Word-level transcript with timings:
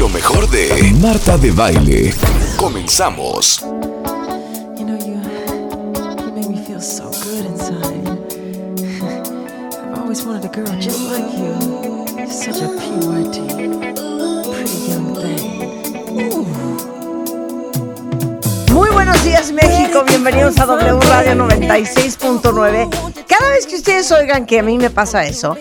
Lo 0.00 0.08
mejor 0.08 0.48
de 0.48 0.94
Marta 0.98 1.36
de 1.36 1.50
Baile. 1.50 2.14
Comenzamos. 2.56 3.62
Muy 18.72 18.90
buenos 18.90 19.22
días 19.22 19.52
México, 19.52 20.02
bienvenidos 20.08 20.58
a 20.60 20.64
W 20.64 20.98
Radio 21.10 21.34
96.9. 21.34 22.88
Cada 23.28 23.50
vez 23.50 23.66
que 23.66 23.76
ustedes 23.76 24.10
oigan 24.12 24.46
que 24.46 24.60
a 24.60 24.62
mí 24.62 24.78
me 24.78 24.88
pasa 24.88 25.26
eso, 25.26 25.58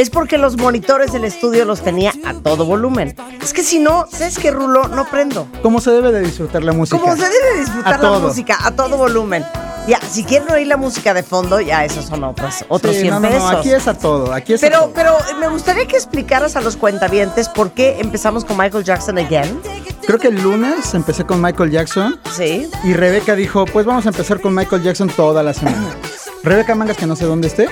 es 0.00 0.08
porque 0.10 0.38
los 0.38 0.56
monitores 0.56 1.12
del 1.12 1.24
estudio 1.24 1.64
los 1.64 1.82
tenía 1.82 2.12
a 2.24 2.32
todo 2.34 2.64
volumen. 2.64 3.14
Es 3.42 3.52
que 3.52 3.62
si 3.62 3.78
no, 3.78 4.06
¿sabes 4.10 4.38
qué, 4.38 4.50
Rulo? 4.50 4.88
No 4.88 5.04
prendo. 5.10 5.46
Como 5.62 5.80
se 5.80 5.90
debe 5.90 6.10
de 6.10 6.20
disfrutar 6.20 6.64
la 6.64 6.72
música. 6.72 6.98
Como 6.98 7.14
se 7.16 7.22
debe 7.28 7.58
disfrutar 7.60 7.94
A 7.94 7.96
la 7.98 8.02
todo. 8.02 8.20
música 8.20 8.56
a 8.62 8.70
todo 8.70 8.96
volumen. 8.96 9.44
Ya, 9.86 9.98
si 10.00 10.24
quieren 10.24 10.50
oír 10.52 10.66
la 10.66 10.76
música 10.76 11.14
de 11.14 11.22
fondo, 11.22 11.60
ya 11.60 11.84
esos 11.84 12.04
son 12.04 12.22
otros, 12.24 12.64
otros 12.68 12.94
Sí, 12.94 13.02
100 13.02 13.14
no, 13.14 13.20
no, 13.20 13.28
pesos. 13.28 13.50
no, 13.52 13.58
aquí 13.58 13.70
es 13.72 13.88
a 13.88 13.94
todo, 13.94 14.32
aquí 14.32 14.52
es 14.52 14.62
a 14.62 14.66
Pero, 14.66 14.80
todo. 14.82 14.92
pero 14.94 15.16
me 15.38 15.48
gustaría 15.48 15.86
que 15.86 15.96
explicaras 15.96 16.54
a 16.56 16.60
los 16.60 16.76
cuentavientes 16.76 17.48
por 17.48 17.70
qué 17.72 17.96
empezamos 17.98 18.44
con 18.44 18.56
Michael 18.58 18.84
Jackson 18.84 19.18
again. 19.18 19.60
Creo 20.06 20.18
que 20.18 20.28
el 20.28 20.40
lunes 20.42 20.92
empecé 20.94 21.24
con 21.24 21.40
Michael 21.42 21.70
Jackson 21.70 22.18
Sí. 22.32 22.68
y 22.84 22.92
Rebeca 22.92 23.34
dijo, 23.34 23.64
pues 23.66 23.84
vamos 23.86 24.06
a 24.06 24.10
empezar 24.10 24.40
con 24.40 24.54
Michael 24.54 24.82
Jackson 24.82 25.08
toda 25.08 25.42
la 25.42 25.54
semana. 25.54 25.94
Rebeca 26.42 26.74
Mangas, 26.74 26.96
que 26.96 27.06
no 27.06 27.16
sé 27.16 27.24
dónde 27.26 27.48
esté, 27.48 27.68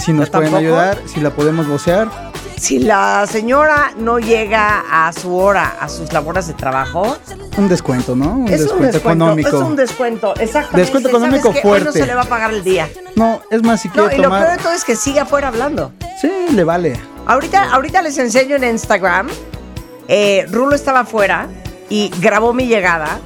si 0.00 0.12
nos 0.12 0.30
pueden 0.30 0.50
tampoco. 0.52 0.58
ayudar, 0.58 0.98
si 1.06 1.20
la 1.20 1.30
podemos 1.30 1.66
vocear. 1.68 2.08
Si 2.56 2.78
la 2.78 3.26
señora 3.26 3.92
no 3.96 4.18
llega 4.18 4.84
a 4.90 5.12
su 5.14 5.34
hora, 5.34 5.76
a 5.80 5.88
sus 5.88 6.12
labores 6.12 6.46
de 6.46 6.52
trabajo, 6.54 7.16
Un 7.56 7.68
descuento, 7.68 8.14
¿no? 8.14 8.32
Un, 8.32 8.48
es 8.48 8.60
descuento, 8.60 8.74
un 8.76 8.82
descuento 8.92 8.98
económico. 9.24 9.48
Es 9.48 9.54
un 9.54 9.76
descuento, 9.76 10.34
exactamente. 10.36 10.80
Descuento 10.80 11.08
¿Sabes 11.08 11.24
económico 11.24 11.52
qué? 11.52 11.58
Hoy 11.68 11.78
no 11.80 11.84
fuerte. 11.84 12.00
se 12.00 12.06
le 12.06 12.14
va 12.14 12.22
a 12.22 12.26
pagar 12.26 12.52
el 12.52 12.62
día. 12.62 12.88
No, 13.16 13.40
es 13.50 13.62
más, 13.62 13.80
si 13.80 13.88
No, 13.88 13.94
quiere 13.94 14.16
y 14.16 14.18
lo 14.18 14.28
peor 14.30 14.50
de 14.50 14.58
todo 14.58 14.72
es 14.72 14.84
que 14.84 14.94
sigue 14.94 15.20
afuera 15.20 15.48
hablando. 15.48 15.92
Sí, 16.20 16.30
le 16.52 16.64
vale. 16.64 17.00
Ahorita, 17.26 17.70
ahorita 17.72 18.02
les 18.02 18.18
enseño 18.18 18.56
en 18.56 18.64
Instagram. 18.64 19.28
Eh, 20.08 20.46
Rulo 20.50 20.74
estaba 20.74 21.00
afuera 21.00 21.46
y 21.88 22.10
grabó 22.20 22.52
mi 22.52 22.66
llegada. 22.66 23.20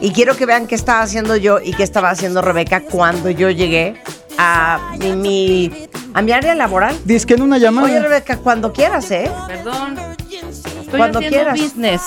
Y 0.00 0.12
quiero 0.12 0.36
que 0.36 0.46
vean 0.46 0.66
qué 0.66 0.74
estaba 0.74 1.02
haciendo 1.02 1.36
yo 1.36 1.60
y 1.60 1.74
qué 1.74 1.82
estaba 1.84 2.10
haciendo 2.10 2.42
Rebeca 2.42 2.80
cuando 2.80 3.30
yo 3.30 3.50
llegué 3.50 4.02
a 4.42 4.92
mi, 4.98 5.12
mi- 5.12 5.88
a 6.14 6.22
mi 6.22 6.32
área 6.32 6.54
laboral. 6.54 6.96
Dice 7.04 7.26
que 7.26 7.34
en 7.34 7.42
una 7.42 7.58
llamada... 7.58 7.86
Oye, 7.86 8.00
Rebeca, 8.00 8.38
cuando 8.38 8.72
quieras, 8.72 9.10
¿eh? 9.10 9.30
Perdón. 9.46 9.96
Estoy 10.30 10.98
Cuando 10.98 11.18
haciendo 11.18 11.36
quieras. 11.38 11.60
business. 11.60 12.02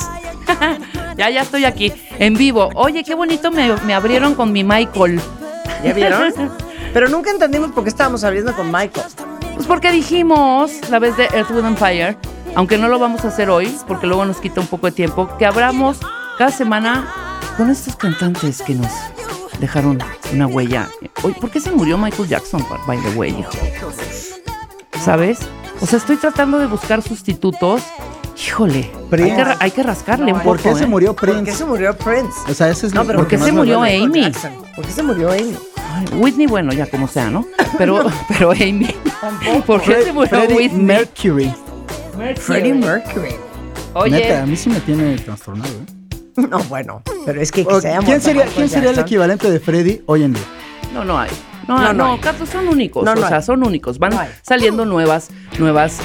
ya, 1.18 1.30
ya 1.30 1.42
estoy 1.44 1.66
aquí, 1.66 1.94
en 2.20 2.34
vivo. 2.34 2.70
Oye, 2.76 3.04
qué 3.04 3.14
bonito 3.16 3.52
me, 3.52 3.72
me 3.86 3.94
abrieron 3.94 4.34
con 4.36 4.52
mi 4.52 4.64
Michael. 4.64 5.22
¿Ya 5.84 5.94
vieron? 5.94 6.34
Pero 6.94 7.08
nunca 7.08 7.30
entendimos 7.32 7.72
por 7.72 7.84
qué 7.84 7.90
estábamos 7.90 8.24
abriendo 8.24 8.54
con 8.56 8.68
Michael. 8.72 9.06
Pues 9.56 9.68
porque 9.68 9.92
dijimos, 9.92 10.72
la 10.90 11.00
vez 11.00 11.16
de 11.16 11.26
Earth, 11.26 11.52
Wind 11.52 11.66
and 11.66 11.78
Fire, 11.78 12.18
aunque 12.56 12.78
no 12.78 12.88
lo 12.88 12.98
vamos 13.00 13.24
a 13.26 13.28
hacer 13.30 13.50
hoy, 13.50 13.74
porque 13.88 14.08
luego 14.08 14.26
nos 14.26 14.38
quita 14.38 14.60
un 14.60 14.68
poco 14.68 14.88
de 14.88 14.92
tiempo, 14.92 15.30
que 15.38 15.46
abramos 15.46 16.00
cada 16.38 16.52
semana 16.52 17.08
con 17.58 17.70
estos 17.70 17.96
cantantes 17.96 18.62
que 18.64 18.74
nos 18.76 18.92
dejaron 19.64 20.00
una 20.34 20.48
huella. 20.48 20.90
Oye, 21.24 21.36
¿por 21.40 21.50
qué 21.50 21.60
se 21.60 21.72
murió 21.72 21.98
Michael 21.98 22.28
Jackson, 22.30 22.66
by 22.88 22.98
the 23.02 23.10
way, 23.18 23.32
hijo? 23.40 23.50
¿Sabes? 25.04 25.40
O 25.82 25.86
sea, 25.86 25.98
estoy 26.00 26.18
tratando 26.18 26.60
de 26.60 26.68
buscar 26.68 27.02
sustitutos. 27.02 27.82
Híjole, 28.38 28.90
hay 28.94 29.08
Prince. 29.10 29.36
que, 29.36 29.56
hay 29.60 29.72
que 29.72 29.84
rascarle 29.84 30.34
un 30.34 30.40
poco. 30.40 30.44
¿Por 30.56 30.60
qué 30.60 30.76
se 30.76 30.84
¿eh? 30.84 30.88
murió 30.88 31.14
¿Por 31.16 31.30
qué 31.30 31.34
Prince? 31.36 31.52
se 31.54 31.66
murió 31.66 31.96
Prince? 31.98 32.34
O 32.50 32.54
sea, 32.54 32.70
ese 32.70 32.88
es 32.88 32.94
No, 32.94 33.06
pero 33.06 33.20
¿por 33.20 33.28
qué 33.28 33.38
se 33.38 33.52
murió. 33.52 33.82
Amy? 33.84 34.22
Jackson. 34.24 34.52
¿Por 34.76 34.86
qué 34.86 34.92
se 34.92 35.04
murió 35.04 35.32
Amy? 35.32 35.56
Ay, 35.78 36.06
Whitney, 36.18 36.48
bueno, 36.48 36.74
ya 36.74 36.88
como 36.88 37.08
sea, 37.08 37.30
¿no? 37.30 37.46
Pero, 37.78 38.06
pero 38.28 38.52
Amy. 38.52 38.94
¿Por 39.68 39.82
qué 39.82 40.00
Fre- 40.00 40.04
se 40.06 40.14
murió 40.14 40.30
Freddie 40.30 40.56
Whitney? 40.56 40.84
Mercury. 40.84 41.54
Freddie 42.38 42.74
Mercury. 42.74 43.36
Oye, 43.94 44.12
Neta, 44.12 44.44
a 44.44 44.46
mí 44.46 44.56
sí 44.56 44.70
me 44.70 44.80
tiene 44.80 45.16
trastornado, 45.18 45.70
¿eh? 45.72 45.86
No, 46.50 46.58
bueno, 46.64 47.02
pero 47.26 47.42
es 47.42 47.52
que, 47.52 47.66
que 47.66 47.82
se 47.82 47.90
haya 47.90 48.00
¿Quién 48.00 48.22
sería, 48.22 48.46
¿quién 48.46 48.70
sería 48.70 48.90
el 48.92 49.00
equivalente 49.00 49.50
de 49.52 49.60
Freddy 49.60 50.02
hoy 50.08 50.24
en 50.24 50.34
día? 50.34 50.44
no, 50.94 51.04
no 51.06 51.18
hay. 51.20 51.30
No, 51.68 51.78
No, 51.78 51.94
no, 51.94 52.16
no. 52.16 52.22
Carlos, 52.22 52.50
son 52.50 52.68
únicos. 52.68 53.04
No, 53.06 53.16
no 53.16 53.22
o 53.22 53.28
sea, 53.28 53.38
hay. 53.38 53.44
son 53.44 53.64
únicos. 53.66 53.98
Van 53.98 54.14
saliendo 54.42 54.86
nuevas, 54.86 55.30
nuevas. 55.58 56.00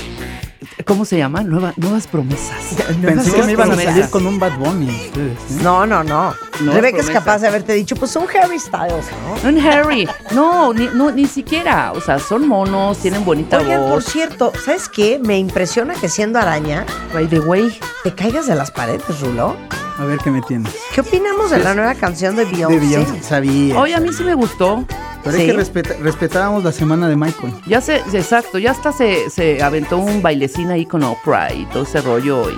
¿Cómo 0.84 1.04
se 1.04 1.18
llaman? 1.18 1.48
Nueva- 1.50 1.74
nuevas 1.76 2.06
promesas. 2.06 2.76
Pensé 3.02 3.32
que 3.32 3.42
me 3.42 3.52
iban 3.52 3.72
a 3.72 3.76
salir 3.76 4.08
con 4.10 4.26
un 4.26 4.38
Bad 4.38 4.56
Bunny 4.58 4.88
ustedes, 4.88 5.38
¿eh? 5.50 5.60
No, 5.62 5.84
no, 5.86 6.04
no. 6.04 6.32
No, 6.60 6.72
Rebeca 6.72 6.98
es 7.00 7.10
capaz 7.10 7.38
de 7.40 7.48
haberte 7.48 7.72
dicho, 7.74 7.94
pues 7.96 8.14
un 8.16 8.24
Harry 8.40 8.58
Styles, 8.58 9.06
¿no? 9.42 9.48
En 9.48 9.58
Harry. 9.66 10.08
No, 10.32 10.72
ni, 10.72 10.86
no, 10.94 11.10
ni 11.10 11.26
siquiera. 11.26 11.92
O 11.92 12.00
sea, 12.00 12.18
son 12.18 12.48
monos, 12.48 12.98
tienen 12.98 13.24
bonita 13.24 13.58
Oigan, 13.58 13.80
por 13.82 13.90
voz. 13.90 14.04
cierto, 14.06 14.52
¿sabes 14.64 14.88
qué? 14.88 15.20
Me 15.22 15.38
impresiona 15.38 15.94
que 15.94 16.08
siendo 16.08 16.38
araña 16.38 16.84
By 17.14 17.26
the 17.28 17.40
way. 17.40 17.78
te 18.02 18.14
caigas 18.14 18.46
de 18.46 18.54
las 18.54 18.70
paredes, 18.70 19.20
Rulo. 19.20 19.56
A 19.98 20.04
ver 20.04 20.18
qué 20.18 20.30
me 20.30 20.40
tienes. 20.42 20.72
¿Qué 20.94 21.00
opinamos 21.00 21.50
de 21.50 21.58
la 21.58 21.74
nueva 21.74 21.94
canción 21.94 22.36
de 22.36 22.44
Beyoncé? 22.44 22.78
De 22.78 22.86
Beyoncé, 22.86 23.22
sabía. 23.22 23.78
Oye, 23.78 23.94
a 23.94 24.00
mí 24.00 24.12
sí 24.12 24.22
me 24.24 24.34
gustó. 24.34 24.84
Pero 25.24 25.36
hay 25.36 25.42
¿sí? 25.42 25.46
que 25.48 25.56
respeta- 25.56 25.96
respetábamos 26.00 26.62
la 26.62 26.70
semana 26.70 27.08
de 27.08 27.16
Michael. 27.16 27.52
Ya 27.66 27.80
se, 27.80 27.96
exacto, 27.96 28.58
ya 28.58 28.70
hasta 28.70 28.92
se, 28.92 29.28
se 29.30 29.60
aventó 29.62 29.98
un 29.98 30.22
bailecín 30.22 30.70
ahí 30.70 30.86
con 30.86 31.02
Oprah 31.02 31.52
y 31.52 31.66
todo 31.66 31.82
ese 31.82 32.00
rollo 32.00 32.48
y 32.48 32.54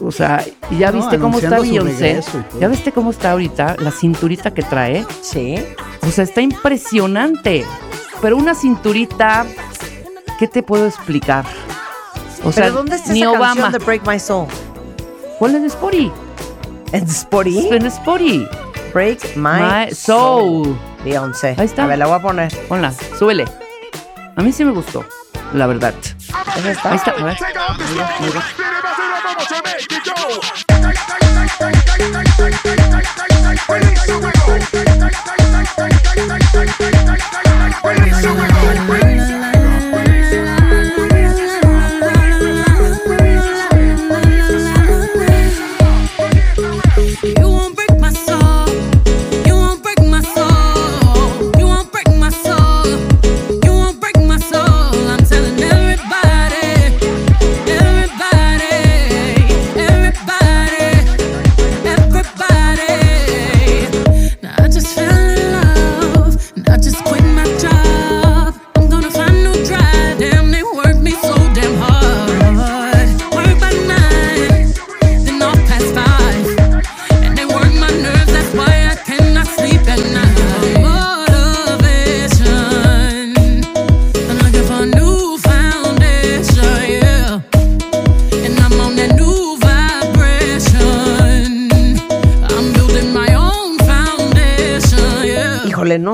o 0.00 0.10
sea, 0.10 0.44
y 0.70 0.78
ya 0.78 0.90
No, 0.90 0.98
viste 0.98 1.18
cómo 1.18 1.38
está 1.38 1.60
Beyoncé. 1.60 2.20
Ya 2.60 2.68
viste 2.68 2.92
cómo 2.92 3.10
está 3.10 3.32
ahorita, 3.32 3.76
la 3.78 3.90
cinturita 3.90 4.52
que 4.52 4.62
trae. 4.62 5.06
Sí. 5.20 5.56
O 6.06 6.10
sea, 6.10 6.24
está 6.24 6.40
impresionante. 6.40 7.64
Pero 8.20 8.36
una 8.36 8.54
cinturita, 8.54 9.46
¿qué 10.38 10.46
te 10.48 10.62
puedo 10.62 10.86
explicar? 10.86 11.44
O 12.44 12.52
sea, 12.52 12.64
¿Pero 12.64 12.76
dónde 12.76 12.96
está 12.96 13.12
ni 13.12 13.20
esa 13.22 13.30
Obama. 13.30 13.46
canción 13.62 13.72
de 13.72 13.78
Break 13.78 14.06
My 14.06 14.18
Soul? 14.18 14.46
¿Cuál 15.38 15.56
es 15.56 15.72
Spotty? 15.72 16.10
¿En 16.92 17.04
Spotify? 17.04 17.68
En 17.70 17.90
Spotty. 17.90 18.46
Break 18.92 19.36
My, 19.36 19.86
My 19.88 19.94
Soul. 19.94 20.76
Beyoncé. 21.04 21.54
Ahí 21.58 21.64
está. 21.66 21.84
A 21.84 21.86
ver, 21.86 21.98
la 21.98 22.06
voy 22.06 22.16
a 22.16 22.22
poner. 22.22 22.54
Ponla, 22.68 22.92
súbele. 23.18 23.44
A 24.36 24.42
mí 24.42 24.52
sí 24.52 24.64
me 24.64 24.72
gustó, 24.72 25.04
la 25.52 25.66
verdad. 25.66 25.94
¿Esa 26.56 26.70
está? 26.70 26.90
Ahí 26.90 26.96
está, 26.96 27.10
a 27.10 27.24
ver. 27.24 27.36
You 39.12 39.51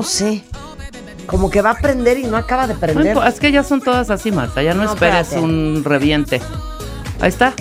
sé. 0.09 0.43
Como 1.25 1.49
que 1.49 1.61
va 1.61 1.71
a 1.71 1.75
prender 1.77 2.17
y 2.17 2.23
no 2.23 2.35
acaba 2.37 2.65
de 2.67 2.73
No 2.73 2.79
prender. 2.79 3.15
impo- 3.15 3.27
es 3.27 3.39
que 3.39 3.51
ya 3.51 3.63
son 3.63 3.81
todas 3.81 4.09
así, 4.09 4.31
Marta. 4.31 4.61
Ya 4.63 4.73
no, 4.73 4.83
No, 4.83 4.93
esperes 4.93 5.27
espérate. 5.27 5.45
un 5.45 5.83
reviente. 5.85 6.41
Ahí 7.21 7.29
está. 7.29 7.53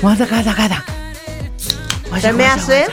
Guarda, 0.00 0.26
guarda, 0.26 0.54
guarda. 0.54 0.84
Se 2.20 2.32
me 2.32 2.46
hace 2.46 2.86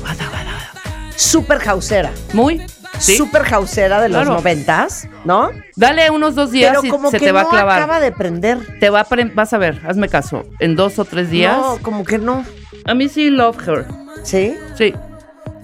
guarda. 0.00 0.28
Guarda, 0.28 0.72
súper 1.16 1.58
jausera. 1.58 2.10
Muy. 2.32 2.62
Sí. 2.98 3.16
súper 3.16 3.44
jausera 3.44 4.00
de 4.00 4.08
los 4.08 4.22
Claro. 4.22 4.34
noventas, 4.38 5.06
¿no? 5.24 5.50
Dale 5.76 6.10
unos 6.10 6.34
dos 6.34 6.50
días 6.50 6.70
Pero 6.74 6.84
y 6.84 6.90
como 6.90 7.12
se 7.12 7.20
que 7.20 7.26
te 7.26 7.32
va 7.32 7.42
no 7.42 7.48
a 7.48 7.50
clavar. 7.52 7.78
acaba 7.78 8.00
de 8.00 8.10
prender. 8.10 8.58
Te 8.80 8.90
va 8.90 9.02
a 9.02 9.06
vas 9.34 9.52
a 9.52 9.58
ver, 9.58 9.80
hazme 9.86 10.08
caso. 10.08 10.44
En 10.58 10.74
dos 10.74 10.98
o 10.98 11.04
tres 11.04 11.30
días. 11.30 11.56
No, 11.56 11.78
como 11.80 12.02
que 12.04 12.18
no. 12.18 12.44
A 12.86 12.94
mí 12.94 13.08
sí 13.08 13.30
love 13.30 13.56
her. 13.68 13.86
¿Sí? 14.24 14.56
Sí. 14.76 14.94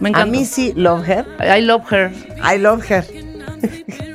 Me 0.00 0.10
A 0.14 0.26
mí 0.26 0.44
sí, 0.44 0.72
love 0.76 1.06
her. 1.08 1.24
I 1.40 1.60
love 1.62 1.84
her. 1.90 2.12
I 2.42 2.58
love 2.58 2.82
her. 2.90 3.04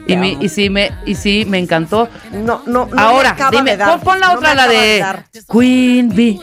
Y, 0.08 0.18
mi- 0.18 0.38
y 0.42 0.50
sí 0.50 0.70
me 0.70 0.92
y 1.06 1.16
sí 1.16 1.46
me 1.48 1.60
encantó. 1.60 2.10
No, 2.31 2.62
no, 2.66 2.88
no. 2.88 3.00
Ahora, 3.00 3.36
dime, 3.52 3.72
de 3.72 3.78
dar. 3.78 4.00
pon, 4.00 4.20
la 4.20 4.34
otra, 4.34 4.56
la 4.56 4.68
de 4.68 5.00
dar. 5.00 5.26
Queen 5.52 6.10
Bee. 6.10 6.40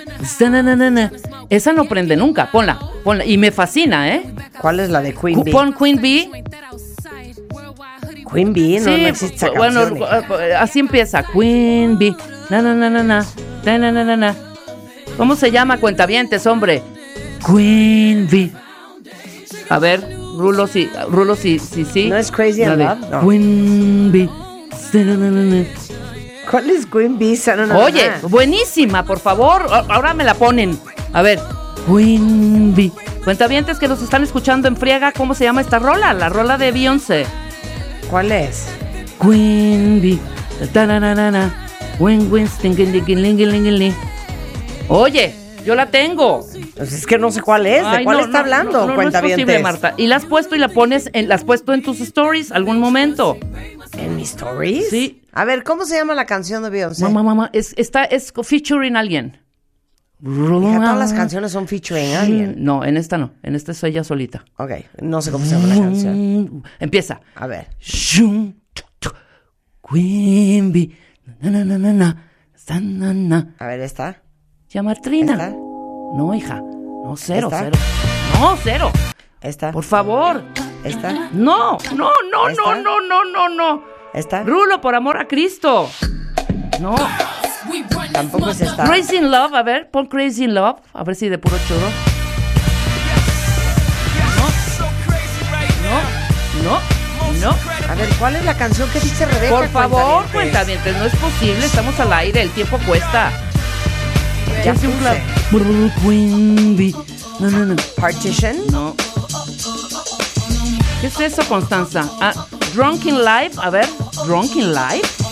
Esa 1.50 1.72
no 1.72 1.84
prende 1.84 2.16
nunca. 2.16 2.50
Ponla, 2.50 2.78
ponla. 3.04 3.24
Y 3.24 3.38
me 3.38 3.50
fascina, 3.50 4.08
¿eh? 4.14 4.22
¿Cuál 4.60 4.80
es 4.80 4.90
la 4.90 5.00
de 5.00 5.14
Queen 5.14 5.42
Bee? 5.42 5.52
Pon 5.52 5.72
Queen 5.72 6.00
Bee. 6.00 6.30
Queen 8.32 8.52
Bee, 8.52 8.80
no, 8.80 8.90
no 8.90 9.06
existe 9.06 9.46
esa 9.46 9.50
bueno, 9.50 9.82
eh. 9.82 10.24
eh, 10.50 10.54
así 10.56 10.80
empieza. 10.80 11.22
Queen 11.22 11.96
Bee. 11.98 12.14
Na, 12.50 12.60
na, 12.62 12.74
na, 12.74 12.90
na. 12.90 13.24
Na, 13.64 13.78
na, 13.78 13.92
na, 13.92 14.04
na, 14.04 14.16
na. 14.16 14.34
¿Cómo 15.16 15.34
se 15.36 15.50
llama 15.50 15.78
cuentavientes, 15.78 16.46
hombre? 16.46 16.82
Queen 17.46 18.28
Bee. 18.30 18.52
A 19.68 19.78
ver, 19.78 20.16
Rulo, 20.36 20.66
sí, 20.66 20.90
Rulo, 21.08 21.36
sí, 21.36 21.58
sí, 21.58 21.84
sí. 21.84 22.08
¿No 22.08 22.16
es 22.16 22.30
Crazy 22.30 22.62
in 22.62 22.78
Love? 22.78 22.98
No. 23.10 23.28
Queen 23.28 24.12
Bee. 24.12 24.28
¿Cuál 26.50 26.70
es 26.70 26.86
Queen 26.86 27.18
Bee? 27.18 27.38
Oye, 27.74 28.10
buenísima, 28.22 29.04
por 29.04 29.18
favor. 29.18 29.66
Ahora 29.88 30.14
me 30.14 30.24
la 30.24 30.34
ponen. 30.34 30.78
A 31.12 31.22
ver. 31.22 31.40
Queen 31.86 32.74
Bee. 32.74 32.92
Cuentavientes 33.24 33.78
que 33.78 33.88
nos 33.88 34.02
están 34.02 34.22
escuchando 34.22 34.68
en 34.68 34.76
friega, 34.76 35.12
¿cómo 35.12 35.34
se 35.34 35.44
llama 35.44 35.60
esta 35.60 35.78
rola? 35.78 36.14
La 36.14 36.28
rola 36.28 36.58
de 36.58 36.70
Beyoncé. 36.72 37.26
¿Cuál 38.10 38.30
es? 38.32 38.66
Queen 39.20 40.00
Bee. 40.00 40.18
Win. 41.98 42.30
Oye, 44.88 45.34
yo 45.66 45.74
la 45.74 45.90
tengo. 45.90 46.46
Pues 46.76 46.92
es 46.92 47.06
que 47.06 47.18
no 47.18 47.32
sé 47.32 47.42
cuál 47.42 47.66
es. 47.66 47.82
¿De 47.90 48.04
cuál 48.04 48.18
no, 48.18 48.24
está 48.24 48.38
no, 48.38 48.38
hablando, 48.38 48.86
No, 48.86 48.94
no, 48.94 49.02
no 49.02 49.08
es 49.08 49.20
posible, 49.20 49.58
Marta. 49.58 49.94
Y 49.96 50.06
la 50.06 50.16
has 50.16 50.24
puesto 50.24 50.54
y 50.54 50.58
la 50.58 50.68
pones, 50.68 51.10
en, 51.12 51.28
la 51.28 51.34
has 51.34 51.44
puesto 51.44 51.74
en 51.74 51.82
tus 51.82 52.00
stories 52.00 52.52
algún 52.52 52.78
momento. 52.78 53.36
¿En 53.98 54.14
mis 54.14 54.30
stories? 54.30 54.88
Sí. 54.88 55.22
A 55.32 55.44
ver, 55.44 55.64
¿cómo 55.64 55.84
se 55.84 55.96
llama 55.96 56.14
la 56.14 56.24
canción 56.24 56.62
de 56.62 56.70
Beyoncé? 56.70 57.02
Mamá, 57.02 57.22
mamá, 57.22 57.50
es, 57.52 57.74
está, 57.76 58.04
es 58.04 58.32
featuring 58.32 58.96
alguien. 58.96 59.38
Hija, 60.22 60.76
todas 60.76 60.98
las 60.98 61.12
canciones 61.12 61.52
son 61.52 61.66
featuring 61.66 62.14
alguien. 62.14 62.54
No, 62.58 62.84
en 62.84 62.96
esta 62.96 63.18
no. 63.18 63.32
En 63.42 63.56
esta 63.56 63.72
es 63.72 63.82
ella 63.82 64.04
solita. 64.04 64.44
Ok, 64.56 64.70
no 65.02 65.20
sé 65.20 65.32
cómo 65.32 65.44
se 65.44 65.56
llama 65.56 65.74
la 65.74 65.80
canción. 65.80 66.62
Empieza. 66.78 67.20
A 67.34 67.46
ver. 67.46 67.66
Shum, 67.80 68.54
tuk, 68.72 68.86
tuk, 68.98 69.14
Queen 69.90 70.72
Bee, 70.72 70.96
na, 71.40 71.50
na, 71.50 71.64
na, 71.64 71.78
na, 71.78 71.92
na, 71.92 72.30
sa, 72.54 72.80
na, 72.80 73.12
na. 73.12 73.54
A 73.58 73.66
ver, 73.66 73.80
¿esta? 73.80 74.22
Llama 74.68 74.94
Trina. 74.96 75.50
No, 76.14 76.34
hija. 76.34 76.56
No, 76.56 77.14
cero, 77.16 77.48
cero. 77.50 77.78
No, 78.40 78.56
cero. 78.62 78.90
¿Esta? 79.40 79.70
Por 79.70 79.84
favor. 79.84 80.42
¿Esta? 80.82 81.12
No, 81.32 81.78
no, 81.94 82.10
no, 82.30 82.48
no, 82.50 82.74
no, 82.74 83.00
no, 83.00 83.24
no, 83.24 83.48
no. 83.48 83.84
¿Esta? 84.12 84.42
Rulo, 84.42 84.80
por 84.80 84.96
amor 84.96 85.18
a 85.18 85.28
Cristo. 85.28 85.88
No. 86.80 86.96
Tampoco 88.12 88.50
es 88.50 88.60
esta. 88.60 88.84
Crazy 88.84 89.16
in 89.16 89.30
Love, 89.30 89.54
a 89.54 89.62
ver, 89.62 89.88
pon 89.90 90.06
Crazy 90.06 90.44
in 90.44 90.54
Love. 90.54 90.80
A 90.94 91.04
ver 91.04 91.14
si 91.14 91.28
de 91.28 91.38
puro 91.38 91.56
choro. 91.68 91.86
No. 96.64 96.80
No, 96.80 96.80
no. 97.40 97.56
A 97.88 97.94
ver, 97.94 98.08
¿cuál 98.18 98.34
es 98.34 98.44
la 98.44 98.56
canción 98.56 98.90
que 98.90 98.98
dice 98.98 99.26
Rebeca? 99.26 99.54
Por 99.54 99.68
favor, 99.68 100.24
cuentavientes, 100.32 100.96
no 100.96 101.04
es 101.04 101.14
posible, 101.14 101.64
estamos 101.64 101.98
al 102.00 102.12
aire, 102.12 102.42
el 102.42 102.50
tiempo 102.50 102.78
cuesta. 102.84 103.30
Ya 104.64 104.72
Es 104.72 104.82
un 104.82 106.74
Bee. 106.76 106.94
No, 107.40 107.50
no, 107.50 107.64
no. 107.66 107.76
Partition. 107.96 108.56
No. 108.70 108.94
¿Qué 111.00 111.06
es 111.08 111.20
eso, 111.20 111.42
Constanza? 111.48 112.08
Ah, 112.20 112.32
Drunk 112.74 113.04
in 113.06 113.22
Life, 113.24 113.58
a 113.62 113.70
ver, 113.70 113.86
Drunk 114.26 114.56
in 114.56 114.72
Life. 114.74 115.22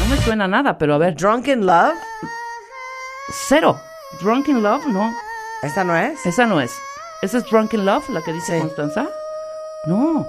No 0.00 0.06
me 0.16 0.22
suena 0.22 0.48
nada, 0.48 0.76
pero 0.78 0.94
a 0.94 0.98
ver. 0.98 1.14
Drunken 1.14 1.64
Love. 1.66 1.94
Cero. 3.48 3.78
Drunk 4.20 4.48
in 4.48 4.62
Love, 4.62 4.86
no. 4.88 5.14
¿Esta 5.62 5.84
no 5.84 5.96
es? 5.96 6.24
Esa 6.26 6.46
no 6.46 6.60
es. 6.60 6.72
¿Esa 7.22 7.38
es 7.38 7.44
Drunk 7.44 7.74
in 7.74 7.84
Love, 7.84 8.08
la 8.10 8.22
que 8.22 8.32
dice 8.32 8.56
Sí. 8.56 8.60
Constanza? 8.60 9.06
No. 9.86 10.26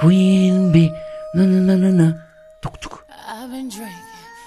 Queen 0.00 0.70
Bee. 0.70 0.92
No, 1.32 1.44
no, 1.44 1.60
no, 1.60 1.76
no, 1.76 1.90
no. 1.90 2.14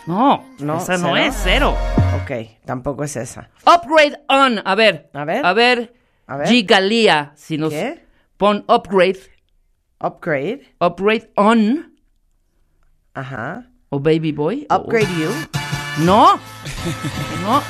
No, 0.08 0.44
No, 0.60 0.78
esa 0.78 0.98
no 0.98 1.10
¿cero? 1.14 1.18
es 1.18 1.36
cero. 1.44 1.76
Ok, 2.24 2.32
tampoco 2.66 3.04
es 3.04 3.16
esa. 3.16 3.50
Upgrade 3.66 4.18
on. 4.28 4.62
A 4.66 4.76
ver. 4.76 5.10
A 5.14 5.26
ver. 5.26 5.46
A 5.46 5.54
ver. 5.54 5.94
A 6.28 6.38
ver. 6.38 6.48
Gigalia. 6.48 7.34
Si 7.36 7.58
nos 7.58 7.72
¿Qué? 7.74 8.06
pon 8.38 8.64
upgrade. 8.68 9.20
Upgrade. 10.00 10.74
Upgrade 10.80 11.32
on. 11.36 11.94
Ajá. 13.14 13.68
O 13.90 14.00
baby 14.00 14.32
boy. 14.32 14.66
o- 14.70 14.76
Upgrade 14.76 15.08
You. 15.20 15.32
No. 16.06 16.40
No. 17.44 17.62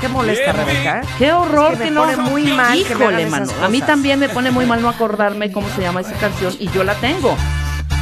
Qué 0.00 0.08
molesta, 0.08 0.52
Rebeca. 0.52 1.02
Qué 1.18 1.32
horror 1.32 1.74
Es 1.74 1.78
que 1.78 1.84
que, 1.84 1.90
me 1.90 1.94
no. 1.96 2.00
pone 2.02 2.16
muy 2.16 2.44
mal 2.52 2.76
Híjole, 2.76 3.26
mano. 3.26 3.46
A 3.62 3.68
mí 3.68 3.80
también 3.80 4.18
me 4.18 4.28
pone 4.28 4.50
muy 4.50 4.66
mal 4.66 4.82
no 4.82 4.88
acordarme 4.88 5.52
cómo 5.52 5.68
se 5.68 5.82
llama 5.82 6.00
esa 6.00 6.14
canción 6.14 6.52
y 6.58 6.68
yo 6.70 6.82
la 6.82 6.94
tengo. 6.94 7.36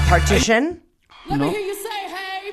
Partition. 0.09 0.83
No. 1.29 1.53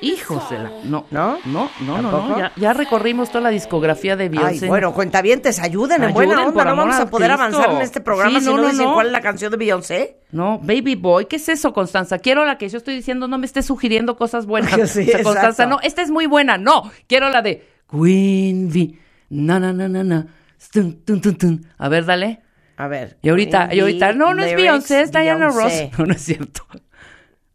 Híjosela. 0.04 0.70
No. 0.84 1.06
¿No? 1.10 1.38
No, 1.46 1.70
no, 1.80 2.02
no, 2.02 2.02
no. 2.02 2.10
¿Tampoco? 2.10 2.38
Ya, 2.40 2.52
ya 2.56 2.72
recorrimos 2.72 3.28
toda 3.30 3.40
la 3.42 3.50
discografía 3.50 4.16
de 4.16 4.24
Ay, 4.24 4.28
Beyoncé. 4.28 4.66
bueno, 4.68 4.92
cuentavientes, 4.92 5.58
ayuden 5.60 6.02
en 6.04 6.12
buena 6.12 6.44
onda. 6.46 6.52
por 6.52 6.66
No 6.66 6.76
vamos 6.76 6.96
a 6.96 7.10
poder 7.10 7.30
Cristo. 7.30 7.42
avanzar 7.42 7.70
en 7.76 7.82
este 7.82 8.00
programa 8.00 8.38
Sí, 8.38 8.44
si 8.44 8.50
no, 8.50 8.56
no, 8.56 8.62
no, 8.64 8.68
dicen 8.70 8.84
no. 8.86 8.94
cuál 8.94 9.06
es 9.06 9.12
la 9.12 9.20
canción 9.20 9.50
de 9.50 9.56
Beyoncé. 9.56 10.18
No, 10.32 10.58
Baby 10.58 10.94
Boy, 10.96 11.26
¿qué 11.26 11.36
es 11.36 11.48
eso, 11.48 11.72
Constanza? 11.72 12.18
Quiero 12.18 12.44
la 12.44 12.58
que 12.58 12.68
yo 12.68 12.78
estoy 12.78 12.94
diciendo, 12.94 13.28
no 13.28 13.38
me 13.38 13.46
estés 13.46 13.66
sugiriendo 13.66 14.16
cosas 14.16 14.46
buenas. 14.46 14.74
Sí, 14.90 15.02
O 15.08 15.10
sea, 15.10 15.22
Constanza, 15.22 15.66
no, 15.66 15.78
esta 15.82 16.02
es 16.02 16.10
muy 16.10 16.26
buena. 16.26 16.58
No, 16.58 16.90
quiero 17.06 17.28
la 17.30 17.42
de 17.42 17.66
Queen 17.90 18.70
Bee. 18.72 18.98
Na, 19.30 19.58
na, 19.58 19.72
na, 19.72 19.88
na, 19.88 20.04
na. 20.04 20.26
Tun, 20.72 21.02
tun, 21.04 21.20
tun. 21.20 21.66
A 21.78 21.88
ver, 21.88 22.04
dale. 22.04 22.40
A 22.76 22.88
ver. 22.88 23.16
Y 23.22 23.28
ahorita, 23.28 23.72
y 23.72 23.80
ahorita, 23.80 24.12
no, 24.12 24.34
no 24.34 24.42
es 24.42 24.56
Beyoncé, 24.56 25.02
es 25.02 25.12
Diana 25.12 25.48
Ross. 25.48 25.72
No, 25.98 26.06
no 26.06 26.12
es 26.14 26.22
cierto. 26.22 26.62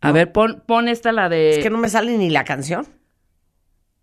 A 0.02 0.12
ver, 0.12 0.32
pon, 0.32 0.64
pon 0.66 0.88
esta, 0.88 1.12
la 1.12 1.28
de 1.30 1.52
Es 1.52 1.60
que 1.64 1.70
no 1.70 1.78
me 1.78 1.90
sale 1.90 2.18
ni 2.18 2.30
la 2.30 2.44
canción. 2.46 2.88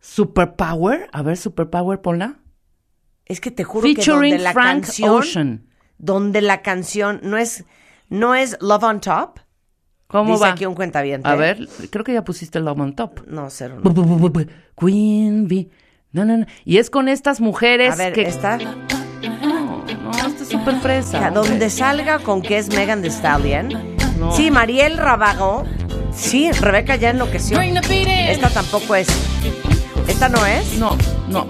Superpower. 0.00 1.08
A 1.12 1.22
ver, 1.22 1.36
Superpower, 1.36 2.00
ponla. 2.00 2.36
Es 3.24 3.40
que 3.40 3.50
te 3.50 3.64
juro 3.64 3.82
que 3.82 3.94
donde 3.94 4.02
Featuring 4.04 4.42
la 4.42 4.52
Frank 4.52 4.82
canción, 4.84 5.10
Ocean. 5.16 5.66
donde 5.98 6.40
la 6.42 6.62
canción 6.62 7.20
no 7.22 7.36
es, 7.38 7.64
no 8.08 8.34
es 8.34 8.56
Love 8.60 8.82
on 8.84 9.00
Top. 9.00 9.40
¿Cómo 10.06 10.32
dice 10.34 10.44
va? 10.44 10.50
aquí 10.52 10.66
un 10.66 10.74
cuentaviente. 10.76 11.28
A 11.28 11.34
ver, 11.34 11.66
creo 11.90 12.04
que 12.04 12.12
ya 12.12 12.22
pusiste 12.22 12.60
Love 12.60 12.78
on 12.80 12.94
Top. 12.94 13.26
No, 13.26 13.50
cero. 13.50 13.80
No. 13.82 13.90
bu- 13.90 14.04
bu- 14.20 14.30
bu- 14.32 14.48
Queen 14.78 15.48
Bee. 15.48 15.68
No, 16.12 16.24
no, 16.24 16.36
no. 16.36 16.46
Y 16.64 16.76
es 16.78 16.88
con 16.90 17.08
estas 17.08 17.40
mujeres 17.40 17.94
A 17.94 17.96
ver, 17.96 18.12
que. 18.12 18.22
esta. 18.22 18.58
No, 18.58 19.84
no, 19.84 20.10
esta 20.12 20.42
es 20.44 20.48
súper 20.48 20.76
fresa. 20.76 21.20
Ya, 21.20 21.30
donde 21.32 21.68
salga 21.68 22.20
con 22.20 22.42
que 22.42 22.58
es 22.58 22.68
Megan 22.68 23.02
Thee 23.02 23.10
Stallion. 23.10 23.68
No. 24.20 24.30
Sí, 24.32 24.52
Mariel 24.52 24.96
Rabago. 24.98 25.64
Sí, 26.16 26.50
Rebeca 26.52 26.96
ya 26.96 27.10
enloqueció. 27.10 27.60
Esta 27.60 28.48
tampoco 28.50 28.94
es. 28.94 29.06
¿Esta 30.08 30.28
no 30.28 30.44
es? 30.46 30.78
No, 30.78 30.96
no. 31.28 31.46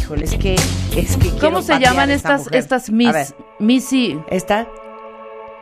Híjole, 0.00 0.24
es 0.24 0.34
que. 0.36 0.54
Es 0.96 1.16
que 1.16 1.30
¿Cómo 1.40 1.62
se 1.62 1.78
llaman 1.78 2.10
esta 2.10 2.36
estas, 2.36 2.52
estas 2.54 2.90
Miss. 2.90 3.34
Missy. 3.58 4.18
¿Esta? 4.28 4.66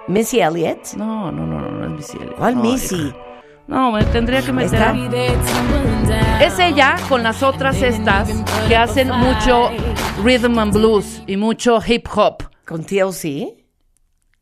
Missy 0.09 0.41
Elliott. 0.41 0.95
No, 0.97 1.31
no, 1.33 1.47
no, 1.47 1.61
no, 1.61 1.71
no 1.71 1.85
es 1.87 1.91
Missy. 1.93 2.17
Elliott. 2.19 2.37
¿Cuál 2.37 2.55
No, 2.57 2.63
Missy? 2.63 2.95
hija. 2.97 3.17
No, 3.69 3.93
me 3.93 4.03
tendría 4.05 4.43
que 4.43 4.53
meter. 4.53 4.83
Es 6.41 6.59
ella 6.59 6.97
con 7.09 7.23
las 7.23 7.43
otras 7.45 7.81
estas 7.83 8.29
que 8.67 8.77
hacen 8.77 9.11
mucho 9.11 9.71
rhythm 10.25 10.59
and 10.59 10.73
blues 10.73 11.23
y 11.29 11.37
mucho 11.37 11.79
hip 11.87 12.09
hop. 12.13 12.43
¿Con 12.67 12.83
TLC? 12.85 13.60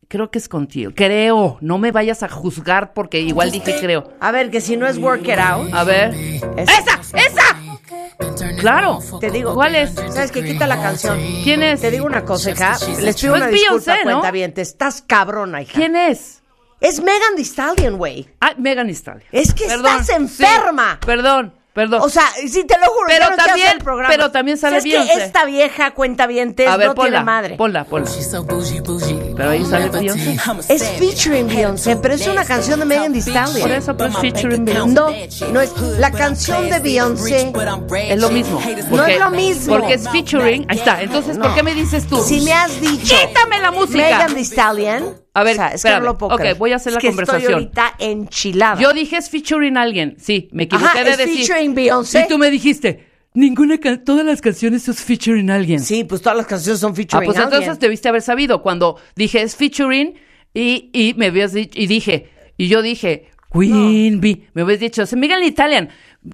Creo 0.09 0.31
que 0.31 0.39
es 0.39 0.49
contigo. 0.49 0.91
Creo. 0.95 1.57
No 1.61 1.77
me 1.77 1.91
vayas 1.91 2.23
a 2.23 2.29
juzgar 2.29 2.93
porque 2.93 3.21
igual 3.21 3.51
dije 3.51 3.75
creo. 3.79 4.11
A 4.19 4.31
ver, 4.31 4.49
que 4.49 4.59
si 4.59 4.75
no 4.75 4.87
es 4.87 4.97
Work 4.97 5.21
It 5.27 5.37
Out. 5.39 5.71
A 5.73 5.83
ver. 5.83 6.13
es- 6.57 6.67
¡Esa! 6.67 6.99
¡Esa! 7.15 8.57
Claro. 8.59 8.99
Te 9.21 9.29
digo. 9.31 9.53
¿Cuál 9.53 9.75
es? 9.75 9.91
¿Sabes 9.93 10.31
qué? 10.31 10.43
Quita 10.43 10.67
la 10.67 10.81
canción. 10.81 11.17
¿Quién 11.43 11.63
es? 11.63 11.81
Te 11.81 11.91
digo 11.91 12.05
una 12.05 12.25
cosa, 12.25 12.51
hija. 12.51 12.77
Les 13.01 13.15
pido 13.21 13.33
Pues 13.33 13.41
una 13.43 13.47
disculpa, 13.47 13.51
Beyoncé, 13.51 13.91
¿no? 13.97 14.03
cuenta 14.11 14.31
bien. 14.31 14.53
Te 14.53 14.61
estás 14.61 15.03
cabrona, 15.05 15.61
hija. 15.61 15.73
¿Quién 15.73 15.95
es? 15.95 16.41
Es 16.81 17.01
Megan 17.01 17.35
Thee 17.35 17.43
Stallion, 17.45 17.97
güey. 17.97 18.27
Ah, 18.41 18.53
Megan 18.57 18.87
Thee 18.87 18.95
Stallion. 18.95 19.27
Es 19.31 19.53
que 19.53 19.65
estás 19.65 20.09
enferma. 20.09 20.93
sí. 21.01 21.05
Perdón, 21.05 21.53
Perdón. 21.79 22.01
O 22.03 22.09
sea, 22.09 22.25
sí 22.45 22.65
te 22.65 22.77
lo 22.77 22.87
juro, 22.87 23.05
Pero 23.07 23.29
no 23.29 23.37
también- 23.37 23.67
el 23.71 23.77
programa. 23.77 24.09
pero 24.13 24.31
también 24.31 24.57
sale 24.57 24.81
¿Sabes 24.81 24.83
Beyoncé. 24.83 25.13
que 25.13 25.23
esta 25.23 25.45
vieja 25.45 25.91
cuenta 25.91 26.27
bien 26.27 26.53
A 26.67 26.75
ver, 26.75 26.87
no 26.87 26.93
ponla, 26.95 27.09
tiene 27.11 27.23
madre. 27.23 27.55
ponla, 27.55 27.85
ponla. 27.85 28.11
Pero 29.37 29.49
ahí 29.49 29.63
sale 29.65 29.87
Beyoncé. 29.89 30.37
Es 30.67 30.83
featuring 30.99 31.47
Beyoncé, 31.47 31.95
pero 31.95 32.15
es 32.15 32.27
una 32.27 32.43
canción 32.43 32.79
de 32.81 32.85
Megan 32.85 33.13
Thee 33.13 33.21
Stallion. 33.21 33.61
Por 33.61 33.71
eso, 33.71 33.95
pero 33.95 34.09
es 34.09 34.17
featuring 34.17 34.65
Beyoncé. 34.65 34.93
No, 34.93 35.53
no 35.53 35.61
es 35.61 35.71
la 35.97 36.11
canción 36.11 36.69
de 36.69 36.79
Beyoncé. 36.79 37.53
Es 38.09 38.19
lo 38.19 38.29
mismo. 38.29 38.61
No 38.91 39.05
es 39.05 39.19
lo 39.19 39.29
mismo. 39.29 39.77
Porque 39.77 39.93
es 39.93 40.09
featuring. 40.09 40.65
Ahí 40.69 40.79
está. 40.79 41.01
Entonces, 41.01 41.37
¿por 41.37 41.55
qué 41.55 41.63
me 41.63 41.73
dices 41.73 42.07
tú? 42.07 42.21
Si 42.21 42.41
me 42.41 42.51
has 42.51 42.81
dicho 42.81 43.15
¡Quítame 43.15 43.59
la 43.59 43.71
música! 43.71 43.97
Megan 43.99 44.33
Thee 44.33 44.41
Stallion. 44.43 45.15
A 45.33 45.43
ver, 45.43 45.53
o 45.53 45.55
sea, 45.57 45.65
es 45.67 45.71
que 45.71 45.75
espérame. 45.77 45.99
no 45.99 46.05
lo 46.05 46.17
puedo 46.17 46.33
Ok, 46.33 46.39
creer. 46.41 46.55
voy 46.57 46.71
a 46.71 46.77
hacer 46.77 46.91
Es 46.91 46.95
la 46.95 47.01
que 47.01 47.07
conversación. 47.07 47.41
Estoy 47.43 47.53
ahorita 47.53 47.95
enchilada. 47.99 48.81
Yo 48.81 48.93
dije 48.93 49.17
es 49.17 49.29
featuring 49.29 49.77
alguien. 49.77 50.15
Sí, 50.19 50.49
me 50.51 50.63
equivoqué 50.63 50.87
Ajá, 50.87 51.03
de 51.03 51.09
es 51.11 51.17
decir. 51.17 51.45
featuring 51.45 51.75
Beyoncé. 51.75 52.21
Y 52.21 52.27
tú 52.27 52.37
me 52.37 52.49
dijiste, 52.51 53.07
ninguna 53.33 53.77
can- 53.77 54.03
todas 54.03 54.25
las 54.25 54.41
canciones 54.41 54.87
es 54.87 55.01
featuring 55.01 55.49
alguien. 55.51 55.79
Sí, 55.81 56.03
pues 56.03 56.21
todas 56.21 56.35
las 56.37 56.47
canciones 56.47 56.79
son 56.79 56.91
Ah, 56.91 56.95
featuring 56.95 57.25
pues 57.27 57.37
alguien. 57.37 57.61
entonces 57.61 57.79
debiste 57.79 58.09
haber 58.09 58.21
sabido 58.23 58.61
cuando 58.61 58.97
dije 59.15 59.41
es 59.41 59.55
featuring 59.55 60.15
y, 60.53 60.89
y 60.93 61.13
me 61.15 61.27
habías 61.27 61.53
dicho, 61.53 61.79
y 61.79 61.85
dije, 61.87 62.29
y 62.57 62.67
yo 62.67 62.81
dije, 62.81 63.29
Queen 63.53 64.19
Bee. 64.19 64.47
Me 64.53 64.63
habías 64.63 64.79
dicho, 64.79 65.05
se 65.05 65.15
Miguel 65.15 65.43
Italian, 65.43 65.89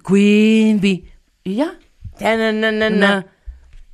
Queen 0.08 0.80
Bee. 0.80 1.06
Y 1.44 1.56
ya. 1.56 1.78
No, 2.22 2.38
no, 2.38 2.52
no, 2.54 2.72
no. 2.72 2.90
Na. 2.90 3.28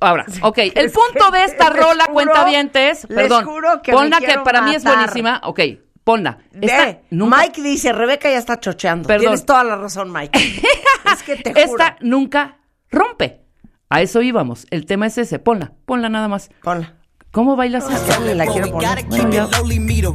Ahora, 0.02 0.26
ok, 0.42 0.58
el 0.74 0.90
punto 0.92 1.30
de 1.30 1.44
esta 1.44 1.70
rola, 1.70 2.04
juro- 2.04 2.12
cuenta 2.12 2.44
dientes, 2.44 3.06
perdón, 3.06 3.44
juro 3.44 3.82
que 3.82 3.92
me 3.92 3.98
ponla 3.98 4.20
que 4.20 4.38
para 4.40 4.62
mí 4.62 4.74
es 4.74 4.84
buenísima, 4.84 5.40
ok, 5.44 5.60
ponla. 6.04 6.38
Esta 6.60 6.98
nunca- 7.10 7.36
Mike 7.38 7.62
dice, 7.62 7.92
Rebeca 7.92 8.30
ya 8.30 8.38
está 8.38 8.58
chocheando. 8.60 9.06
Perdón. 9.06 9.22
Tienes 9.22 9.46
toda 9.46 9.64
la 9.64 9.76
razón, 9.76 10.12
Mike. 10.12 10.38
es 11.12 11.22
que 11.22 11.36
te 11.36 11.50
juro. 11.52 11.64
Esta 11.84 11.96
nunca 12.00 12.58
rompe. 12.90 13.40
A 13.88 14.00
eso 14.00 14.22
íbamos. 14.22 14.66
El 14.70 14.86
tema 14.86 15.06
es 15.06 15.18
ese. 15.18 15.38
Ponla, 15.38 15.72
ponla 15.84 16.08
nada 16.08 16.26
más. 16.26 16.48
Ponla. 16.62 16.94
¿Cómo 17.30 17.56
bailas 17.56 17.84
ni 18.20 18.34
la 18.34 18.46
quiero 18.46 18.70
poner. 18.72 19.04
Bueno, 19.06 19.30
ya. 19.30 19.48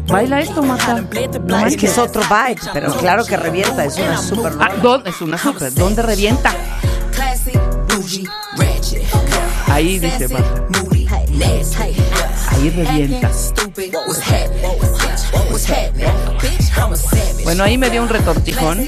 Baila 0.08 0.40
esto, 0.40 0.62
Marta. 0.62 1.02
No 1.46 1.66
Es 1.66 1.76
que 1.76 1.88
es 1.88 1.98
otro 1.98 2.22
vibe, 2.22 2.62
pero 2.74 2.94
claro 2.94 3.26
que 3.26 3.36
revienta, 3.36 3.86
es 3.86 3.98
una 3.98 4.18
super 4.18 4.54
Ah. 4.60 5.02
Es 5.04 5.20
una 5.22 5.38
super. 5.38 5.74
¿Dónde 5.74 6.04
revienta? 6.04 6.54
Ahí 9.78 10.00
dice 10.00 10.28
Marta. 10.30 10.64
Ahí 12.50 12.70
revienta. 12.72 13.30
Bueno, 17.44 17.64
ahí 17.64 17.78
me 17.78 17.92
dio 17.92 18.02
un 18.02 18.10
retortijón. 18.10 18.88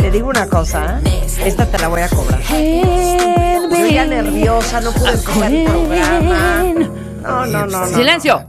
Te 0.00 0.10
digo 0.10 0.28
una 0.30 0.48
cosa, 0.48 1.00
¿eh? 1.04 1.26
esta 1.44 1.64
te 1.66 1.78
la 1.78 1.86
voy 1.86 2.00
a 2.00 2.08
cobrar. 2.08 2.40
Yo 2.42 3.86
ya 3.86 4.04
nerviosa, 4.04 4.80
no 4.80 4.90
pude 4.90 5.10
empezar 5.10 5.52
el 5.52 5.64
programa. 5.64 6.64
No, 7.22 7.46
no, 7.46 7.66
no, 7.66 7.86
no. 7.86 7.96
Silencio. 7.96 8.48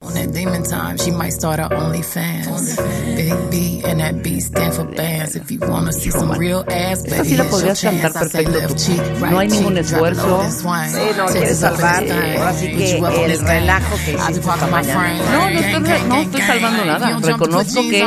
On 0.00 0.14
that 0.14 0.32
demon 0.32 0.62
time, 0.62 0.96
she 0.96 1.10
might 1.10 1.32
start 1.32 1.58
her 1.58 1.68
OnlyFans. 1.70 2.76
Big 3.16 3.34
B 3.50 3.82
and 3.84 3.98
that 3.98 4.22
B 4.22 4.38
stand 4.38 4.72
for 4.72 4.84
bands. 4.84 5.34
If 5.34 5.50
you 5.50 5.58
wanna 5.58 5.92
see 5.92 6.10
some 6.10 6.30
real 6.38 6.64
ass, 6.70 7.02
sí 7.02 7.34
your 7.36 7.46
podrías 7.46 7.82
cantar 7.82 8.12
chance. 8.12 8.16
I 8.16 8.28
say 8.28 8.44
perfecto 8.44 9.16
tú. 9.18 9.26
No 9.26 9.38
hay 9.40 9.48
ningún 9.48 9.76
esfuerzo. 9.76 10.44
Sí, 10.52 11.00
no, 11.16 11.26
quieres 11.26 11.58
salvar, 11.58 12.04
ahora 12.04 12.54
sí 12.54 12.68
que 12.76 12.96
el 12.96 13.40
relajo 13.40 13.96
que 14.04 14.12
hiciste 14.12 14.38
esta 14.38 14.66
mañana. 14.68 15.18
No, 15.32 15.50
no 15.50 15.58
estoy, 15.58 16.08
no 16.08 16.16
estoy 16.20 16.40
salvando 16.42 16.84
nada. 16.84 17.18
Reconozco 17.18 17.80
que. 17.82 18.06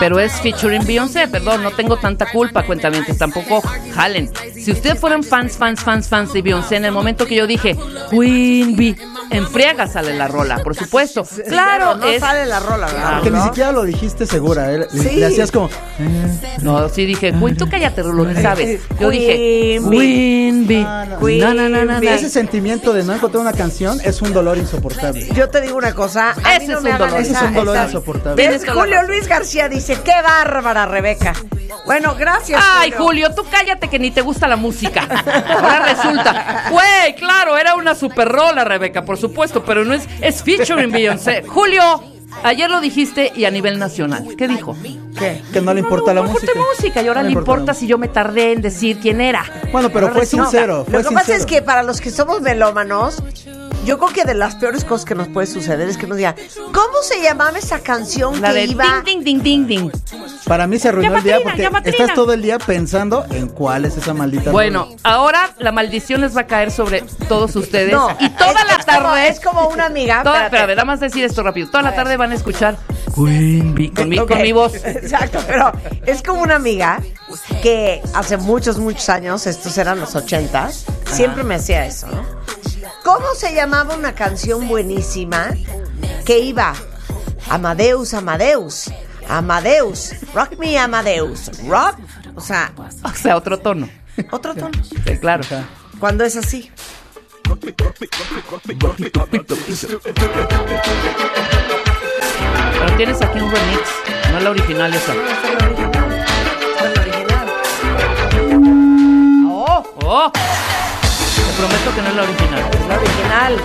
Pero 0.00 0.18
es 0.18 0.32
featuring 0.40 0.84
Beyoncé, 0.84 1.28
perdón, 1.28 1.62
no 1.62 1.70
tengo 1.70 1.96
tanta 1.98 2.28
culpa, 2.32 2.64
cuentamientos, 2.66 3.16
tampoco 3.16 3.62
jalen. 3.94 4.32
Si 4.52 4.72
ustedes 4.72 4.98
fueran 4.98 5.22
fans, 5.22 5.56
fans, 5.56 5.80
fans, 5.80 6.08
fans 6.08 6.32
de 6.32 6.42
Beyoncé, 6.42 6.74
en 6.74 6.86
el 6.86 6.92
momento 6.92 7.24
que 7.24 7.36
yo 7.36 7.46
dije 7.46 7.76
Queen 8.10 8.74
Bee, 8.74 8.96
en 9.30 9.46
friega 9.46 9.86
sale 9.86 10.16
la 10.16 10.26
rola, 10.26 10.56
por 10.56 10.74
supuesto. 10.74 10.87
Claro, 11.48 11.94
no 11.96 12.06
es. 12.06 12.20
sale 12.20 12.46
la 12.46 12.60
rola, 12.60 12.86
¿verdad? 12.86 13.22
Que 13.22 13.30
ni 13.30 13.40
siquiera 13.42 13.72
lo 13.72 13.84
dijiste 13.84 14.26
segura, 14.26 14.72
¿eh? 14.72 14.78
Le- 14.78 14.88
Sí. 14.90 15.16
Le 15.16 15.26
hacías 15.26 15.50
como. 15.52 15.68
No, 16.62 16.88
sí 16.88 17.04
dije, 17.06 17.32
Queen, 17.32 17.56
tú 17.56 17.68
cállate, 17.68 18.02
Rulo, 18.02 18.24
ni 18.24 18.40
sabes. 18.40 18.80
Yo 18.98 19.10
dije, 19.10 19.36
Queen. 19.36 19.90
Queen 19.90 20.66
Bee. 20.66 20.86
Queen 21.20 21.40
No, 21.40 21.54
no, 21.54 21.68
no, 21.68 21.84
no, 21.84 21.94
no. 21.94 22.00
Bee. 22.00 22.14
Ese 22.14 22.28
sentimiento 22.30 22.92
de 22.92 23.02
no 23.04 23.14
encontrar 23.14 23.40
una 23.42 23.52
canción 23.52 24.00
es 24.04 24.20
un 24.22 24.32
dolor 24.32 24.56
insoportable. 24.58 25.26
Yo 25.34 25.48
te 25.48 25.60
digo 25.60 25.76
una 25.76 25.94
cosa, 25.94 26.34
a 26.44 26.56
Ese 26.56 26.68
no 26.68 26.78
es 26.78 26.84
me 26.84 26.92
un 26.92 26.98
dolor. 26.98 27.20
Ese 27.20 27.32
es 27.32 27.42
un 27.42 27.54
dolor 27.54 27.76
esa- 27.76 27.84
insoportable. 27.86 28.58
Julio. 28.72 29.02
Luis 29.02 29.26
García 29.28 29.68
dice, 29.68 29.98
qué 30.04 30.12
bárbara, 30.22 30.86
Rebeca. 30.86 31.32
Bueno, 31.86 32.14
gracias. 32.18 32.62
Ay, 32.78 32.90
Julio, 32.90 33.34
tú 33.34 33.44
cállate 33.50 33.88
que 33.88 33.98
ni 33.98 34.10
te 34.10 34.20
gusta 34.20 34.46
la 34.48 34.56
música. 34.56 35.02
Ahora 35.48 35.80
resulta. 35.94 36.64
Güey, 36.70 37.14
claro, 37.16 37.56
era 37.56 37.74
una 37.76 37.94
super 37.94 38.28
rola, 38.28 38.64
Rebeca, 38.64 39.04
por 39.04 39.16
supuesto, 39.16 39.64
pero 39.64 39.84
no 39.84 39.94
es, 39.94 40.06
es 40.20 40.42
featuring 40.78 40.92
Beyoncé. 40.92 41.42
Julio, 41.46 41.82
ayer 42.42 42.70
lo 42.70 42.80
dijiste 42.80 43.32
y 43.34 43.44
a 43.44 43.50
nivel 43.50 43.78
nacional. 43.78 44.34
¿Qué 44.36 44.48
dijo? 44.48 44.76
¿Qué? 45.18 45.42
Que 45.52 45.60
no 45.60 45.74
le 45.74 45.80
importa 45.80 46.14
la 46.14 46.22
no, 46.22 46.28
música. 46.28 46.52
importa 46.52 46.70
música 46.76 47.02
y 47.02 47.08
ahora 47.08 47.22
No 47.22 47.28
le 47.28 47.34
importa 47.34 47.66
la 47.66 47.74
si 47.74 47.86
yo 47.86 47.98
me 47.98 48.08
tardé 48.08 48.52
en 48.52 48.62
decir 48.62 48.98
quién 49.00 49.20
era. 49.20 49.44
Bueno, 49.72 49.90
pero 49.90 50.12
fue 50.12 50.26
sincero. 50.26 50.84
Fue 50.84 51.02
Lo 51.02 51.08
que 51.08 51.14
pasa 51.14 51.34
es 51.34 51.46
que 51.46 51.62
para 51.62 51.82
los 51.82 52.00
que 52.00 52.10
somos 52.10 52.40
melómanos, 52.40 53.22
yo 53.88 53.98
creo 53.98 54.12
que 54.12 54.24
de 54.24 54.34
las 54.34 54.54
peores 54.56 54.84
cosas 54.84 55.06
que 55.06 55.14
nos 55.14 55.28
puede 55.28 55.46
suceder 55.46 55.88
es 55.88 55.96
que 55.96 56.06
nos 56.06 56.18
digan, 56.18 56.34
¿cómo 56.74 57.02
se 57.02 57.22
llamaba 57.22 57.58
esa 57.58 57.80
canción 57.80 58.38
La 58.42 58.48
que 58.48 58.54
de 58.56 58.64
iba? 58.66 59.02
ding, 59.04 59.22
ding, 59.24 59.42
ding, 59.42 59.66
ding, 59.66 59.66
ding. 59.66 59.90
Para 60.46 60.66
mí 60.66 60.78
se 60.78 60.88
arruinó 60.90 61.16
el 61.16 61.22
día 61.24 61.38
porque 61.42 61.70
estás 61.84 62.12
todo 62.14 62.34
el 62.34 62.42
día 62.42 62.58
pensando 62.58 63.24
en 63.30 63.48
cuál 63.48 63.86
es 63.86 63.96
esa 63.96 64.12
maldita. 64.12 64.50
Bueno, 64.50 64.88
ahora 65.02 65.54
la 65.58 65.72
maldición 65.72 66.20
les 66.20 66.36
va 66.36 66.42
a 66.42 66.46
caer 66.46 66.70
sobre 66.70 67.00
todos 67.28 67.56
ustedes. 67.56 67.92
No, 67.92 68.10
y 68.20 68.28
toda 68.30 68.50
es- 68.50 68.54
la 68.66 68.72
es 68.78 68.84
como- 68.84 69.08
tarde. 69.08 69.28
es 69.28 69.40
como 69.40 69.68
una 69.68 69.86
amiga. 69.86 70.22
Toda, 70.22 70.34
espérate. 70.44 70.56
espérame, 70.56 70.76
nada 70.76 70.84
más 70.84 71.00
decir 71.00 71.24
esto 71.24 71.42
rápido. 71.42 71.68
Toda 71.70 71.82
la 71.82 71.94
tarde 71.94 72.16
van 72.18 72.32
a 72.32 72.34
escuchar 72.34 72.76
con 73.14 73.24
mi, 73.74 73.90
con 73.90 74.08
mi 74.08 74.52
voz. 74.52 74.74
Exacto, 74.84 75.38
pero 75.46 75.72
es 76.04 76.22
como 76.22 76.42
una 76.42 76.56
amiga 76.56 77.00
que 77.62 78.02
hace 78.14 78.36
muchos, 78.36 78.78
muchos 78.78 79.08
años, 79.08 79.46
estos 79.46 79.76
eran 79.78 79.98
los 79.98 80.14
ochentas, 80.14 80.84
siempre 81.10 81.42
me 81.42 81.54
hacía 81.54 81.86
eso, 81.86 82.06
¿no? 82.08 82.38
¿Cómo 83.08 83.34
se 83.34 83.54
llamaba 83.54 83.94
una 83.96 84.14
canción 84.14 84.68
buenísima 84.68 85.54
que 86.26 86.40
iba 86.40 86.74
Amadeus, 87.48 88.12
Amadeus, 88.12 88.90
Amadeus, 89.26 90.12
Rock 90.34 90.58
Me 90.58 90.78
Amadeus, 90.78 91.50
Rock, 91.66 91.96
o 92.34 92.40
sea, 92.42 92.70
O 93.02 93.10
sea, 93.14 93.36
otro 93.38 93.58
tono. 93.60 93.88
otro 94.30 94.54
tono, 94.54 94.78
Sí, 94.84 95.16
claro. 95.18 95.42
cuando 95.98 96.22
es 96.24 96.36
así. 96.36 96.70
Pero 102.78 102.96
tienes 102.96 103.22
aquí 103.22 103.38
un 103.40 103.50
remix, 103.50 103.88
no 104.32 104.40
la 104.40 104.50
original 104.50 104.94
esa. 104.94 105.14
Oh, 109.50 109.84
¡Oh! 110.04 110.32
Prometo 111.58 111.94
que 111.94 112.02
no 112.02 112.08
es 112.08 112.14
la 112.14 112.22
original. 112.22 112.64
es 112.72 112.86
la 112.88 112.96
original. 112.96 113.56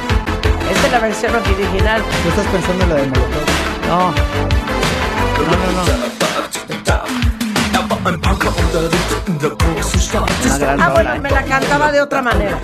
Esta 0.72 0.86
es 0.88 0.92
la 0.92 1.00
versión 1.00 1.36
original. 1.36 2.02
Tú 2.24 2.30
estás 2.30 2.48
pensando 2.48 2.84
en 2.86 2.90
la 2.90 2.96
de 2.96 3.08
Molotov. 3.08 3.46
No. 3.88 4.12
No, 5.44 5.54
no, 5.58 5.72
no. 5.74 6.04
Una 10.46 10.58
gran 10.58 10.82
Ah, 10.82 10.90
bueno, 10.90 11.22
me 11.22 11.30
la 11.32 11.44
cantaba 11.44 11.92
de 11.92 12.02
otra 12.02 12.22
manera. 12.22 12.60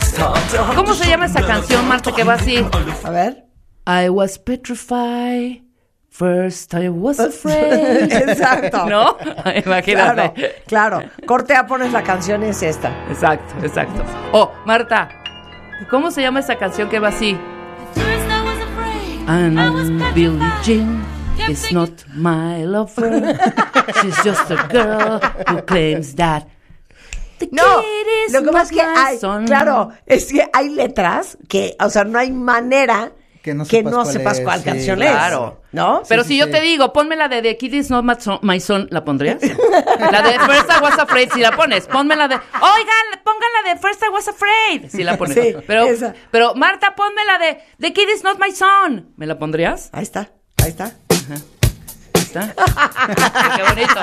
¿Cómo 0.75 0.93
se 0.93 1.07
llama 1.07 1.25
esa 1.27 1.45
canción, 1.45 1.87
Marta, 1.87 2.11
que 2.11 2.23
va 2.23 2.33
así? 2.33 2.65
A 3.03 3.09
ver. 3.09 3.45
I 3.87 4.09
was 4.09 4.37
petrified. 4.37 5.68
First 6.09 6.73
I 6.73 6.89
was 6.89 7.19
afraid. 7.19 8.11
Exacto. 8.11 8.85
¿No? 8.87 9.17
Imagínate. 9.65 10.33
Claro, 10.67 10.99
claro. 10.99 11.01
Corte 11.25 11.55
A 11.55 11.65
pones 11.65 11.91
la 11.93 12.03
canción 12.03 12.43
y 12.43 12.47
es 12.47 12.61
esta. 12.63 12.91
Exacto, 13.09 13.53
exacto. 13.65 14.03
Oh, 14.33 14.51
Marta, 14.65 15.09
¿cómo 15.89 16.11
se 16.11 16.21
llama 16.21 16.39
esa 16.41 16.55
canción 16.55 16.89
que 16.89 16.99
va 16.99 17.09
así? 17.09 17.37
And 19.27 20.01
Billie 20.15 20.39
Jean 20.63 21.05
is 21.47 21.71
not 21.71 21.91
my 22.15 22.63
lover. 22.65 23.37
She's 24.01 24.17
just 24.23 24.49
a 24.49 24.55
girl 24.71 25.19
who 25.47 25.61
claims 25.61 26.15
that. 26.15 26.47
The 27.37 27.47
No, 27.51 27.81
lo 28.33 28.43
que 28.43 28.51
pasa 28.51 28.63
es 28.63 28.71
que 28.71 28.81
hay, 28.81 29.17
son. 29.19 29.45
claro, 29.45 29.91
es 30.05 30.25
que 30.31 30.45
hay 30.51 30.69
letras 30.69 31.37
que, 31.47 31.75
o 31.79 31.89
sea, 31.89 32.03
no 32.03 32.17
hay 32.19 32.31
manera 32.31 33.11
Que 33.41 33.53
no 33.53 33.63
que 33.63 33.77
sepas 33.77 33.91
no 33.91 34.03
cuál 34.03 34.13
sepas 34.13 34.37
es, 34.39 34.43
cuál 34.43 34.59
sí, 34.59 34.65
canción 34.65 34.99
Claro. 34.99 35.61
¿No? 35.71 36.01
Pero 36.09 36.23
Sí, 36.23 36.29
si 36.29 36.33
sí, 36.33 36.39
yo 36.39 36.49
te 36.49 36.61
digo, 36.61 36.91
ponme 36.91 37.15
la 37.15 37.27
de 37.29 37.41
The 37.41 37.57
Kid 37.57 37.73
is 37.73 37.89
not 37.89 38.03
my 38.41 38.59
son, 38.59 38.87
¿la 38.91 39.05
pondrías? 39.05 39.41
La 40.11 40.21
de 40.21 40.39
First 40.39 40.69
I 40.69 40.81
was 40.83 40.97
afraid, 40.99 41.29
si 41.33 41.39
la 41.41 41.51
pones. 41.55 41.85
Ponme 41.87 42.15
la 42.15 42.27
de, 42.27 42.35
oigan, 42.35 43.23
pongan 43.23 43.49
la 43.63 43.73
de 43.73 43.79
First 43.79 44.03
I 44.03 44.09
was 44.09 44.27
afraid, 44.27 44.89
si 44.89 45.03
la 45.03 45.17
pones. 45.17 45.35
Sí, 45.35 45.55
pero, 45.67 45.85
esa. 45.85 46.13
pero 46.31 46.55
Marta, 46.55 46.95
ponme 46.95 47.23
la 47.25 47.37
de 47.37 47.59
The 47.79 47.93
Kid 47.93 48.09
is 48.09 48.23
not 48.23 48.39
my 48.39 48.51
son. 48.51 49.13
¿Me 49.15 49.25
la 49.27 49.37
pondrías? 49.37 49.89
Ahí 49.93 50.03
está, 50.03 50.31
ahí 50.63 50.69
está. 50.69 50.93
Está. 52.29 52.53
Qué 53.55 53.63
bonito. 53.63 53.99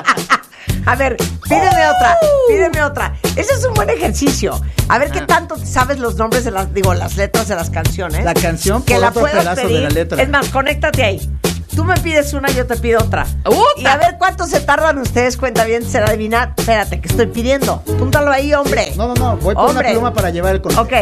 A 0.85 0.95
ver, 0.97 1.16
pídeme 1.45 1.88
otra, 1.88 2.16
pídeme 2.49 2.83
otra. 2.83 3.14
Ese 3.37 3.54
es 3.54 3.64
un 3.64 3.75
buen 3.75 3.90
ejercicio. 3.90 4.61
A 4.88 4.99
ver 4.99 5.11
qué 5.11 5.21
Ah. 5.21 5.26
tanto 5.26 5.56
sabes 5.64 5.99
los 5.99 6.14
nombres 6.16 6.45
de 6.45 6.50
las, 6.52 6.73
digo, 6.73 6.95
las 6.95 7.16
letras 7.16 7.49
de 7.49 7.56
las 7.56 7.71
canciones. 7.71 8.25
La 8.25 8.35
canción 8.35 8.83
que 8.83 8.95
por 8.95 9.02
la 9.02 9.09
otro 9.09 9.21
puedas 9.23 9.38
pedazo 9.38 9.61
de 9.62 9.66
pedir. 9.66 9.83
la 9.83 9.88
letra. 9.90 10.23
Es 10.23 10.28
más, 10.28 10.49
conéctate 10.50 11.04
ahí. 11.04 11.30
Tú 11.75 11.85
me 11.85 11.95
pides 11.99 12.33
una, 12.33 12.49
yo 12.50 12.66
te 12.66 12.76
pido 12.76 13.00
otra. 13.00 13.26
¡Uta! 13.47 13.59
Y 13.76 13.87
a 13.87 13.97
ver 13.97 14.16
cuánto 14.18 14.47
se 14.47 14.61
tardan 14.61 14.99
ustedes, 14.99 15.37
cuenta 15.37 15.64
bien, 15.64 15.85
se 15.85 16.00
la 16.00 16.06
adivinar. 16.06 16.54
Espérate, 16.56 17.00
que 17.00 17.09
estoy 17.09 17.26
pidiendo. 17.26 17.83
Púntalo 17.83 18.30
ahí, 18.30 18.54
hombre. 18.54 18.92
No, 18.97 19.09
no, 19.09 19.14
no. 19.14 19.37
Voy 19.38 19.54
por 19.54 19.71
una 19.71 19.83
pluma 19.83 20.12
para 20.14 20.30
llevar 20.30 20.54
el 20.54 20.62
control. 20.62 20.87
Ok. 20.87 20.92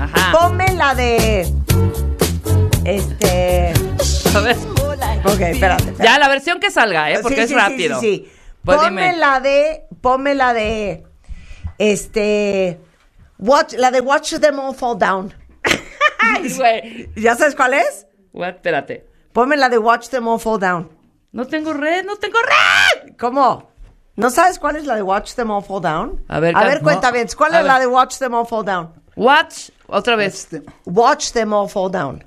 Ajá. 0.00 0.32
Ponme 0.38 0.74
la 0.74 0.94
de. 0.94 1.50
Este. 2.84 3.72
A 4.34 4.40
ver. 4.40 4.56
Ok, 5.24 5.40
espérate. 5.40 5.94
Ya, 6.02 6.18
la 6.18 6.28
versión 6.28 6.60
que 6.60 6.70
salga, 6.70 7.10
¿eh? 7.10 7.18
Porque 7.22 7.36
Sí, 7.36 7.40
es 7.42 7.48
sí, 7.48 7.54
sí, 7.54 7.60
rápido. 7.60 8.00
Sí, 8.00 8.26
sí, 8.26 8.32
Pues 8.64 8.78
ponme 8.78 9.02
dime. 9.08 9.16
la 9.18 9.40
de. 9.40 9.84
Ponme 10.00 10.34
la 10.34 10.52
de. 10.54 11.04
Este. 11.78 12.80
Watch, 13.38 13.74
la 13.74 13.90
de 13.90 14.00
Watch 14.00 14.34
Them 14.38 14.58
All 14.58 14.74
Fall 14.74 14.98
Down. 14.98 15.34
Ay, 16.20 16.52
güey. 16.56 17.10
¿Ya 17.16 17.34
sabes 17.36 17.54
cuál 17.54 17.74
es? 17.74 18.06
What? 18.32 18.56
Espérate. 18.56 19.06
Ponme 19.32 19.56
la 19.56 19.68
de 19.68 19.78
Watch 19.78 20.08
Them 20.08 20.28
All 20.28 20.40
Fall 20.40 20.60
Down. 20.60 20.90
No 21.32 21.46
tengo 21.46 21.72
red, 21.72 22.04
no 22.04 22.16
tengo 22.16 22.38
red. 22.42 23.16
¿Cómo? 23.18 23.70
¿No 24.16 24.28
sabes 24.30 24.58
cuál 24.58 24.76
es 24.76 24.84
la 24.84 24.96
de 24.96 25.02
Watch 25.02 25.34
Them 25.34 25.50
All 25.50 25.62
Fall 25.64 25.80
Down? 25.80 26.24
A 26.28 26.40
ver, 26.40 26.54
a 26.56 26.64
ver, 26.64 26.78
no. 26.78 26.82
cuenta 26.82 27.10
bien. 27.10 27.26
¿Cuál 27.36 27.54
A 27.54 27.60
es 27.60 27.66
la 27.66 27.78
de 27.78 27.86
Watch 27.86 28.18
Them 28.18 28.34
All 28.34 28.46
Fall 28.46 28.64
Down? 28.64 28.92
Watch, 29.16 29.70
otra 29.86 30.16
vez. 30.16 30.48
Watch 30.84 31.30
Them 31.32 31.52
All 31.54 31.68
Fall 31.68 31.90
Down. 31.90 32.24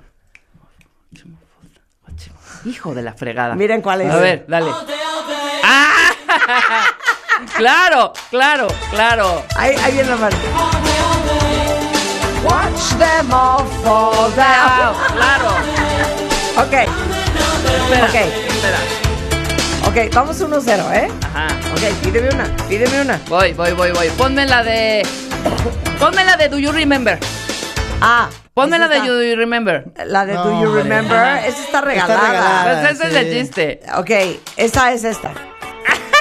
Hijo 2.64 2.94
de 2.94 3.02
la 3.02 3.12
fregada. 3.12 3.54
Miren 3.54 3.82
cuál 3.82 4.00
es. 4.02 4.10
A 4.10 4.16
ver, 4.16 4.44
dale. 4.48 4.70
¡Ah! 5.62 6.10
claro, 7.56 8.12
claro, 8.30 8.68
claro. 8.90 9.44
Ahí, 9.56 9.74
ahí 9.82 9.92
viene 9.92 10.10
la 10.10 10.16
mano. 10.16 10.36
Watch 12.42 12.98
them 12.98 13.32
all 13.32 13.64
fall 13.82 14.34
down. 14.34 14.94
Claro. 15.14 15.50
Ok, 16.56 16.72
Espera, 16.72 18.04
Ok. 18.06 18.14
espera. 18.14 18.78
ok, 19.88 20.14
vamos 20.14 20.40
1-0, 20.40 20.94
¿eh? 20.94 21.08
Ajá. 21.34 21.48
Ok, 21.72 21.82
pídeme 22.02 22.28
una, 22.34 22.44
pídeme 22.68 23.00
una. 23.02 23.20
Voy, 23.28 23.52
voy, 23.54 23.72
voy, 23.72 23.90
voy. 23.92 24.08
Ponme 24.10 24.46
la 24.46 24.62
de. 24.62 25.06
Ponme 25.98 26.24
la 26.24 26.36
de 26.36 26.48
Do 26.48 26.58
You 26.58 26.70
Remember. 26.72 27.18
Ah. 28.00 28.28
Ponme 28.54 28.78
la 28.78 28.86
de 28.86 28.96
está. 28.98 29.08
Do 29.08 29.22
You 29.22 29.36
Remember. 29.36 29.92
La 30.06 30.24
de 30.24 30.34
No, 30.34 30.44
Do 30.44 30.62
You. 30.62 30.72
Remember. 30.72 31.38
Esa 31.44 31.62
está 31.62 31.80
regalada. 31.80 32.28
regalada. 32.28 32.80
Pues 32.82 33.00
ese 33.00 33.08
es 33.08 33.14
el 33.14 33.32
chiste. 33.32 33.80
Ok, 33.96 34.10
esa 34.56 34.92
es 34.92 35.02
esta. 35.02 35.32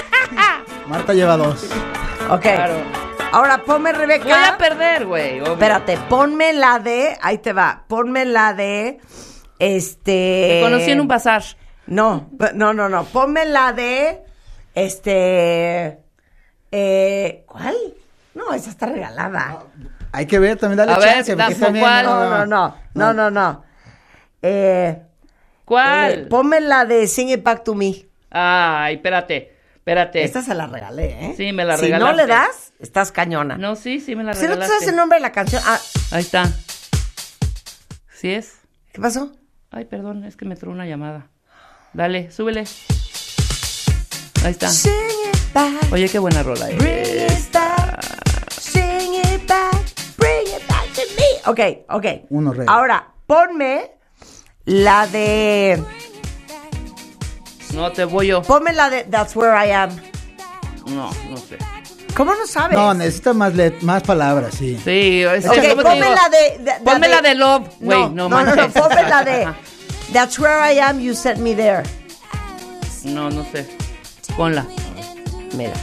Marta 0.88 1.14
lleva 1.14 1.38
dos. 1.38 1.70
Ok. 2.30 2.42
Claro. 2.42 2.76
Ahora 3.32 3.60
ponme, 3.64 3.94
Rebeca. 3.94 4.26
Voy 4.26 4.34
a 4.34 4.58
perder, 4.58 5.06
güey. 5.06 5.40
Espérate, 5.44 5.98
ponme 6.10 6.54
la 6.54 6.80
de. 6.80 7.18
Ahí 7.22 7.38
te 7.38 7.54
va. 7.54 7.84
Ponme 7.88 8.26
la 8.26 8.54
de. 8.54 9.00
Este. 9.60 10.48
Te 10.50 10.60
conocí 10.64 10.92
en 10.92 11.02
un 11.02 11.08
bazar. 11.08 11.44
No, 11.86 12.30
no, 12.56 12.74
no, 12.74 12.90
no. 12.90 13.06
Ponme 13.06 13.46
la 13.46 13.74
de. 13.74 14.22
Este. 14.74 16.00
Eh, 16.72 17.44
¿Cuál? 17.46 17.76
No, 18.34 18.54
esa 18.54 18.72
está 18.72 18.88
regalada. 18.88 19.64
Hay 20.16 20.26
que 20.28 20.38
ver, 20.40 20.58
también 20.58 20.78
dale 20.78 20.94
A 20.94 21.00
ver, 21.00 21.10
chance. 21.16 21.36
porque 21.36 21.54
Dafo, 21.56 21.66
también, 21.66 21.84
¿cuál? 21.84 22.06
No, 22.06 22.30
no, 22.30 22.46
no. 22.46 22.78
No, 22.94 23.14
no, 23.14 23.32
no. 23.32 23.64
Eh, 24.42 25.02
¿Cuál? 25.66 26.12
eh, 26.14 26.26
ponme 26.30 26.60
la 26.62 26.86
de 26.86 27.08
Sing 27.08 27.30
It 27.30 27.44
Back 27.44 27.64
to 27.64 27.74
Me. 27.74 28.06
Ay, 28.30 28.96
espérate. 28.96 29.58
Espérate. 29.76 30.24
Esta 30.24 30.42
se 30.42 30.54
la 30.56 30.68
regalé, 30.68 31.26
¿eh? 31.26 31.34
Sí, 31.36 31.52
me 31.52 31.66
la 31.66 31.76
Si 31.78 31.90
no 31.90 31.98
regalaste. 31.98 32.22
le 32.22 32.28
das, 32.28 32.74
estás 32.80 33.12
cañona. 33.12 33.58
No, 33.58 33.76
sí, 33.76 34.00
sí 34.00 34.16
me 34.16 34.24
la 34.24 34.34
Si 34.34 34.42
no 34.44 34.50
te 34.50 34.54
regalaste. 34.54 34.74
sabes 34.76 34.88
el 34.90 34.96
nombre 34.96 35.18
de 35.18 35.22
la 35.22 35.32
canción. 35.34 35.62
Ah, 35.66 35.80
Ahí 36.12 36.22
está. 36.22 36.46
¿Sí 38.16 38.32
es? 38.34 38.54
¿qué 38.94 39.02
pasó? 39.02 39.32
Ay, 39.72 39.86
perdón, 39.86 40.24
es 40.24 40.36
que 40.38 40.46
me 40.46 40.54
entró 40.54 40.70
una 40.72 40.86
llamada. 40.86 41.28
Dale, 41.94 42.32
súbele. 42.32 42.64
Ahí 44.46 44.52
está. 44.52 44.70
Sing 44.70 44.92
it 45.34 45.54
back. 45.54 45.92
Oye, 45.92 46.08
qué 46.08 46.20
buena 46.20 46.44
rola 46.44 46.70
es. 46.70 46.80
Ok, 51.46 51.60
ok. 51.90 52.06
Uno, 52.30 52.54
rey. 52.54 52.66
Ahora, 52.70 53.08
ponme 53.28 53.92
la 54.66 55.08
de. 55.08 55.84
No 57.74 57.92
te 57.92 58.06
voy 58.06 58.28
yo. 58.28 58.42
Ponme 58.44 58.72
la 58.74 58.90
de 58.90 59.04
That's 59.06 59.36
Where 59.36 59.54
I 59.68 59.72
Am. 59.72 59.90
No, 60.88 61.10
no 61.30 61.38
sé. 61.38 61.58
¿Cómo 62.16 62.36
no 62.36 62.46
sabes? 62.46 62.78
No, 62.78 62.94
necesita 62.94 63.34
más, 63.34 63.56
let- 63.56 63.82
más 63.82 64.04
palabras, 64.04 64.54
sí. 64.54 64.80
Sí, 64.84 65.24
es 65.24 65.46
Ok, 65.48 65.56
¿cómo 65.56 65.62
te 65.62 65.76
ponme 65.84 65.96
digo? 65.96 66.16
la 66.16 66.30
de. 66.30 66.58
de- 66.64 66.80
Ponme 66.84 67.08
la 67.08 67.22
de 67.22 67.36
Love, 67.36 67.68
güey, 67.80 68.00
no, 68.02 68.10
no, 68.10 68.30
no, 68.30 68.30
no, 68.30 68.46
manches. 68.56 68.74
ponme 68.82 69.04
la 69.10 69.24
de. 69.24 69.48
That's 70.14 70.38
where 70.38 70.60
I 70.74 70.80
am, 70.80 71.00
you 71.00 71.16
sent 71.16 71.40
me 71.40 71.56
there. 71.56 71.82
No, 73.04 73.30
no 73.32 73.44
sé. 73.52 73.68
Ponla. 74.38 74.66
Mira. 75.56 75.74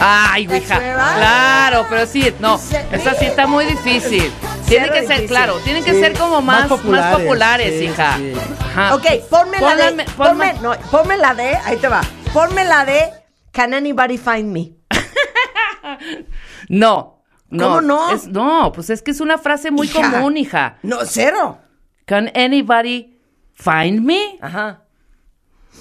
Ay, 0.00 0.44
hija. 0.50 0.78
Claro, 0.78 1.86
pero 1.90 2.06
sí, 2.06 2.32
no. 2.40 2.54
Esa 2.90 3.14
sí 3.14 3.26
está 3.26 3.46
muy 3.46 3.66
difícil. 3.66 4.32
Tiene 4.66 4.86
que 4.88 5.00
ser, 5.00 5.08
difícil. 5.08 5.28
claro, 5.28 5.56
tienen 5.64 5.84
que 5.84 5.92
Sí, 5.92 6.00
ser 6.00 6.16
como 6.16 6.40
más 6.40 6.70
más, 6.70 6.84
más 6.84 7.16
populares, 7.16 7.78
sí, 7.78 7.84
hija. 7.86 8.16
sí. 8.16 8.32
Ajá. 8.60 8.94
Ok, 8.94 9.04
ponme 9.28 9.60
la 9.60 9.76
de. 9.76 9.84
Ponme- 9.92 10.04
Ponme, 10.16 10.52
no, 10.62 10.72
ponme 10.90 11.16
la 11.16 11.34
de. 11.34 11.56
Ahí 11.56 11.76
te 11.76 11.88
va. 11.88 12.00
Ponme 12.32 12.64
la 12.64 12.84
de. 12.84 13.10
Can 13.52 13.74
anybody 13.74 14.16
find 14.16 14.52
me? 14.52 14.72
No. 16.68 17.16
No, 17.48 17.64
¿Cómo 17.64 17.80
no? 17.80 18.10
Es- 18.12 18.28
no, 18.28 18.70
pues 18.72 18.90
es 18.90 19.02
que 19.02 19.10
es 19.10 19.20
una 19.20 19.36
frase 19.36 19.72
muy 19.72 19.88
Hija. 19.88 20.08
común, 20.12 20.36
hija. 20.36 20.76
No, 20.84 20.98
cero. 21.04 21.58
Can 22.06 22.30
anybody 22.36 23.18
find 23.54 24.00
me? 24.02 24.38
Ajá. 24.40 24.84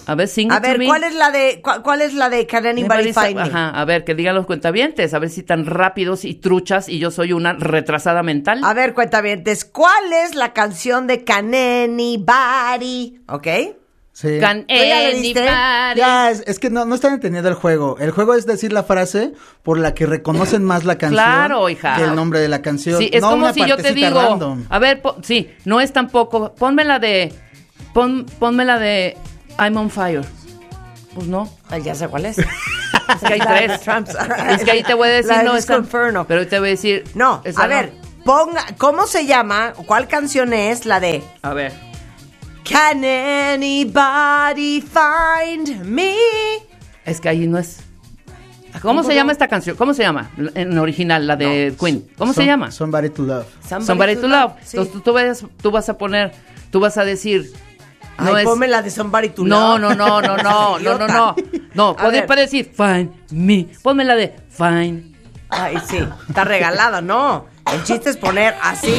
A 0.05 0.15
ver, 0.15 0.27
sing 0.27 0.51
A 0.51 0.59
ver. 0.59 0.79
¿cuál 0.85 1.03
es 1.03 1.13
la 1.13 1.29
de. 1.29 1.59
cuál, 1.61 1.83
cuál 1.83 2.01
es 2.01 2.13
la 2.13 2.29
de 2.29 2.47
Can 2.47 2.65
anybody 2.65 3.13
find 3.13 3.35
me? 3.35 3.41
Ajá, 3.41 3.69
a 3.69 3.85
ver, 3.85 4.03
que 4.03 4.15
digan 4.15 4.33
los 4.35 4.45
cuentavientes, 4.47 5.13
a 5.13 5.19
ver 5.19 5.29
si 5.29 5.43
tan 5.43 5.65
rápidos 5.65 6.25
y 6.25 6.33
truchas 6.35 6.89
y 6.89 6.97
yo 6.99 7.11
soy 7.11 7.33
una 7.33 7.53
retrasada 7.53 8.23
mental. 8.23 8.61
A 8.63 8.73
ver, 8.73 8.93
cuentavientes, 8.93 9.65
¿cuál 9.65 10.11
es 10.25 10.35
la 10.35 10.53
canción 10.53 11.05
de 11.05 11.23
Can 11.23 11.53
anybody? 11.53 13.19
¿Ok? 13.27 13.47
Sí. 14.11 14.37
Can 14.39 14.65
anybody- 14.67 15.33
Ya, 15.95 16.29
es, 16.31 16.43
es 16.45 16.59
que 16.59 16.69
no, 16.69 16.83
no 16.85 16.95
están 16.95 17.13
entendiendo 17.13 17.47
el 17.47 17.55
juego. 17.55 17.97
El 17.99 18.11
juego 18.11 18.33
es 18.33 18.45
decir 18.45 18.73
la 18.73 18.83
frase 18.83 19.31
por 19.63 19.77
la 19.79 19.93
que 19.93 20.05
reconocen 20.05 20.63
más 20.63 20.83
la 20.83 20.97
canción 20.97 21.23
Claro, 21.23 21.69
hija. 21.69 21.95
que 21.95 22.03
el 22.03 22.15
nombre 22.15 22.39
de 22.39 22.49
la 22.49 22.61
canción. 22.61 22.97
Sí, 22.99 23.09
es 23.13 23.21
no 23.21 23.29
como 23.31 23.43
una 23.45 23.53
si 23.53 23.65
yo 23.65 23.77
te 23.77 23.93
digo, 23.93 24.19
random. 24.21 24.65
a 24.69 24.79
ver, 24.79 25.01
po- 25.01 25.15
sí, 25.21 25.49
no 25.65 25.79
es 25.79 25.93
tampoco, 25.93 26.53
ponme 26.55 26.83
la 26.83 26.99
de, 26.99 27.31
pon, 27.93 28.25
ponme 28.39 28.65
la 28.65 28.77
de 28.77 29.15
I'm 29.59 29.77
on 29.77 29.89
fire. 29.89 30.23
Pues 31.13 31.27
no, 31.27 31.49
ya 31.83 31.95
sé 31.95 32.07
cuál 32.07 32.25
es. 32.25 32.37
es 32.37 32.45
que 33.25 33.33
hay 33.33 33.39
tres. 33.39 33.81
Trumps. 33.81 34.15
es 34.49 34.63
que 34.63 34.71
ahí 34.71 34.83
te 34.83 34.93
voy 34.93 35.09
a 35.09 35.11
decir, 35.11 35.33
no, 35.43 35.55
esa- 35.55 35.75
Inferno. 35.75 36.25
pero 36.27 36.47
te 36.47 36.59
voy 36.59 36.69
a 36.69 36.71
decir, 36.71 37.03
No, 37.13 37.41
a 37.57 37.67
ver, 37.67 37.93
ponga, 38.23 38.65
¿cómo 38.77 39.07
se 39.07 39.25
llama? 39.25 39.73
¿Cuál 39.85 40.07
canción 40.07 40.53
es 40.53 40.85
la 40.85 40.99
de 40.99 41.23
a 41.41 41.53
ver, 41.53 41.73
Can 42.63 43.03
anybody 43.03 44.81
find 44.81 45.83
me? 45.83 46.15
es 47.05 47.19
que 47.19 47.29
ahí 47.29 47.47
no 47.47 47.57
es. 47.57 47.81
¿Cómo 48.83 49.03
se 49.03 49.15
llama 49.15 49.31
esta 49.31 49.47
canción? 49.47 49.75
¿Cómo 49.75 49.95
se 49.95 50.03
llama? 50.03 50.29
En 50.53 50.77
original, 50.77 51.25
la 51.25 51.35
de 51.35 51.73
Queen. 51.79 52.07
¿Cómo 52.17 52.33
se 52.33 52.45
llama? 52.45 52.71
Somebody 52.71 53.09
to 53.09 53.23
love. 53.23 53.47
Somebody 53.67 54.15
to 54.15 54.27
Love. 54.27 54.53
Sí. 54.63 54.77
Entonces 54.77 54.93
tú, 54.93 55.01
tú 55.01 55.13
vas, 55.13 55.45
tú 55.61 55.71
vas 55.71 55.89
a 55.89 55.97
poner, 55.97 56.31
tú 56.71 56.79
vas 56.79 56.97
a 56.97 57.03
decir, 57.03 57.51
no 58.19 58.35
Ay, 58.35 58.43
es... 58.43 58.49
ponme 58.49 58.67
la 58.67 58.81
de 58.81 58.89
Somebody 58.89 59.29
to 59.29 59.43
No, 59.43 59.79
no, 59.79 59.93
no, 59.95 60.21
no, 60.21 60.37
no, 60.37 60.79
no, 60.79 60.97
no, 60.97 61.07
no. 61.07 61.35
No, 61.73 61.95
puedes 61.95 62.51
decir 62.51 62.71
find 62.75 63.11
me. 63.31 63.67
Ponme 63.81 64.03
la 64.03 64.15
de 64.15 64.35
find. 64.49 65.15
Ay, 65.49 65.77
sí, 65.87 65.99
está 66.27 66.43
regalada, 66.43 67.01
no. 67.01 67.47
El 67.71 67.83
chiste 67.83 68.09
es 68.09 68.17
poner 68.17 68.55
así. 68.61 68.93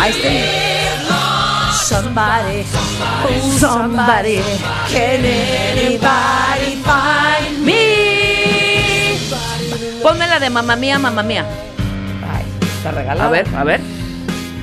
Ahí 0.00 0.12
está. 0.12 0.64
Somebody, 1.84 2.64
oh, 3.04 3.58
somebody, 3.58 4.40
can 4.88 5.24
anybody 5.24 6.76
find 6.82 7.64
Me. 7.64 9.18
Ponme 10.02 10.26
la 10.26 10.40
de 10.40 10.50
mamá 10.50 10.76
mía, 10.76 10.98
mamá 10.98 11.22
mía. 11.22 11.44
Ay, 12.32 12.44
está 12.76 12.90
regalada. 12.90 13.26
A 13.26 13.30
ver, 13.30 13.48
a 13.54 13.64
ver. 13.64 14.03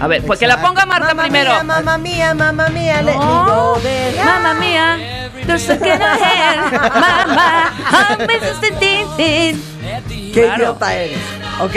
A 0.02 0.08
ver, 0.08 0.24
pues 0.26 0.40
que 0.40 0.48
la 0.48 0.60
ponga 0.62 0.86
Marta 0.86 1.10
Mamma 1.10 1.22
primero. 1.24 1.52
Mía, 1.52 1.64
mamá 1.64 1.98
mía, 2.00 2.34
mamá 2.34 2.70
mía, 2.70 3.02
let 3.04 3.14
me 3.14 3.20
No, 3.20 3.46
go 3.74 3.80
there. 3.82 4.18
mamá 4.24 4.54
mía. 4.56 4.98
There's 5.46 5.70
a 5.70 5.78
kid 5.78 6.02
ahead. 6.02 6.58
Mamá, 6.72 7.72
I'm 7.92 8.28
Mrs. 8.28 8.80
Tintin. 8.80 9.62
Qué 10.08 10.42
Claro. 10.44 10.56
idiota 10.64 10.96
eres. 10.96 11.20
Ok. 11.60 11.76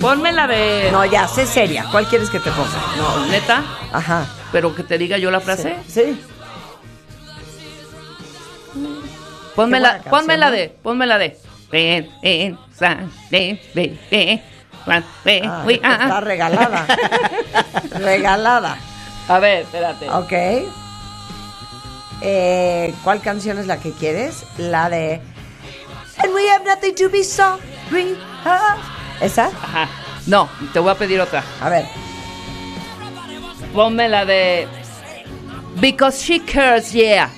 Ponme 0.00 0.32
la 0.32 0.46
de. 0.48 0.88
No, 0.90 1.04
ya, 1.04 1.28
sé 1.28 1.46
seria. 1.46 1.86
¿Cuál 1.92 2.06
quieres 2.08 2.28
que 2.28 2.40
te 2.40 2.50
ponga? 2.50 2.70
No, 2.96 3.26
neta. 3.26 3.62
Ajá. 3.92 4.26
Pero 4.50 4.74
que 4.74 4.82
te 4.82 4.98
diga 4.98 5.16
yo 5.18 5.30
la 5.30 5.40
frase. 5.40 5.76
Sí. 5.88 6.20
Ponme 9.54 9.76
Qué 9.76 9.80
la, 9.82 9.88
buena 9.90 10.04
ponme 10.10 10.26
canción, 10.26 10.40
la 10.40 10.46
¿no? 10.46 10.52
de. 10.52 10.68
Ponme 10.82 11.06
la 11.06 11.18
de. 11.18 11.38
Ven, 11.70 12.10
ven, 12.22 12.58
sa, 12.76 12.98
ven, 13.30 13.58
ven, 13.74 13.98
ven, 14.10 14.42
ven, 15.24 15.44
Ah, 15.46 15.62
uy, 15.66 15.80
ah, 15.82 15.92
está 15.92 16.16
ah. 16.18 16.20
regalada. 16.20 16.86
regalada. 17.98 18.76
A 19.28 19.38
ver, 19.38 19.62
espérate. 19.62 20.10
Ok. 20.10 20.32
Eh, 22.20 22.94
¿Cuál 23.02 23.20
canción 23.20 23.58
es 23.58 23.66
la 23.66 23.78
que 23.80 23.92
quieres? 23.92 24.44
La 24.58 24.88
de 24.88 25.20
And 26.18 26.32
we 26.34 26.48
have 26.48 26.64
nothing 26.64 26.94
to 26.96 27.08
be 27.10 27.24
sorry. 27.24 28.16
¿Esa? 29.20 29.46
Ajá. 29.46 29.88
No, 30.26 30.48
te 30.72 30.78
voy 30.78 30.90
a 30.90 30.94
pedir 30.94 31.20
otra. 31.20 31.42
A 31.60 31.68
ver. 31.68 31.84
Ponme 33.74 34.08
la 34.08 34.24
de. 34.24 34.68
Because 35.80 36.22
she 36.22 36.40
cares, 36.40 36.92
yeah. 36.92 37.30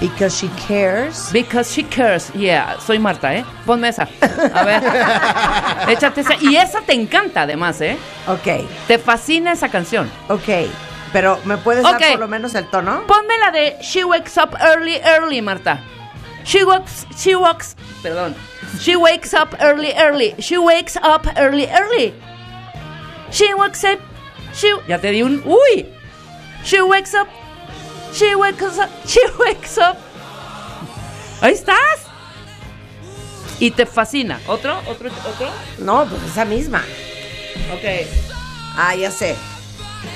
Because 0.00 0.36
she 0.38 0.48
cares. 0.68 1.30
Because 1.32 1.72
she 1.72 1.82
cares, 1.82 2.30
yeah. 2.34 2.78
Soy 2.78 2.98
Marta, 3.00 3.34
¿eh? 3.34 3.44
Ponme 3.66 3.88
esa. 3.88 4.08
A 4.54 4.64
ver. 4.64 4.82
Échate 5.88 6.20
esa. 6.20 6.36
Y 6.40 6.56
esa 6.56 6.82
te 6.82 6.92
encanta, 6.92 7.42
además, 7.42 7.80
¿eh? 7.80 7.96
Ok, 8.28 8.64
Te 8.86 8.98
fascina 8.98 9.52
esa 9.52 9.68
canción. 9.68 10.08
ok. 10.28 10.68
Pero 11.12 11.38
¿me 11.46 11.56
puedes 11.56 11.82
dar 11.82 11.98
por 11.98 12.20
lo 12.20 12.28
menos 12.28 12.54
el 12.54 12.66
tono? 12.68 13.04
Ponme 13.06 13.38
la 13.38 13.50
de 13.50 13.76
She 13.80 14.04
wakes 14.04 14.36
up 14.36 14.54
early, 14.60 15.00
early, 15.02 15.40
Marta. 15.40 15.80
She 16.44 16.64
walks, 16.64 17.06
she 17.16 17.34
walks, 17.34 17.74
perdón. 18.02 18.34
She 18.78 18.94
wakes 18.94 19.32
up 19.32 19.56
early, 19.60 19.92
early. 19.96 20.34
She 20.38 20.58
wakes 20.58 20.96
up 20.96 21.26
early, 21.36 21.66
early. 21.70 22.12
She 23.30 23.52
wakes 23.54 23.84
up, 23.84 23.98
she, 24.54 24.70
ya 24.86 24.98
te 24.98 25.10
di 25.12 25.22
un, 25.22 25.42
uy. 25.44 25.86
She 26.62 26.80
wakes 26.82 27.14
up, 27.14 27.26
she 28.12 28.34
wakes 28.34 28.78
up, 28.78 28.88
she 29.06 29.20
wakes 29.38 29.78
up. 29.78 29.96
Ahí 31.40 31.52
estás. 31.52 32.06
Y 33.60 33.70
te 33.70 33.86
fascina. 33.86 34.40
¿Otro? 34.46 34.78
¿Otro? 34.86 35.10
¿Otro? 35.28 35.50
No, 35.78 36.06
pues 36.06 36.22
esa 36.22 36.44
misma. 36.44 36.82
Ok. 37.72 38.06
Ah, 38.76 38.94
ya 38.94 39.10
sé. 39.10 39.36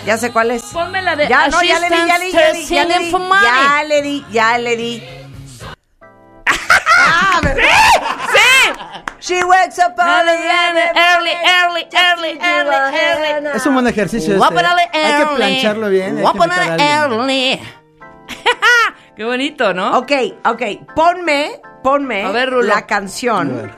Ya 0.07 0.17
sé 0.17 0.31
cuál 0.33 0.53
es. 0.53 0.63
Ponme 0.65 1.03
la 1.03 1.17
de 1.17 1.29
Ya, 1.29 1.49
no, 1.49 1.63
ya 1.63 1.79
le 1.81 1.89
di, 1.89 1.97
ya 2.07 2.19
le 2.19 2.25
di, 2.27 2.33
ya 2.33 2.53
le 2.53 2.53
di, 2.53 2.67
ya 2.69 2.85
le 2.85 2.99
di, 2.99 3.11
ya 3.11 3.85
le 3.85 4.03
di, 4.03 4.25
ya 4.31 4.59
le 4.59 4.77
di. 4.77 5.03
ah, 6.47 7.41
¿verdad? 7.43 7.65
¡Sí! 8.33 8.73
She 9.21 9.45
wakes 9.45 9.79
up 9.79 9.95
early, 9.99 10.33
Early, 10.33 11.31
early, 11.31 11.87
early, 11.95 12.39
early, 12.41 12.77
early. 12.97 13.57
Es 13.57 13.67
un 13.67 13.75
buen 13.75 13.87
ejercicio 13.87 14.35
este. 14.35 14.67
Hay 14.93 15.25
que 15.25 15.37
plancharlo 15.37 15.89
bien. 15.89 16.19
hay 16.19 16.77
que 16.77 16.85
early. 16.85 17.61
Qué 19.17 19.25
bonito, 19.25 19.75
¿no? 19.75 19.99
Ok, 19.99 20.13
ok. 20.45 20.63
Ponme, 20.95 21.61
ponme 21.83 22.25
A 22.25 22.31
ver, 22.33 22.51
Rulo. 22.51 22.63
la 22.69 22.79
A 22.79 22.87
canción. 22.87 23.55
ver. 23.55 23.71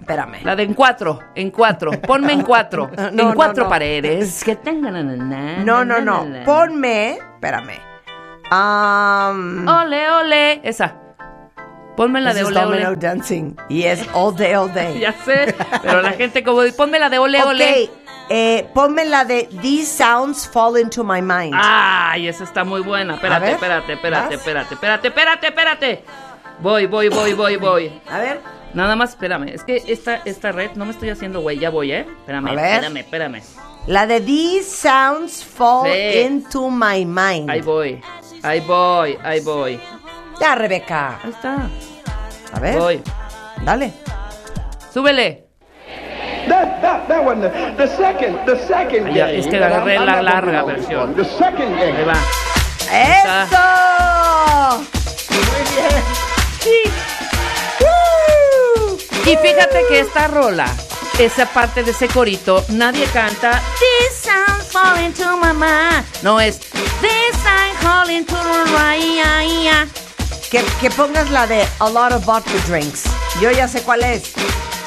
Espérame. 0.00 0.42
La 0.44 0.56
de 0.56 0.62
en 0.62 0.74
cuatro, 0.74 1.18
en 1.34 1.50
cuatro. 1.50 1.90
Ponme 2.00 2.32
en 2.32 2.42
cuatro. 2.42 2.90
No, 2.96 3.08
en 3.08 3.16
no, 3.16 3.34
cuatro 3.34 3.64
no. 3.64 3.70
paredes. 3.70 4.42
Que 4.44 4.56
tengan. 4.56 5.64
No, 5.64 5.84
no, 5.84 6.00
no. 6.00 6.26
Ponme, 6.44 7.12
espérame. 7.34 7.78
Um, 8.50 9.68
Ole, 9.68 10.10
ole. 10.10 10.60
Esa. 10.62 10.94
Ponme 11.96 12.20
la 12.20 12.30
this 12.30 12.36
de 12.36 12.42
is 12.42 12.48
ole, 12.56 12.60
Domino 12.60 12.88
ole. 12.90 12.96
Dancing. 12.96 13.56
Y 13.68 13.82
es 13.82 14.06
all 14.14 14.34
day, 14.34 14.54
all 14.54 14.72
day. 14.72 14.98
Ya 15.00 15.12
sé. 15.24 15.54
Pero 15.82 16.00
la 16.00 16.12
gente 16.12 16.42
como. 16.44 16.62
Ponme 16.76 16.98
la 16.98 17.10
de 17.10 17.18
ole, 17.18 17.42
ole. 17.42 17.90
Eh, 18.30 18.68
ponme 18.74 19.04
la 19.06 19.24
de 19.24 19.48
These 19.62 19.86
Sounds 20.04 20.48
Fall 20.48 20.78
Into 20.78 21.02
My 21.02 21.22
Mind. 21.22 21.54
Ay, 21.56 22.28
esa 22.28 22.44
está 22.44 22.62
muy 22.64 22.82
buena. 22.82 23.14
Espérate, 23.14 23.52
espérate, 23.52 23.92
espérate, 23.94 24.34
espérate, 24.34 24.74
espérate, 24.74 25.08
espérate, 25.08 25.46
espérate. 25.46 26.04
Voy, 26.60 26.86
voy, 26.86 27.08
voy, 27.08 27.32
voy, 27.32 27.56
voy. 27.56 28.02
A 28.10 28.18
ver. 28.18 28.40
Nada 28.74 28.96
más, 28.96 29.10
espérame. 29.10 29.48
Es 29.48 29.64
que 29.64 29.82
esta, 29.88 30.16
esta 30.26 30.52
red 30.52 30.72
no 30.74 30.84
me 30.84 30.90
estoy 30.90 31.08
haciendo, 31.08 31.40
güey. 31.40 31.58
Ya 31.58 31.70
voy, 31.70 31.92
¿eh? 31.92 32.00
Espérame, 32.00 32.48
espérame, 32.48 32.96
espérame. 32.98 33.42
La 33.86 34.06
de 34.06 34.20
These 34.20 34.64
Sounds 34.64 35.42
Fall 35.42 35.90
Sí. 35.90 36.18
Into 36.20 36.68
My 36.68 37.06
Mind. 37.06 37.48
Ahí 37.50 37.62
voy. 37.62 38.00
Ahí 38.42 38.60
voy, 38.60 39.16
ahí 39.24 39.40
voy. 39.40 39.80
Ya, 40.38 40.54
Rebeca. 40.54 41.18
Ahí 41.24 41.30
está. 41.30 41.70
A 42.52 42.60
ver. 42.60 42.78
Voy. 42.78 43.02
Dale. 43.64 43.92
Súbele. 44.92 45.47
That, 46.48 46.80
that, 46.82 47.08
that 47.08 47.24
one, 47.24 47.40
the, 47.40 47.50
the 47.76 47.86
second, 47.96 48.44
the 48.46 48.56
second 48.66 49.12
Ya, 49.14 49.26
game. 49.26 49.38
es 49.38 49.46
que 49.46 49.56
agarré 49.56 49.98
la 49.98 50.22
larga 50.22 50.62
versión. 50.64 51.14
The 51.14 51.24
second 51.24 51.76
game. 51.76 51.96
Ahí 51.98 52.04
va. 52.04 52.18
¡Eso! 52.90 54.84
Muy 55.30 55.62
bien. 55.74 56.02
Sí. 56.60 56.82
Y 59.30 59.36
fíjate 59.36 59.82
que 59.88 60.00
esta 60.00 60.28
rola, 60.28 60.66
esa 61.18 61.44
parte 61.46 61.82
de 61.84 61.90
ese 61.90 62.08
corito, 62.08 62.64
nadie 62.70 63.04
canta 63.12 63.60
This 63.78 64.26
I'm 64.26 64.60
falling 64.62 65.12
to 65.14 65.36
my 65.36 65.52
mind. 65.52 66.04
No 66.22 66.40
es 66.40 66.58
This 67.00 67.36
I'm 67.44 67.76
falling 67.82 68.24
to 68.24 68.36
my 68.72 70.07
Que, 70.50 70.64
que 70.80 70.90
pongas 70.90 71.30
la 71.30 71.46
de 71.46 71.66
A 71.78 71.88
Lot 71.90 72.12
of 72.12 72.24
Vodka 72.24 72.50
Drinks. 72.68 73.04
Yo 73.40 73.50
ya 73.50 73.68
sé 73.68 73.82
cuál 73.82 74.02
es. 74.02 74.32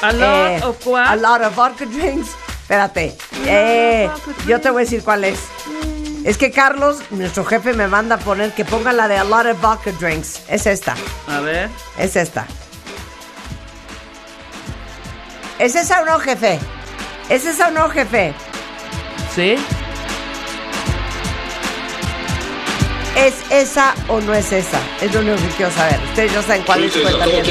A 0.02 0.12
lot 0.12 0.22
Eh, 0.24 0.60
of 0.64 0.86
what? 0.86 1.06
A 1.06 1.14
lot 1.16 1.40
of 1.42 1.54
vodka 1.54 1.84
drinks. 1.86 2.30
Espérate. 2.62 3.16
Eh, 3.46 4.10
yo 4.46 4.60
te 4.60 4.70
voy 4.70 4.82
a 4.82 4.84
decir 4.84 5.02
cuál 5.04 5.22
es. 5.24 5.38
Es 6.24 6.36
que 6.38 6.50
Carlos, 6.50 6.98
nuestro 7.10 7.44
jefe, 7.44 7.72
me 7.72 7.86
manda 7.86 8.16
a 8.16 8.18
poner 8.18 8.52
que 8.52 8.64
ponga 8.64 8.92
la 8.92 9.06
de 9.06 9.16
A 9.18 9.24
lot 9.24 9.46
of 9.46 9.60
vodka 9.60 9.92
drinks. 10.00 10.40
Es 10.48 10.66
esta. 10.66 10.96
A 11.28 11.38
ver. 11.40 11.68
Es 11.98 12.16
esta. 12.16 12.46
¿Es 15.60 15.76
esa 15.76 16.02
o 16.02 16.04
no, 16.04 16.18
jefe? 16.18 16.58
¿Es 17.28 17.44
esa 17.46 17.68
o 17.68 17.70
no, 17.70 17.88
jefe? 17.88 18.34
¿Sí? 19.34 19.54
¿Es 23.16 23.34
esa 23.50 23.94
o 24.08 24.20
no 24.20 24.34
es 24.34 24.52
esa? 24.52 24.78
Es 25.00 25.12
lo 25.12 25.20
único 25.20 25.36
que 25.36 25.48
quiero 25.56 25.72
saber. 25.72 26.00
Ustedes 26.10 26.32
ya 26.32 26.42
saben 26.42 26.62
cuál 26.62 26.84
es 26.84 26.96
I 26.96 27.02
cuenta 27.02 27.26
bien. 27.26 27.44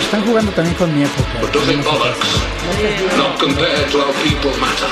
Están 0.00 0.26
jugando 0.26 0.50
también 0.52 0.74
con 0.76 0.94
mi 0.94 1.04
época. 1.04 1.28
but 1.40 1.54
nothing 1.54 1.82
bollocks. 1.82 2.28
Not 3.16 3.38
compared 3.38 3.90
to 3.90 4.00
how 4.00 4.12
people 4.22 4.52
matter. 4.60 4.88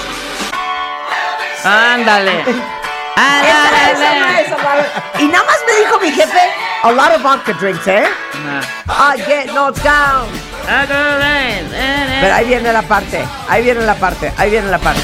Ándale. 1.65 2.45
No 2.45 2.79
Y 5.19 5.27
nada 5.27 5.45
más 5.45 5.59
me 5.67 5.75
dijo 5.81 5.99
mi 6.01 6.13
jefe, 6.13 6.39
a 6.83 6.93
lot 6.93 7.11
of 7.13 7.23
vodka 7.23 7.53
drinks, 7.55 7.87
¿eh? 7.89 8.05
I 8.89 9.17
get 9.27 9.51
knocked 9.53 9.83
down. 9.83 10.29
Pero 12.21 12.35
ahí 12.35 12.47
viene 12.47 12.73
la 12.73 12.83
parte, 12.83 13.25
ahí 13.49 13.63
viene 13.63 13.85
la 13.85 13.95
parte, 13.95 14.33
ahí 14.37 14.51
viene 14.51 14.69
la 14.71 14.79
parte. 14.79 15.01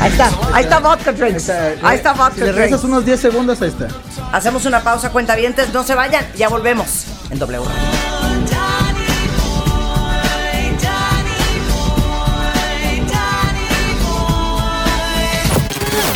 Ahí 0.00 0.10
está, 0.10 0.30
ahí 0.54 0.64
está 0.64 0.78
vodka 0.78 1.12
drinks. 1.12 1.50
Ahí 1.82 1.96
está 1.96 2.12
Si 2.14 2.18
vodka 2.18 2.44
le 2.44 2.52
regresas 2.52 2.80
drinks. 2.80 2.84
unos 2.84 3.04
10 3.04 3.20
segundos, 3.20 3.60
ahí 3.62 3.68
está. 3.68 3.88
Hacemos 4.32 4.64
una 4.64 4.82
pausa, 4.82 5.10
cuentavientes, 5.10 5.72
no 5.72 5.84
se 5.84 5.94
vayan, 5.94 6.24
ya 6.36 6.48
volvemos 6.48 7.04
en 7.30 7.38
W. 7.38 7.60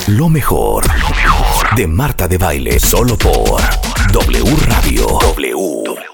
Lo 0.09 0.29
mejor, 0.29 0.87
lo 0.87 1.09
mejor 1.11 1.75
de 1.77 1.87
Marta 1.87 2.29
de 2.29 2.37
Baile, 2.38 2.79
solo 2.79 3.16
por 3.16 3.61
W 4.12 4.57
Radio. 4.66 5.07
W. 5.35 6.13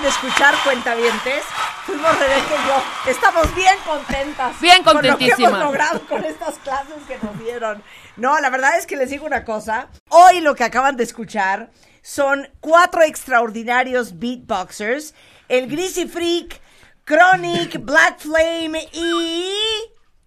acaban 0.00 0.02
de 0.02 0.08
escuchar, 0.08 0.54
cuentavientes, 0.64 1.44
fuimos 1.84 2.18
Rebeca 2.18 2.54
y 2.54 2.68
yo. 2.68 3.10
Estamos 3.10 3.54
bien 3.54 3.74
contentas. 3.84 4.60
Bien 4.60 4.82
Con 4.82 4.96
lo 4.96 5.00
que 5.02 5.08
contentísimas. 5.08 5.50
hemos 5.52 5.64
logrado 5.64 6.06
con 6.06 6.24
estas 6.24 6.58
clases 6.58 6.94
que 7.06 7.18
nos 7.22 7.38
dieron. 7.38 7.82
No, 8.16 8.38
la 8.40 8.50
verdad 8.50 8.78
es 8.78 8.86
que 8.86 8.96
les 8.96 9.10
digo 9.10 9.26
una 9.26 9.44
cosa. 9.44 9.88
Hoy 10.08 10.40
lo 10.40 10.54
que 10.54 10.64
acaban 10.64 10.96
de 10.96 11.04
escuchar 11.04 11.70
son 12.02 12.48
cuatro 12.60 13.02
extraordinarios 13.02 14.18
beatboxers. 14.18 15.14
El 15.48 15.68
Greasy 15.68 16.06
Freak, 16.06 16.60
Chronic, 17.04 17.84
Black 17.84 18.20
Flame 18.20 18.88
y... 18.92 19.52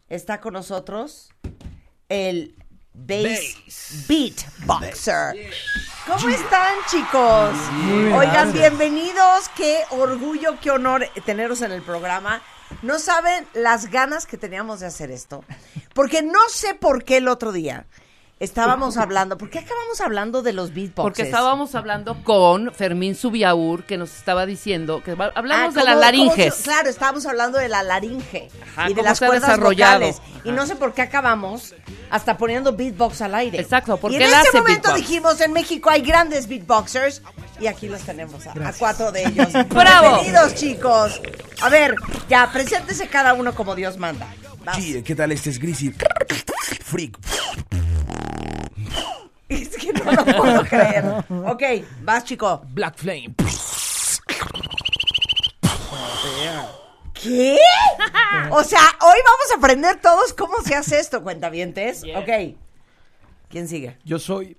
Está 0.10 0.40
con 0.40 0.54
nosotros 0.54 1.30
el 2.10 2.56
Bass, 2.93 4.06
Beatboxer. 4.08 5.51
¿Cómo 6.06 6.29
están, 6.29 6.75
chicos? 6.89 7.56
Oigan, 8.15 8.53
bienvenidos. 8.53 9.49
Qué 9.56 9.82
orgullo, 9.89 10.60
qué 10.62 10.69
honor 10.69 11.10
teneros 11.25 11.62
en 11.62 11.71
el 11.71 11.82
programa. 11.82 12.43
No 12.84 12.99
saben 12.99 13.47
las 13.53 13.89
ganas 13.89 14.27
que 14.27 14.38
teníamos 14.38 14.79
de 14.79 14.86
hacer 14.88 15.10
esto. 15.10 15.43
Porque 15.95 16.21
no 16.21 16.49
sé 16.49 16.75
por 16.75 17.03
qué 17.03 17.17
el 17.17 17.27
otro 17.27 17.51
día 17.51 17.88
estábamos 18.43 18.97
hablando. 18.97 19.38
¿Por 19.38 19.49
qué 19.49 19.60
acabamos 19.60 20.01
hablando 20.01 20.41
de 20.41 20.53
los 20.53 20.73
beatboxers? 20.73 20.95
Porque 21.03 21.21
estábamos 21.23 21.75
hablando 21.75 22.21
con 22.23 22.71
Fermín 22.73 23.15
Subiaur, 23.15 23.84
que 23.86 23.97
nos 23.97 24.15
estaba 24.15 24.45
diciendo 24.45 25.01
que 25.03 25.12
hablamos 25.12 25.75
Ah, 25.75 25.79
de 25.79 25.86
las 25.86 25.93
¿cómo- 25.95 25.99
laringes. 26.01 26.56
se- 26.56 26.63
claro, 26.63 26.89
estábamos 26.89 27.25
hablando 27.25 27.58
de 27.58 27.69
la 27.69 27.84
laringe 27.84 28.49
Ajá, 28.75 28.89
y 28.89 28.93
de 28.93 29.01
las 29.03 29.19
cuerdas 29.19 29.60
vocales. 29.60 30.21
Y 30.43 30.51
no 30.51 30.65
sé 30.65 30.75
por 30.75 30.93
qué 30.93 31.01
acabamos 31.03 31.73
hasta 32.10 32.38
poniendo 32.38 32.73
beatbox 32.75 33.21
al 33.21 33.36
aire. 33.36 33.60
Exacto, 33.60 33.97
porque 33.97 34.17
y 34.17 34.23
en 34.23 34.29
ese 34.29 34.51
momento 34.58 34.89
beatbox. 34.89 34.95
dijimos, 34.95 35.41
en 35.41 35.53
México 35.53 35.89
hay 35.89 36.01
grandes 36.01 36.47
beatboxers 36.47 37.21
y 37.60 37.67
aquí 37.67 37.88
los 37.88 38.01
tenemos 38.01 38.45
a, 38.47 38.51
a 38.51 38.73
cuatro 38.73 39.12
de 39.12 39.23
ellos. 39.25 39.47
¡Bravo! 39.69 40.21
Bienvenidos, 40.21 40.56
chicos. 40.56 41.21
A 41.62 41.69
ver, 41.69 41.95
ya, 42.29 42.49
preséntese 42.51 43.08
cada 43.08 43.34
uno 43.34 43.56
como 43.56 43.73
Dios 43.75 43.97
manda. 43.97 44.27
Vas. 44.65 44.77
Sí, 44.77 45.01
¿qué 45.03 45.13
tal? 45.15 45.32
Este 45.32 45.49
es 45.49 45.60
Greasy 45.60 45.93
Freak. 46.84 47.17
Es 49.50 49.76
que 49.78 49.93
no 49.93 50.12
lo 50.12 50.26
puedo 50.26 50.65
creer. 50.65 51.06
Ok, 51.46 51.63
vas, 52.02 52.24
chico. 52.24 52.62
Black 52.69 52.96
Flame. 52.98 53.36
¿Qué? 57.13 57.58
O 58.52 58.63
sea, 58.63 58.82
hoy 59.02 59.17
vamos 59.26 59.52
a 59.54 59.58
aprender 59.58 60.02
todos 60.02 60.34
cómo 60.34 60.62
se 60.65 60.76
hace 60.76 61.00
esto, 61.00 61.24
cuentavientes. 61.24 62.04
Ok. 62.15 62.56
¿Quién 63.50 63.67
sigue? 63.67 63.98
Yo 64.04 64.19
soy. 64.19 64.58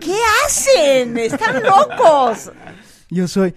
¿Qué 0.00 0.16
hacen? 0.46 1.18
Están 1.18 1.62
locos. 1.62 2.50
Yo 3.10 3.28
soy. 3.28 3.54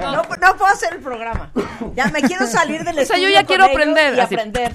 No, 0.00 0.22
no 0.22 0.56
puedo 0.56 0.66
hacer 0.66 0.94
el 0.94 1.00
programa. 1.00 1.52
Ya 1.94 2.06
me 2.08 2.22
quiero 2.22 2.46
salir 2.46 2.84
del 2.84 2.98
O 2.98 3.04
sea, 3.04 3.16
yo 3.16 3.28
estudio 3.28 3.30
ya 3.30 3.44
quiero 3.44 3.64
aprender, 3.64 4.14
Y 4.14 4.20
así. 4.20 4.34
aprender. 4.34 4.72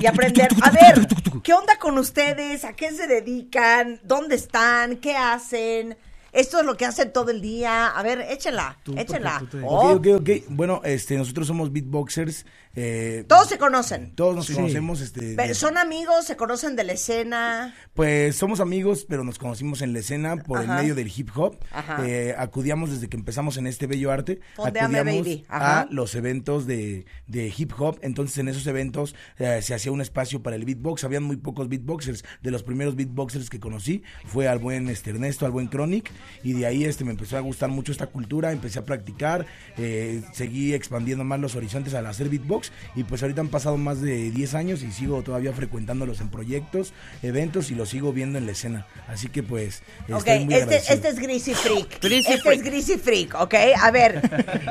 Y 0.00 0.06
aprender. 0.06 0.48
A 0.62 0.70
ver, 0.70 1.06
¿qué 1.42 1.52
onda 1.52 1.76
con 1.78 1.98
ustedes? 1.98 2.64
¿A 2.64 2.72
qué 2.74 2.92
se 2.92 3.06
dedican? 3.06 4.00
¿Dónde 4.04 4.36
están? 4.36 4.96
¿Qué 4.96 5.16
hacen? 5.16 5.96
Esto 6.30 6.60
es 6.60 6.66
lo 6.66 6.76
que 6.76 6.84
hacen 6.84 7.12
todo 7.12 7.30
el 7.30 7.40
día. 7.40 7.88
A 7.88 8.02
ver, 8.02 8.20
échenla. 8.20 8.76
échenla. 8.96 9.42
Oh, 9.64 9.92
Ok, 9.92 10.06
ok, 10.06 10.20
ok. 10.20 10.30
Bueno, 10.48 10.80
este, 10.84 11.16
nosotros 11.16 11.46
somos 11.46 11.72
beatboxers. 11.72 12.44
Eh, 12.80 13.24
Todos 13.26 13.48
se 13.48 13.58
conocen. 13.58 14.14
todos 14.14 14.36
nos 14.36 14.48
conocemos. 14.50 15.00
Este, 15.00 15.34
de- 15.34 15.54
Son 15.54 15.76
amigos, 15.78 16.24
se 16.26 16.36
conocen 16.36 16.76
de 16.76 16.84
la 16.84 16.92
escena. 16.92 17.74
Pues 17.94 18.36
somos 18.36 18.60
amigos, 18.60 19.04
pero 19.08 19.24
nos 19.24 19.38
conocimos 19.38 19.82
en 19.82 19.92
la 19.92 19.98
escena 19.98 20.36
por 20.36 20.60
el 20.60 20.68
medio 20.68 20.94
del 20.94 21.10
hip 21.14 21.30
hop. 21.34 21.56
Ajá. 21.72 22.06
Eh, 22.06 22.34
acudíamos 22.38 22.90
desde 22.90 23.08
que 23.08 23.16
empezamos 23.16 23.56
en 23.56 23.66
este 23.66 23.88
bello 23.88 24.12
arte. 24.12 24.38
Fondeame, 24.54 24.98
acudíamos 25.00 25.24
baby. 25.26 25.44
Ajá. 25.48 25.80
a 25.80 25.86
los 25.90 26.14
eventos 26.14 26.66
de, 26.68 27.04
de 27.26 27.52
hip 27.56 27.72
hop. 27.78 27.98
Entonces, 28.02 28.38
en 28.38 28.46
esos 28.48 28.64
eventos 28.68 29.16
eh, 29.38 29.60
se 29.62 29.74
hacía 29.74 29.90
un 29.90 30.00
espacio 30.00 30.40
para 30.42 30.54
el 30.54 30.64
beatbox. 30.64 31.02
Habían 31.02 31.24
muy 31.24 31.36
pocos 31.36 31.68
beatboxers. 31.68 32.24
De 32.42 32.50
los 32.52 32.62
primeros 32.62 32.94
beatboxers 32.94 33.50
que 33.50 33.58
conocí 33.58 34.04
fue 34.24 34.46
al 34.46 34.60
buen 34.60 34.88
este, 34.88 35.10
Ernesto, 35.10 35.46
al 35.46 35.50
buen 35.52 35.68
Chronic. 35.68 36.10
Y 36.44 36.52
de 36.52 36.66
ahí 36.66 36.84
este, 36.84 37.04
me 37.04 37.10
empezó 37.10 37.36
a 37.36 37.40
gustar 37.40 37.70
mucho 37.70 37.90
esta 37.90 38.06
cultura. 38.06 38.52
Empecé 38.52 38.78
a 38.78 38.84
practicar. 38.84 39.46
eh, 39.76 40.22
seguí 40.32 40.74
expandiendo 40.74 41.24
más 41.24 41.40
los 41.40 41.56
horizontes 41.56 41.94
al 41.94 42.06
hacer 42.06 42.28
beatbox. 42.28 42.67
Y 42.94 43.04
pues 43.04 43.22
ahorita 43.22 43.40
han 43.40 43.48
pasado 43.48 43.76
más 43.76 44.00
de 44.00 44.30
10 44.30 44.54
años 44.54 44.82
y 44.82 44.92
sigo 44.92 45.22
todavía 45.22 45.52
frecuentándolos 45.52 46.20
en 46.20 46.28
proyectos, 46.30 46.92
eventos 47.22 47.70
y 47.70 47.74
los 47.74 47.88
sigo 47.90 48.12
viendo 48.12 48.38
en 48.38 48.46
la 48.46 48.52
escena. 48.52 48.86
Así 49.08 49.28
que 49.28 49.42
pues 49.42 49.82
Ok, 50.10 50.18
estoy 50.26 50.44
muy 50.44 50.54
este, 50.54 50.76
este 50.76 51.08
es 51.08 51.18
Greasy 51.18 51.54
Freak. 51.54 52.00
Greasy 52.00 52.32
este 52.32 52.38
Freak. 52.42 52.56
es 52.58 52.62
Greasy 52.64 52.98
Freak, 52.98 53.34
¿ok? 53.34 53.54
A 53.80 53.90
ver, 53.90 54.20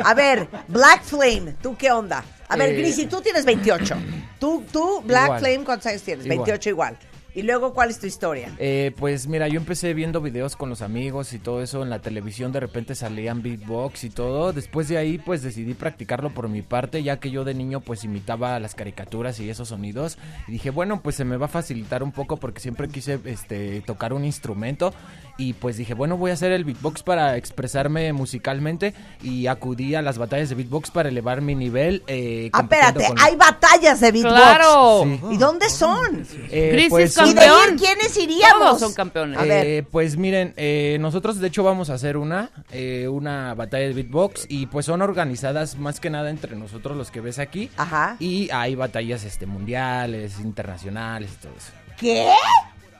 a 0.03 0.13
ver, 0.13 0.47
Black 0.67 1.03
Flame, 1.03 1.55
¿tú 1.61 1.75
qué 1.77 1.91
onda? 1.91 2.23
A 2.49 2.55
ver, 2.55 2.69
Eh, 2.69 2.77
Greasy, 2.77 3.07
tú 3.07 3.21
tienes 3.21 3.43
28. 3.45 3.95
Tú, 4.39 4.63
tú, 4.71 5.01
Black 5.05 5.25
Igual. 5.25 5.39
Flame, 5.39 5.63
¿cuántos 5.65 5.87
años 5.87 6.01
tienes? 6.03 6.25
Igual. 6.25 6.37
28 6.39 6.69
igual. 6.69 6.97
Y 7.37 7.43
luego, 7.43 7.71
¿cuál 7.73 7.91
es 7.91 7.99
tu 7.99 8.07
historia? 8.07 8.51
Eh, 8.57 8.91
pues 8.97 9.27
mira, 9.27 9.47
yo 9.47 9.59
empecé 9.59 9.93
viendo 9.93 10.21
videos 10.21 10.55
con 10.55 10.69
los 10.69 10.81
amigos 10.81 11.33
y 11.33 11.37
todo 11.39 11.61
eso 11.61 11.83
en 11.83 11.91
la 11.91 11.99
televisión, 11.99 12.51
de 12.51 12.59
repente 12.59 12.95
salían 12.95 13.43
beatbox 13.43 14.05
y 14.05 14.09
todo. 14.09 14.53
Después 14.53 14.87
de 14.87 14.97
ahí 14.97 15.19
pues 15.19 15.43
decidí 15.43 15.75
practicarlo 15.75 16.31
por 16.33 16.49
mi 16.49 16.63
parte, 16.63 17.03
ya 17.03 17.19
que 17.19 17.29
yo 17.29 17.43
de 17.43 17.53
niño 17.53 17.79
pues 17.81 18.03
imitaba 18.03 18.59
las 18.59 18.73
caricaturas 18.73 19.39
y 19.39 19.49
esos 19.51 19.67
sonidos. 19.67 20.17
Y 20.47 20.53
dije, 20.53 20.71
bueno, 20.71 21.01
pues 21.03 21.15
se 21.15 21.25
me 21.25 21.37
va 21.37 21.45
a 21.45 21.49
facilitar 21.49 22.01
un 22.01 22.11
poco 22.11 22.37
porque 22.37 22.59
siempre 22.59 22.87
quise 22.89 23.19
este 23.25 23.81
tocar 23.81 24.13
un 24.13 24.25
instrumento 24.25 24.91
y 25.37 25.53
pues 25.53 25.77
dije, 25.77 25.93
bueno, 25.93 26.17
voy 26.17 26.31
a 26.31 26.33
hacer 26.33 26.51
el 26.51 26.63
beatbox 26.63 27.03
para 27.03 27.37
expresarme 27.37 28.11
musicalmente 28.13 28.95
y 29.21 29.45
acudí 29.45 29.93
a 29.93 30.01
las 30.01 30.17
batallas 30.17 30.49
de 30.49 30.55
beatbox 30.55 30.89
para 30.89 31.09
elevar 31.09 31.41
mi 31.41 31.53
nivel. 31.53 32.01
Eh, 32.07 32.49
Ah, 32.53 32.61
espérate, 32.61 33.05
con- 33.05 33.19
hay 33.19 33.35
batallas 33.35 33.99
de 33.99 34.11
beatbox. 34.11 34.33
¡Claro! 34.35 35.01
Sí. 35.03 35.19
¿Y 35.33 35.37
dónde 35.37 35.69
son? 35.69 36.25
Eh, 36.49 36.69
Crisis 36.71 36.89
pues, 36.89 37.13
con- 37.27 37.31
¿Y 37.31 37.33
de 37.33 37.45
Campeón. 37.47 37.73
ir 37.73 37.79
quiénes 37.79 38.17
iríamos? 38.17 38.59
Todos 38.59 38.79
son 38.79 38.93
campeones. 38.93 39.39
A 39.39 39.43
ver. 39.43 39.65
Eh, 39.65 39.83
pues 39.89 40.17
miren, 40.17 40.53
eh, 40.57 40.97
nosotros 40.99 41.39
de 41.39 41.47
hecho 41.47 41.63
vamos 41.63 41.89
a 41.89 41.95
hacer 41.95 42.17
una, 42.17 42.49
eh, 42.71 43.07
una 43.07 43.53
batalla 43.53 43.87
de 43.87 43.93
beatbox 43.93 44.45
y 44.49 44.65
pues 44.67 44.85
son 44.85 45.01
organizadas 45.01 45.77
más 45.77 45.99
que 45.99 46.09
nada 46.09 46.29
entre 46.29 46.55
nosotros 46.55 46.97
los 46.97 47.11
que 47.11 47.21
ves 47.21 47.39
aquí. 47.39 47.69
Ajá. 47.77 48.15
Y 48.19 48.49
hay 48.51 48.75
batallas 48.75 49.23
este 49.23 49.45
mundiales, 49.45 50.39
internacionales 50.39 51.31
y 51.33 51.41
todo 51.43 51.53
eso. 51.57 51.71
¿Qué? 51.97 52.31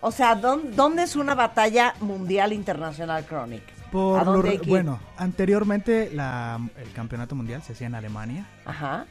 O 0.02 0.12
sea, 0.12 0.36
¿dónde, 0.36 0.72
dónde 0.76 1.04
es 1.04 1.16
una 1.16 1.34
batalla 1.36 1.94
mundial 2.02 2.54
internacional 2.54 3.26
Chronic? 3.26 3.64
¿A 3.88 3.92
Por 3.92 4.26
lo 4.26 4.32
dónde 4.34 4.42
re- 4.42 4.50
hay 4.52 4.58
que 4.60 4.64
ir? 4.66 4.70
bueno, 4.70 5.00
anteriormente 5.18 6.12
la, 6.14 6.60
el 6.78 6.92
campeonato 6.92 7.36
mundial 7.36 7.64
se 7.64 7.74
hacía 7.74 7.88
en 7.88 7.96
Alemania. 7.96 8.46
Ajá. 8.66 9.06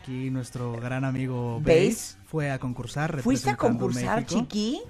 Aquí 0.00 0.30
nuestro 0.30 0.72
gran 0.72 1.04
amigo 1.04 1.60
Bass. 1.60 2.16
Fue 2.24 2.50
a 2.50 2.58
concursar. 2.58 3.20
¿Fuiste 3.20 3.50
a 3.50 3.56
concursar, 3.56 4.20
México. 4.20 4.40
Chiqui? 4.40 4.80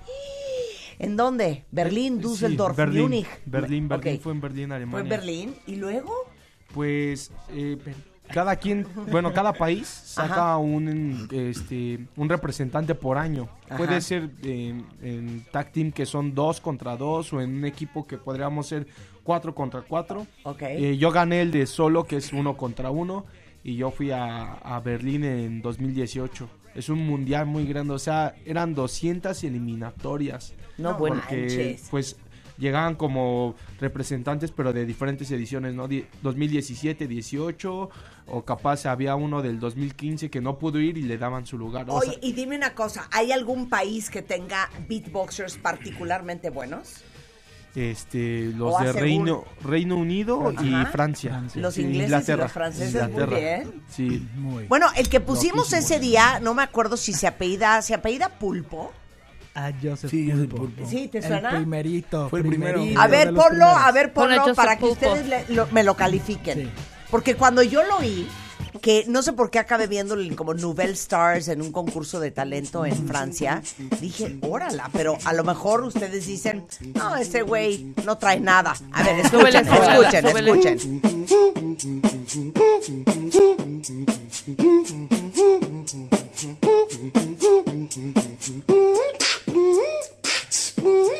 ¿En 1.01 1.17
dónde? 1.17 1.65
¿Berlín, 1.73 2.21
Düsseldorf, 2.21 2.77
Sí, 2.77 2.83
Berlín, 2.83 3.03
Múnich? 3.03 3.27
Berlín, 3.47 3.89
Berlín, 3.89 4.21
fue 4.21 4.33
en 4.33 4.41
Berlín, 4.41 4.69
¿Fue 4.69 4.77
Alemania. 4.77 5.01
en 5.03 5.09
Berlín? 5.09 5.55
¿Y 5.67 5.77
luego? 5.77 6.13
Pues 6.75 7.33
eh, 7.51 7.77
cada 8.33 8.55
quien, 8.57 8.87
bueno, 9.11 9.33
cada 9.33 9.53
país 9.53 9.89
saca 10.05 10.33
Ajá. 10.35 10.57
un 10.59 11.27
este 11.33 12.07
un 12.17 12.29
representante 12.29 12.95
por 12.95 13.19
año. 13.19 13.49
Ajá. 13.67 13.79
Puede 13.79 14.01
ser 14.03 14.31
en, 14.45 14.87
en 15.03 15.45
tag 15.51 15.73
team 15.73 15.91
que 15.91 16.07
son 16.07 16.35
dos 16.35 16.61
contra 16.61 16.97
dos 16.97 17.33
o 17.33 17.41
en 17.41 17.57
un 17.57 17.65
equipo 17.65 18.07
que 18.07 18.17
podríamos 18.17 18.69
ser 18.69 18.87
cuatro 19.25 19.55
contra 19.55 19.81
cuatro. 19.81 20.27
Ok. 20.45 20.63
Eh, 20.63 20.97
yo 20.99 21.11
gané 21.11 21.41
el 21.41 21.51
de 21.51 21.67
solo 21.67 22.05
que 22.05 22.19
es 22.19 22.33
uno 22.33 22.57
contra 22.57 22.91
uno 22.91 23.25
y 23.65 23.77
yo 23.77 23.91
fui 23.91 24.11
a, 24.11 24.55
a 24.55 24.81
Berlín 24.81 25.25
en 25.25 25.61
2018. 25.63 26.49
Es 26.75 26.89
un 26.89 27.05
mundial 27.07 27.47
muy 27.47 27.67
grande, 27.67 27.95
o 27.95 27.99
sea, 27.99 28.35
eran 28.45 28.75
200 28.75 29.43
eliminatorias. 29.45 30.55
No 30.79 30.97
porque 30.97 31.41
manches. 31.41 31.89
pues 31.91 32.17
llegaban 32.57 32.95
como 32.95 33.55
representantes 33.81 34.51
pero 34.53 34.73
de 34.73 34.85
diferentes 34.87 35.31
ediciones, 35.31 35.75
¿no? 35.75 35.89
Die- 35.89 36.07
2017, 36.23 37.07
18 37.09 37.91
o 38.27 38.45
capaz 38.45 38.87
había 38.87 39.17
uno 39.17 39.43
del 39.43 39.59
2015 39.59 40.31
que 40.31 40.41
no 40.41 40.59
pudo 40.59 40.79
ir 40.79 40.97
y 40.99 41.03
le 41.03 41.19
daban 41.19 41.47
su 41.47 41.59
lugar. 41.59 41.87
Oye, 41.89 42.13
sea, 42.13 42.19
y 42.23 42.33
dime 42.33 42.57
una 42.57 42.75
cosa, 42.75 43.09
¿hay 43.13 43.33
algún 43.33 43.69
país 43.69 44.09
que 44.11 44.23
tenga 44.23 44.71
beatboxers 44.89 45.57
particularmente 45.57 46.51
buenos? 46.51 47.03
Este, 47.75 48.51
los 48.57 48.75
o 48.75 48.83
de 48.83 48.93
Reino, 48.93 49.45
Reino 49.63 49.97
Unido 49.97 50.53
y 50.63 50.75
Ajá. 50.75 50.91
Francia. 50.91 51.43
Los 51.55 51.75
Sí, 51.75 51.83
ingleses 51.83 52.01
y 52.01 52.05
Inglaterra, 52.05 52.43
los 52.45 52.53
franceses, 52.53 52.95
muy 53.03 53.13
Inglaterra. 53.13 53.39
bien. 53.39 53.83
Sí. 53.89 54.29
Muy. 54.37 54.65
Bueno, 54.67 54.87
el 54.97 55.09
que 55.09 55.21
pusimos 55.21 55.73
ese 55.73 56.01
día, 56.01 56.41
no 56.41 56.55
me 56.55 56.63
acuerdo 56.63 56.97
si 56.97 57.13
se 57.13 57.27
apellida, 57.27 57.81
se 57.83 57.95
apellida 57.95 58.29
Pulpo. 58.29 58.93
A 59.55 59.73
Joseph 59.83 60.11
Sí, 60.11 60.31
Joseph 60.31 60.49
Pulpo. 60.51 60.67
Pulpo. 60.67 60.87
¿Sí, 60.89 61.09
te 61.09 61.19
El 61.19 61.25
suena? 61.25 61.51
primerito. 61.51 62.29
Fue 62.29 62.41
el 62.41 62.47
primero. 62.47 62.75
primerito 62.75 63.01
A 63.01 63.07
ver, 63.09 63.29
ponlo, 63.29 63.49
primeros. 63.49 63.77
a 63.83 63.93
ver, 63.93 64.13
ponlo 64.13 64.41
Joseph 64.41 64.57
para 64.57 64.77
que 64.77 64.81
Pulpo. 64.87 64.93
ustedes 65.13 65.27
le- 65.29 65.55
lo- 65.55 65.67
me 65.73 65.83
lo 65.83 65.97
califiquen. 65.97 66.59
Sí. 66.63 66.71
Porque 67.11 67.35
cuando 67.35 67.63
yo 67.63 67.83
lo 67.83 67.99
oí, 67.99 68.29
que 68.81 69.05
no 69.09 69.23
sé 69.23 69.33
por 69.33 69.51
qué 69.51 69.59
acabé 69.59 69.87
viéndolo 69.87 70.23
en 70.23 70.35
como 70.35 70.55
Nouvelle 70.55 70.93
Stars 70.93 71.49
en 71.49 71.63
un 71.63 71.73
concurso 71.73 72.21
de 72.21 72.31
talento 72.31 72.85
en 72.87 73.07
Francia, 73.07 73.63
dije, 74.01 74.39
órala, 74.43 74.91
pero 74.93 75.17
a 75.25 75.33
lo 75.33 75.45
mejor 75.45 75.83
ustedes 75.83 76.27
dicen, 76.27 76.65
no, 76.95 77.17
ese 77.17 77.43
güey 77.43 77.95
no 78.05 78.19
trae 78.19 78.41
nada. 78.41 78.75
A 78.93 79.03
ver, 79.03 79.19
escuchen, 79.25 79.67
escuchen, 79.67 80.29
súbele. 80.29 80.51
escuchen. 80.51 81.01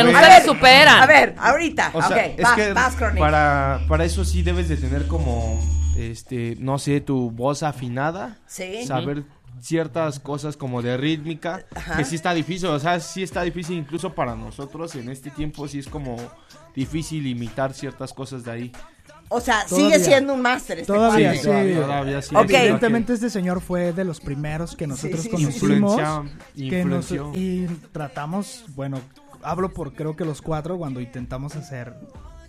A 0.00 0.04
ustedes 0.04 0.28
ver, 0.28 0.42
superan. 0.44 1.02
A 1.02 1.06
ver, 1.06 1.34
ahorita, 1.38 1.90
O 1.94 2.02
sea, 2.02 2.16
ok, 2.16 2.22
es 2.38 2.42
vas, 2.42 2.54
que 2.56 2.72
vas, 2.72 2.94
para, 3.18 3.80
para 3.88 4.04
eso 4.04 4.24
sí 4.24 4.42
debes 4.42 4.68
de 4.68 4.76
tener 4.76 5.06
como, 5.06 5.60
este, 5.96 6.56
no 6.58 6.78
sé, 6.78 7.00
tu 7.00 7.30
voz 7.30 7.62
afinada. 7.62 8.38
Sí. 8.46 8.84
Saber 8.86 9.24
ciertas 9.60 10.20
cosas 10.20 10.56
como 10.56 10.82
de 10.82 10.96
rítmica, 10.96 11.64
Ajá. 11.74 11.96
que 11.96 12.04
sí 12.04 12.14
está 12.16 12.34
difícil, 12.34 12.68
o 12.68 12.78
sea, 12.78 13.00
sí 13.00 13.22
está 13.22 13.42
difícil 13.42 13.78
incluso 13.78 14.14
para 14.14 14.34
nosotros 14.36 14.94
en 14.96 15.08
este 15.08 15.30
tiempo, 15.30 15.66
sí 15.66 15.78
es 15.78 15.86
como 15.88 16.16
difícil 16.74 17.26
imitar 17.26 17.72
ciertas 17.72 18.12
cosas 18.12 18.44
de 18.44 18.50
ahí. 18.50 18.72
O 19.28 19.40
sea, 19.40 19.64
Todavía. 19.66 19.94
sigue 19.96 20.04
siendo 20.04 20.34
un 20.34 20.42
máster 20.42 20.78
este 20.80 20.92
Todavía, 20.92 21.34
sí. 21.34 21.42
todavía, 21.42 21.80
todavía 21.80 22.22
sí. 22.22 22.36
Ok. 22.36 22.50
Evidentemente 22.50 23.12
este 23.14 23.28
señor 23.28 23.60
fue 23.60 23.92
de 23.92 24.04
los 24.04 24.20
primeros 24.20 24.76
que 24.76 24.86
nosotros 24.86 25.20
sí, 25.22 25.30
sí. 25.30 25.30
conocimos. 25.30 25.92
Influencia- 25.98 26.22
que 26.54 26.84
nos- 26.84 27.10
influenció. 27.10 27.32
y 27.34 27.66
tratamos, 27.92 28.66
bueno, 28.76 29.00
hablo 29.46 29.72
por 29.72 29.92
creo 29.92 30.16
que 30.16 30.24
los 30.24 30.42
cuatro 30.42 30.76
cuando 30.76 31.00
intentamos 31.00 31.54
hacer 31.56 31.94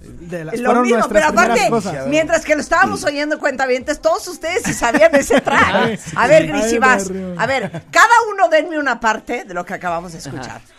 eh, 0.02 0.06
de 0.22 0.46
las 0.46 0.60
Lo 0.60 0.82
mismo, 0.82 1.08
pero 1.10 1.28
aparte, 1.28 1.70
cosas. 1.70 2.08
mientras 2.08 2.44
que 2.44 2.56
lo 2.56 2.62
estábamos 2.62 3.04
oyendo 3.04 3.40
cuentavientes, 3.40 4.02
todos 4.02 4.28
ustedes 4.28 4.64
sí 4.64 4.74
sabían 4.74 5.14
ese 5.16 5.40
track. 5.48 5.98
Sí. 6.00 6.12
A 6.16 6.28
ver, 6.28 6.44
Ay, 6.44 6.48
Grisi, 6.50 6.74
me 6.74 6.80
vas. 6.80 7.08
río. 7.10 7.36
A 7.40 7.46
ver, 7.46 7.84
cada 7.92 8.14
uno 8.32 8.50
denme 8.50 8.78
una 8.80 9.00
parte 9.00 9.46
de 9.46 9.54
lo 9.54 9.66
que 9.66 9.74
acabamos 9.76 10.12
de 10.14 10.18
escuchar. 10.20 10.62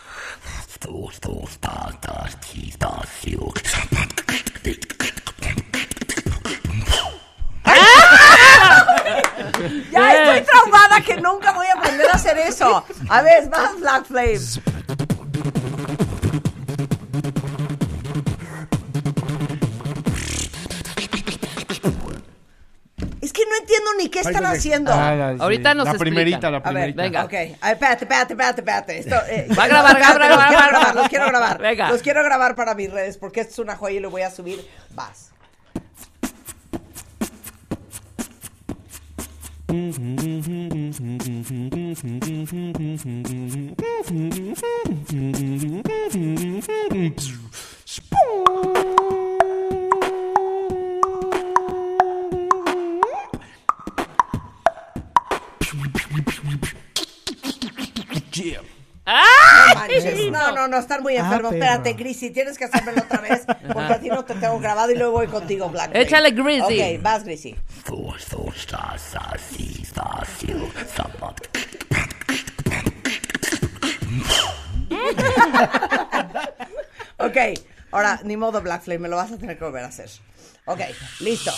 Ya 9.90 10.12
estoy 10.12 10.42
traumada 10.42 11.00
que 11.00 11.16
nunca 11.20 11.52
voy 11.52 11.66
a 11.66 11.74
aprender 11.78 12.09
a 12.11 12.14
hacer 12.14 12.38
eso. 12.38 12.85
A 13.09 13.22
ver, 13.22 13.48
vas, 13.48 13.78
Black 13.78 14.04
Flame. 14.07 14.38
No 23.49 23.57
entiendo 23.61 23.91
ni 23.99 24.09
qué 24.09 24.21
están 24.21 24.45
haciendo. 24.47 24.93
Ah, 24.93 25.15
la- 25.15 25.33
sí. 25.33 25.39
Ahorita 25.41 25.75
nos 25.75 25.85
La 25.87 25.91
explican. 25.93 26.15
primerita, 26.15 26.51
la 26.51 26.57
A 26.59 26.61
ver, 26.61 26.95
primerita. 26.95 27.03
venga. 27.03 27.25
Ok, 27.25 27.33
a 27.33 27.37
ver, 27.39 27.75
espérate, 27.75 28.05
espérate, 28.05 28.33
espérate, 28.33 28.61
espérate. 28.61 28.99
Esto, 28.99 29.17
eh, 29.31 29.47
Va 29.59 29.65
a 29.65 29.69
grabar, 29.69 29.93
no, 29.93 29.99
espérate, 29.99 30.19
graba, 30.19 30.29
los 30.29 30.39
graba, 30.39 30.49
quiero 30.49 30.65
graba. 30.65 30.69
grabar, 30.69 30.95
los 30.97 31.09
quiero 31.09 31.27
grabar. 31.27 31.59
Venga. 31.59 31.91
Los 31.91 32.03
quiero 32.03 32.23
grabar 32.25 32.55
para 32.55 32.75
mis 32.75 32.91
redes 32.93 33.19
porque 33.19 33.41
esto 33.41 33.53
es 33.53 33.59
una 33.61 33.77
joya 33.77 33.97
y 33.97 34.01
lo 34.01 34.11
voy 34.11 34.23
a 34.23 34.31
subir. 34.31 34.67
Vas. 34.95 35.31
No. 58.46 58.62
No, 60.31 60.53
no, 60.53 60.68
no, 60.68 60.79
están 60.79 61.03
muy 61.03 61.16
Ah, 61.16 61.20
enfermos. 61.20 61.53
perro. 61.53 61.64
Espérate, 61.64 61.92
Grisi, 61.94 62.31
tienes 62.31 62.59
que 62.59 62.64
hacérmelo 62.66 63.01
otra 63.03 63.20
vez 63.22 63.46
porque 63.72 63.92
a 63.94 63.98
ti 64.01 64.09
no 64.09 64.24
te 64.24 64.35
tengo 64.35 64.59
grabado 64.61 64.90
y 64.90 64.96
luego 64.96 65.12
voy 65.12 65.29
contigo, 65.29 65.68
Black. 65.70 65.90
Flame. 65.90 66.05
Échale, 66.05 66.31
Grisi. 66.33 66.81
Ok, 66.96 67.03
vas, 67.03 67.24
Grisi. 67.24 67.57
Ok, 77.20 77.37
ahora, 77.90 78.20
ni 78.24 78.37
modo, 78.37 78.61
Black 78.62 78.83
Flame, 78.83 79.01
me 79.01 79.09
lo 79.09 79.16
vas 79.16 79.33
a 79.33 79.38
tener 79.38 79.59
que 79.59 79.64
volver 79.64 79.83
a 79.85 79.88
hacer. 79.88 80.09
Ok, 80.66 80.81
listo. 81.20 81.51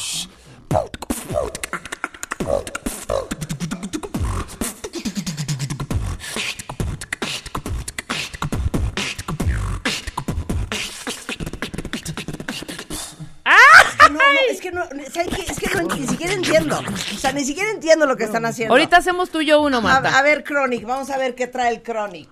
Es 14.99 15.13
que 15.13 15.25
no, 15.25 15.29
¿sabes 15.29 15.29
qué? 15.29 15.53
Es 15.53 15.59
que 15.59 15.83
no, 15.83 15.95
ni 15.95 16.07
siquiera 16.07 16.33
entiendo. 16.33 16.79
O 16.79 17.19
sea, 17.19 17.33
ni 17.33 17.45
siquiera 17.45 17.71
entiendo 17.71 18.07
lo 18.07 18.17
que 18.17 18.25
están 18.25 18.45
haciendo. 18.45 18.75
Ahorita 18.75 18.97
hacemos 18.97 19.31
tú 19.31 19.41
y 19.41 19.47
yo 19.47 19.61
uno, 19.61 19.81
Marta. 19.81 20.19
a 20.19 20.23
ver, 20.23 20.45
Chronic, 20.45 20.85
vamos 20.85 21.11
a 21.11 21.19
ver 21.19 21.35
qué 21.35 21.47
trae 21.47 21.71
el 21.73 21.83
Chronic. 21.83 22.29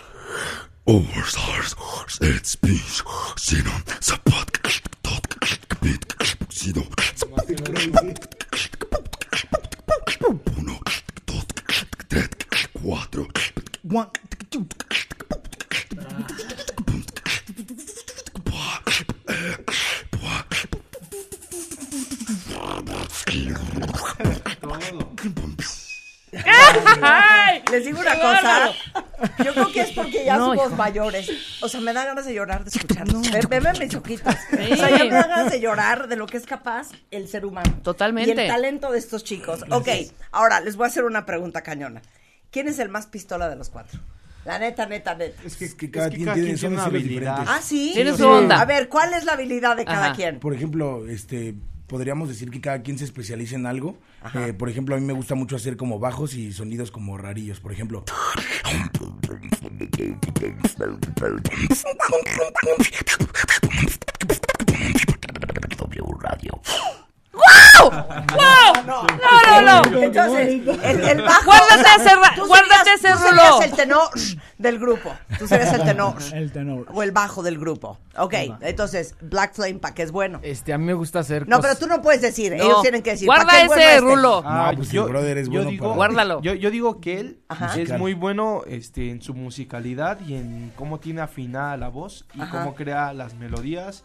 Uno, 10.56 10.80
dos, 11.26 11.46
tres, 12.08 12.30
cuatro, 12.82 13.28
One, 13.90 14.08
Les 27.72 27.84
digo 27.84 28.00
una 28.00 28.14
cosa. 28.18 28.70
Yo 29.44 29.52
creo 29.54 29.72
que 29.72 29.80
es 29.82 29.90
porque 29.92 30.24
ya 30.24 30.36
No, 30.36 30.46
somos 30.50 30.66
hijo. 30.68 30.76
mayores. 30.76 31.30
O 31.62 31.68
sea, 31.68 31.80
me 31.80 31.92
da 31.92 32.04
ganas 32.04 32.26
de 32.26 32.34
llorar 32.34 32.64
de 32.64 32.70
escucharlos. 32.70 33.30
Ve- 33.30 33.40
Veme 33.48 33.72
mis 33.78 33.94
ojitos. 33.94 34.34
O 34.52 34.76
sea, 34.76 34.90
ya 34.90 35.04
me 35.04 35.10
da 35.10 35.26
ganas 35.26 35.50
de 35.52 35.60
llorar 35.60 36.08
de 36.08 36.16
lo 36.16 36.26
que 36.26 36.36
es 36.36 36.46
capaz 36.46 36.88
el 37.10 37.28
ser 37.28 37.44
humano. 37.46 37.78
Totalmente. 37.82 38.30
Y 38.30 38.38
el 38.38 38.46
talento 38.48 38.90
de 38.92 38.98
estos 38.98 39.24
chicos. 39.24 39.64
Ok, 39.70 39.88
ahora 40.32 40.60
les 40.60 40.76
voy 40.76 40.84
a 40.84 40.88
hacer 40.88 41.04
una 41.04 41.24
pregunta 41.26 41.62
cañona. 41.62 42.02
¿Quién 42.50 42.68
es 42.68 42.78
el 42.78 42.88
más 42.88 43.06
pistola 43.06 43.48
de 43.48 43.56
los 43.56 43.68
cuatro? 43.70 43.98
La 44.44 44.58
neta, 44.58 44.86
neta, 44.86 45.14
neta. 45.14 45.42
Es 45.44 45.56
que, 45.56 45.76
que 45.76 45.90
cada 45.90 46.08
quien 46.08 46.32
tiene, 46.32 46.56
son 46.56 46.74
estilos 46.78 47.02
diferentes. 47.02 47.44
Ah, 47.48 47.60
sí. 47.62 47.90
Tiene 47.92 48.12
Sí, 48.12 48.18
su 48.18 48.28
onda. 48.28 48.60
A 48.60 48.64
ver, 48.64 48.88
¿cuál 48.88 49.12
es 49.12 49.24
la 49.24 49.32
habilidad 49.32 49.76
de 49.76 49.84
cada 49.84 50.06
Ajá. 50.06 50.14
quien? 50.14 50.40
Por 50.40 50.54
ejemplo, 50.54 51.06
este 51.06 51.54
podríamos 51.88 52.28
decir 52.28 52.50
que 52.50 52.60
cada 52.60 52.82
quien 52.82 52.98
se 52.98 53.04
especializa 53.04 53.56
en 53.56 53.66
algo. 53.66 53.98
Eh, 54.34 54.52
por 54.52 54.68
ejemplo, 54.68 54.94
a 54.94 54.98
mí 54.98 55.04
me 55.04 55.12
gusta 55.12 55.34
mucho 55.34 55.56
hacer 55.56 55.76
como 55.76 55.98
bajos 55.98 56.34
y 56.34 56.52
sonidos 56.52 56.90
como 56.90 57.18
rarillos. 57.18 57.60
Por 57.60 57.72
ejemplo, 57.72 58.04
¡Wow! 67.38 67.90
¡Wow! 67.90 68.84
No, 68.86 69.02
no, 69.62 69.82
no. 69.90 69.98
Entonces, 70.02 70.48
el, 70.48 71.04
el 71.04 71.22
bajo. 71.22 71.44
Guárdate 71.44 71.88
ese 72.02 72.10
tú 72.36 72.46
guárdate 72.46 72.74
serías- 72.74 73.04
ese 73.04 73.12
tú 73.12 73.18
serías 73.18 73.60
el 73.64 73.70
tenor 73.72 74.08
del 74.58 74.78
grupo. 74.78 75.14
Tú 75.38 75.46
serías 75.46 75.72
el 75.74 75.84
tenor. 75.84 76.14
El 76.32 76.52
tenor. 76.52 76.86
O 76.92 77.02
el 77.02 77.12
bajo 77.12 77.42
del 77.42 77.58
grupo. 77.58 77.98
Ok, 78.16 78.34
entonces, 78.60 79.14
Black 79.20 79.54
Flame, 79.54 79.74
¿para 79.78 79.94
qué 79.94 80.02
es 80.02 80.10
bueno? 80.10 80.40
Este, 80.42 80.72
a 80.72 80.78
mí 80.78 80.84
me 80.84 80.94
gusta 80.94 81.20
hacer 81.20 81.46
No, 81.48 81.60
pero 81.60 81.76
tú 81.76 81.86
no 81.86 82.02
puedes 82.02 82.20
decir. 82.20 82.54
No. 82.56 82.64
Ellos 82.64 82.82
tienen 82.82 83.02
que 83.02 83.10
decir. 83.10 83.26
Guarda 83.26 83.44
¿para 83.46 83.56
qué 83.58 83.62
es 83.62 83.68
bueno 83.68 83.82
ese, 83.82 83.94
este? 83.94 84.00
Rulo. 84.04 84.42
Ah, 84.44 84.68
No, 84.72 84.76
pues 84.78 84.92
el 84.94 85.02
brother 85.04 85.38
es 85.38 85.48
bueno 85.48 85.70
digo, 85.70 85.84
para- 85.84 85.96
Guárdalo. 85.96 86.42
Yo, 86.42 86.54
yo 86.54 86.70
digo 86.70 87.00
que 87.00 87.20
él 87.20 87.38
Ajá. 87.48 87.78
es 87.78 87.96
muy 87.98 88.14
bueno 88.14 88.62
este, 88.66 89.10
en 89.10 89.22
su 89.22 89.34
musicalidad 89.34 90.18
y 90.26 90.34
en 90.34 90.72
cómo 90.76 90.98
tiene 90.98 91.20
afinada 91.20 91.76
la 91.76 91.88
voz 91.88 92.24
y 92.34 92.40
Ajá. 92.40 92.50
cómo 92.58 92.74
crea 92.74 93.12
las 93.12 93.34
melodías. 93.34 94.04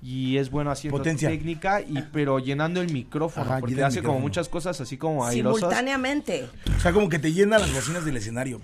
Y 0.00 0.38
es 0.38 0.50
bueno 0.50 0.70
haciendo 0.70 0.96
Potencia. 0.98 1.28
técnica, 1.28 1.80
y 1.80 2.02
pero 2.12 2.38
llenando 2.38 2.80
el 2.80 2.92
micrófono, 2.92 3.46
Ajá, 3.50 3.58
porque 3.60 3.82
hace 3.82 4.02
como 4.02 4.20
muchas 4.20 4.48
cosas 4.48 4.80
así 4.80 4.96
como 4.96 5.26
airosas. 5.26 5.58
Simultáneamente. 5.60 6.48
o 6.76 6.80
sea, 6.80 6.92
como 6.92 7.08
que 7.08 7.18
te 7.18 7.32
llena 7.32 7.58
las 7.58 7.72
bocinas 7.74 8.04
del 8.04 8.16
escenario. 8.16 8.60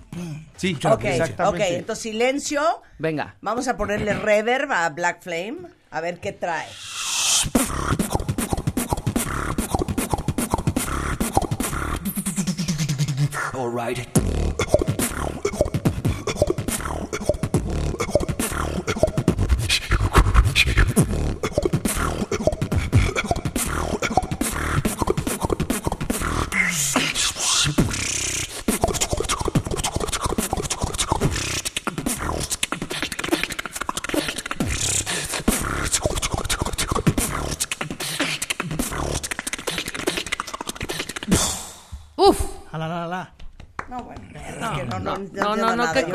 Sí, 0.57 0.69
Escucha 0.69 0.91
la 0.91 0.95
Ok, 0.95 1.05
Exactamente. 1.05 1.77
entonces 1.77 2.03
silencio. 2.03 2.63
Venga. 2.99 3.35
Vamos 3.41 3.67
a 3.69 3.77
ponerle 3.77 4.15
reverb 4.15 4.71
a 4.73 4.89
Black 4.91 5.23
Flame. 5.23 5.57
A 5.91 6.01
ver 6.01 6.21
qué 6.21 6.33
trae. 6.33 6.67
All 13.55 13.71
right. 13.71 14.24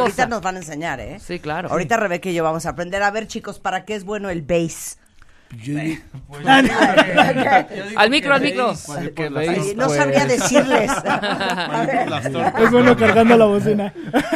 Ahorita 0.09 0.27
nos 0.27 0.41
van 0.41 0.55
a 0.55 0.59
enseñar, 0.59 0.99
¿eh? 0.99 1.19
Sí, 1.19 1.39
claro. 1.39 1.69
Ahorita 1.69 1.97
Rebeca 1.97 2.29
y 2.29 2.33
yo 2.33 2.43
vamos 2.43 2.65
a 2.65 2.69
aprender. 2.69 3.01
A 3.03 3.11
ver, 3.11 3.27
chicos, 3.27 3.59
¿para 3.59 3.85
qué 3.85 3.95
es 3.95 4.03
bueno 4.03 4.29
el 4.29 4.41
bass? 4.41 4.97
Yo 5.63 5.73
digo- 5.79 6.01
Al 7.95 8.09
micro, 8.11 8.33
al 8.35 8.41
micro. 8.41 8.67
no 8.67 9.87
pues, 9.87 9.97
sabría 9.97 10.25
decirles. 10.25 10.91
Es 12.59 12.71
bueno 12.71 12.95
cargando 12.95 13.35
la 13.37 13.45
bocina. 13.45 13.93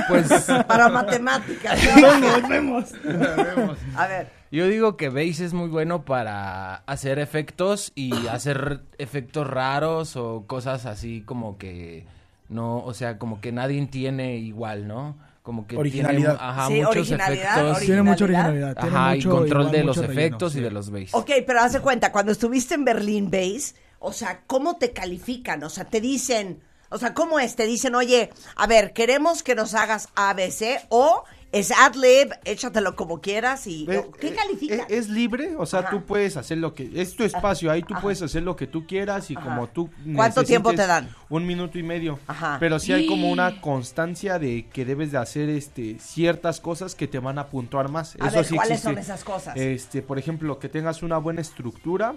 Pues 0.08 0.28
para 0.68 0.90
matemáticas. 0.90 1.80
Vemos, 2.50 2.94
vemos. 3.06 3.78
A 3.96 4.08
ver, 4.08 4.28
yo 4.52 4.68
digo 4.68 4.98
que 4.98 5.10
Bass 5.10 5.40
es 5.40 5.54
muy 5.54 5.70
bueno 5.70 6.04
para 6.04 6.76
hacer 6.88 7.20
efectos 7.20 7.92
y 7.96 8.28
hacer 8.28 8.82
efectos 8.98 9.48
raros 9.48 10.16
o 10.16 10.46
cosas 10.48 10.86
así 10.86 11.22
como 11.22 11.58
que 11.58 12.06
no, 12.50 12.78
o 12.80 12.94
sea, 12.94 13.18
como 13.18 13.40
que 13.42 13.52
nadie 13.52 13.86
tiene 13.88 14.38
igual, 14.38 14.88
¿no? 14.88 15.16
Como 15.44 15.68
que 15.68 15.76
Originalidad. 15.78 16.38
tiene 16.38 16.50
ajá, 16.52 16.68
Sí, 16.68 16.74
muchos 16.76 16.90
originalidad, 16.96 17.58
efectos. 17.60 17.80
Tiene 17.86 18.02
mucha 18.02 18.24
Originalidad. 18.24 18.76
Tiene 18.78 18.96
Ajá, 18.98 19.14
y 19.14 19.18
mucho, 19.18 19.30
control 19.30 19.62
igual, 19.62 19.72
de 19.74 19.84
los 19.84 19.98
relleno, 19.98 20.14
efectos 20.22 20.52
y 20.54 20.56
sí. 20.56 20.62
de 20.64 20.72
los 20.72 20.90
bass. 20.90 21.10
ok, 21.14 21.32
pero 21.46 21.60
haz 21.60 21.74
de 21.74 21.80
cuenta, 21.82 22.12
cuando 22.14 22.32
estuviste 22.32 22.76
en 22.76 22.86
Berlín 22.86 23.30
Bass, 23.30 23.76
o 24.00 24.14
sea, 24.14 24.42
¿cómo 24.48 24.78
te 24.78 24.94
califican? 24.94 25.62
O 25.64 25.70
sea, 25.70 25.84
te 25.86 26.00
dicen, 26.02 26.62
o 26.90 26.98
sea, 26.98 27.14
¿cómo 27.14 27.40
es? 27.40 27.56
Te 27.58 27.66
dicen, 27.66 27.94
oye, 27.94 28.30
a 28.56 28.68
ver, 28.68 28.94
queremos 28.94 29.44
que 29.44 29.54
nos 29.54 29.74
hagas 29.74 30.08
ABC 30.16 30.86
o 30.90 31.24
es 31.54 31.70
ad-lib, 31.72 32.34
échatelo 32.46 32.96
como 32.96 33.22
quieras 33.22 33.68
y... 33.68 33.86
¿Qué 33.86 34.30
eh, 34.30 34.34
califican? 34.34 34.80
eh, 34.82 34.86
Es, 34.90 35.08
libre, 35.08 35.56
o 35.56 35.68
sea, 35.68 35.82
Ajá. 35.82 35.92
tú 35.92 36.04
puedes 36.04 36.36
hacer 36.36 36.58
lo 36.58 36.74
que... 36.74 36.90
Es 36.96 37.16
tu 37.16 37.24
espacio, 37.24 37.70
ahí 37.72 37.84
tú 37.84 37.94
puedes 38.02 38.24
hacer 38.24 38.42
lo 38.42 38.56
que 38.56 38.66
tú 38.66 38.88
quieras 38.88 39.30
y 39.30 39.36
como 39.36 39.68
tú... 39.70 39.88
¿Cuánto 40.16 40.44
tiempo 40.44 40.74
te 40.74 40.88
dan? 40.88 41.10
Un 41.30 41.46
minuto 41.46 41.78
y 41.78 41.84
medio. 41.84 42.20
Ajá. 42.26 42.58
Pero 42.60 42.80
sí 42.80 42.92
hay 42.92 43.06
como 43.06 43.30
una 43.32 43.62
constancia 43.62 44.40
de 44.40 44.66
que 44.74 44.84
debes 44.84 45.12
de 45.12 45.20
hacer 45.20 45.48
este 45.50 46.00
ciertas 46.00 46.60
cosas 46.60 46.96
que 46.96 47.08
te 47.08 47.20
van 47.20 47.38
a 47.38 47.46
puntuar 47.48 47.90
más. 47.90 48.16
A 48.20 48.28
Eso 48.30 48.38
ver, 48.38 48.46
sí 48.46 48.56
¿cuáles 48.56 48.72
existe. 48.72 48.90
son 48.90 48.98
esas 48.98 49.24
cosas? 49.24 49.56
Este, 49.56 50.02
por 50.02 50.18
ejemplo, 50.18 50.58
que 50.58 50.70
tengas 50.70 51.04
una 51.04 51.20
buena 51.20 51.42
estructura, 51.42 52.16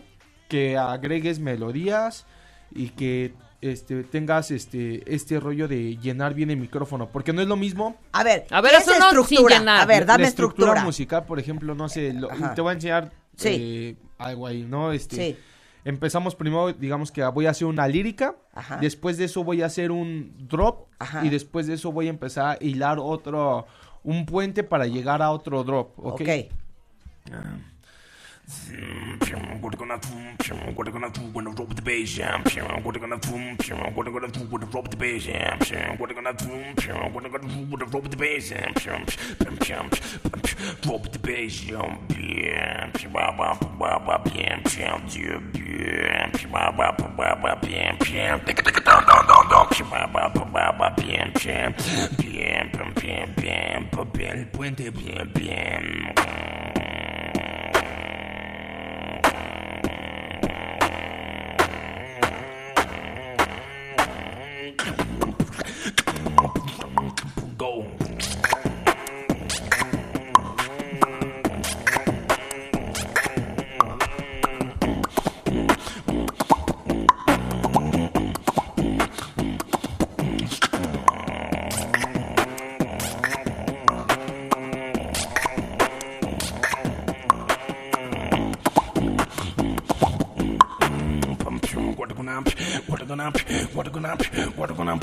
que 0.49 0.79
agregues 0.79 1.41
melodías 1.41 2.25
y 2.75 2.89
que 2.89 3.35
este 3.61 4.05
tengas 4.05 4.51
este 4.51 5.03
este 5.15 5.41
rollo 5.41 5.67
de 5.69 5.97
llenar 5.97 6.35
bien 6.35 6.51
el 6.51 6.57
micrófono, 6.59 7.09
porque 7.09 7.33
no 7.33 7.41
es 7.43 7.49
lo 7.49 7.57
mismo 7.57 7.97
A 8.13 8.23
ver, 8.23 8.47
A 8.51 8.61
ver, 8.61 8.73
¿qué 8.73 8.77
eso 8.79 8.93
es 8.93 8.99
no 9.01 9.07
estructura? 9.07 9.81
A 9.81 9.87
ver, 9.87 10.05
dame 10.07 10.23
la 10.23 10.29
estructura. 10.29 10.85
musical, 10.85 11.25
por 11.25 11.39
ejemplo, 11.39 11.75
no 11.75 11.89
sé, 11.89 12.13
lo- 12.13 12.29
te 12.55 12.61
voy 12.61 12.71
a 12.71 12.75
enseñar 12.75 13.13
Sí. 13.37 13.49
eh, 13.53 13.97
algo 14.19 14.47
ahí, 14.47 14.63
¿no? 14.63 14.93
Este, 14.93 15.17
Sí. 15.17 15.37
Empezamos 15.85 16.35
primero, 16.35 16.73
digamos 16.73 17.13
que 17.13 17.23
voy 17.27 17.47
a 17.47 17.51
hacer 17.51 17.67
una 17.69 17.87
lírica, 17.87 18.35
Ajá. 18.55 18.79
después 18.79 19.19
de 19.19 19.25
eso 19.27 19.45
voy 19.45 19.63
a 19.63 19.67
hacer 19.67 19.93
un 19.93 20.35
drop 20.49 20.89
Ajá. 20.99 21.25
y 21.25 21.29
después 21.29 21.69
de 21.69 21.75
eso 21.75 21.93
voy 21.93 22.09
a 22.09 22.11
empezar 22.11 22.59
a 22.61 22.65
hilar 22.65 22.99
otro, 23.01 23.67
un 24.03 24.27
puente 24.27 24.65
para 24.65 24.87
llegar 24.87 25.23
a 25.23 25.31
otro 25.31 25.63
drop, 25.63 25.97
¿ok? 25.99 26.21
Ok. 26.23 26.29
What 29.61 29.75
are 29.75 29.77
gonna 29.77 29.99
do? 29.99 30.55
What 30.77 30.87
are 30.87 30.93
gonna 30.93 31.11
do 31.11 31.21
when 31.33 31.49
I 31.49 31.53
drop 31.53 31.75
the 31.75 31.83
bass? 31.83 32.19
What 32.19 32.97
are 32.97 33.01
gonna 33.01 33.19
do? 33.19 33.31
What 33.33 34.07
are 34.07 34.11
gonna 34.13 34.29
do 34.29 34.41
when 34.41 34.63
I 34.63 34.67
drop 34.67 34.89
the 34.89 34.97
bass? 34.97 35.27
What 35.27 36.11
are 36.11 36.15
gonna 36.15 36.33
do? 36.33 36.47
What 37.13 37.25
are 37.25 37.29
gonna 37.29 37.49
do 37.49 37.59
when 37.71 37.83
I 37.83 37.87
drop 37.87 38.09
the 38.09 38.17
bass? 38.17 38.51
Drop 40.83 41.03
the 41.11 41.19
bass. 41.19 41.65
Yeah. 41.65 42.93
Ba 43.13 43.33
ba 43.37 43.59
ba 43.59 44.37
what 93.77 93.93
gonna 93.93 94.17
what 94.57 94.75
gonna 94.75 94.97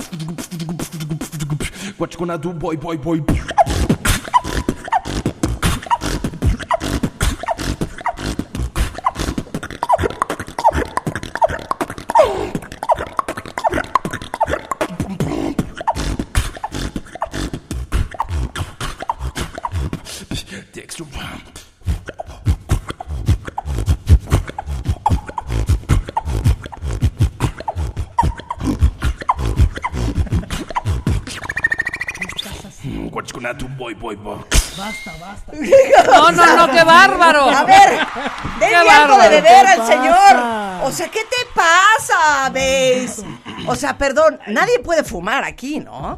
what 1.97 2.11
you 2.11 2.19
gonna 2.19 2.37
do 2.39 2.51
boy 2.53 2.75
boy 2.75 2.97
boy 2.97 3.62
Basta, 33.95 35.13
basta. 35.19 35.51
No, 36.11 36.31
no, 36.31 36.55
no, 36.57 36.71
qué 36.73 36.83
bárbaro. 36.83 37.49
A 37.49 37.63
ver, 37.63 37.99
denle 38.59 38.89
algo 38.89 39.17
de 39.21 39.29
beber 39.29 39.43
¿Qué 39.43 39.71
al 39.71 39.77
pasa? 39.77 39.93
señor. 39.93 40.83
O 40.87 40.91
sea, 40.91 41.07
¿qué 41.09 41.19
te 41.21 41.45
pasa, 41.55 42.49
Base? 42.49 43.23
O 43.67 43.75
sea, 43.75 43.97
perdón, 43.97 44.39
nadie 44.47 44.79
puede 44.79 45.03
fumar 45.03 45.43
aquí, 45.43 45.79
¿no? 45.79 46.17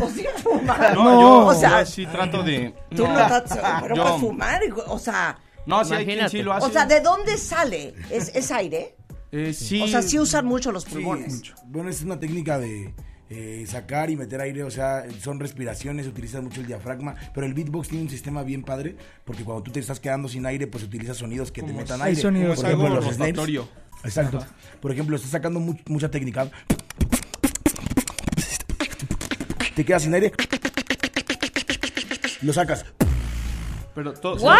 O 0.00 0.08
sí 0.08 0.24
fumar. 0.42 0.94
No, 0.94 1.20
yo, 1.20 1.46
o 1.46 1.54
sea, 1.54 1.80
yo 1.80 1.86
sí 1.86 2.06
trato 2.06 2.42
de. 2.42 2.74
tú 2.94 3.06
no 3.06 3.14
tratas, 3.14 3.58
pero 3.82 3.94
Yo- 3.96 4.02
para 4.04 4.16
fumar, 4.18 4.60
o 4.86 4.98
sea, 4.98 5.38
No, 5.66 5.84
sí 5.84 5.94
hay 5.94 6.04
quien 6.06 6.28
sí 6.30 6.42
lo 6.42 6.52
hace. 6.54 6.66
o 6.66 6.70
sea, 6.70 6.86
¿de 6.86 7.00
dónde 7.00 7.36
sale? 7.36 7.94
¿Es, 8.10 8.30
es 8.34 8.50
aire? 8.50 8.96
Eh, 9.30 9.52
sí. 9.52 9.82
O 9.82 9.88
sea, 9.88 10.00
sí 10.00 10.18
usan 10.18 10.46
mucho 10.46 10.72
los 10.72 10.84
Sí, 10.84 10.90
pulmones. 10.92 11.42
bueno, 11.66 11.90
es 11.90 12.00
una 12.02 12.18
técnica 12.18 12.58
de 12.58 12.94
eh, 13.30 13.64
sacar 13.68 14.10
y 14.10 14.16
meter 14.16 14.40
aire, 14.40 14.62
o 14.64 14.70
sea, 14.70 15.04
son 15.20 15.38
respiraciones, 15.40 16.06
se 16.06 16.10
utiliza 16.10 16.40
mucho 16.40 16.60
el 16.60 16.66
diafragma, 16.66 17.14
pero 17.34 17.46
el 17.46 17.54
beatbox 17.54 17.88
tiene 17.88 18.04
un 18.04 18.10
sistema 18.10 18.42
bien 18.42 18.62
padre, 18.62 18.96
porque 19.24 19.44
cuando 19.44 19.62
tú 19.62 19.70
te 19.70 19.80
estás 19.80 20.00
quedando 20.00 20.28
sin 20.28 20.46
aire, 20.46 20.66
pues 20.66 20.82
utiliza 20.84 21.14
sonidos 21.14 21.52
que 21.52 21.62
te 21.62 21.72
metan 21.72 22.00
aire. 22.02 22.20
sonidos. 22.20 22.56
Por 22.56 22.64
ejemplo, 22.66 22.88
los 22.94 23.04
snares. 23.14 23.34
Exacto. 24.04 24.46
Por 24.80 24.92
ejemplo, 24.92 25.16
estás 25.16 25.30
sacando 25.32 25.60
mu- 25.60 25.76
mucha 25.86 26.10
técnica. 26.10 26.50
Te 29.74 29.84
quedas 29.84 30.02
sin 30.02 30.14
aire. 30.14 30.32
Lo 32.42 32.52
sacas. 32.52 32.84
Pero 33.98 34.14
todo. 34.14 34.36
¡Wow! 34.36 34.52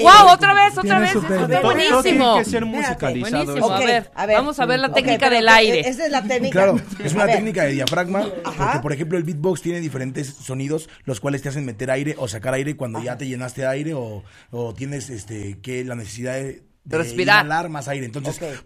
¡Wow! 0.00 0.32
Otra 0.32 0.54
vez, 0.54 0.78
otra 0.78 0.98
vez. 0.98 1.12
Tiene 1.12 1.60
buenísimo. 1.60 2.38
que 2.38 2.44
ser 2.46 2.64
musicalizado. 2.64 3.44
Buenísimo. 3.44 3.66
Ok, 3.66 3.82
a, 4.14 4.24
ver, 4.24 4.34
vamos 4.34 4.58
a 4.58 4.64
ver 4.64 4.80
la 4.80 4.94
técnica 4.94 5.28
del 5.28 5.46
aire. 5.46 5.80
Esa 5.80 6.06
es 6.06 6.10
la 6.10 6.22
técnica. 6.22 6.52
Claro, 6.52 6.80
es 7.04 7.12
una 7.12 7.26
técnica 7.26 7.64
de 7.64 7.72
diafragma, 7.72 8.26
porque 8.42 8.78
por 8.80 8.94
ejemplo 8.94 9.18
el 9.18 9.24
beatbox 9.24 9.60
tiene 9.60 9.80
diferentes 9.80 10.28
sonidos, 10.28 10.88
los 11.04 11.20
cuales 11.20 11.42
te 11.42 11.50
hacen 11.50 11.66
meter 11.66 11.90
aire 11.90 12.14
o 12.16 12.28
sacar 12.28 12.54
aire 12.54 12.78
cuando 12.78 13.02
ya 13.02 13.18
te 13.18 13.26
llenaste 13.26 13.60
de 13.60 13.66
aire 13.66 13.92
o, 13.92 14.24
o 14.50 14.72
tienes 14.72 15.10
este 15.10 15.58
que 15.60 15.84
la 15.84 15.94
necesidad 15.94 16.36
de, 16.36 16.62
de 16.84 16.96
respirar. 16.96 17.44
inhalar 17.44 17.68
más 17.68 17.88
aire. 17.88 18.06
Entonces, 18.06 18.40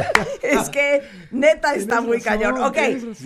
Es 0.42 0.70
que 0.70 1.02
neta 1.30 1.74
está 1.74 2.00
muy 2.00 2.18
razón, 2.18 2.38
cañón. 2.40 2.62
Ok, 2.64 2.78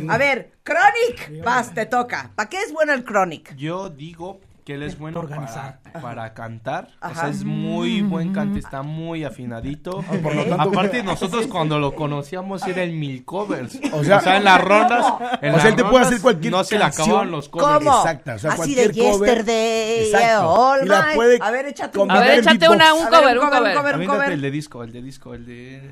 a 0.09 0.19
ver, 0.19 0.53
Chronic, 0.65 1.45
vas, 1.45 1.75
te 1.75 1.87
toca. 1.87 2.31
¿Para 2.35 2.49
qué 2.49 2.61
es 2.63 2.73
bueno 2.73 2.93
el 2.93 3.05
Chronic? 3.05 3.55
Yo 3.57 3.89
digo 3.91 4.41
que 4.65 4.75
él 4.75 4.83
es 4.83 4.99
bueno 4.99 5.27
para, 5.27 5.81
para 6.03 6.35
cantar. 6.35 6.89
O 7.03 7.07
Ajá. 7.07 7.15
sea, 7.23 7.29
es 7.31 7.45
muy 7.45 8.03
buen 8.03 8.33
cante, 8.33 8.59
está 8.59 8.83
muy 8.83 9.25
afinadito. 9.25 10.03
Por 10.23 10.35
lo 10.35 10.45
tanto- 10.45 10.63
Aparte, 10.71 11.03
nosotros 11.03 11.47
cuando 11.47 11.79
lo 11.79 11.95
conocíamos 11.95 12.65
era 12.69 12.83
el 12.83 12.93
mil 12.93 13.25
covers. 13.25 13.81
O 13.93 14.05
sea- 14.05 14.37
en 14.37 14.45
las 14.45 14.61
rondas. 14.63 15.07
en 15.43 15.55
O 15.55 15.61
sea, 15.61 15.71
él 15.71 15.77
te 15.77 15.85
puede 15.85 16.05
hacer 16.05 16.21
cualquier 16.21 16.53
No 16.53 16.63
se 16.63 16.75
le 16.77 16.83
canción. 16.83 17.05
acababan 17.07 17.31
los 17.33 17.49
covers. 17.49 17.79
¿Cómo? 17.85 17.97
Exacta, 17.99 18.35
o 18.35 18.39
sea, 18.39 18.53
Así 18.53 18.75
de 18.75 18.91
cover. 18.93 19.29
yesterday, 19.29 20.05
Exacto. 20.05 20.49
all 20.51 20.85
Y 20.85 20.89
la 20.89 21.01
night. 21.03 21.15
puede 21.17 21.39
A 21.41 21.51
ver, 21.51 21.67
échate 21.67 21.99
A 22.09 22.21
ver, 22.21 22.39
échate 22.39 22.69
una, 22.69 22.95
un 22.95 23.07
A 23.07 23.11
ver, 23.11 23.19
cover, 23.21 23.39
un 23.39 23.45
un 23.45 23.51
cover, 23.51 23.61
cover. 23.77 23.95
un 23.97 24.07
cover, 24.07 24.19
cover. 24.21 24.33
el 24.33 24.41
de 24.43 24.51
disco, 24.51 24.85
el 24.85 24.93
de 24.93 25.03
disco, 25.03 25.35
el 25.35 25.47
de. 25.47 25.91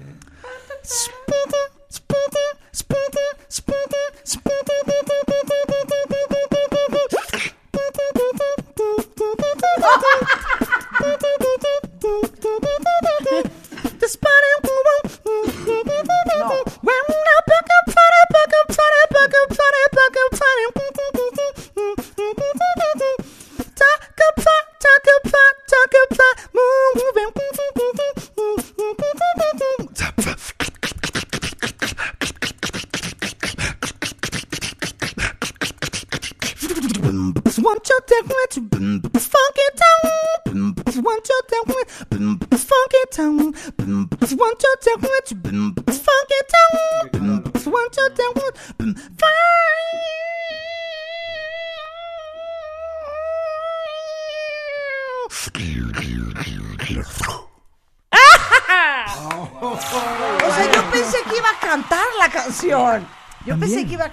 Spitter. 0.88 1.77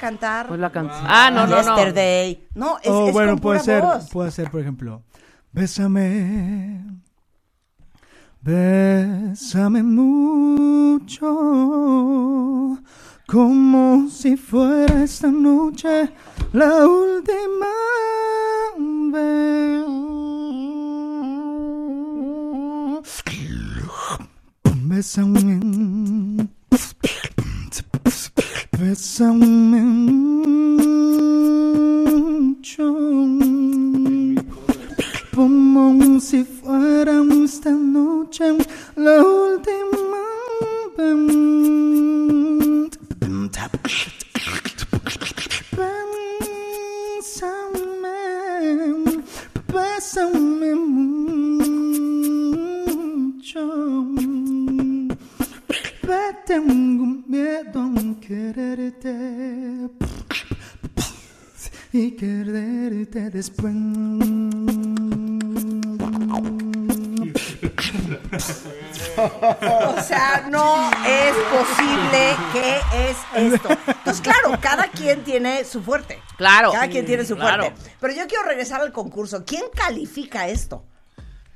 Cantar. 0.05 0.47
Pues 0.47 0.59
la 0.59 0.71
canción. 0.71 1.05
Ah, 1.07 1.31
no, 1.31 1.47
no, 1.47 1.61
no. 1.61 1.75
Yesterday. 1.75 2.47
No, 2.53 2.77
es, 2.81 2.89
oh, 2.89 3.07
es 3.07 3.13
bueno, 3.13 3.31
con 3.33 3.39
puede 3.39 3.59
pura 3.59 3.73
ser, 3.73 3.81
voz. 3.81 4.09
puede 4.09 4.31
ser, 4.31 4.51
por 4.51 4.61
ejemplo, 4.61 5.01
bésame 5.51 6.64
tiene 77.05 77.25
su 77.25 77.35
Claro. 77.35 77.63
fuerte. 77.71 77.91
Pero 77.99 78.13
yo 78.13 78.27
quiero 78.27 78.43
regresar 78.43 78.81
al 78.81 78.91
concurso. 78.91 79.43
¿Quién 79.45 79.63
califica 79.73 80.47
esto? 80.47 80.85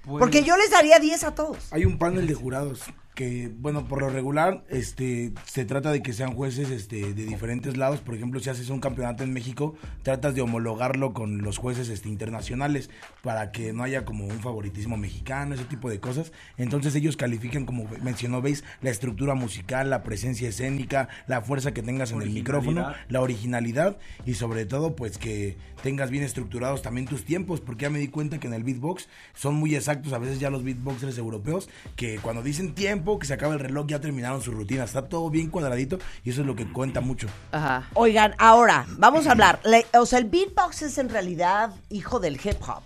Pues- 0.05 0.19
Porque 0.19 0.43
yo 0.43 0.55
les 0.57 0.71
daría 0.71 0.99
10 0.99 1.23
a 1.23 1.35
todos. 1.35 1.71
Hay 1.71 1.85
un 1.85 1.97
panel 1.99 2.25
de 2.27 2.33
jurados 2.33 2.81
que, 3.19 3.51
bueno, 3.53 3.85
por 3.85 3.99
lo 3.99 4.09
regular, 4.09 4.63
este, 4.69 5.33
se 5.43 5.65
trata 5.65 5.91
de 5.91 6.01
que 6.01 6.13
sean 6.13 6.35
jueces, 6.35 6.69
este, 6.69 7.13
de 7.13 7.25
diferentes 7.25 7.75
lados. 7.75 7.99
Por 7.99 8.15
ejemplo, 8.15 8.39
si 8.39 8.49
haces 8.49 8.69
un 8.69 8.79
campeonato 8.79 9.25
en 9.25 9.33
México, 9.33 9.75
tratas 10.03 10.35
de 10.35 10.41
homologarlo 10.41 11.11
con 11.11 11.41
los 11.41 11.57
jueces, 11.57 11.89
este, 11.89 12.07
internacionales 12.07 12.89
para 13.21 13.51
que 13.51 13.73
no 13.73 13.83
haya 13.83 14.05
como 14.05 14.25
un 14.25 14.39
favoritismo 14.39 14.95
mexicano, 14.95 15.53
ese 15.53 15.65
tipo 15.65 15.89
de 15.89 15.99
cosas. 15.99 16.31
Entonces 16.57 16.95
ellos 16.95 17.17
califican, 17.17 17.65
como 17.65 17.89
mencionó, 18.01 18.41
veis, 18.41 18.63
la 18.81 18.89
estructura 18.89 19.35
musical, 19.35 19.89
la 19.89 20.01
presencia 20.01 20.47
escénica, 20.47 21.09
la 21.27 21.41
fuerza 21.41 21.73
que 21.73 21.83
tengas 21.83 22.13
en 22.13 22.21
el 22.21 22.29
micrófono, 22.29 22.93
la 23.09 23.19
originalidad 23.19 23.97
y 24.25 24.35
sobre 24.35 24.65
todo, 24.65 24.95
pues 24.95 25.17
que 25.17 25.57
tengas 25.83 26.09
bien 26.09 26.23
estructurados 26.23 26.81
también 26.81 27.05
tus 27.05 27.25
tiempos, 27.25 27.59
porque 27.59 27.83
ya 27.83 27.89
me 27.89 27.99
di 27.99 28.07
cuenta 28.07 28.39
que 28.39 28.47
en 28.47 28.53
el 28.53 28.63
beatbox 28.63 29.09
son 29.33 29.55
muy 29.55 29.75
exactos, 29.75 30.13
a 30.13 30.19
veces 30.19 30.39
ya 30.39 30.49
los 30.49 30.63
beatboxers 30.63 31.17
europeos, 31.17 31.69
que 31.97 32.17
cuando 32.19 32.43
dicen 32.43 32.73
tiempo, 32.73 33.08
que 33.17 33.25
se 33.25 33.33
acaba 33.33 33.53
el 33.53 33.59
reloj, 33.59 33.87
ya 33.87 33.99
terminaron 33.99 34.41
su 34.41 34.51
rutina, 34.51 34.83
está 34.83 35.07
todo 35.07 35.29
bien 35.31 35.49
cuadradito 35.49 35.97
y 36.23 36.29
eso 36.29 36.41
es 36.41 36.47
lo 36.47 36.55
que 36.55 36.71
cuenta 36.71 37.01
mucho. 37.01 37.27
Ajá. 37.51 37.87
Oigan, 37.95 38.35
ahora, 38.37 38.85
vamos 38.97 39.25
a 39.25 39.31
hablar. 39.31 39.59
Le- 39.63 39.85
o 39.97 40.05
sea, 40.05 40.19
el 40.19 40.25
beatbox 40.25 40.81
es 40.83 40.97
en 40.97 41.09
realidad 41.09 41.71
hijo 41.89 42.19
del 42.19 42.35
hip 42.35 42.61
hop. 42.67 42.83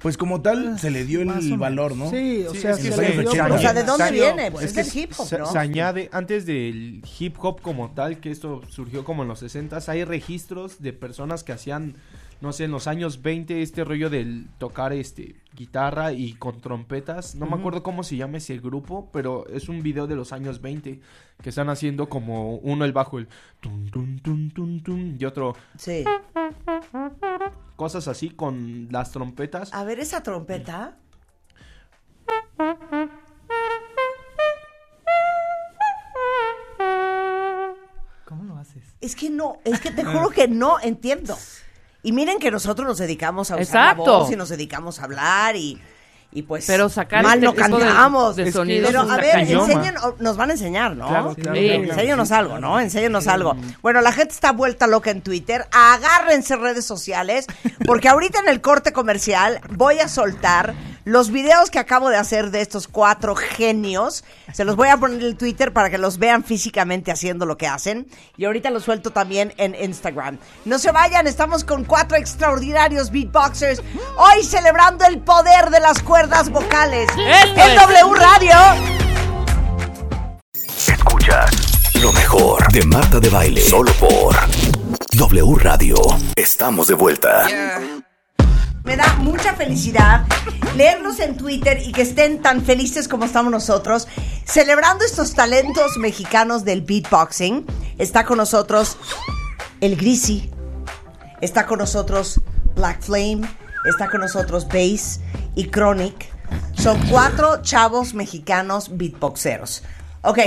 pues 0.00 0.18
como 0.18 0.42
tal 0.42 0.78
se 0.78 0.90
le 0.90 1.04
dio 1.06 1.22
el 1.22 1.56
valor, 1.56 1.96
¿no? 1.96 2.10
Sí, 2.10 2.44
o 2.46 2.54
sea, 2.54 2.72
es 2.72 2.76
que 2.76 2.82
se 2.84 2.92
se 2.92 3.00
le 3.00 3.08
le 3.16 3.22
dio- 3.22 3.30
dio- 3.32 3.54
O 3.54 3.58
sea, 3.58 3.72
¿de 3.72 3.84
dónde 3.84 4.04
Se- 4.06 4.12
viene? 4.12 4.50
Pues 4.50 4.66
es 4.66 4.74
del 4.74 4.86
hip 5.02 5.12
hop, 5.16 5.26
se, 5.26 5.38
¿no? 5.38 5.46
se 5.50 5.58
añade, 5.58 6.10
antes 6.12 6.44
del 6.44 7.02
hip 7.18 7.36
hop 7.42 7.62
como 7.62 7.90
tal, 7.92 8.18
que 8.20 8.30
esto 8.30 8.60
surgió 8.68 9.02
como 9.02 9.22
en 9.22 9.28
los 9.28 9.38
60 9.38 9.78
hay 9.86 10.04
registros 10.04 10.82
de 10.82 10.92
personas 10.92 11.42
que 11.42 11.52
hacían, 11.52 11.94
no 12.40 12.52
sé, 12.52 12.64
en 12.64 12.70
los 12.70 12.86
años 12.86 13.22
20 13.22 13.62
este 13.62 13.84
rollo 13.84 14.10
del 14.10 14.48
tocar 14.58 14.92
este 14.92 15.36
guitarra 15.54 16.12
y 16.12 16.34
con 16.34 16.60
trompetas. 16.60 17.34
No 17.34 17.46
me 17.46 17.56
acuerdo 17.56 17.82
cómo 17.82 18.02
se 18.02 18.16
llama 18.16 18.38
ese 18.38 18.58
grupo, 18.58 19.10
pero 19.12 19.46
es 19.48 19.68
un 19.68 19.82
video 19.82 20.06
de 20.06 20.16
los 20.16 20.32
años 20.32 20.60
20 20.60 21.00
que 21.42 21.48
están 21.48 21.68
haciendo 21.68 22.08
como 22.08 22.56
uno 22.56 22.84
el 22.84 22.92
bajo, 22.92 23.18
el 23.18 23.28
tum, 23.60 23.88
tum, 23.90 24.18
tum, 24.18 24.50
tum, 24.50 24.82
tum, 24.82 25.16
y 25.18 25.24
otro. 25.24 25.54
Sí. 25.76 26.04
Cosas 27.76 28.08
así 28.08 28.30
con 28.30 28.88
las 28.90 29.10
trompetas. 29.10 29.72
A 29.72 29.84
ver 29.84 30.00
esa 30.00 30.22
trompeta. 30.22 30.98
¿Cómo 38.24 38.44
lo 38.44 38.56
haces? 38.56 38.82
Es 39.00 39.16
que 39.16 39.30
no, 39.30 39.58
es 39.64 39.80
que 39.80 39.90
te 39.90 40.04
juro 40.04 40.30
que 40.30 40.48
no 40.48 40.80
entiendo. 40.80 41.36
Y 42.04 42.12
miren 42.12 42.38
que 42.38 42.50
nosotros 42.52 42.86
nos 42.86 42.98
dedicamos 42.98 43.50
a 43.50 43.54
usar 43.54 43.62
Exacto. 43.64 44.06
la 44.06 44.18
voz 44.18 44.30
y 44.30 44.36
nos 44.36 44.48
dedicamos 44.50 45.00
a 45.00 45.04
hablar 45.04 45.56
y, 45.56 45.80
y 46.32 46.42
pues 46.42 46.64
Pero 46.66 46.88
sacar 46.88 47.22
mal 47.24 47.42
este 47.42 47.46
no 47.46 47.52
tipo 47.54 47.78
de- 47.78 47.84
cantamos. 47.86 48.36
de 48.36 48.52
sonidos 48.52 48.88
Pero 48.88 49.00
a 49.00 49.04
un 49.04 49.16
ver, 49.16 49.38
enseñen, 49.38 49.94
nos 50.18 50.36
van 50.36 50.50
a 50.50 50.52
enseñar, 50.52 50.94
¿no? 50.96 51.08
Claro, 51.08 51.34
claro, 51.34 51.54
Sí, 51.58 51.66
claro. 51.68 51.82
Enséñanos 51.84 52.28
Sí, 52.28 52.34
algo, 52.34 52.58
¿no? 52.58 52.78
Enséñanos 52.78 53.26
algo. 53.26 53.56
Bueno, 53.82 54.00
la 54.02 54.12
gente 54.12 54.34
está 54.34 54.52
vuelta 54.52 54.86
loca 54.86 55.10
en 55.10 55.22
Twitter. 55.22 55.66
Agárrense 55.72 56.56
redes 56.56 56.84
sociales 56.84 57.46
porque 57.86 58.08
ahorita 58.08 58.40
en 58.40 58.48
el 58.48 58.60
corte 58.60 58.92
comercial 58.92 59.60
voy 59.70 59.98
a 60.00 60.08
soltar 60.08 60.74
los 61.04 61.30
videos 61.30 61.70
que 61.70 61.78
acabo 61.78 62.08
de 62.08 62.16
hacer 62.16 62.50
de 62.50 62.60
estos 62.60 62.88
cuatro 62.88 63.34
genios. 63.34 64.24
Se 64.52 64.64
los 64.64 64.76
voy 64.76 64.88
a 64.88 64.96
poner 64.96 65.20
en 65.20 65.26
el 65.26 65.36
Twitter 65.36 65.72
para 65.72 65.90
que 65.90 65.98
los 65.98 66.18
vean 66.18 66.44
físicamente 66.44 67.12
haciendo 67.12 67.46
lo 67.46 67.56
que 67.56 67.66
hacen. 67.66 68.06
Y 68.36 68.44
ahorita 68.44 68.70
los 68.70 68.84
suelto 68.84 69.10
también 69.10 69.52
en 69.56 69.74
Instagram. 69.74 70.38
No 70.64 70.78
se 70.78 70.92
vayan, 70.92 71.26
estamos 71.26 71.64
con 71.64 71.84
cuatro 71.84 72.16
extraordinarios 72.16 73.10
beatboxers. 73.10 73.82
Hoy 74.16 74.42
celebrando 74.44 75.04
el 75.04 75.20
poder 75.20 75.70
de 75.70 75.80
las 75.80 76.02
cuerdas 76.02 76.50
vocales. 76.50 77.08
Esto 77.10 77.60
En 77.60 77.70
es. 77.70 77.80
W 77.80 78.14
Radio. 78.14 78.56
Escuchas 80.86 81.50
lo 82.00 82.12
mejor 82.12 82.72
de 82.72 82.82
Marta 82.86 83.20
de 83.20 83.28
Baile. 83.28 83.60
Solo 83.60 83.92
por 83.94 84.34
W 85.12 85.54
Radio. 85.58 85.96
Estamos 86.36 86.88
de 86.88 86.94
vuelta. 86.94 87.46
Me 88.84 88.96
da 88.96 89.14
mucha 89.14 89.54
felicidad 89.54 90.26
leerlos 90.76 91.18
en 91.18 91.38
Twitter 91.38 91.80
y 91.82 91.92
que 91.92 92.02
estén 92.02 92.42
tan 92.42 92.62
felices 92.62 93.08
como 93.08 93.24
estamos 93.24 93.50
nosotros, 93.50 94.06
celebrando 94.44 95.04
estos 95.06 95.34
talentos 95.34 95.96
mexicanos 95.96 96.64
del 96.64 96.82
beatboxing. 96.82 97.64
Está 97.96 98.24
con 98.24 98.36
nosotros 98.36 98.98
el 99.80 99.96
Grisi, 99.96 100.50
está 101.40 101.64
con 101.66 101.78
nosotros 101.78 102.42
Black 102.76 103.00
Flame, 103.00 103.40
está 103.86 104.10
con 104.10 104.20
nosotros 104.20 104.68
Bass 104.68 105.20
y 105.54 105.68
Chronic. 105.68 106.30
Son 106.74 106.98
cuatro 107.08 107.62
chavos 107.62 108.12
mexicanos 108.12 108.98
beatboxeros. 108.98 109.82
Ok, 110.20 110.38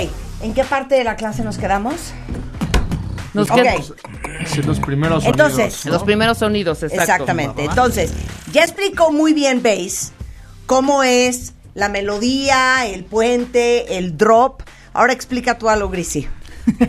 ¿en 0.42 0.54
qué 0.54 0.62
parte 0.62 0.94
de 0.94 1.02
la 1.02 1.16
clase 1.16 1.42
nos 1.42 1.58
quedamos? 1.58 2.12
Nos 3.46 3.94
Sí, 4.46 4.62
los 4.62 4.80
primeros 4.80 5.24
Entonces, 5.24 5.74
sonidos, 5.74 5.86
¿no? 5.86 5.92
Los 5.92 6.02
primeros 6.04 6.38
sonidos, 6.38 6.82
exacto. 6.82 7.02
Exactamente. 7.02 7.64
Entonces, 7.64 8.12
ya 8.52 8.64
explicó 8.64 9.12
muy 9.12 9.32
bien 9.32 9.62
Bass 9.62 10.12
cómo 10.66 11.02
es 11.02 11.54
la 11.74 11.88
melodía, 11.88 12.86
el 12.86 13.04
puente, 13.04 13.98
el 13.98 14.16
drop. 14.16 14.62
Ahora 14.92 15.12
explica 15.12 15.58
tú 15.58 15.68
algo, 15.68 15.88
Grisi. 15.88 16.26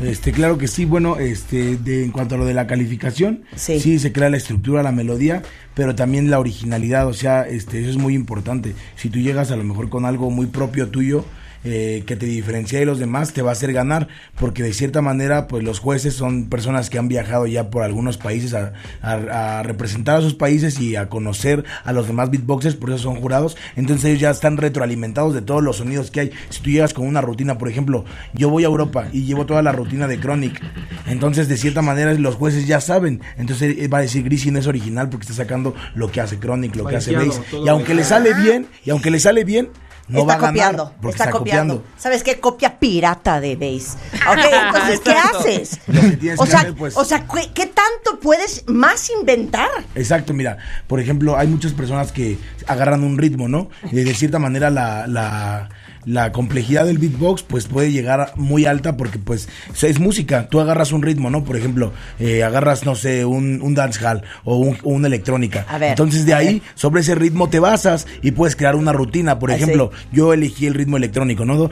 Este, 0.01 0.31
claro 0.31 0.57
que 0.57 0.67
sí, 0.67 0.85
bueno, 0.85 1.17
este, 1.17 1.77
de, 1.77 2.03
en 2.03 2.11
cuanto 2.11 2.35
a 2.35 2.37
lo 2.37 2.45
de 2.45 2.53
la 2.53 2.67
calificación, 2.67 3.43
sí. 3.55 3.99
se 3.99 4.11
crea 4.11 4.29
la 4.29 4.37
estructura, 4.37 4.83
la 4.83 4.91
melodía, 4.91 5.41
pero 5.73 5.95
también 5.95 6.29
la 6.29 6.39
originalidad, 6.39 7.07
o 7.07 7.13
sea, 7.13 7.43
este, 7.43 7.79
eso 7.79 7.89
es 7.89 7.97
muy 7.97 8.13
importante. 8.13 8.75
Si 8.95 9.09
tú 9.09 9.19
llegas 9.19 9.51
a 9.51 9.55
lo 9.55 9.63
mejor 9.63 9.89
con 9.89 10.05
algo 10.05 10.29
muy 10.29 10.47
propio 10.47 10.89
tuyo, 10.89 11.23
eh, 11.63 12.03
que 12.05 12.15
te 12.15 12.25
diferencia 12.25 12.79
de 12.79 12.85
los 12.85 12.99
demás, 12.99 13.33
te 13.33 13.41
va 13.41 13.49
a 13.49 13.53
hacer 13.53 13.73
ganar, 13.73 14.07
porque 14.39 14.63
de 14.63 14.73
cierta 14.73 15.01
manera, 15.01 15.47
pues 15.47 15.63
los 15.63 15.79
jueces 15.79 16.13
son 16.13 16.49
personas 16.49 16.89
que 16.89 16.97
han 16.99 17.07
viajado 17.07 17.47
ya 17.47 17.69
por 17.69 17.83
algunos 17.83 18.17
países 18.17 18.53
a, 18.53 18.73
a- 19.01 19.59
a 19.59 19.63
representar 19.63 20.17
a 20.17 20.21
sus 20.21 20.35
países 20.35 20.79
y 20.79 20.95
a 20.95 21.09
conocer 21.09 21.65
a 21.83 21.91
los 21.93 22.07
demás 22.07 22.29
beatboxers, 22.31 22.75
por 22.75 22.89
eso 22.91 22.99
son 22.99 23.15
jurados, 23.21 23.57
entonces 23.75 24.05
ellos 24.05 24.19
ya 24.21 24.29
están 24.29 24.57
retroalimentados 24.57 25.33
de 25.33 25.41
todos 25.41 25.61
los 25.63 25.77
sonidos 25.77 26.11
que 26.11 26.19
hay. 26.21 26.31
Si 26.49 26.61
tú 26.61 26.69
llegas 26.69 26.93
con 26.93 27.05
una 27.07 27.21
rutina, 27.21 27.57
por 27.57 27.67
ejemplo, 27.69 28.05
yo 28.33 28.49
voy 28.49 28.63
a 28.63 28.67
Europa 28.67 29.07
y 29.11 29.23
llevo 29.23 29.45
toda 29.45 29.61
la 29.61 29.71
rutina 29.71 30.07
de 30.07 30.19
Chronic, 30.19 30.61
entonces 31.07 31.47
de 31.47 31.57
cierta 31.57 31.81
manera 31.81 32.13
los 32.13 32.35
jueces 32.35 32.67
ya 32.67 32.79
saben, 32.81 33.21
entonces 33.37 33.75
él 33.79 33.93
va 33.93 33.99
a 33.99 34.01
decir 34.01 34.23
Grisi 34.23 34.51
no 34.51 34.59
es 34.59 34.67
original 34.67 35.09
porque 35.09 35.23
está 35.23 35.33
sacando 35.35 35.75
lo 35.95 36.11
que 36.11 36.21
hace 36.21 36.37
Chronic, 36.39 36.75
lo 36.75 36.83
que 36.85 36.95
hace 36.97 37.11
Bass, 37.27 37.41
y 37.65 37.67
aunque 37.69 37.93
le 37.93 38.03
sale 38.03 38.33
bien, 38.43 38.67
y 38.85 38.89
aunque 38.91 39.11
le 39.11 39.19
sale 39.19 39.43
bien, 39.43 39.69
no 40.09 40.19
está 40.19 40.25
va 40.25 40.33
a 40.33 40.37
ganar 40.37 40.49
copiando, 40.51 40.93
porque 41.01 41.17
está, 41.17 41.31
copiando. 41.31 41.83
¿Sabes 41.97 42.23
qué? 42.23 42.39
Copia 42.39 42.79
pirata 42.79 43.39
de 43.39 43.55
Bass. 43.55 43.97
Ok, 44.29 44.39
entonces, 44.67 44.99
¿qué 44.99 45.11
haces? 45.11 45.79
Lo 45.87 46.01
que 46.01 46.17
tienes 46.17 46.39
O 46.39 46.43
que 46.43 46.49
sea, 46.51 46.59
hacer, 46.59 46.75
pues. 46.75 46.97
o 46.97 47.05
sea, 47.05 47.25
¿qué, 47.27 47.51
qué 47.53 47.65
tanto 47.65 48.19
puedes 48.21 48.67
más 48.67 49.09
inventar? 49.09 49.69
Exacto, 49.95 50.33
mira, 50.33 50.57
por 50.87 50.99
ejemplo, 50.99 51.37
hay 51.37 51.47
muchas 51.47 51.73
personas 51.73 52.11
que 52.11 52.37
agarran 52.67 53.03
un 53.03 53.17
ritmo, 53.17 53.47
¿no? 53.47 53.69
Y 53.91 53.97
de 53.97 54.13
cierta 54.13 54.39
manera 54.39 54.69
la, 54.69 55.07
la, 55.07 55.69
la 56.09 56.31
complejidad 56.31 56.85
del 56.85 56.97
beatbox 56.97 57.43
pues 57.43 57.67
puede 57.67 57.91
llegar 57.91 58.33
muy 58.35 58.65
alta 58.65 58.97
porque 58.97 59.19
pues 59.19 59.47
es 59.81 59.99
música, 59.99 60.47
tú 60.49 60.59
agarras 60.59 60.91
un 60.91 61.03
ritmo, 61.03 61.29
¿no? 61.29 61.43
Por 61.43 61.55
ejemplo, 61.55 61.93
eh, 62.19 62.43
agarras, 62.43 62.83
no 62.83 62.95
sé, 62.95 63.25
un, 63.25 63.61
un 63.61 63.75
dancehall 63.75 64.23
o, 64.43 64.57
un, 64.57 64.75
o 64.83 64.89
una 64.89 65.07
electrónica. 65.07 65.65
A 65.69 65.77
ver, 65.77 65.91
Entonces 65.91 66.25
de 66.25 66.33
ahí, 66.33 66.61
sobre 66.73 67.01
ese 67.01 67.13
ritmo 67.13 67.49
te 67.49 67.59
basas 67.59 68.07
y 68.23 68.31
puedes 68.31 68.55
crear 68.55 68.75
una 68.75 68.91
rutina. 68.91 69.37
Por 69.37 69.51
Ah, 69.51 69.55
ejemplo, 69.55 69.91
yo 70.11 70.33
elegí 70.33 70.65
el 70.65 70.73
ritmo 70.73 70.97
electrónico, 70.97 71.45
¿no? 71.45 71.69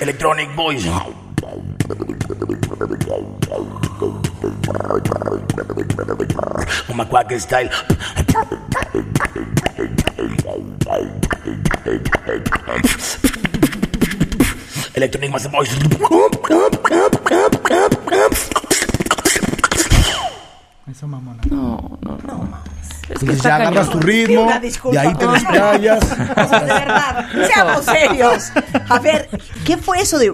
Electronic 0.00 0.54
Voice. 0.56 0.88
On 6.88 6.96
my 6.96 7.04
quack 7.04 7.38
style. 7.38 7.68
Electronic 14.94 15.30
massive 15.30 15.52
voice. 15.52 15.72
Eso 20.92 21.08
mamona. 21.08 21.40
No, 21.50 21.98
no, 22.02 22.18
no. 22.26 22.48
Entonces 23.08 23.42
ya 23.42 23.56
agarras 23.56 23.88
tu 23.90 23.98
ritmo, 23.98 24.46
de 24.92 24.98
ahí 24.98 25.14
te 25.14 25.26
desplayas. 25.26 26.02
O 26.04 26.48
sea, 26.48 26.60
de 26.60 26.66
verdad, 26.72 27.26
seamos 27.52 27.84
serios. 27.84 28.52
A 28.88 28.98
ver, 28.98 29.28
¿qué 29.64 29.76
fue 29.78 30.00
eso 30.00 30.18
de...? 30.18 30.32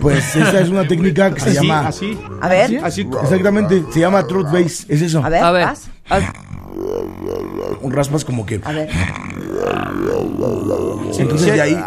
Pues 0.00 0.36
esa 0.36 0.60
es 0.60 0.68
una 0.68 0.86
técnica 0.86 1.32
que 1.34 1.40
se 1.40 1.50
Así, 1.50 1.66
llama. 1.66 1.88
así. 1.88 2.18
A 2.40 2.48
ver. 2.48 2.80
Así, 2.84 3.08
exactamente, 3.22 3.84
se 3.92 4.00
llama 4.00 4.24
truth 4.26 4.50
bass, 4.52 4.86
es 4.88 5.02
eso. 5.02 5.22
A 5.24 5.28
ver, 5.28 5.42
A 5.44 5.50
ver. 5.50 5.66
vas. 5.66 5.88
Un 6.10 6.53
raspas 7.90 8.24
como 8.24 8.44
que. 8.46 8.60
A 8.64 8.72
ver. 8.72 8.88
Entonces 11.18 11.46
Sí, 11.48 11.50
de 11.50 11.60
ahí 11.60 11.84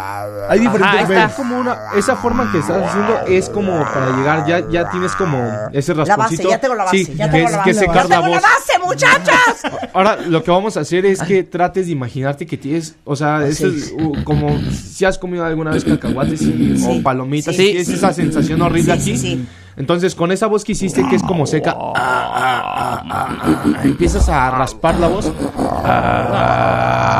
hay 0.48 0.58
diferentes 0.60 1.02
Ajá, 1.02 1.08
bass. 1.14 1.30
es 1.32 1.36
como 1.36 1.58
una, 1.60 1.76
esa 1.96 2.16
forma 2.16 2.50
que 2.50 2.58
estás 2.58 2.82
haciendo 2.82 3.20
es 3.28 3.48
como 3.50 3.78
para 3.80 4.16
llegar, 4.16 4.46
ya, 4.46 4.68
ya 4.70 4.90
tienes 4.90 5.12
como 5.16 5.36
ese 5.72 5.94
La 5.94 6.04
base, 6.04 6.16
rasponcito. 6.16 6.50
ya 6.50 6.60
tengo 6.60 6.74
la 6.74 6.84
base, 6.84 7.04
Sí, 7.04 7.14
ya 7.14 7.26
que 7.26 7.32
tengo 7.32 7.46
es- 7.48 7.52
la 7.56 7.62
que 7.64 7.70
base. 7.70 7.80
secar 7.80 7.94
¡Ya 7.96 8.02
la 8.02 8.08
tengo 8.08 8.28
la 8.28 8.40
voz. 8.40 8.42
base, 8.42 8.78
muchachas! 8.86 9.62
Ahora, 9.92 10.16
lo 10.26 10.42
que 10.42 10.50
vamos 10.50 10.76
a 10.76 10.80
hacer 10.80 11.04
es 11.06 11.22
que 11.22 11.42
trates 11.42 11.86
de 11.86 11.92
imaginarte 11.92 12.46
que 12.46 12.56
tienes, 12.56 12.94
o 13.04 13.14
sea, 13.16 13.46
eso 13.46 13.66
es 13.66 13.92
uh, 13.98 14.24
como 14.24 14.58
si 14.72 15.04
has 15.04 15.18
comido 15.18 15.44
alguna 15.44 15.70
vez 15.72 15.84
cacahuates 15.84 16.40
y- 16.42 16.78
Sí, 16.78 16.98
o 17.00 17.02
palomitas, 17.02 17.54
sí, 17.54 17.76
esa 17.76 18.12
sensación 18.12 18.62
horrible 18.62 18.98
Sí, 18.98 19.16
sí, 19.18 19.32
aquí. 19.32 19.46
Entonces, 19.78 20.14
con 20.16 20.32
esa 20.32 20.46
voz 20.48 20.64
que 20.64 20.72
hiciste, 20.72 21.06
que 21.08 21.14
es 21.16 21.22
como 21.22 21.46
seca, 21.46 21.76
ah, 21.78 21.92
ah, 21.94 23.02
ah, 23.08 23.80
empiezas 23.84 24.28
a 24.28 24.50
raspar 24.50 24.96
la 24.96 25.06
voz. 25.06 25.26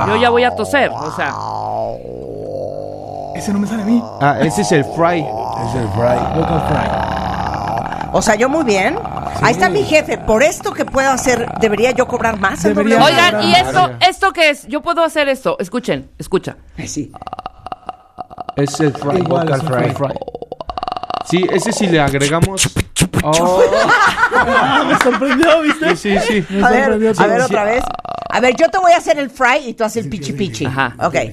Yo 0.08 0.16
ya 0.16 0.28
voy 0.30 0.42
a 0.42 0.50
toser, 0.54 0.90
o 0.90 1.12
sea. 1.14 1.32
Ese 3.36 3.52
no 3.52 3.60
me 3.60 3.66
sale 3.68 3.82
a 3.84 3.86
mí. 3.86 4.02
Ah, 4.20 4.38
ese 4.40 4.62
es 4.62 4.72
el 4.72 4.84
fry. 4.84 5.20
Es 5.20 5.74
el 5.76 5.88
fry. 5.90 6.18
Vocal 6.34 6.64
fry. 6.68 8.10
O 8.12 8.20
sea, 8.22 8.34
yo 8.34 8.48
muy 8.48 8.64
bien. 8.64 8.98
Ahí 9.42 9.52
está 9.52 9.68
mi 9.68 9.84
jefe. 9.84 10.18
Por 10.18 10.42
esto 10.42 10.72
que 10.72 10.84
puedo 10.84 11.10
hacer, 11.10 11.46
debería 11.60 11.92
yo 11.92 12.08
cobrar 12.08 12.40
más. 12.40 12.62
Debería. 12.64 13.04
Oigan, 13.04 13.42
¿y 13.44 13.54
esto, 13.54 13.90
esto 14.00 14.32
qué 14.32 14.50
es? 14.50 14.66
Yo 14.66 14.82
puedo 14.82 15.04
hacer 15.04 15.28
esto. 15.28 15.56
Escuchen, 15.60 16.10
escucha. 16.18 16.56
Sí. 16.84 17.12
Es 18.56 18.80
el 18.80 18.92
fry, 18.92 19.18
Igual, 19.20 19.46
vocal 19.46 19.60
es 19.60 19.62
un 19.62 19.68
fry. 19.68 19.90
fry. 19.94 20.14
Sí, 21.30 21.46
ese 21.50 21.72
sí 21.72 21.86
le 21.86 22.00
agregamos. 22.00 22.68
Oh. 23.22 23.62
me 24.88 24.98
sorprendió, 24.98 25.62
¿viste? 25.62 25.96
Sí, 25.96 26.18
sí, 26.18 26.44
sí. 26.48 26.62
A 26.62 26.70
ver, 26.70 27.14
a 27.18 27.26
ver 27.26 27.40
otra 27.42 27.64
vez. 27.64 27.84
A 28.30 28.40
ver, 28.40 28.54
yo 28.56 28.68
te 28.68 28.78
voy 28.78 28.92
a 28.92 28.96
hacer 28.96 29.18
el 29.18 29.30
fry 29.30 29.68
y 29.68 29.74
tú 29.74 29.84
haces 29.84 30.04
el 30.04 30.10
pichi 30.10 30.32
pichi. 30.32 30.66
Ajá. 30.66 30.94
Ok. 31.00 31.14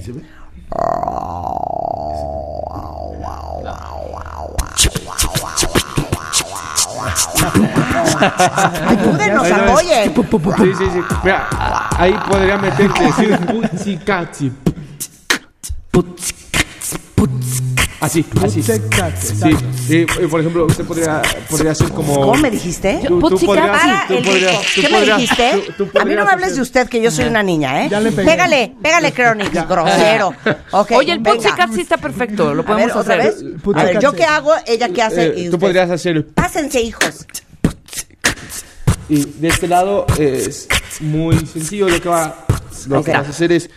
Ayúdenos, 8.86 9.50
apoyen. 9.50 10.14
Sí, 10.14 10.74
sí, 10.74 10.84
sí. 10.92 11.00
Mira, 11.22 11.48
ahí 11.96 12.14
podría 12.28 12.58
meterte 12.58 13.02
decir 13.02 13.38
putzicatzi. 13.46 14.52
Así, 17.98 18.24
así. 18.44 18.62
Sí, 18.62 18.72
sí, 19.86 19.94
eh, 20.20 20.28
por 20.30 20.40
ejemplo, 20.40 20.66
usted 20.66 20.84
podría, 20.84 21.22
podría 21.48 21.72
hacer 21.72 21.88
como. 21.88 22.14
¿Cómo 22.14 22.34
me 22.34 22.50
dijiste? 22.50 23.00
Tú, 23.08 23.20
tú 23.30 23.38
podrías, 23.46 23.68
Para 23.70 24.04
tú 24.06 24.14
el 24.14 24.22
podrías, 24.24 24.50
rico. 24.52 24.62
tú 24.74 24.80
¿Qué 24.82 24.88
me 24.88 24.98
podrías- 24.98 25.18
dijiste? 25.18 25.72
tú- 25.78 25.86
tú 25.86 25.98
a 25.98 26.04
mí 26.04 26.14
no 26.14 26.24
me 26.26 26.30
hables 26.30 26.56
de 26.56 26.62
usted, 26.62 26.88
que 26.88 27.00
yo 27.00 27.10
soy 27.10 27.24
una 27.24 27.42
niña, 27.42 27.84
¿eh? 27.84 27.88
Ya 27.90 28.00
le 28.00 28.12
pegué. 28.12 28.30
Pégale, 28.30 28.74
pégale, 28.82 29.12
Cronix, 29.12 29.50
grosero. 29.68 30.34
Ok, 30.72 30.90
Oye, 30.92 31.12
el. 31.12 31.22
Pussycat 31.22 31.72
sí 31.72 31.80
está 31.80 31.96
perfecto, 31.96 32.52
lo 32.54 32.62
A 32.62 32.64
ver, 32.64 32.66
podemos 32.66 32.96
otra 32.96 33.14
hacer. 33.14 33.32
vez. 33.32 33.44
A 33.74 33.82
ver, 33.84 33.98
¿yo 34.00 34.12
qué 34.12 34.24
hago? 34.24 34.52
¿Ella 34.66 34.90
qué 34.90 35.02
hace? 35.02 35.26
Eh, 35.28 35.34
y 35.46 35.50
tú 35.50 35.58
podrías 35.58 35.90
hacer. 35.90 36.26
Pásense, 36.34 36.80
hijos. 36.82 37.26
Y 39.08 39.24
de 39.24 39.48
este 39.48 39.68
lado 39.68 40.04
es 40.18 40.68
muy 41.00 41.38
sencillo. 41.46 41.88
Lo 41.88 42.00
que, 42.00 42.08
va, 42.08 42.44
lo 42.88 43.02
que 43.02 43.12
vas 43.12 43.26
a 43.26 43.30
hacer 43.30 43.52
es. 43.52 43.70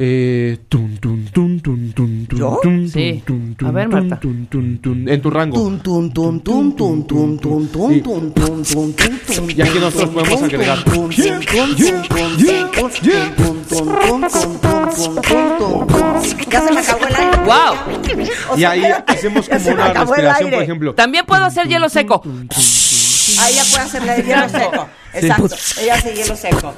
Eh, 0.00 0.58
tun, 0.68 0.96
tun, 0.98 1.24
tun, 1.32 1.58
tun, 1.60 1.92
tun, 1.92 2.26
tun, 2.28 2.38
¿Yo? 2.38 2.60
tun, 2.62 2.88
Sí. 2.88 3.20
tun, 3.26 3.56
tun, 3.56 3.68
A 3.68 3.72
ver, 3.72 3.88
tun, 3.90 4.08
Marta. 4.08 4.20
tun, 4.20 4.46
tun, 4.46 4.78
tun, 4.80 5.08
en 5.08 5.20
tu 5.20 5.28
rango. 5.28 5.56
Tun, 5.56 5.80
tun, 5.80 6.12
tun, 6.12 6.40
tun, 6.40 6.72
tun, 6.76 7.06
tun, 7.08 7.38
tun, 7.38 7.68
tun, 7.68 7.92
Sí. 7.94 8.00
tun, 8.00 8.32
tun, 8.32 8.62
tun, 8.62 8.92
tun, 8.94 9.18
tun, 9.26 9.50
Y 9.50 9.60
aquí 9.60 9.78
nosotros 9.80 10.04
tun, 10.04 10.14
podemos 10.14 10.38
tun, 10.38 10.44
agregar. 10.44 10.84
tun, 10.84 11.10
tun, 11.10 11.16
tun, 11.16 11.40
tun, 11.46 11.76
tun, 11.76 12.06
tun, 12.06 12.44
tun, 12.46 13.24
tun, 13.26 13.64
tun, 13.66 13.66
tun, 13.66 13.90
tun, 13.98 14.28
tun, 14.30 14.60
tun, 14.60 15.22
tun, 15.22 15.86
tun. 15.88 16.48
Ya 16.48 16.60
se 16.62 16.72
me 16.72 16.80
acabó 16.80 17.06
el 17.08 17.14
aire. 17.16 17.36
¡Wow! 17.44 18.56
Y 18.56 18.64
ahí 18.64 18.82
hacemos 19.04 19.48
como 19.48 19.70
una 19.70 19.92
respiración, 19.92 20.50
por 20.50 20.62
ejemplo. 20.62 20.94
También 20.94 21.26
puedo 21.26 21.44
hacer 21.44 21.66
hielo 21.66 21.88
seco. 21.88 22.22
Ahí 22.24 23.54
ya 23.54 23.64
puede 23.64 23.82
hacerle 23.84 24.14
de 24.14 24.22
hielo 24.22 24.48
seco. 24.48 24.88
Exacto. 25.12 25.56
Ella 25.82 25.94
hace 25.94 26.14
hielo 26.14 26.36
seco. 26.36 26.74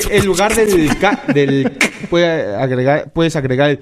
Sí, 0.00 0.08
en 0.10 0.26
lugar 0.26 0.54
del 0.54 0.98
ca- 0.98 1.22
del 1.32 1.70
puede 2.10 2.54
agregar, 2.56 3.10
puedes 3.12 3.36
agregar 3.36 3.70
el 3.70 3.80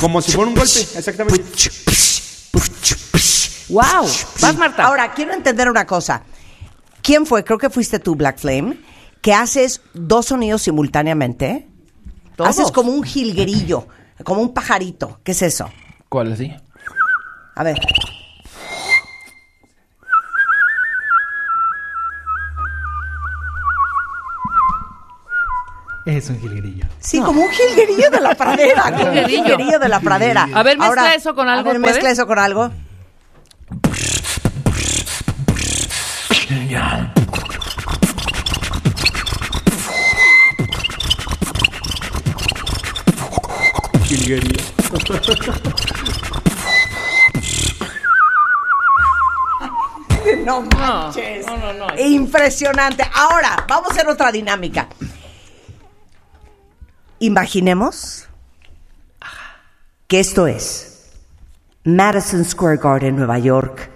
como 0.00 0.22
si 0.22 0.32
fuera 0.32 0.48
un 0.50 0.54
golpe, 0.56 0.78
exactamente. 0.80 1.42
¡Wow! 3.68 4.08
Vas, 4.40 4.56
Marta. 4.56 4.84
Ahora, 4.84 5.12
quiero 5.12 5.34
entender 5.34 5.68
una 5.68 5.86
cosa. 5.86 6.22
¿Quién 7.02 7.26
fue? 7.26 7.44
Creo 7.44 7.58
que 7.58 7.68
fuiste 7.68 7.98
tú, 7.98 8.14
Black 8.14 8.38
Flame, 8.38 8.78
que 9.20 9.34
haces 9.34 9.80
dos 9.94 10.26
sonidos 10.26 10.62
simultáneamente. 10.62 11.66
Todos. 12.36 12.50
Haces 12.50 12.70
como 12.70 12.92
un 12.92 13.02
jilguerillo, 13.02 13.88
como 14.24 14.40
un 14.40 14.54
pajarito. 14.54 15.20
¿Qué 15.24 15.32
es 15.32 15.42
eso? 15.42 15.68
¿Cuál 16.08 16.32
así? 16.32 16.54
A 17.56 17.64
ver. 17.64 17.78
Es 26.08 26.30
un 26.30 26.40
jilguerillo. 26.40 26.86
Sí, 27.00 27.20
como 27.20 27.42
un 27.42 27.50
jilguerillo 27.50 28.08
de 28.10 28.20
la 28.22 28.34
pradera. 28.34 28.82
como 28.84 29.10
un 29.10 29.26
Jilguerillo. 29.26 29.78
de 29.78 29.88
la 29.90 30.00
pradera. 30.00 30.48
A 30.54 30.62
ver, 30.62 30.78
mezcla 30.78 31.14
eso 31.14 31.34
con 31.34 31.50
algo, 31.50 31.68
A 31.68 31.72
ver, 31.74 31.82
¿puedes? 31.82 31.96
mezcla 31.96 32.10
eso 32.10 32.26
con 32.26 32.38
algo. 32.38 32.70
Jilguerillo. 44.04 44.64
No 50.44 50.62
manches. 50.62 51.46
Impresionante. 51.98 53.08
Ahora, 53.14 53.64
vamos 53.68 53.90
a 53.90 53.92
hacer 53.92 54.08
otra 54.08 54.32
dinámica. 54.32 54.88
Imaginemos 57.20 58.28
que 60.06 60.20
esto 60.20 60.46
es 60.46 61.10
Madison 61.82 62.44
Square 62.44 62.76
Garden, 62.76 63.16
Nueva 63.16 63.40
York, 63.40 63.90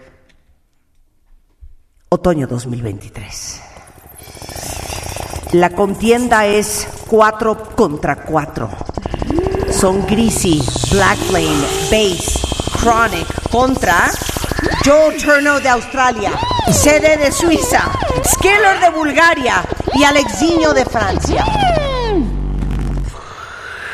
otoño 2.09 2.49
2023. 2.49 3.62
La 5.53 5.70
contienda 5.70 6.47
es 6.47 6.89
4 7.07 7.77
contra 7.77 8.16
4. 8.25 8.68
Son 9.70 10.05
Greasy, 10.07 10.61
Black 10.91 11.18
Flame, 11.18 11.62
Bass, 11.93 12.41
Chronic 12.81 13.51
contra 13.51 14.11
Joe 14.85 15.16
Turno 15.16 15.61
de 15.61 15.68
Australia, 15.68 16.33
Sede 16.73 17.18
de 17.18 17.31
Suiza, 17.31 17.89
Skeller 18.25 18.81
de 18.81 18.91
Bulgaria 18.91 19.62
y 19.95 20.03
Alexiño 20.03 20.73
de 20.73 20.85
Francia. 20.87 21.45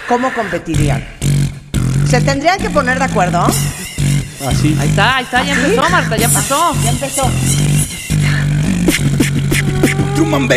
¿Cómo 0.09 0.32
competirían? 0.32 1.04
¿Se 2.09 2.22
tendrían 2.22 2.59
que 2.59 2.70
poner 2.70 2.98
de 2.98 3.04
acuerdo? 3.04 3.44
Así. 3.44 4.74
Ahí 4.80 4.88
está, 4.88 5.16
ahí 5.16 5.24
está, 5.24 5.44
ya 5.44 5.52
empezó, 5.52 5.90
Marta, 5.90 6.16
ya 6.16 6.24
empezó. 6.24 6.74
Ya 6.82 6.90
empezó. 6.90 7.30
Drum 10.16 10.34
and 10.34 10.48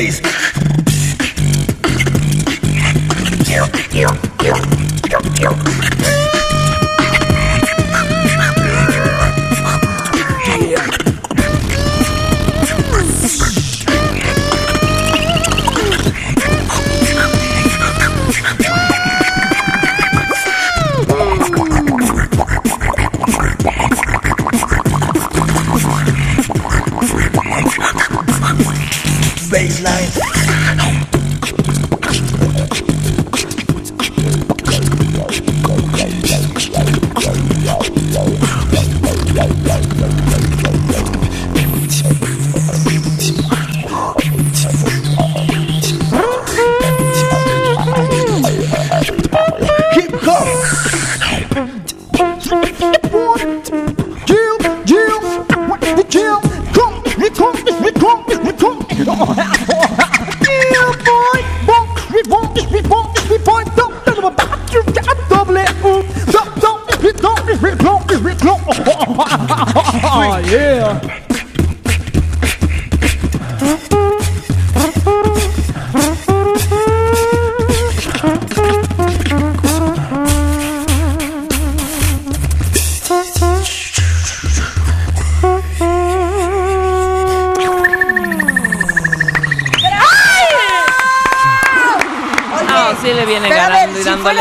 Baseline. 29.51 30.40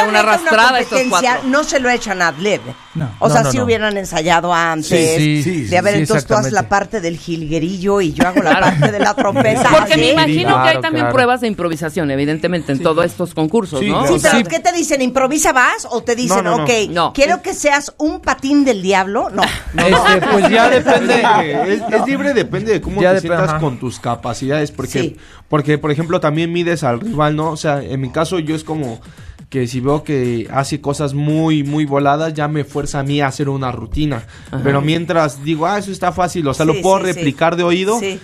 Una 0.08 0.20
arrastrada 0.20 0.76
a 0.76 0.80
estos 0.80 0.98
competencia, 1.00 1.32
cuatro. 1.34 1.50
no 1.50 1.64
se 1.64 1.80
lo 1.80 1.90
echan 1.90 2.22
ad 2.22 2.34
lib. 2.38 2.60
No. 2.94 3.10
O 3.20 3.28
No, 3.28 3.34
sea, 3.34 3.42
no, 3.44 3.50
si 3.52 3.58
no. 3.58 3.64
hubieran 3.64 3.96
ensayado 3.96 4.52
antes. 4.52 4.88
Sí, 5.16 5.42
sí, 5.42 5.62
de 5.66 5.78
haber, 5.78 5.94
sí, 5.94 6.00
entonces 6.00 6.26
tú 6.26 6.34
haces 6.34 6.52
la 6.52 6.68
parte 6.68 7.00
del 7.00 7.16
jilguerillo 7.18 8.00
y 8.00 8.12
yo 8.12 8.26
hago 8.26 8.42
la 8.42 8.58
parte 8.60 8.90
de 8.92 8.98
la 8.98 9.14
trompeta. 9.14 9.68
Porque 9.70 9.96
me 9.96 10.10
imagino 10.12 10.62
que 10.62 10.68
hay 10.70 10.80
también 10.80 11.04
claro. 11.04 11.14
pruebas 11.14 11.40
de 11.40 11.46
improvisación, 11.46 12.10
evidentemente, 12.10 12.72
en 12.72 12.82
todos 12.82 13.04
estos 13.04 13.32
concursos, 13.34 13.80
¿no? 13.82 14.06
Sí, 14.06 14.14
pero 14.20 14.48
¿qué 14.48 14.58
te 14.60 14.72
dicen? 14.72 15.02
¿Improvisa 15.02 15.52
vas? 15.52 15.86
¿O 15.90 16.02
te 16.02 16.16
dicen, 16.16 16.38
No, 16.44 16.50
no, 16.50 16.56
no. 16.58 16.64
ok, 16.64 16.70
No. 16.90 17.12
quiero 17.12 17.42
que 17.42 17.54
seas 17.54 17.92
un 17.98 18.20
patín 18.20 18.64
del 18.64 18.82
diablo? 18.82 19.30
No. 19.30 19.42
no, 19.74 19.88
no. 19.88 20.06
Este, 20.08 20.26
pues 20.26 20.48
ya 20.48 20.68
depende. 20.68 21.22
es, 21.68 21.82
es 21.94 22.06
libre, 22.06 22.34
depende 22.34 22.72
de 22.72 22.80
cómo 22.80 23.00
Ya 23.00 23.14
te 23.14 23.20
sientas 23.20 23.50
ajá. 23.50 23.58
con 23.60 23.78
tus 23.78 24.00
capacidades. 24.00 24.70
Porque, 24.72 25.00
Sí. 25.00 25.16
porque, 25.48 25.78
por 25.78 25.90
ejemplo, 25.92 26.20
también 26.20 26.52
mides 26.52 26.82
al 26.82 27.00
rival, 27.00 27.36
¿no? 27.36 27.50
O 27.50 27.56
sea, 27.56 27.82
en 27.82 28.00
mi 28.00 28.10
caso, 28.10 28.38
yo 28.40 28.54
es 28.56 28.64
como 28.64 29.00
que 29.50 29.66
si 29.66 29.80
veo 29.80 30.02
que 30.04 30.48
hace 30.52 30.80
cosas 30.80 31.12
muy, 31.12 31.62
muy 31.64 31.84
voladas, 31.84 32.32
ya 32.34 32.46
me 32.48 32.64
fuerza 32.64 33.00
a 33.00 33.02
mí 33.02 33.20
a 33.20 33.26
hacer 33.26 33.48
una 33.48 33.70
rutina. 33.72 34.22
Pero 34.64 34.80
mientras 34.80 35.42
digo, 35.44 35.66
ah, 35.66 35.76
eso 35.78 35.90
está 35.90 36.12
fácil, 36.12 36.46
o 36.48 36.54
sea, 36.54 36.64
Sí, 36.64 36.72
lo 36.72 36.80
puedo 36.80 36.98
sí, 36.98 37.06
sí. 37.06 37.12
replicar 37.12 37.56
de 37.56 37.64
oído, 37.64 37.98
Sí. 37.98 38.18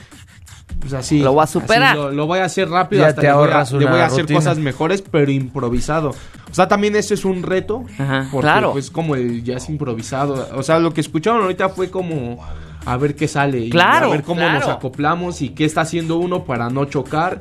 pues 0.80 0.92
así. 0.92 1.18
Lo 1.20 1.32
voy 1.32 1.42
a 1.42 1.46
superar. 1.48 1.96
Lo, 1.96 2.12
lo 2.12 2.26
voy 2.26 2.38
a 2.38 2.44
hacer 2.44 2.68
rápido, 2.70 3.02
Ya 3.02 3.08
hasta 3.08 3.20
te 3.22 3.26
le 3.26 3.32
voy 3.32 3.42
a, 3.42 3.44
ahorras 3.46 3.72
le 3.72 3.78
voy 3.78 3.86
una 3.86 4.02
a 4.04 4.06
hacer 4.06 4.20
rutina. 4.20 4.38
cosas 4.38 4.58
mejores, 4.58 5.02
pero 5.02 5.30
improvisado. 5.30 6.10
O 6.48 6.54
sea, 6.54 6.68
también 6.68 6.94
ese 6.96 7.14
es 7.14 7.24
un 7.24 7.42
reto, 7.42 7.84
Ajá, 7.98 8.28
porque 8.30 8.44
claro. 8.46 8.72
pues 8.72 8.90
como 8.92 9.16
el 9.16 9.42
jazz 9.42 9.68
improvisado. 9.68 10.48
O 10.54 10.62
sea, 10.62 10.78
lo 10.78 10.94
que 10.94 11.00
escucharon 11.00 11.42
ahorita 11.42 11.70
fue 11.70 11.90
como 11.90 12.38
a 12.84 12.96
ver 12.98 13.16
qué 13.16 13.26
sale. 13.26 13.58
y 13.58 13.70
Claro, 13.70 14.06
a 14.06 14.10
ver 14.10 14.22
cómo 14.22 14.42
claro. 14.42 14.60
nos 14.60 14.68
acoplamos 14.68 15.42
y 15.42 15.48
qué 15.48 15.64
está 15.64 15.80
haciendo 15.80 16.18
uno 16.18 16.44
para 16.44 16.70
no 16.70 16.84
chocar. 16.84 17.40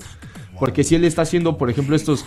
Porque 0.59 0.83
si 0.83 0.95
él 0.95 1.03
está 1.05 1.23
haciendo, 1.23 1.57
por 1.57 1.69
ejemplo, 1.69 1.95
estos... 1.95 2.25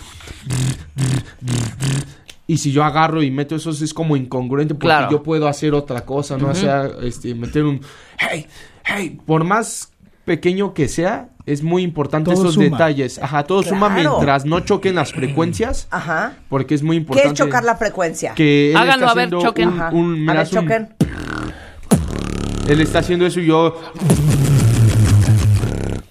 Y 2.47 2.57
si 2.57 2.71
yo 2.71 2.83
agarro 2.83 3.21
y 3.21 3.29
meto 3.29 3.55
esos 3.55 3.81
es 3.81 3.93
como 3.93 4.15
incongruente 4.15 4.73
porque 4.73 4.87
Claro. 4.87 5.11
yo 5.11 5.21
puedo 5.23 5.47
hacer 5.47 5.73
otra 5.75 6.01
cosa, 6.01 6.35
¿no? 6.37 6.47
O 6.49 6.55
sea, 6.55 6.89
este, 7.03 7.35
meter 7.35 7.63
un... 7.63 7.81
Hey, 8.17 8.47
hey, 8.85 9.19
por 9.25 9.43
más 9.43 9.91
pequeño 10.25 10.73
que 10.73 10.87
sea, 10.87 11.29
es 11.45 11.61
muy 11.61 11.83
importante 11.83 12.31
Todo 12.31 12.41
esos 12.43 12.55
suma. 12.55 12.65
detalles. 12.65 13.19
Ajá, 13.19 13.43
todo 13.43 13.61
suma 13.61 13.93
Claro. 13.93 14.11
mientras 14.13 14.45
no 14.45 14.59
choquen 14.61 14.95
las 14.95 15.11
frecuencias, 15.13 15.87
Ajá. 15.91 16.37
porque 16.49 16.73
es 16.75 16.81
muy 16.83 16.97
¿Qué 16.97 17.01
importante. 17.01 17.29
es 17.33 17.33
chocar 17.35 17.63
la 17.63 17.75
frecuencia? 17.75 18.33
Que 18.33 18.71
él 18.71 18.77
Háganlo, 18.77 19.05
está 19.07 19.11
a 19.11 19.25
ver, 19.25 19.29
choquen. 19.29 19.69
un- 19.69 19.81
un- 19.93 20.29
a 20.29 20.33
ver, 20.33 20.43
un- 20.45 20.49
choquen. 20.51 20.89
él 22.67 22.81
está 22.81 22.99
haciendo 22.99 23.25
eso 23.27 23.39
y 23.39 23.45
yo 23.47 23.79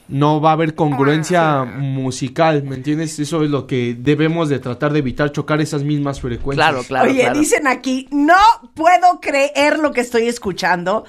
no 0.09 0.41
va 0.41 0.51
a 0.51 0.53
haber 0.55 0.75
congruencia 0.75 1.65
musical, 1.65 2.63
¿me 2.63 2.77
entiendes? 2.77 3.19
Eso 3.19 3.45
es 3.45 3.51
lo 3.51 3.67
que 3.67 3.95
debemos 3.99 4.49
de 4.49 4.59
tratar 4.59 4.93
de 4.93 5.01
evitar, 5.01 5.33
chocar 5.33 5.61
esas 5.61 5.83
mismas 5.83 6.21
frecuencias. 6.21 6.67
Claro, 6.69 6.83
claro. 6.85 7.11
Oye, 7.11 7.21
claro. 7.21 7.39
dicen 7.39 7.67
aquí, 7.67 8.09
no 8.11 8.37
puedo 8.75 9.21
creer 9.21 9.79
lo 9.79 9.93
que 9.93 10.01
estoy 10.01 10.27
escuchando. 10.29 11.05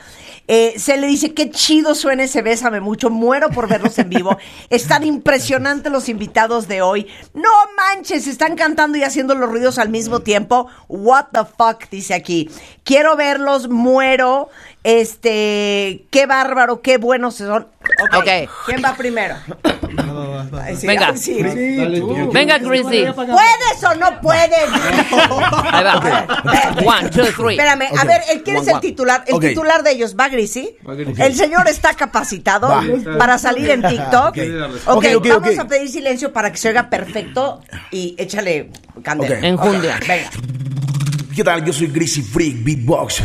Eh, 0.48 0.74
se 0.78 0.98
le 0.98 1.08
dice, 1.08 1.34
qué 1.34 1.50
chido 1.50 1.96
suena 1.96 2.24
ese 2.24 2.42
Bésame 2.42 2.82
Mucho, 2.82 3.10
muero 3.10 3.50
por 3.50 3.70
verlos 3.70 3.98
en 4.00 4.10
vivo. 4.10 4.38
Están 4.70 5.04
impresionantes 5.06 5.92
los 5.92 6.10
invitados 6.10 6.68
de 6.68 6.82
hoy. 6.82 7.08
No 7.34 7.50
manches, 7.78 8.28
están 8.28 8.56
cantando 8.56 8.98
y 8.98 9.04
haciendo 9.04 9.36
los 9.36 9.50
ruidos 9.50 9.78
al 9.78 9.90
mismo 9.90 10.22
tiempo. 10.22 10.68
What 10.88 11.28
the 11.32 11.46
fuck, 11.46 11.90
dice 11.90 12.14
aquí. 12.14 12.50
Quiero 12.84 13.16
verlos, 13.16 13.70
muero. 13.70 14.50
Este, 14.84 16.06
qué 16.10 16.26
bárbaro, 16.26 16.82
qué 16.82 16.98
buenos 16.98 17.36
son. 17.36 17.68
Ok, 18.02 18.16
Ok. 18.16 18.50
¿quién 18.66 18.82
va 18.84 18.96
primero? 18.96 19.36
Ay, 20.64 20.76
sí, 20.78 20.88
Venga. 20.88 21.14
Venga, 22.32 22.60
Chrissy. 22.60 23.06
¿Puedes 23.14 23.84
o 23.84 23.96
no 23.96 24.22
puedes? 24.22 24.52
Ahí 25.72 25.84
va. 25.84 26.26
One, 26.86 27.10
two, 27.10 27.26
three. 27.36 27.56
Espérame, 27.56 27.90
a 27.98 28.06
ver, 28.06 28.22
¿el- 28.32 28.42
¿quién 28.44 28.58
es 28.58 28.68
el 28.68 28.74
one. 28.76 28.82
titular? 28.82 29.24
El 29.28 29.40
titular 29.40 29.84
de 29.84 29.92
ellos, 29.92 30.16
¿va 30.18 30.30
Grisi? 30.30 30.78
Va 30.88 30.96
Grisi. 30.96 31.22
El 31.22 31.36
señor 31.36 31.68
está 31.68 31.94
capacitado 31.94 32.70
Va. 32.70 32.84
para 33.18 33.38
salir 33.38 33.70
en 33.72 33.82
TikTok. 33.82 34.36
Ok. 34.86 35.06
vamos 35.28 35.60
a 35.60 35.68
pedir 35.68 35.90
silencio 35.90 36.32
para 36.32 36.52
que 36.52 36.58
se 36.58 36.70
oiga 36.70 36.90
perfecto 36.90 37.62
y 37.92 38.16
échale 38.18 38.72
candela. 39.04 39.46
Enjundia. 39.46 40.00
Venga. 40.08 40.30
¿Qué 41.36 41.44
tal? 41.44 41.64
Yo 41.66 41.74
soy 41.74 41.88
Greasy 41.88 42.22
Freak 42.22 42.64
Beatbox. 42.64 43.24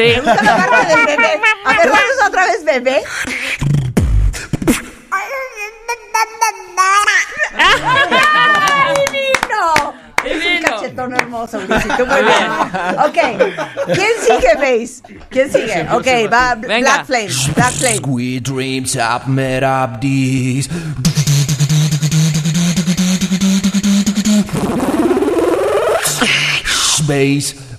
Sí. 0.00 0.06
Me 0.06 0.14
gustó 0.14 0.44
la 0.44 0.56
parte 0.56 0.96
del 0.96 1.06
bebé. 1.06 1.40
A 1.64 1.72
ver, 1.74 1.88
vamos 1.90 2.26
otra 2.26 2.46
vez, 2.46 2.64
bebé. 2.64 3.02
¡Ay, 8.72 8.94
divino! 9.12 9.94
Es 10.24 10.46
un 10.46 10.62
cachetón 10.62 11.12
hermoso, 11.12 11.60
Luisito. 11.60 12.06
Muy 12.06 12.22
bien. 12.22 12.50
Ok. 12.98 13.18
¿Quién 13.94 14.12
sigue, 14.22 14.54
Base? 14.54 15.02
¿Quién 15.28 15.52
sigue? 15.52 15.86
Ok, 15.92 16.32
va 16.32 16.54
Venga. 16.54 16.78
Black 16.78 17.06
Flame. 17.06 17.28
Black 17.54 17.72
Flame. 17.72 17.96
Sweet 17.96 18.42
dreams 18.42 18.96
I've 18.96 19.28
met 19.28 19.62
up 19.62 20.00
these. 20.00 20.66
Space. 26.96 27.69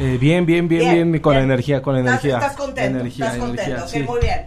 Eh, 0.00 0.16
bien, 0.16 0.46
bien, 0.46 0.68
bien, 0.68 0.80
Bien, 0.80 1.10
bien, 1.10 1.20
con 1.22 1.34
bien. 1.34 1.44
energía, 1.44 1.82
con 1.82 1.96
¿Estás- 1.96 2.08
energía. 2.24 2.34
Estás, 2.36 2.56
contento, 2.78 3.00
Energía, 3.00 3.24
estás 3.26 3.38
contento, 3.38 3.62
energía, 3.62 3.84
ok, 3.84 3.90
sí. 3.90 4.02
muy 4.02 4.20
bien. 4.20 4.46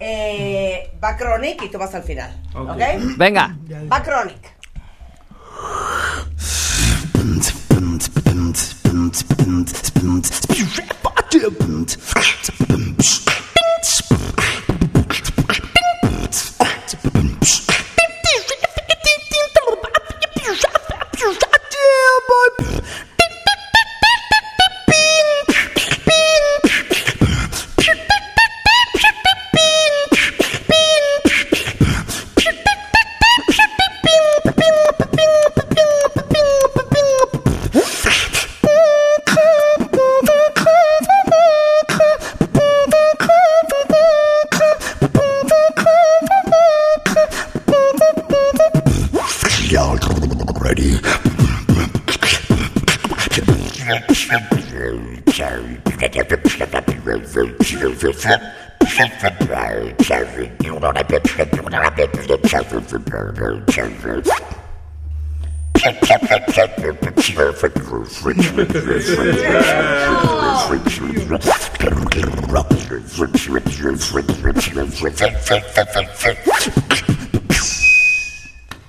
Eh, 0.00 0.92
va 1.02 1.16
Chronic 1.16 1.62
y 1.62 1.70
tú 1.70 1.78
vas 1.78 1.94
al 1.94 2.02
final, 2.04 2.30
¿ok? 2.54 2.70
Ok. 2.70 2.82
Venga. 3.16 3.56
Va 3.90 4.02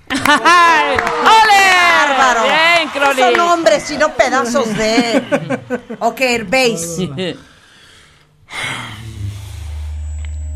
¡Ay! 0.09 0.97
¡Ole! 0.97 1.61
¡Bárbaro! 2.07 2.43
Bien, 2.43 2.87
No 2.87 2.91
Crowley. 3.13 3.35
son 3.35 3.39
hombres, 3.41 3.83
sino 3.83 4.13
pedazos 4.13 4.75
de. 4.77 5.21
Ok, 5.99 6.21
el 6.21 6.43
bass. 6.45 6.97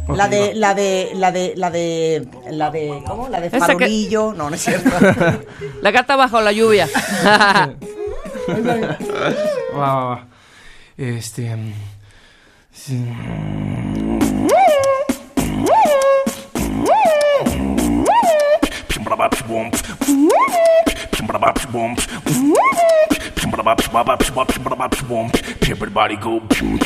La 0.09 0.27
de, 0.27 0.53
la 0.53 0.73
de, 0.73 1.11
la 1.15 1.31
de, 1.31 1.53
la 1.55 1.69
de, 1.71 2.27
la 2.51 2.69
de, 2.71 3.03
¿cómo? 3.07 3.29
La 3.29 3.39
de 3.39 3.49
farolillo. 3.49 4.33
No, 4.33 4.49
no 4.49 4.55
es 4.55 4.61
cierto. 4.61 4.89
La 5.81 5.91
gata 5.91 6.17
bajo 6.17 6.41
la 6.41 6.51
lluvia. 6.51 6.89
Va, 8.47 9.95
va, 9.95 10.03
va. 10.03 10.27
Este. 10.97 11.55
mm. 11.55 11.73
Everybody 23.65 24.17
go, 26.17 26.39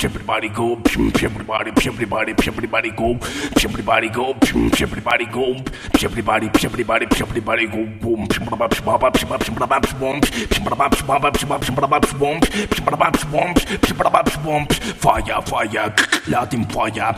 everybody 0.04 0.50
go, 0.50 0.80
everybody, 1.24 1.72
everybody, 1.88 2.34
everybody 2.46 2.92
go, 2.92 3.18
everybody 3.64 4.10
go, 4.10 4.36
everybody 4.80 5.26
go, 5.26 5.56
everybody, 6.04 6.52
everybody, 6.64 7.08
everybody 7.20 7.66
go, 7.66 7.84
boom, 8.00 8.28
fire, 15.00 15.42
fire, 15.42 15.96
Latin 16.28 16.64
fire. 16.66 17.16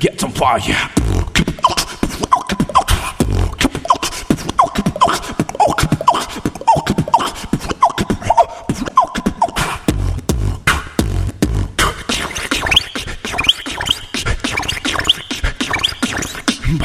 Get 0.00 0.18
some 0.20 0.32
fire. 0.32 0.90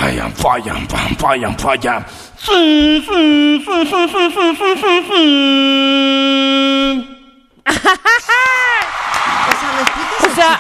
Fire. 0.08 0.72
O 9.48 9.60
sea, 9.60 9.74
¿me 9.76 9.82
explicas 9.82 10.32
O 10.32 10.36
sea? 10.36 10.60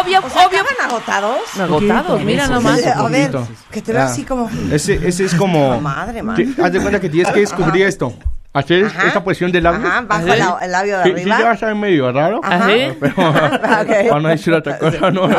Obvio, 0.00 0.20
O 0.24 0.30
sea, 0.30 0.46
obvio. 0.46 0.60
¿acaban 0.60 0.74
agotados? 0.90 1.60
Agotados, 1.60 2.22
mira 2.22 2.46
nomás. 2.46 2.84
A 2.86 3.08
ver, 3.08 3.30
que 3.70 3.82
te 3.82 3.92
veo 3.92 4.02
Ah. 4.02 4.06
así 4.06 4.24
como... 4.24 4.50
Ese, 4.72 5.00
ese 5.06 5.24
es 5.24 5.34
como. 5.34 5.80
Madre, 5.82 6.22
man. 6.22 6.36
que- 6.36 6.48
haz 6.62 6.72
de 6.72 6.80
cuenta 6.80 7.00
que 7.00 7.08
tienes 7.08 7.32
que 7.32 7.40
descubrir 7.40 7.86
esto. 7.86 8.12
Hacer 8.52 8.84
Ajá. 8.86 9.08
esta 9.08 9.24
posición 9.24 9.50
del 9.50 9.64
labio. 9.64 9.84
Ajá, 9.84 10.02
bajo 10.02 10.28
el 10.62 10.70
labio 10.70 10.98
de 10.98 11.04
Sí, 11.04 11.10
arriba. 11.10 11.36
Sí, 11.36 11.42
te 11.42 11.48
vas 11.48 11.62
a 11.64 11.66
ver 11.66 11.74
medio 11.74 12.12
raro. 12.12 12.40
Ajá. 12.44 12.66
Pero, 13.00 13.14
Ok. 13.16 13.88
para 14.10 14.20
no 14.20 14.28
decir 14.28 14.54
otra 14.54 14.78
cosa, 14.78 15.10
¿no? 15.10 15.24
Ok, 15.24 15.32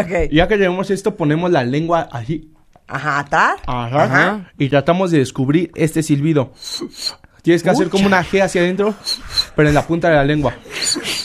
ok. 0.00 0.10
Y 0.30 0.36
ya 0.36 0.46
que 0.46 0.56
tenemos 0.56 0.88
esto, 0.92 1.16
ponemos 1.16 1.50
la 1.50 1.64
lengua 1.64 2.08
así. 2.12 2.51
Ajá, 2.92 3.18
atrás. 3.20 3.54
Ajá. 3.66 4.02
Ajá. 4.04 4.52
Y 4.58 4.68
tratamos 4.68 5.10
de 5.10 5.18
descubrir 5.18 5.70
este 5.74 6.02
silbido. 6.02 6.52
Tienes 7.42 7.62
que 7.62 7.70
hacer 7.70 7.88
como 7.88 8.06
una 8.06 8.22
G 8.24 8.40
hacia 8.42 8.60
adentro, 8.60 8.94
pero 9.56 9.68
en 9.68 9.74
la 9.74 9.84
punta 9.86 10.08
de 10.08 10.14
la 10.14 10.24
lengua. 10.24 10.54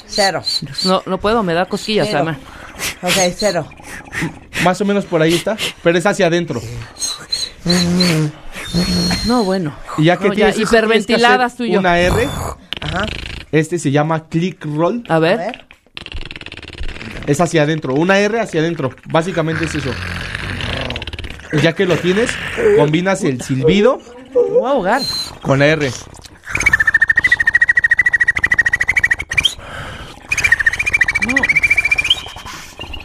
Cero. 0.08 0.42
No, 0.86 1.04
no 1.06 1.20
puedo, 1.20 1.44
me 1.44 1.54
da 1.54 1.66
cosquillas, 1.66 2.08
Cero. 2.10 2.20
además. 2.20 2.38
Ok, 3.04 3.34
cero. 3.36 3.68
Más 4.64 4.80
o 4.82 4.86
menos 4.86 5.06
por 5.06 5.22
ahí 5.22 5.34
está, 5.36 5.56
pero 5.84 5.98
es 5.98 6.06
hacia 6.06 6.28
adentro. 6.28 6.60
No, 9.26 9.44
bueno. 9.44 9.76
Y 9.98 10.06
ya 10.06 10.18
que 10.18 10.26
No, 10.30 10.34
ya, 10.34 10.36
tienes 10.36 10.56
eso, 10.56 10.64
hiperventiladas 10.64 11.56
tú 11.56 11.64
tienes 11.66 11.80
y 11.82 11.84
que 11.84 11.84
yo. 11.84 11.90
hacer 11.90 12.12
Una 12.12 12.22
R. 12.22 12.30
Ajá. 12.82 13.06
Este 13.52 13.80
se 13.80 13.92
llama 13.92 14.28
click 14.28 14.64
roll. 14.66 15.04
A 15.10 15.16
A 15.16 15.20
ver. 15.20 15.38
ver. 15.38 15.66
Es 17.28 17.42
hacia 17.42 17.64
adentro. 17.64 17.94
Una 17.94 18.20
R 18.20 18.40
hacia 18.40 18.62
adentro. 18.62 18.92
Básicamente 19.06 19.66
es 19.66 19.76
eso. 19.76 19.92
Y 21.54 21.62
Ya 21.62 21.74
que 21.74 21.86
lo 21.86 21.98
tienes, 21.98 22.30
combinas 22.78 23.24
el 23.24 23.42
silbido 23.42 24.00
Voy 24.34 24.66
a 24.66 24.70
ahogar. 24.72 25.02
con 25.42 25.60
la 25.60 25.68
R. 25.68 25.92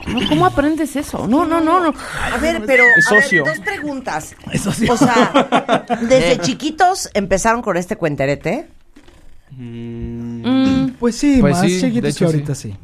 No, 0.06 0.28
¿cómo 0.28 0.46
aprendes 0.46 0.94
eso? 0.96 1.26
No, 1.26 1.44
no, 1.46 1.60
no, 1.60 1.80
no. 1.80 1.94
A 2.32 2.36
ver, 2.38 2.62
pero 2.66 2.84
Es 2.96 3.06
a 3.10 3.14
ver, 3.14 3.22
socio. 3.22 3.44
dos 3.44 3.58
preguntas. 3.60 4.34
O 4.88 4.96
sea, 4.96 5.86
desde 6.02 6.38
chiquitos 6.40 7.08
empezaron 7.14 7.62
con 7.62 7.76
este 7.76 7.96
cuenterete. 7.96 8.68
Mm, 9.52 10.88
Pues 10.98 11.16
sí, 11.16 11.38
Pues 11.40 11.54
más 11.54 11.62
sí, 11.66 11.74
de 11.74 11.80
chiquitos 11.80 12.10
hecho, 12.10 12.18
que 12.18 12.24
ahorita 12.26 12.54
sí. 12.54 12.74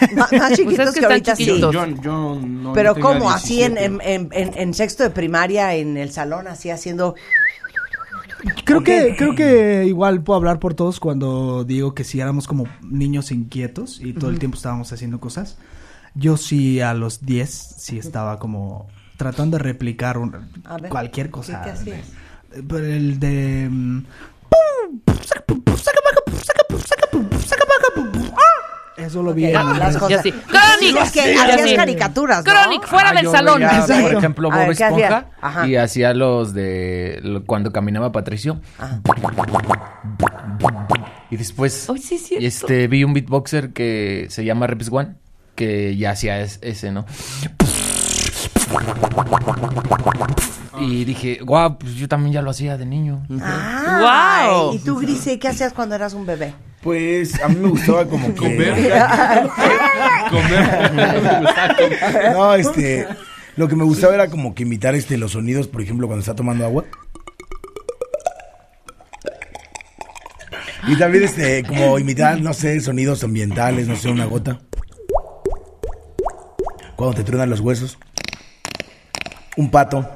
Sí. 0.00 0.14
Más 0.14 0.52
chiquitos 0.52 0.76
Pues 0.76 0.88
es 0.88 0.94
que 0.94 1.00
que 1.00 1.06
ahorita 1.06 1.36
sí. 1.36 1.44
chiquitos. 1.46 1.72
Yo, 1.74 1.86
yo 2.02 2.40
no 2.42 2.72
Pero 2.72 2.94
¿cómo? 2.94 3.30
Así 3.30 3.62
en, 3.62 3.74
17. 3.74 3.84
en, 3.84 4.00
en, 4.02 4.28
en- 4.32 4.58
en 4.58 4.74
sexto 4.74 5.02
de 5.02 5.10
primaria, 5.10 5.74
en 5.74 5.96
el 5.96 6.10
salón, 6.12 6.46
así 6.48 6.70
haciendo... 6.70 7.14
Creo 8.64 8.82
que, 8.84 9.14
creo 9.16 9.34
que 9.34 9.84
igual 9.86 10.22
puedo 10.22 10.36
hablar 10.36 10.60
por 10.60 10.74
todos 10.74 11.00
cuando 11.00 11.64
digo 11.64 11.94
que 11.94 12.04
si 12.04 12.20
éramos 12.20 12.46
como 12.46 12.64
niños 12.82 13.32
inquietos 13.32 14.00
y 14.00 14.12
todo 14.12 14.30
el 14.30 14.38
tiempo 14.38 14.56
estábamos 14.56 14.92
haciendo 14.92 15.18
cosas. 15.18 15.56
Yo 16.14 16.36
sí 16.36 16.80
a 16.80 16.94
los 16.94 17.24
10 17.24 17.50
sí 17.78 17.98
estaba 17.98 18.38
como 18.38 18.86
tratando 19.16 19.56
de 19.58 19.64
replicar 19.64 20.18
un- 20.18 20.30
ver, 20.30 20.90
cualquier 20.90 21.30
cosa. 21.30 21.62
¿qué- 21.62 21.70
qué 21.70 21.70
hacías? 21.70 22.12
El 22.52 23.18
de... 23.18 23.68
mm, 23.70 24.02
Eso 28.96 29.22
lo 29.22 29.34
vi 29.34 29.46
en... 29.46 29.52
Las 29.52 29.96
cosas. 29.98 30.24
Es 30.24 30.32
que 31.12 31.34
hacías 31.36 31.72
caricaturas, 31.76 32.44
¿no? 32.44 32.50
Chronic, 32.52 32.86
fuera 32.86 33.10
Ah, 33.10 33.14
del 33.14 33.26
salón. 33.30 33.60
veía, 33.60 34.02
por 34.02 34.14
ejemplo, 34.14 34.48
A 34.52 34.56
Bob 34.56 34.68
ver. 34.68 34.70
Esponja 34.72 35.26
y 35.66 35.76
hacía 35.76 36.14
los 36.14 36.54
de 36.54 37.20
lo- 37.22 37.44
cuando 37.44 37.72
caminaba 37.72 38.10
Patricio. 38.12 38.60
Y 41.30 41.36
después 41.36 41.88
sí, 42.02 42.18
cierto. 42.18 42.46
este 42.46 42.86
vi 42.88 43.04
un 43.04 43.12
beatboxer 43.12 43.72
que 43.72 44.26
se 44.30 44.44
llama 44.44 44.66
Reps 44.66 44.88
One 44.90 45.14
que 45.54 45.96
ya 45.96 46.10
hacía 46.12 46.40
es- 46.40 46.58
ese, 46.62 46.92
¿no? 46.92 47.04
Y 50.78 51.04
dije, 51.04 51.38
guau, 51.42 51.78
pues 51.78 51.94
yo 51.94 52.06
también 52.06 52.34
ya 52.34 52.42
lo 52.42 52.50
hacía 52.50 52.76
de 52.76 52.84
niño. 52.86 53.26
Ah, 53.40 54.44
Guau. 54.46 54.74
¿Y 54.74 54.78
tú, 54.78 54.98
Grise, 54.98 55.38
qué 55.38 55.48
hacías 55.48 55.72
cuando 55.72 55.94
eras 55.94 56.12
un 56.12 56.26
bebé? 56.26 56.52
Pues 56.82 57.42
a 57.42 57.48
mí 57.48 57.56
me 57.56 57.68
gustaba 57.68 58.04
como 58.04 58.34
que... 58.34 58.40
Comer. 60.30 60.92
No, 62.34 62.54
este... 62.54 63.08
Lo 63.56 63.68
que 63.68 63.76
me 63.76 63.84
gustaba 63.84 64.14
era 64.14 64.28
como 64.28 64.54
que 64.54 64.64
imitar 64.64 64.94
este 64.94 65.16
los 65.16 65.32
sonidos, 65.32 65.66
por 65.66 65.80
ejemplo, 65.80 66.06
cuando 66.06 66.20
está 66.20 66.34
tomando 66.34 66.66
agua. 66.66 66.84
Y 70.86 70.96
también 70.96 71.24
este, 71.24 71.64
como 71.64 71.98
imitar, 71.98 72.40
no 72.40 72.52
sé, 72.52 72.78
sonidos 72.80 73.24
ambientales, 73.24 73.88
no 73.88 73.96
sé, 73.96 74.10
una 74.10 74.26
gota. 74.26 74.60
cuando 76.96 77.16
te 77.16 77.24
truenan 77.24 77.48
los 77.48 77.60
huesos. 77.60 77.98
Un 79.56 79.70
pato. 79.70 80.14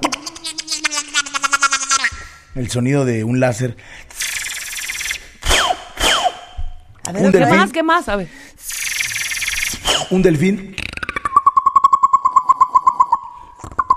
El 2.54 2.70
sonido 2.70 3.04
de 3.04 3.24
un 3.24 3.40
láser. 3.40 3.76
A 7.06 7.12
ver, 7.12 7.22
Un 7.24 7.32
¿Qué 7.32 7.38
delfín. 7.38 7.56
más? 7.56 7.72
¿Qué 7.72 7.82
más? 7.82 8.08
A 8.08 8.16
ver. 8.16 8.28
Un 10.10 10.22
delfín. 10.22 10.76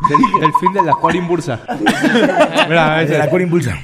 Del, 0.09 0.43
el 0.43 0.53
fin 0.59 0.73
de 0.73 0.83
la 0.83 0.93
cual 0.93 1.15
impulsa. 1.15 1.59
Mira, 2.67 2.97
de 3.05 3.17
la 3.17 3.29
cual 3.29 3.41
impulsa. 3.43 3.77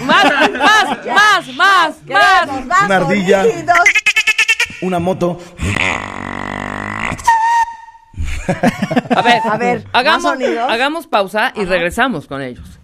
Más, 0.00 0.24
más, 0.24 1.48
más, 1.56 1.96
más, 2.06 2.66
más 2.66 2.82
Una 2.84 2.96
ardilla. 2.96 3.42
sonidos. 3.44 3.76
Una 4.82 4.98
moto. 4.98 5.38
A 9.16 9.22
ver, 9.22 9.40
A 9.48 9.56
ver, 9.56 9.86
hagamos, 9.92 10.34
hagamos 10.68 11.06
pausa 11.06 11.52
y 11.54 11.64
regresamos 11.64 12.26
con 12.26 12.42
ellos. 12.42 12.78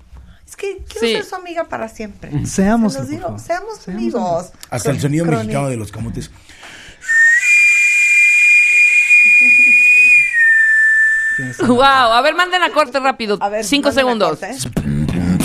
Es 0.46 0.56
que 0.56 0.78
quiero 0.88 1.00
Sí. 1.06 1.12
ser 1.14 1.24
su 1.24 1.34
amiga 1.34 1.64
para 1.64 1.88
siempre. 1.88 2.46
Seamos, 2.46 2.94
Se 2.94 3.00
los 3.00 3.08
por 3.08 3.14
digo, 3.16 3.26
favor. 3.28 3.40
seamos 3.40 3.88
amigos. 3.88 4.52
Hasta 4.70 4.90
el 4.90 5.00
sonido 5.00 5.24
Crónica. 5.24 5.42
mexicano 5.44 5.68
de 5.68 5.76
los 5.76 5.92
camotes. 5.92 6.30
Wow, 11.66 11.80
a 11.82 12.20
ver, 12.22 12.34
manden 12.34 12.62
a 12.62 12.70
corte 12.70 12.98
rápido. 12.98 13.38
Cinco 13.62 13.92
segundos. 13.92 14.38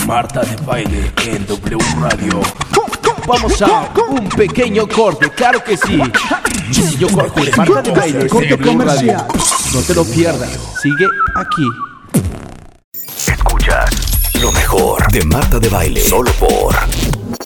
Marta 0.08 0.41
de 0.41 0.56
baile 0.66 1.12
en 1.28 1.45
W 1.45 1.78
Radio. 1.99 2.41
Vamos 3.28 3.62
a 3.62 3.90
un 4.10 4.28
pequeño 4.30 4.88
corte, 4.88 5.30
claro 5.30 5.64
que 5.64 5.78
sí. 5.78 6.02
Yo 6.98 7.10
corte, 7.10 7.52
Marta 7.56 7.82
de 7.82 7.92
baile 7.92 8.28
Corte 8.28 8.58
comercial. 8.58 9.26
No 9.74 9.82
te 9.82 9.94
lo 9.94 10.04
pierdas. 10.04 10.50
Sigue 10.82 11.08
aquí. 11.36 11.68
Escuchas 13.28 14.34
lo 14.42 14.52
mejor 14.52 15.10
de 15.12 15.24
Marta 15.24 15.60
de 15.60 15.70
Baile. 15.70 16.02
Solo 16.02 16.32
por 16.34 16.76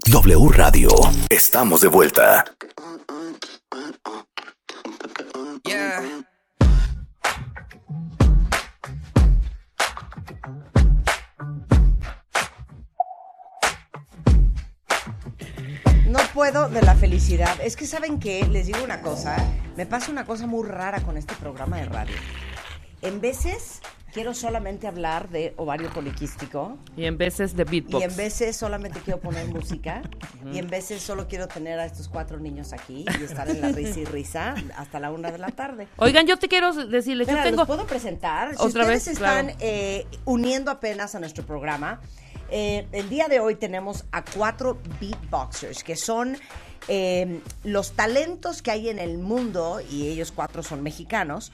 W 0.08 0.50
Radio. 0.50 0.90
Estamos 1.30 1.82
de 1.82 1.88
vuelta. 1.90 2.44
Puedo 16.52 16.70
de 16.70 16.82
la 16.82 16.96
felicidad. 16.96 17.58
Es 17.62 17.76
que 17.76 17.86
saben 17.86 18.20
que 18.20 18.46
les 18.48 18.68
digo 18.68 18.82
una 18.84 19.02
cosa, 19.02 19.36
me 19.76 19.86
pasa 19.86 20.12
una 20.12 20.26
cosa 20.26 20.48
muy 20.48 20.66
rara 20.66 21.02
con 21.02 21.18
este 21.18 21.36
programa 21.36 21.78
de 21.78 21.86
radio. 21.86 22.16
En 23.02 23.20
veces 23.20 23.82
quiero 24.14 24.34
solamente 24.34 24.88
hablar 24.88 25.28
de 25.30 25.54
ovario 25.58 25.90
poliquístico 25.92 26.78
Y 26.96 27.04
en 27.04 27.18
veces 27.18 27.56
de 27.56 27.66
beatbox. 27.66 28.02
y 28.02 28.04
en 28.06 28.16
veces 28.16 28.56
solamente 28.56 29.00
quiero 29.04 29.20
poner 29.20 29.46
música 29.48 30.02
y 30.52 30.58
en 30.58 30.70
veces 30.70 31.02
solo 31.02 31.28
quiero 31.28 31.48
tener 31.50 31.78
a 31.80 31.86
estos 31.86 32.08
cuatro 32.08 32.40
niños 32.40 32.72
aquí 32.72 33.06
y 33.20 33.24
estar 33.24 33.50
en 33.50 33.60
la 33.62 33.70
risa 33.74 34.00
y 34.00 34.06
risa 34.06 34.56
hasta 34.78 35.00
la 35.02 35.12
una 35.12 35.30
de 35.32 35.38
la 35.38 35.50
tarde. 35.50 35.88
Oigan, 35.98 36.26
yo 36.26 36.38
te 36.38 36.48
quiero 36.48 36.72
decirles, 36.74 37.28
Espera, 37.28 37.44
yo 37.44 37.50
tengo... 37.50 37.62
¿los 37.64 37.68
puedo 37.68 37.86
presentar? 37.86 38.52
Si 38.52 38.56
Otra 38.56 38.84
ustedes 38.84 38.88
vez, 38.88 39.08
están 39.08 39.46
claro. 39.48 39.60
eh, 39.60 40.08
uniendo 40.24 40.72
apenas 40.72 41.14
a 41.14 41.20
nuestro 41.20 41.46
programa, 41.46 42.00
eh, 42.50 42.88
el 42.92 43.10
día 43.10 43.28
de 43.28 43.40
hoy 43.40 43.56
tenemos 43.56 44.06
a 44.12 44.24
cuatro 44.24 44.78
beatboxers, 45.00 45.84
que 45.84 45.96
son 45.96 46.38
eh, 46.88 47.42
los 47.64 47.92
talentos 47.94 48.62
que 48.62 48.72
hay 48.72 48.90
en 48.90 49.00
el 49.00 49.18
mundo, 49.18 49.82
y 49.90 50.08
ellos 50.08 50.32
cuatro 50.32 50.64
son 50.64 50.84
mexicanos, 50.84 51.52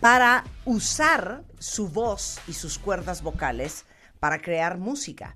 para 0.00 0.44
usar 0.64 1.42
su 1.58 1.88
voz 1.88 2.38
y 2.46 2.52
sus 2.52 2.78
cuerdas 2.78 3.22
vocales 3.22 3.84
para 4.20 4.40
crear 4.40 4.78
música. 4.78 5.34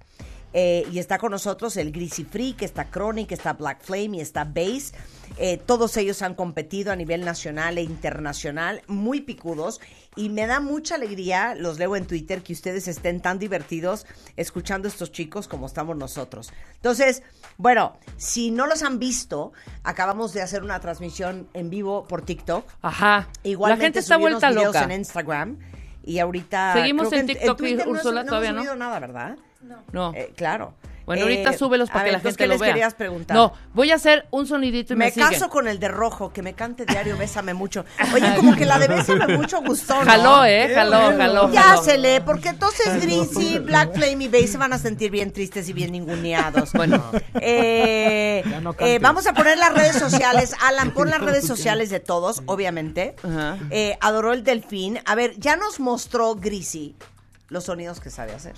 Eh, 0.52 0.84
y 0.92 0.98
está 0.98 1.18
con 1.18 1.30
nosotros 1.30 1.76
el 1.76 1.92
Greasy 1.92 2.24
Freak, 2.24 2.62
está 2.62 2.90
Chronic, 2.90 3.30
está 3.32 3.52
Black 3.52 3.82
Flame 3.82 4.16
y 4.16 4.20
está 4.20 4.44
Bass. 4.44 4.92
Eh, 5.36 5.58
todos 5.58 5.96
ellos 5.96 6.22
han 6.22 6.34
competido 6.34 6.90
a 6.90 6.96
nivel 6.96 7.24
nacional 7.24 7.78
e 7.78 7.82
internacional, 7.82 8.82
muy 8.88 9.20
picudos. 9.20 9.80
Y 10.20 10.28
me 10.28 10.46
da 10.46 10.60
mucha 10.60 10.96
alegría, 10.96 11.54
los 11.54 11.78
leo 11.78 11.96
en 11.96 12.06
Twitter, 12.06 12.42
que 12.42 12.52
ustedes 12.52 12.86
estén 12.88 13.20
tan 13.22 13.38
divertidos 13.38 14.06
escuchando 14.36 14.86
a 14.86 14.90
estos 14.90 15.10
chicos 15.12 15.48
como 15.48 15.64
estamos 15.64 15.96
nosotros. 15.96 16.52
Entonces, 16.74 17.22
bueno, 17.56 17.96
si 18.18 18.50
no 18.50 18.66
los 18.66 18.82
han 18.82 18.98
visto, 18.98 19.52
acabamos 19.82 20.34
de 20.34 20.42
hacer 20.42 20.62
una 20.62 20.78
transmisión 20.78 21.48
en 21.54 21.70
vivo 21.70 22.04
por 22.06 22.20
TikTok. 22.22 22.66
Ajá. 22.82 23.28
Igualmente 23.44 23.80
La 23.80 23.84
gente 23.86 23.98
está 24.00 24.16
vuelta 24.18 24.50
videos 24.50 24.66
loca. 24.74 24.84
en 24.84 24.92
Instagram. 24.92 25.58
Y 26.04 26.18
ahorita. 26.18 26.74
Seguimos 26.74 27.08
creo 27.08 27.20
en 27.20 27.26
que 27.26 27.34
TikTok, 27.36 27.56
Twitter 27.58 27.86
hemos- 27.88 28.02
todavía 28.02 28.52
no. 28.52 28.62
no. 28.64 28.74
nada, 28.76 28.98
¿verdad? 29.00 29.38
No. 29.92 30.12
Eh, 30.14 30.32
claro. 30.36 30.74
Bueno, 31.06 31.22
Eh, 31.22 31.24
ahorita 31.42 31.58
súbelos 31.58 31.90
a 31.90 31.92
para 31.94 32.04
que 32.04 32.10
ver, 32.10 32.18
la 32.18 32.20
gente 32.20 32.36
¿qué 32.36 32.46
lo 32.46 32.52
les 32.54 32.60
vea. 32.60 32.70
querías 32.70 32.94
preguntar? 32.94 33.36
No, 33.36 33.52
voy 33.74 33.90
a 33.90 33.96
hacer 33.96 34.28
un 34.30 34.46
sonidito 34.46 34.92
y 34.92 34.96
me, 34.96 35.06
Me 35.06 35.10
siguen. 35.10 35.30
caso 35.30 35.48
con 35.50 35.66
el 35.66 35.80
de 35.80 35.88
rojo, 35.88 36.32
que 36.32 36.40
me 36.40 36.52
cante 36.52 36.84
diario 36.86 37.16
Bésame 37.16 37.52
mucho. 37.52 37.84
Oye, 38.14 38.32
como 38.36 38.54
que 38.54 38.64
la 38.64 38.78
de 38.78 38.86
Bésame 38.86 39.36
mucho 39.36 39.60
gustó, 39.60 39.96
¿no? 39.96 40.04
Jaló, 40.08 40.44
¿eh? 40.44 40.70
Jaló, 40.72 41.16
jaló, 41.16 41.52
Ya 41.52 41.62
jaló. 41.62 41.82
se 41.82 41.98
lee, 41.98 42.20
porque 42.24 42.50
entonces 42.50 43.02
Greasy, 43.02 43.58
Black 43.58 43.92
Flame 43.94 44.24
y 44.24 44.28
Bass 44.28 44.50
se 44.50 44.58
van 44.58 44.72
a 44.72 44.78
sentir 44.78 45.10
bien 45.10 45.32
tristes 45.32 45.68
y 45.68 45.72
bien 45.72 45.90
ninguneados. 45.92 46.70
Bueno. 46.74 47.02
Eh, 47.40 48.44
no 48.62 48.74
eh, 48.78 48.98
vamos 49.00 49.26
a 49.26 49.32
poner 49.34 49.58
las 49.58 49.74
redes 49.74 49.96
sociales. 49.96 50.54
Alan, 50.62 50.92
pon 50.92 51.10
las 51.10 51.20
redes 51.20 51.44
sociales 51.46 51.90
de 51.90 51.98
todos, 52.00 52.42
obviamente. 52.46 53.16
Eh, 53.70 53.96
adoró 54.00 54.32
el 54.32 54.44
delfín. 54.44 55.00
A 55.06 55.14
ver, 55.16 55.36
ya 55.38 55.56
nos 55.56 55.80
mostró 55.80 56.36
Greasy 56.36 56.94
los 57.48 57.64
sonidos 57.64 57.98
que 58.00 58.10
sabe 58.10 58.32
hacer. 58.32 58.54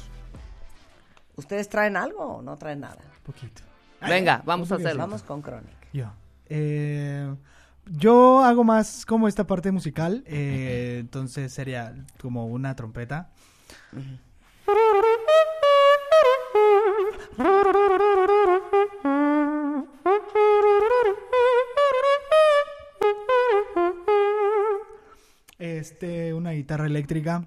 ¿Ustedes 1.36 1.68
traen 1.68 1.96
algo 1.96 2.24
o 2.24 2.42
no 2.42 2.56
traen 2.58 2.80
nada? 2.80 2.98
Poquito. 3.22 3.62
Venga, 4.00 4.42
vamos 4.44 4.70
a 4.72 4.76
hacerlo. 4.76 5.00
Vamos 5.00 5.22
con 5.22 5.42
Chronic. 5.42 5.92
Yo. 5.92 6.12
Eh, 6.46 7.34
yo 7.86 8.40
hago 8.44 8.64
más 8.64 9.06
como 9.06 9.28
esta 9.28 9.46
parte 9.46 9.72
musical, 9.72 10.22
eh, 10.26 10.98
entonces 11.00 11.52
sería 11.52 11.94
como 12.20 12.46
una 12.46 12.76
trompeta. 12.76 13.30
Este, 25.58 26.34
una 26.34 26.50
guitarra 26.52 26.86
eléctrica. 26.86 27.46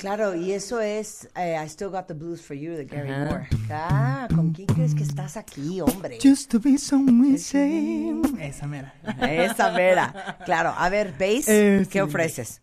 Claro, 0.00 0.34
y 0.34 0.52
eso 0.52 0.80
es 0.80 1.28
eh, 1.36 1.60
I 1.62 1.68
Still 1.68 1.88
Got 1.90 2.06
the 2.06 2.14
Blues 2.14 2.40
for 2.40 2.56
You 2.56 2.72
de 2.72 2.86
Gary. 2.86 3.10
Moore. 3.10 3.46
Ah, 3.70 4.26
¿con 4.34 4.50
quién 4.52 4.66
crees 4.66 4.94
que 4.94 5.02
estás 5.02 5.36
aquí, 5.36 5.78
hombre? 5.82 6.18
Just 6.22 6.50
to 6.50 6.58
be 6.58 6.78
someone 6.78 7.36
same. 7.36 8.22
Esa 8.40 8.66
mera. 8.66 8.94
Esa 9.20 9.70
vera. 9.70 10.38
Claro, 10.46 10.72
a 10.76 10.88
ver, 10.88 11.12
Bass, 11.18 11.46
Eh, 11.48 11.80
¿qué 11.90 11.92
sí, 11.92 12.00
ofreces? 12.00 12.60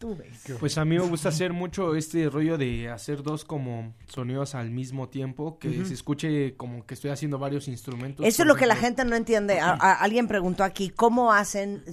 Pues 0.60 0.80
a 0.80 0.86
mí 0.86 0.98
me 0.98 1.06
gusta 1.06 1.30
hacer 1.30 1.54
mucho 1.54 1.96
este 1.96 2.28
rollo 2.28 2.58
de 2.58 2.90
hacer 2.90 3.22
dos 3.22 3.46
como 3.46 3.94
sonidos 4.08 4.56
al 4.56 4.72
mismo 4.72 5.08
tiempo, 5.10 5.60
que 5.60 5.86
se 5.86 5.94
escuche 5.94 6.56
como 6.58 6.88
que 6.88 6.96
estoy 6.96 7.12
haciendo 7.12 7.38
varios 7.38 7.68
instrumentos. 7.68 8.26
Eso 8.26 8.42
es 8.42 8.48
lo 8.48 8.56
que 8.56 8.66
la 8.66 8.76
gente 8.76 9.06
no 9.06 9.16
entiende. 9.16 9.60
A- 9.60 9.74
a- 9.80 9.94
alguien 9.94 10.28
preguntó 10.28 10.64
aquí, 10.64 10.90
¿cómo 10.90 11.32
hacen 11.32 11.84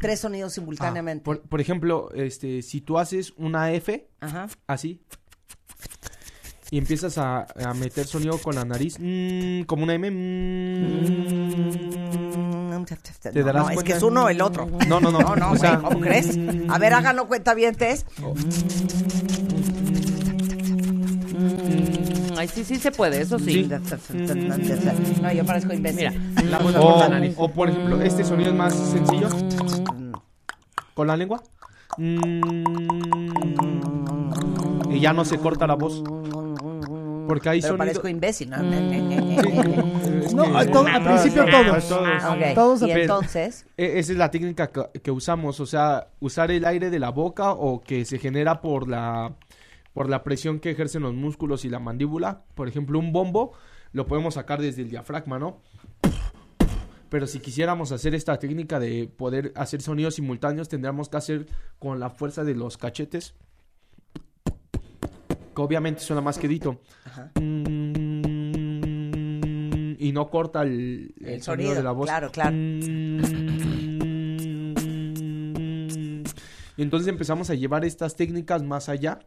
tres 0.00 0.20
sonidos 0.20 0.54
simultáneamente? 0.54 1.22
Ah, 1.22 1.24
Por, 1.24 1.40
por 1.42 1.60
ejemplo, 1.60 2.10
este, 2.14 2.62
si 2.62 2.80
tú 2.80 2.98
haces 2.98 3.34
una 3.36 3.70
F, 3.72 4.08
Ajá. 4.24 4.46
así, 4.66 5.00
y 6.70 6.78
empiezas 6.78 7.18
a, 7.18 7.46
a 7.64 7.74
meter 7.74 8.06
sonido 8.06 8.38
con 8.38 8.54
la 8.54 8.64
nariz, 8.64 8.96
mm, 8.98 9.62
como 9.64 9.84
una 9.84 9.94
M, 9.94 10.10
mm, 10.10 11.74
te 13.32 13.40
No, 13.40 13.46
darás 13.46 13.64
no, 13.64 13.70
es 13.70 13.82
que 13.82 13.92
es 13.92 14.02
uno 14.02 14.24
o 14.24 14.28
el 14.28 14.40
otro. 14.42 14.66
No, 14.88 15.00
no, 15.00 15.10
no. 15.10 15.20
No, 15.20 15.36
no, 15.36 15.52
o 15.52 15.56
sea, 15.56 15.78
¿cómo 15.78 16.00
crees? 16.00 16.38
A 16.68 16.78
ver, 16.78 16.92
háganlo 16.94 17.26
cuenta 17.28 17.54
bien, 17.54 17.74
Mm, 21.34 22.38
Ay, 22.38 22.48
sí, 22.48 22.64
sí 22.64 22.76
se 22.76 22.90
puede, 22.90 23.20
eso 23.20 23.38
sí. 23.38 23.68
No, 25.22 25.32
yo 25.32 25.44
parezco 25.44 25.72
imbécil. 25.72 26.10
Mira, 26.10 26.42
La 26.50 26.58
Oh. 26.58 26.90
con 26.92 26.98
la 27.00 27.08
nariz. 27.08 27.34
O 27.38 27.48
por 27.48 27.70
ejemplo, 27.70 28.00
este 28.02 28.24
sonido 28.24 28.50
es 28.50 28.56
más 28.56 28.74
sencillo. 28.74 29.28
Con 30.94 31.06
la 31.06 31.16
lengua. 31.16 31.42
Mm, 31.96 32.52
Y 34.90 35.00
ya 35.00 35.12
no 35.12 35.24
se 35.24 35.38
corta 35.38 35.66
la 35.66 35.74
voz. 35.74 36.02
Porque 37.26 37.48
hay 37.48 37.60
Pero 37.60 37.72
sonido- 37.72 37.78
parezco 37.78 38.08
imbécil. 38.08 38.50
¿no? 38.50 38.56
Es 38.56 40.34
No, 40.34 40.44
que- 40.44 40.56
al 40.58 40.70
to- 40.70 40.86
al 40.86 41.02
principio 41.04 41.44
todos. 41.50 41.88
Todos 42.54 42.82
y 42.82 42.90
entonces, 42.90 43.66
E- 43.76 43.98
Esa 43.98 44.12
es 44.12 44.18
la 44.18 44.30
técnica 44.30 44.70
que, 44.70 45.00
que 45.00 45.10
usamos, 45.10 45.58
o 45.60 45.66
sea, 45.66 46.08
usar 46.20 46.50
el 46.50 46.64
aire 46.64 46.90
de 46.90 46.98
la 46.98 47.10
boca 47.10 47.52
o 47.52 47.80
que 47.80 48.04
se 48.04 48.18
genera 48.18 48.60
por 48.60 48.88
la 48.88 49.34
por 49.94 50.10
la 50.10 50.24
presión 50.24 50.58
que 50.58 50.70
ejercen 50.70 51.02
los 51.02 51.14
músculos 51.14 51.64
y 51.64 51.68
la 51.70 51.78
mandíbula. 51.78 52.42
Por 52.56 52.66
ejemplo, 52.68 52.98
un 52.98 53.12
bombo 53.12 53.52
lo 53.92 54.06
podemos 54.08 54.34
sacar 54.34 54.60
desde 54.60 54.82
el 54.82 54.90
diafragma, 54.90 55.38
¿no? 55.38 55.60
Pero 57.14 57.28
si 57.28 57.38
quisiéramos 57.38 57.92
hacer 57.92 58.12
esta 58.16 58.36
técnica 58.40 58.80
de 58.80 59.06
poder 59.06 59.52
hacer 59.54 59.80
sonidos 59.80 60.16
simultáneos, 60.16 60.68
tendríamos 60.68 61.08
que 61.08 61.16
hacer 61.16 61.46
con 61.78 62.00
la 62.00 62.10
fuerza 62.10 62.42
de 62.42 62.56
los 62.56 62.76
cachetes. 62.76 63.36
Que 65.54 65.62
obviamente 65.62 66.00
suena 66.00 66.20
más 66.20 66.38
quedito. 66.38 66.80
Mm, 67.40 68.24
Y 70.00 70.10
no 70.12 70.28
corta 70.28 70.62
el, 70.62 71.14
el 71.20 71.34
El 71.34 71.42
sonido, 71.44 71.68
sonido, 71.70 71.74
de 71.76 71.82
la 71.84 71.92
voz. 71.92 72.06
claro, 72.06 72.32
claro. 72.32 72.56
Y 76.76 76.82
entonces 76.82 77.06
empezamos 77.06 77.48
a 77.48 77.54
llevar 77.54 77.84
estas 77.84 78.16
técnicas 78.16 78.64
más 78.64 78.88
allá. 78.88 79.20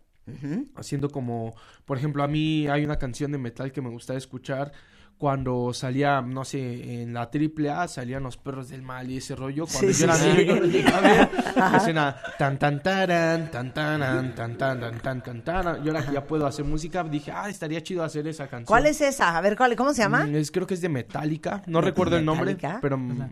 Haciendo 0.76 1.10
como, 1.10 1.56
por 1.86 1.98
ejemplo, 1.98 2.22
a 2.22 2.28
mí 2.28 2.68
hay 2.68 2.84
una 2.84 2.98
canción 2.98 3.32
de 3.32 3.38
metal 3.38 3.72
que 3.72 3.82
me 3.82 3.90
gusta 3.90 4.14
escuchar 4.14 4.74
cuando 5.18 5.74
salía, 5.74 6.22
no 6.22 6.46
sé, 6.46 7.02
en 7.02 7.14
la 7.14 7.32
triple 7.32 7.72
A 7.72 7.88
salían 7.88 8.22
los 8.24 8.38
perros 8.38 8.70
del 8.70 8.84
mal 8.84 9.10
y 9.10 9.18
ese 9.18 9.36
rollo. 9.36 9.66
Cuando 9.66 9.92
Sí, 9.92 10.00
yo 10.00 10.06
era 10.06 10.14
sí, 10.16 10.28
niño 10.28 10.40
sí. 10.40 10.46
yo 10.46 10.56
lo 10.56 10.66
llegué 10.68 10.88
a 10.94 11.00
ver. 11.02 11.30
Ajá. 11.56 11.78
Escena 11.78 12.16
tan 12.38 12.60
tan 12.60 12.84
taran, 12.84 13.50
tan 13.50 13.74
tan 13.74 14.00
tan 14.36 14.58
tan 14.58 15.00
tan 15.02 15.24
tan 15.24 15.42
taran. 15.44 15.84
Yo 15.84 15.92
ahora 15.92 16.06
que 16.06 16.14
ya 16.14 16.24
puedo 16.24 16.46
hacer 16.46 16.66
música, 16.66 17.04
dije, 17.04 17.32
ah, 17.32 17.50
estaría 17.50 17.82
chido 17.82 18.04
hacer 18.04 18.28
esa 18.28 18.44
canción. 18.48 18.66
¿cuál 18.68 18.86
es 18.86 19.02
esa? 19.02 19.36
A 19.36 19.42
ver, 19.42 19.58
¿cuál, 19.58 19.76
¿cómo 19.76 19.94
se 19.94 20.04
llama? 20.04 20.26
Mm, 20.26 20.36
es- 20.36 20.52
creo 20.52 20.68
que 20.68 20.76
es 20.76 20.82
de 20.82 20.90
Metallica. 20.90 21.64
No 21.66 21.80
¿De 21.82 21.86
recuerdo 21.88 22.18
el 22.18 22.24
nombre, 22.26 22.54
Metallica? 22.54 22.80
pero. 22.82 22.98
mm, 22.98 23.30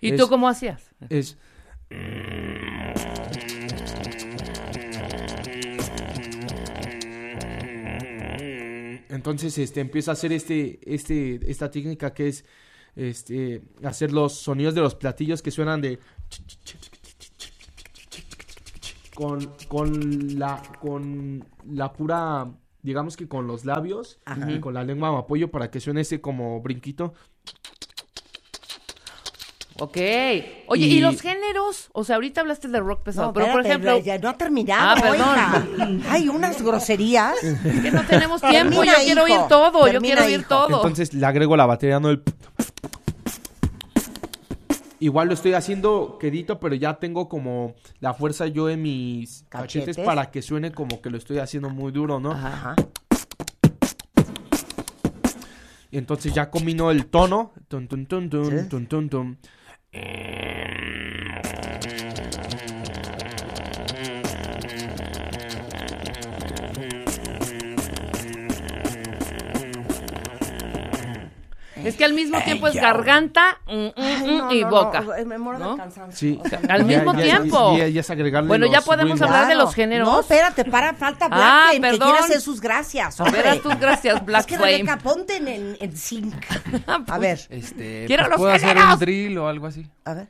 ¿Y 0.00 0.10
es- 0.12 0.20
tú 0.20 0.28
cómo 0.28 0.48
hacías? 0.48 0.82
Es. 1.08 1.38
Entonces, 9.20 9.58
este, 9.58 9.80
empiezo 9.80 10.10
a 10.10 10.14
hacer 10.14 10.32
este, 10.32 10.80
este, 10.82 11.38
esta 11.50 11.70
técnica 11.70 12.14
que 12.14 12.28
es, 12.28 12.46
este, 12.96 13.60
hacer 13.84 14.14
los 14.14 14.32
sonidos 14.32 14.74
de 14.74 14.80
los 14.80 14.94
platillos 14.94 15.42
que 15.42 15.50
suenan 15.50 15.82
de 15.82 15.98
con, 19.14 19.52
con 19.68 20.38
la, 20.38 20.62
con 20.80 21.44
la 21.70 21.92
pura, 21.92 22.50
digamos 22.80 23.18
que 23.18 23.28
con 23.28 23.46
los 23.46 23.66
labios 23.66 24.18
Ajá. 24.24 24.50
y 24.50 24.58
con 24.58 24.72
la 24.72 24.84
lengua 24.84 25.12
me 25.12 25.18
apoyo 25.18 25.50
para 25.50 25.70
que 25.70 25.80
suene 25.80 26.00
ese 26.00 26.22
como 26.22 26.62
brinquito. 26.62 27.12
Ok. 29.80 29.96
Oye, 30.66 30.86
¿y, 30.86 30.98
Y- 30.98 31.00
los 31.00 31.20
géneros? 31.22 31.88
O 31.92 32.04
sea, 32.04 32.16
ahorita 32.16 32.42
hablaste 32.42 32.68
de 32.68 32.80
rock 32.80 33.02
pesado, 33.02 33.28
No, 33.28 33.32
pero 33.32 33.50
por 33.50 33.64
ejemplo... 33.66 33.98
ya 33.98 34.18
no 34.18 34.28
ha 34.28 34.34
terminado, 34.36 35.02
Ah, 35.04 35.64
perdón. 35.70 36.02
Hay 36.10 36.28
unas 36.28 36.60
groserías. 36.62 37.34
que 37.40 37.90
no 37.90 38.02
tenemos 38.04 38.42
tiempo, 38.42 38.70
Termina, 38.82 38.98
yo 38.98 39.04
quiero 39.04 39.26
hijo. 39.26 39.38
oír 39.40 39.48
todo, 39.48 39.88
yo 39.88 40.00
quiero 40.00 40.22
oír 40.24 40.40
hijo. 40.40 40.48
todo. 40.48 40.76
Entonces 40.76 41.14
le 41.14 41.24
agrego 41.24 41.56
la 41.56 41.64
batería, 41.66 41.98
no 41.98 42.10
el... 42.10 42.22
Igual 45.02 45.28
lo 45.28 45.34
estoy 45.34 45.54
haciendo 45.54 46.18
quedito, 46.20 46.60
pero 46.60 46.74
ya 46.74 46.98
tengo 46.98 47.26
como 47.30 47.74
la 48.00 48.12
fuerza 48.12 48.46
yo 48.48 48.68
en 48.68 48.82
mis 48.82 49.46
cachetes, 49.48 49.96
Cachetes. 49.96 50.04
para 50.04 50.30
que 50.30 50.42
suene 50.42 50.72
como 50.72 51.00
que 51.00 51.08
lo 51.08 51.16
estoy 51.16 51.38
haciendo 51.38 51.70
muy 51.70 51.90
duro, 51.90 52.20
¿no? 52.20 52.32
Ajá. 52.32 52.74
Y 55.90 55.96
entonces 55.98 56.34
ya 56.34 56.50
combino 56.50 56.90
el 56.90 57.06
tono. 57.06 57.52
Tun, 57.68 57.88
tun, 57.88 58.06
tun, 58.06 58.28
tun, 58.28 59.38
Mm. 59.92 60.99
Es 71.84 71.96
que 71.96 72.04
al 72.04 72.12
mismo 72.12 72.38
tiempo 72.42 72.68
es 72.68 72.74
garganta 72.74 73.58
mm, 73.66 73.72
mm, 73.72 73.92
Ay, 73.96 74.16
mm, 74.22 74.38
no, 74.38 74.52
y 74.52 74.60
no, 74.62 74.70
boca. 74.70 75.00
no, 75.00 75.12
me 75.26 75.38
muero 75.38 75.58
de. 75.76 75.82
Sí. 76.10 76.40
O 76.44 76.48
sea, 76.48 76.60
Al 76.68 76.80
Ya- 76.80 76.84
mismo 76.98 77.14
ya- 77.14 77.22
tiempo. 77.22 77.76
ya- 77.78 77.86
es 78.00 78.10
Bueno, 78.48 78.66
ya 78.66 78.80
podemos 78.80 79.20
hablar 79.22 79.46
de 79.48 79.54
los 79.54 79.74
géneros. 79.74 80.08
No, 80.08 80.20
espérate, 80.20 80.64
para, 80.64 80.94
falta 80.94 81.28
Black 81.28 81.40
Ah, 81.42 81.66
Flame, 81.70 81.74
que 81.74 81.80
perdón. 81.98 82.10
quiere 82.10 82.24
hacer 82.24 82.40
sus 82.40 82.60
gracias. 82.60 83.20
A 83.20 83.24
ver, 83.24 83.34
hombre. 83.34 83.48
haz 83.50 83.60
tus 83.60 83.78
gracias, 83.80 84.24
Black 84.24 84.40
es 84.40 84.46
que 84.46 84.56
Flame. 84.56 84.72
Rebeca, 84.72 84.98
ponte 84.98 85.36
en, 85.36 85.48
en, 85.48 85.76
en 85.80 85.96
sync. 85.96 86.34
A 87.08 87.18
ver. 87.18 87.40
Este, 87.50 88.04
Quiero 88.06 88.22
pues, 88.24 88.30
los 88.30 88.38
puedo 88.38 88.52
hacer 88.52 88.76
un 88.76 88.98
drill 88.98 89.38
o 89.38 89.48
algo 89.48 89.66
así. 89.66 89.86
A 90.04 90.14
ver. 90.14 90.28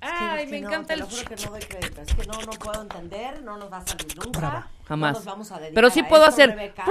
Ay, 0.00 0.46
me 0.48 0.58
encanta 0.58 0.88
te 0.88 0.94
el... 0.94 1.00
lo 1.00 1.06
juro 1.06 1.24
que 1.24 1.36
no 1.36 1.50
doy 1.50 1.60
crédito. 1.62 2.02
Es 2.02 2.14
que 2.14 2.26
no, 2.26 2.34
no 2.42 2.52
puedo 2.52 2.82
entender, 2.82 3.42
no 3.42 3.56
nos 3.56 3.72
va 3.72 3.78
a 3.78 3.86
salir 3.86 4.16
nunca. 4.18 4.68
Jamás. 4.86 5.12
No 5.12 5.18
nos 5.18 5.24
vamos 5.24 5.52
a 5.52 5.56
dedicar 5.58 5.74
Pero 5.74 5.90
sí 5.90 6.00
a 6.00 6.08
puedo 6.08 6.24
esto, 6.24 6.34
hacer- 6.34 6.50
Rebeca. 6.50 6.84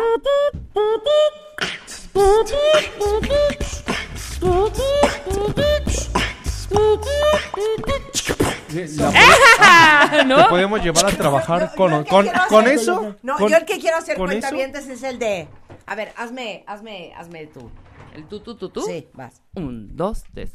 La- 8.73 10.23
¿No? 10.25 10.43
Te 10.43 10.49
podemos 10.49 10.83
llevar 10.83 11.05
a 11.05 11.09
trabajar 11.11 11.73
con, 11.75 11.93
el 11.93 12.03
que 12.03 12.09
con, 12.09 12.23
quiero 12.25 12.39
con 12.49 12.65
hacer- 12.65 12.73
eso. 12.77 13.15
No, 13.23 13.37
con- 13.37 13.49
yo 13.49 13.57
el 13.57 13.65
que 13.65 13.79
quiero 13.79 13.97
hacer 13.97 14.17
con 14.17 14.29
eso. 14.31 14.39
cuentavientes 14.41 14.87
es 14.87 15.03
el 15.03 15.19
de. 15.19 15.47
A 15.85 15.95
ver, 15.95 16.13
hazme, 16.17 16.63
hazme, 16.67 17.13
hazme 17.17 17.47
tú. 17.47 17.71
¿El 18.13 18.25
tú, 18.27 18.39
tú, 18.41 18.55
tú, 18.55 18.69
tú? 18.69 18.81
Sí, 18.81 19.07
vas. 19.13 19.41
Un, 19.55 19.95
dos, 19.95 20.23
tres. 20.33 20.51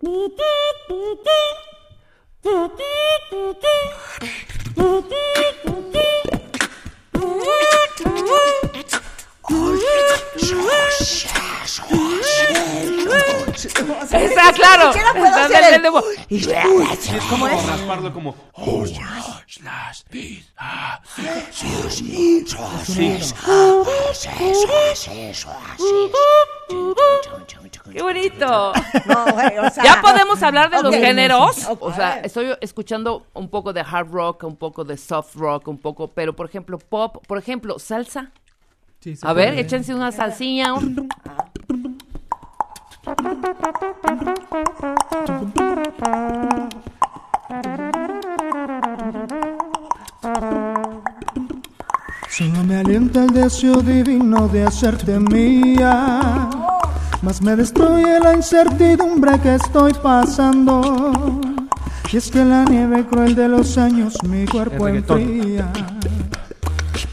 Está 14.12 14.52
claro. 14.52 14.86
Ni 14.88 14.92
siquiera 14.92 15.12
puedo 15.12 15.26
Está 15.26 15.44
hacer 15.46 15.56
del- 15.56 15.64
el- 15.64 15.72
del 15.72 15.82
demo. 15.82 16.02
Sí, 17.00 17.16
es 17.16 17.22
como 17.24 17.46
rasparlo 17.48 18.12
como. 18.12 18.34
¡Qué 27.92 28.02
bonito! 28.02 28.72
No, 29.06 29.24
güey, 29.32 29.58
o 29.58 29.70
sea- 29.70 29.84
ya 29.84 30.00
podemos 30.02 30.42
hablar 30.42 30.70
de 30.70 30.82
los 30.82 30.94
Ok. 30.94 31.00
géneros. 31.00 31.64
Ok. 31.68 31.78
O 31.82 31.94
sea, 31.94 32.20
estoy 32.20 32.54
escuchando 32.60 33.26
un 33.34 33.48
poco 33.48 33.72
de 33.72 33.80
hard 33.80 34.10
rock, 34.10 34.44
un 34.44 34.56
poco 34.56 34.84
de 34.84 34.96
soft 34.98 35.34
rock, 35.36 35.68
un 35.68 35.78
poco, 35.78 36.08
pero 36.08 36.34
por 36.36 36.46
ejemplo, 36.46 36.78
pop, 36.78 37.24
por 37.26 37.38
ejemplo, 37.38 37.78
salsa. 37.78 38.30
Sí, 39.14 39.18
A 39.22 39.32
ver, 39.32 39.50
puede. 39.50 39.60
échense 39.62 39.94
una 39.94 40.12
salsilla. 40.12 40.74
un- 40.74 41.08
Solo 52.28 52.62
me 52.64 52.76
alienta 52.76 53.24
el 53.24 53.30
deseo 53.32 53.80
divino 53.82 54.46
de 54.48 54.64
hacerte 54.64 55.18
mía, 55.18 56.48
mas 57.22 57.42
me 57.42 57.56
destruye 57.56 58.20
la 58.20 58.34
incertidumbre 58.34 59.38
que 59.40 59.56
estoy 59.56 59.92
pasando. 59.94 61.40
Y 62.12 62.16
es 62.16 62.30
que 62.30 62.44
la 62.44 62.64
nieve 62.64 63.04
cruel 63.06 63.34
de 63.34 63.48
los 63.48 63.76
años 63.76 64.14
mi 64.28 64.44
cuerpo 64.46 64.88
enfría. 64.88 65.70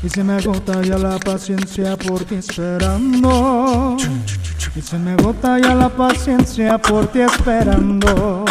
Y 0.03 0.09
se 0.09 0.23
me 0.23 0.33
agota 0.33 0.81
ya 0.81 0.97
la 0.97 1.17
paciencia 1.17 1.97
por 1.97 2.23
ti 2.25 2.35
esperando. 2.35 3.97
Y 4.75 4.81
se 4.81 4.97
me 4.99 5.11
agota 5.11 5.59
ya 5.59 5.73
la 5.73 5.89
paciencia 5.89 6.77
por 6.77 7.07
ti 7.07 7.21
esperando. 7.21 8.45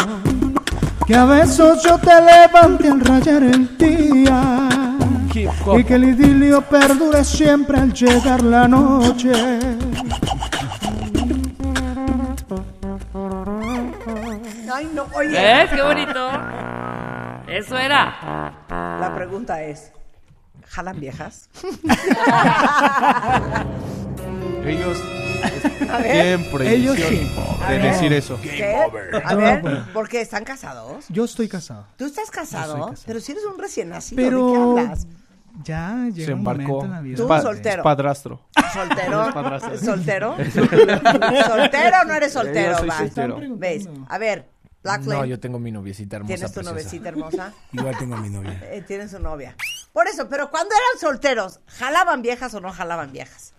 Que 1.05 1.15
a 1.15 1.25
besos 1.25 1.83
yo 1.83 1.97
te 1.97 2.13
levante 2.21 2.89
al 2.89 2.99
rayar 2.99 3.43
el 3.43 3.77
día. 3.77 4.69
Y 5.33 5.83
que 5.83 5.95
el 5.95 6.03
idilio 6.05 6.61
perdure 6.61 7.23
siempre 7.23 7.77
al 7.77 7.93
llegar 7.93 8.41
la 8.41 8.67
noche. 8.67 9.31
Ay, 14.73 14.89
no, 14.93 15.05
oye. 15.13 15.29
¿Ves? 15.29 15.69
Qué 15.71 15.81
bonito. 15.81 16.29
Eso 17.47 17.77
era. 17.77 18.55
La 18.69 19.13
pregunta 19.15 19.61
es, 19.61 19.91
¿jalan 20.67 20.99
viejas? 20.99 21.49
Ellos 24.65 24.97
A 25.91 25.97
ver. 25.99 26.11
tienen 26.11 26.51
prohibición 26.51 26.97
Ellos 26.97 26.99
sí. 27.07 27.31
A 27.61 27.71
de 27.71 27.77
ver. 27.77 27.91
decir 27.93 28.13
eso. 28.13 28.39
¿Qué? 28.41 28.75
A 29.23 29.35
ver, 29.35 29.61
¿por 29.93 30.09
qué? 30.09 30.21
¿Están 30.21 30.43
casados? 30.43 31.05
Yo 31.09 31.25
estoy 31.25 31.47
casado. 31.47 31.85
¿Tú 31.97 32.05
estás 32.05 32.31
casado? 32.31 32.73
Casado. 32.87 32.93
Pero 33.05 33.19
si 33.19 33.33
eres 33.33 33.43
un 33.45 33.59
recién 33.59 33.89
nacido, 33.89 34.21
Pero 34.23 34.47
¿de 34.47 34.53
qué 34.53 34.59
hablas? 34.83 35.07
ya 35.63 36.07
llega 36.11 36.25
Se 36.25 36.33
un 36.33 36.39
embarcó. 36.39 36.61
momento 36.63 36.85
en 36.85 36.91
la 36.91 37.01
vida. 37.01 37.17
Tú, 37.17 37.27
soltero. 37.27 37.81
es 37.81 37.83
padrastro. 37.83 38.41
¿Soltero? 38.73 39.25
¿Soltero? 39.83 40.35
¿Soltero 41.45 41.97
o 42.01 42.05
no 42.05 42.13
eres 42.15 42.33
soltero? 42.33 42.71
Yo 42.71 42.77
soy 42.79 42.89
Va. 42.89 42.97
soltero. 42.97 43.39
¿Ves? 43.57 43.87
A 44.09 44.17
ver, 44.17 44.49
Black 44.83 45.01
No, 45.01 45.25
yo 45.25 45.39
tengo 45.39 45.59
mi 45.59 45.71
noviecita 45.71 46.15
hermosa. 46.17 46.33
¿tienes 46.35 46.51
tu 46.51 46.55
preciosa. 46.61 46.71
novecita 46.71 47.09
hermosa? 47.09 47.53
Igual 47.71 47.97
tengo 47.97 48.15
a 48.15 48.19
mi 48.19 48.29
novia. 48.29 48.59
Eh, 48.71 48.83
tienes 48.87 49.11
su 49.11 49.19
novia. 49.19 49.55
Por 49.95 50.09
eso, 50.09 50.27
pero 50.27 50.51
cuando 50.51 50.75
eran 50.75 50.99
solteros, 50.99 51.61
¿jalaban 51.67 52.21
viejas 52.21 52.53
o 52.53 52.59
no 52.59 52.69
jalaban 52.73 53.13
viejas? 53.13 53.53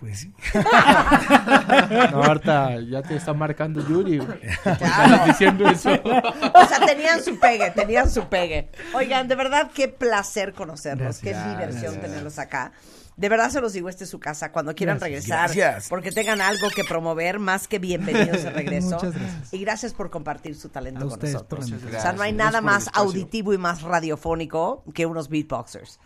Pues 0.00 0.18
sí. 0.22 0.34
No, 2.10 2.24
ahorita 2.24 2.80
ya 2.80 3.00
te 3.00 3.14
está 3.14 3.32
marcando 3.32 3.80
Yuri. 3.88 4.18
güey. 4.18 4.40
Claro. 4.40 4.74
Estás 5.14 5.26
diciendo 5.26 5.68
eso. 5.68 5.90
O 5.92 6.66
sea, 6.66 6.84
tenían 6.84 7.22
su 7.22 7.38
pegue, 7.38 7.70
tenían 7.70 8.10
su 8.10 8.28
pegue. 8.28 8.70
Oigan, 8.92 9.28
de 9.28 9.36
verdad, 9.36 9.70
qué 9.72 9.86
placer 9.86 10.52
conocerlos, 10.52 11.18
qué 11.18 11.30
Gracias. 11.30 11.56
diversión 11.58 12.00
tenerlos 12.00 12.40
acá. 12.40 12.72
De 13.16 13.28
verdad 13.28 13.48
se 13.50 13.60
los 13.60 13.72
digo, 13.72 13.88
esta 13.88 14.04
es 14.04 14.10
su 14.10 14.18
casa. 14.18 14.50
Cuando 14.50 14.74
quieran 14.74 14.98
Gracias. 14.98 15.26
regresar, 15.28 15.56
Gracias. 15.56 15.88
porque 15.88 16.10
tengan 16.10 16.40
algo 16.40 16.68
que 16.74 16.82
promover, 16.84 17.38
más 17.38 17.68
que 17.68 17.78
bienvenidos 17.78 18.42
de 18.42 18.50
regreso. 18.50 18.90
Muchas 18.96 19.14
gracias. 19.14 19.54
Y 19.54 19.58
gracias 19.60 19.94
por 19.94 20.10
compartir 20.10 20.56
su 20.56 20.68
talento 20.68 21.06
A 21.06 21.08
con 21.08 21.20
nosotros. 21.20 21.70
O 21.72 22.00
sea, 22.00 22.12
no 22.12 22.22
hay 22.22 22.32
nada 22.32 22.58
el 22.58 22.64
más 22.64 22.90
auditivo 22.92 23.52
y 23.54 23.58
más 23.58 23.82
radiofónico 23.82 24.82
que 24.94 25.06
unos 25.06 25.28
beatboxers. 25.28 26.00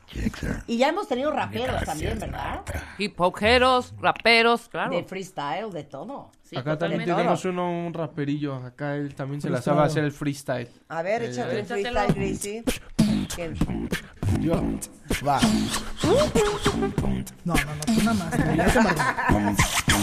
Y 0.66 0.76
ya 0.78 0.89
hemos 0.89 1.09
tenido 1.09 1.30
raperos 1.30 1.82
también, 1.85 2.18
¿verdad? 2.18 2.62
Hip 2.98 3.18
hoperos, 3.20 3.94
raperos, 4.01 4.68
claro. 4.68 4.94
De 4.94 5.05
freestyle, 5.05 5.70
de 5.72 5.85
todo. 5.85 6.30
Sí, 6.43 6.56
Acá 6.56 6.78
también 6.78 7.05
tenemos 7.05 7.44
uno, 7.44 7.86
un 7.86 7.93
raperillo. 7.94 8.55
Acá 8.56 8.97
él 8.97 9.14
también 9.14 9.40
se 9.40 9.51
la 9.51 9.60
sabe 9.62 9.82
hacer 9.82 10.05
el 10.05 10.12
freestyle. 10.12 10.68
A 10.89 11.02
ver, 11.02 11.22
Eh, 11.22 11.30
échate 11.30 11.52
un 11.55 11.59
échatelo. 11.64 12.01
freestyle, 12.01 12.62
Gracie. 12.64 12.64
Yo. 14.41 14.63
Va. 15.27 15.41
No, 17.45 17.55
no, 17.55 17.55
no, 17.55 17.81
tú 17.87 18.03
nada 18.05 18.15
más. 18.15 19.57
ya. 19.57 19.99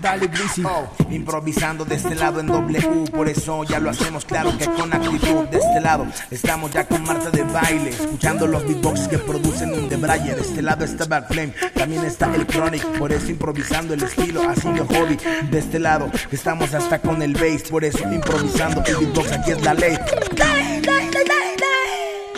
Dale, 0.00 0.26
Greasy. 0.28 0.62
Oh, 0.64 0.88
improvisando 1.10 1.84
de 1.84 1.96
este 1.96 2.14
lado 2.14 2.40
en 2.40 2.46
W, 2.46 3.10
por 3.10 3.28
eso 3.28 3.64
ya 3.64 3.78
lo 3.80 3.90
hacemos 3.90 4.24
claro 4.24 4.56
que 4.56 4.66
con 4.66 4.92
actitud. 4.92 5.46
De 5.48 5.58
este 5.58 5.80
lado 5.80 6.06
estamos 6.30 6.70
ya 6.72 6.86
con 6.86 7.02
Marta 7.04 7.30
de 7.30 7.42
baile, 7.42 7.90
escuchando 7.90 8.46
los 8.46 8.66
beatbox 8.66 9.08
que 9.08 9.18
producen 9.18 9.72
un 9.72 9.88
debraye. 9.88 10.34
De 10.34 10.40
este 10.42 10.62
lado 10.62 10.84
está 10.84 11.04
Bad 11.04 11.28
Flame, 11.28 11.54
también 11.74 12.04
está 12.04 12.34
el 12.34 12.46
Chronic, 12.46 12.84
por 12.98 13.12
eso 13.12 13.30
improvisando 13.30 13.94
el 13.94 14.02
estilo, 14.02 14.48
así 14.48 14.68
de 14.72 14.80
hobby. 14.80 15.18
De 15.50 15.58
este 15.58 15.78
lado 15.78 16.10
estamos 16.30 16.72
hasta 16.74 17.00
con 17.00 17.20
el 17.22 17.34
bass, 17.34 17.64
por 17.70 17.84
eso 17.84 18.10
improvisando 18.10 18.82
el 18.86 18.96
beatbox 18.96 19.32
aquí 19.32 19.50
es 19.52 19.62
la 19.62 19.74
ley. 19.74 19.96
¡Dale, 20.36 20.80
dale, 20.80 21.10
dale, 21.10 21.56
dale! 21.58 21.73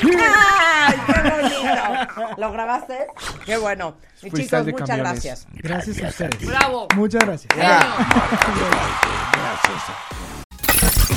¡Ay, 0.02 0.94
qué 1.06 1.30
bonito! 1.30 2.34
¿Lo 2.38 2.52
grabaste? 2.52 3.06
Qué 3.44 3.56
bueno. 3.56 3.96
Mis 4.22 4.32
Freestyle 4.32 4.64
chicos, 4.66 4.80
muchas 4.80 4.88
camiones. 4.88 5.12
gracias. 5.12 5.46
Gracias 5.54 6.02
a 6.02 6.08
ustedes. 6.08 6.46
Bravo. 6.46 6.88
Muchas 6.94 7.24
gracias. 7.24 7.48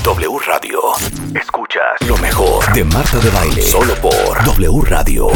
W 0.04 0.40
Radio. 0.48 0.80
Escuchas 1.36 2.08
lo 2.08 2.18
mejor 2.18 2.74
de 2.74 2.84
Marta 2.84 3.18
de 3.20 3.30
Baile. 3.30 3.62
Solo 3.62 3.96
por 3.96 4.44
W 4.44 4.82
Radio. 4.86 5.28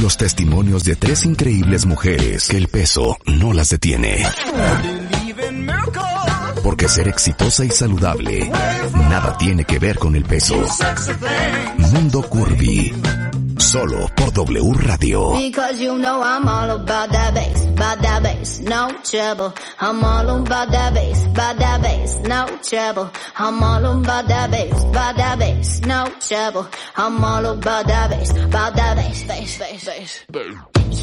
Los 0.00 0.16
testimonios 0.16 0.84
de 0.84 0.96
tres 0.96 1.24
increíbles 1.24 1.86
mujeres 1.86 2.48
que 2.48 2.56
el 2.56 2.68
peso 2.68 3.16
no 3.26 3.52
las 3.52 3.68
detiene. 3.68 4.26
Porque 6.62 6.88
ser 6.88 7.08
exitosa 7.08 7.64
y 7.64 7.70
saludable 7.70 8.50
nada 9.12 9.36
tiene 9.36 9.64
que 9.64 9.78
ver 9.78 9.98
con 9.98 10.16
el 10.16 10.24
peso. 10.24 10.54
Mundo 11.78 12.22
Curvy. 12.22 12.94
Solo 13.58 14.08
por 14.16 14.32
W 14.32 14.72
Radio. 14.74 15.32
Because 15.36 15.80
you 15.80 15.96
know 15.98 16.22
I'm 16.22 16.46
all 16.48 16.70
about 16.70 17.10
that 17.12 17.34
bass, 17.34 17.64
about 17.66 18.00
that 18.02 18.22
bass, 18.22 18.60
no 18.60 18.90
trouble. 19.04 19.52
I'm 19.80 20.02
all 20.04 20.28
about 20.42 20.70
that 20.70 20.94
bass, 20.94 21.24
about 21.26 21.58
that 21.58 21.82
bass, 21.82 22.16
no 22.26 22.46
trouble. 22.62 23.10
I'm 23.36 23.62
all 23.62 23.84
about 23.84 24.28
that 24.28 24.50
bass, 24.50 24.84
about 24.84 25.16
that 25.16 25.38
bass, 25.38 25.80
no 25.82 26.10
trouble. 26.20 26.66
I'm 26.96 27.24
all 27.24 27.46
about 27.46 27.86
that 27.86 28.10
bass, 28.10 28.30
about 28.36 28.76
that 28.76 28.96
bass, 28.96 29.24
bass, 29.24 29.58
bass, 29.58 29.84
bass. 29.84 30.20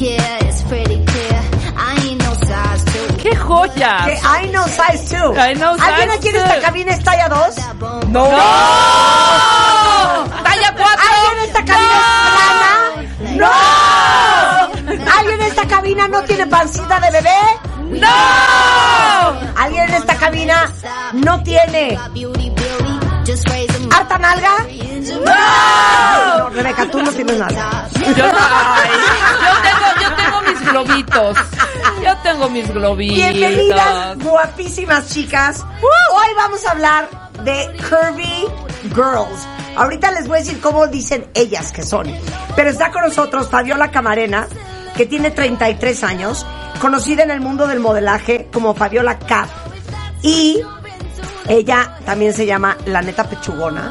Yeah, 0.00 0.38
it's 0.46 0.62
pretty 0.62 1.04
clear. 1.04 1.42
I 1.76 2.06
ain't 2.06 2.20
no 2.22 2.32
size 2.34 2.84
two. 2.84 3.16
¡Qué 3.22 3.36
joya! 3.36 4.04
Que 4.06 4.16
I 4.22 4.50
know 4.50 4.66
size 4.66 5.10
2. 5.10 5.36
I 5.36 5.54
know 5.54 5.76
¿Alguien 5.78 6.10
size 6.10 6.18
aquí 6.18 6.28
en 6.28 6.34
two. 6.34 6.40
esta 6.40 6.60
cabina 6.60 6.92
es 6.92 7.04
talla 7.04 7.28
2? 7.28 8.08
¡No! 8.08 8.24
¡Talla 8.24 9.69
cabina 15.90 16.06
no 16.06 16.22
tiene 16.22 16.46
pancita 16.46 17.00
de 17.00 17.10
bebé? 17.10 18.00
¡No! 18.00 18.06
¿Alguien 19.56 19.88
en 19.88 19.94
esta 19.94 20.14
cabina 20.14 20.72
no 21.14 21.42
tiene 21.42 21.98
harta 23.90 24.18
nalga? 24.18 24.66
¡No! 25.24 26.38
No, 26.38 26.50
Rebeca, 26.50 26.88
tú 26.90 27.02
no 27.02 27.10
tienes 27.10 27.36
nalga. 27.38 27.88
Yo, 28.16 28.24
ay, 28.24 28.90
yo 29.42 29.52
tengo, 29.62 29.86
yo 30.00 30.14
tengo 30.14 30.40
mis 30.42 30.70
globitos. 30.70 31.38
Yo 32.04 32.16
tengo 32.18 32.48
mis 32.50 32.72
globitos. 32.72 33.16
Bienvenidas, 33.16 34.18
guapísimas 34.18 35.08
chicas. 35.08 35.64
Hoy 35.82 36.28
vamos 36.36 36.64
a 36.66 36.70
hablar 36.70 37.08
de 37.42 37.66
Curvy 37.88 38.46
Girls. 38.94 39.46
Ahorita 39.76 40.12
les 40.12 40.28
voy 40.28 40.38
a 40.38 40.40
decir 40.40 40.60
cómo 40.60 40.86
dicen 40.86 41.28
ellas 41.34 41.72
que 41.72 41.82
son. 41.82 42.06
Pero 42.54 42.70
está 42.70 42.92
con 42.92 43.02
nosotros 43.02 43.48
Fabiola 43.48 43.90
Camarena, 43.90 44.46
que 44.96 45.06
tiene 45.06 45.30
33 45.30 46.04
años, 46.04 46.46
conocida 46.80 47.22
en 47.22 47.30
el 47.30 47.40
mundo 47.40 47.66
del 47.66 47.80
modelaje 47.80 48.48
como 48.52 48.74
Fabiola 48.74 49.18
Cap. 49.18 49.48
Y 50.22 50.60
ella 51.48 51.96
también 52.04 52.32
se 52.32 52.46
llama 52.46 52.76
La 52.86 53.02
Neta 53.02 53.24
Pechugona. 53.24 53.90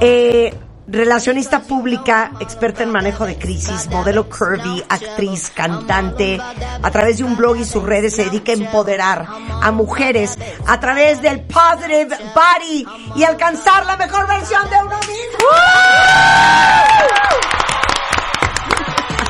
Eh, 0.00 0.54
relacionista 0.88 1.60
pública, 1.60 2.32
experta 2.40 2.82
en 2.82 2.90
manejo 2.90 3.26
de 3.26 3.36
crisis, 3.36 3.88
modelo 3.90 4.28
curvy, 4.28 4.82
actriz, 4.88 5.50
cantante. 5.50 6.38
A 6.82 6.90
través 6.90 7.18
de 7.18 7.24
un 7.24 7.36
blog 7.36 7.56
y 7.56 7.64
sus 7.64 7.82
redes 7.82 8.14
se 8.14 8.24
dedica 8.24 8.52
a 8.52 8.56
empoderar 8.56 9.26
a 9.62 9.70
mujeres 9.72 10.38
a 10.66 10.78
través 10.78 11.22
del 11.22 11.40
positive 11.40 12.16
body 12.34 12.86
y 13.16 13.24
alcanzar 13.24 13.86
la 13.86 13.96
mejor 13.96 14.26
versión 14.28 14.62
de 14.70 14.76
uno 14.76 14.98
mismo. 15.00 15.46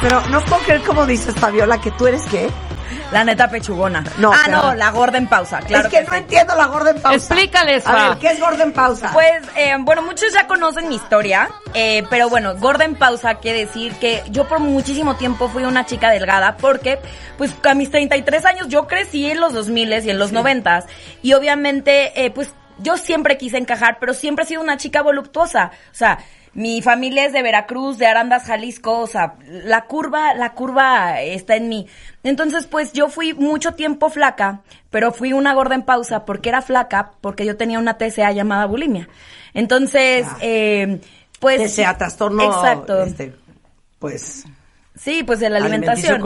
Pero 0.09 0.21
no 0.29 0.41
puedo 0.43 0.63
creer 0.63 0.83
cómo 0.83 1.05
dices, 1.05 1.35
Fabiola, 1.35 1.81
que 1.81 1.91
tú 1.91 2.07
eres 2.07 2.25
qué. 2.27 2.49
La 3.11 3.25
neta 3.25 3.51
pechugona. 3.51 4.05
No, 4.19 4.31
ah, 4.33 4.49
no, 4.49 4.73
la 4.73 4.93
gorda 4.93 5.19
en 5.19 5.27
pausa, 5.27 5.59
claro. 5.59 5.89
es 5.89 5.93
que, 5.93 6.03
no 6.03 6.11
sí. 6.11 6.19
entiendo 6.19 6.55
la 6.55 6.67
gorda 6.67 6.91
en 6.93 7.01
pausa. 7.01 7.17
Explícales, 7.17 7.85
A 7.89 8.11
ver, 8.11 8.19
¿qué 8.19 8.29
es 8.29 8.39
gorda 8.39 8.63
en 8.63 8.73
pausa? 8.73 9.11
Pues, 9.13 9.43
eh, 9.57 9.75
bueno, 9.81 10.03
muchos 10.03 10.33
ya 10.33 10.47
conocen 10.47 10.89
mi 10.89 10.95
historia, 10.95 11.51
eh, 11.75 12.05
pero 12.09 12.29
bueno, 12.29 12.55
gorda 12.55 12.85
en 12.85 12.95
pausa 12.95 13.35
quiere 13.35 13.67
decir 13.67 13.95
que 13.95 14.23
yo 14.31 14.47
por 14.47 14.61
muchísimo 14.61 15.17
tiempo 15.17 15.49
fui 15.49 15.65
una 15.65 15.87
chica 15.87 16.11
delgada 16.11 16.57
porque, 16.57 17.01
pues, 17.37 17.53
a 17.69 17.75
mis 17.75 17.91
33 17.91 18.45
años 18.45 18.69
yo 18.69 18.87
crecí 18.87 19.29
en 19.29 19.41
los 19.41 19.55
2000 19.55 20.05
y 20.07 20.11
en 20.11 20.21
los 20.21 20.31
90 20.31 20.85
y 21.23 21.33
obviamente, 21.33 22.25
eh, 22.25 22.31
pues, 22.31 22.53
yo 22.79 22.97
siempre 22.97 23.39
quise 23.39 23.57
encajar, 23.57 23.97
pero 23.99 24.15
siempre 24.15 24.45
he 24.45 24.49
sido 24.49 24.61
una 24.61 24.77
chica 24.77 25.03
voluptuosa. 25.03 25.73
O 25.91 25.95
sea, 25.95 26.19
mi 26.57 26.81
familia 26.81 27.27
es 27.27 27.35
de 27.35 27.43
Veracruz, 27.43 27.99
de 27.99 28.07
Arandas, 28.07 28.45
Jalisco, 28.45 29.01
o 29.01 29.07
sea, 29.07 29.35
la 29.47 29.85
curva, 29.85 30.33
la 30.33 30.55
curva 30.55 31.21
está 31.21 31.55
en 31.55 31.69
mí. 31.69 31.87
Entonces, 32.23 32.67
pues 32.67 32.95
yo 32.95 33.09
fui 33.09 33.35
mucho 33.35 33.75
tiempo 33.75 34.09
flaca, 34.09 34.63
pero 34.89 35.13
fui 35.13 35.35
una 35.35 35.53
gorda 35.53 35.75
en 35.75 35.83
pausa 35.83 36.25
porque 36.25 36.49
era 36.49 36.63
flaca, 36.63 37.13
porque 37.21 37.45
yo 37.45 37.59
tenía 37.59 37.79
una 37.79 37.99
TCA 37.99 38.33
llamada 38.33 38.65
bulimia. 38.65 39.07
Entonces, 39.53 40.27
eh, 40.41 40.99
pues... 41.41 41.75
TCA, 41.75 41.99
trastorno, 41.99 42.45
Exacto. 42.45 43.03
este, 43.03 43.35
pues 43.99 44.47
Sí, 44.99 45.23
pues 45.23 45.41
de 45.41 45.51
la 45.51 45.59
alimentación. 45.59 46.21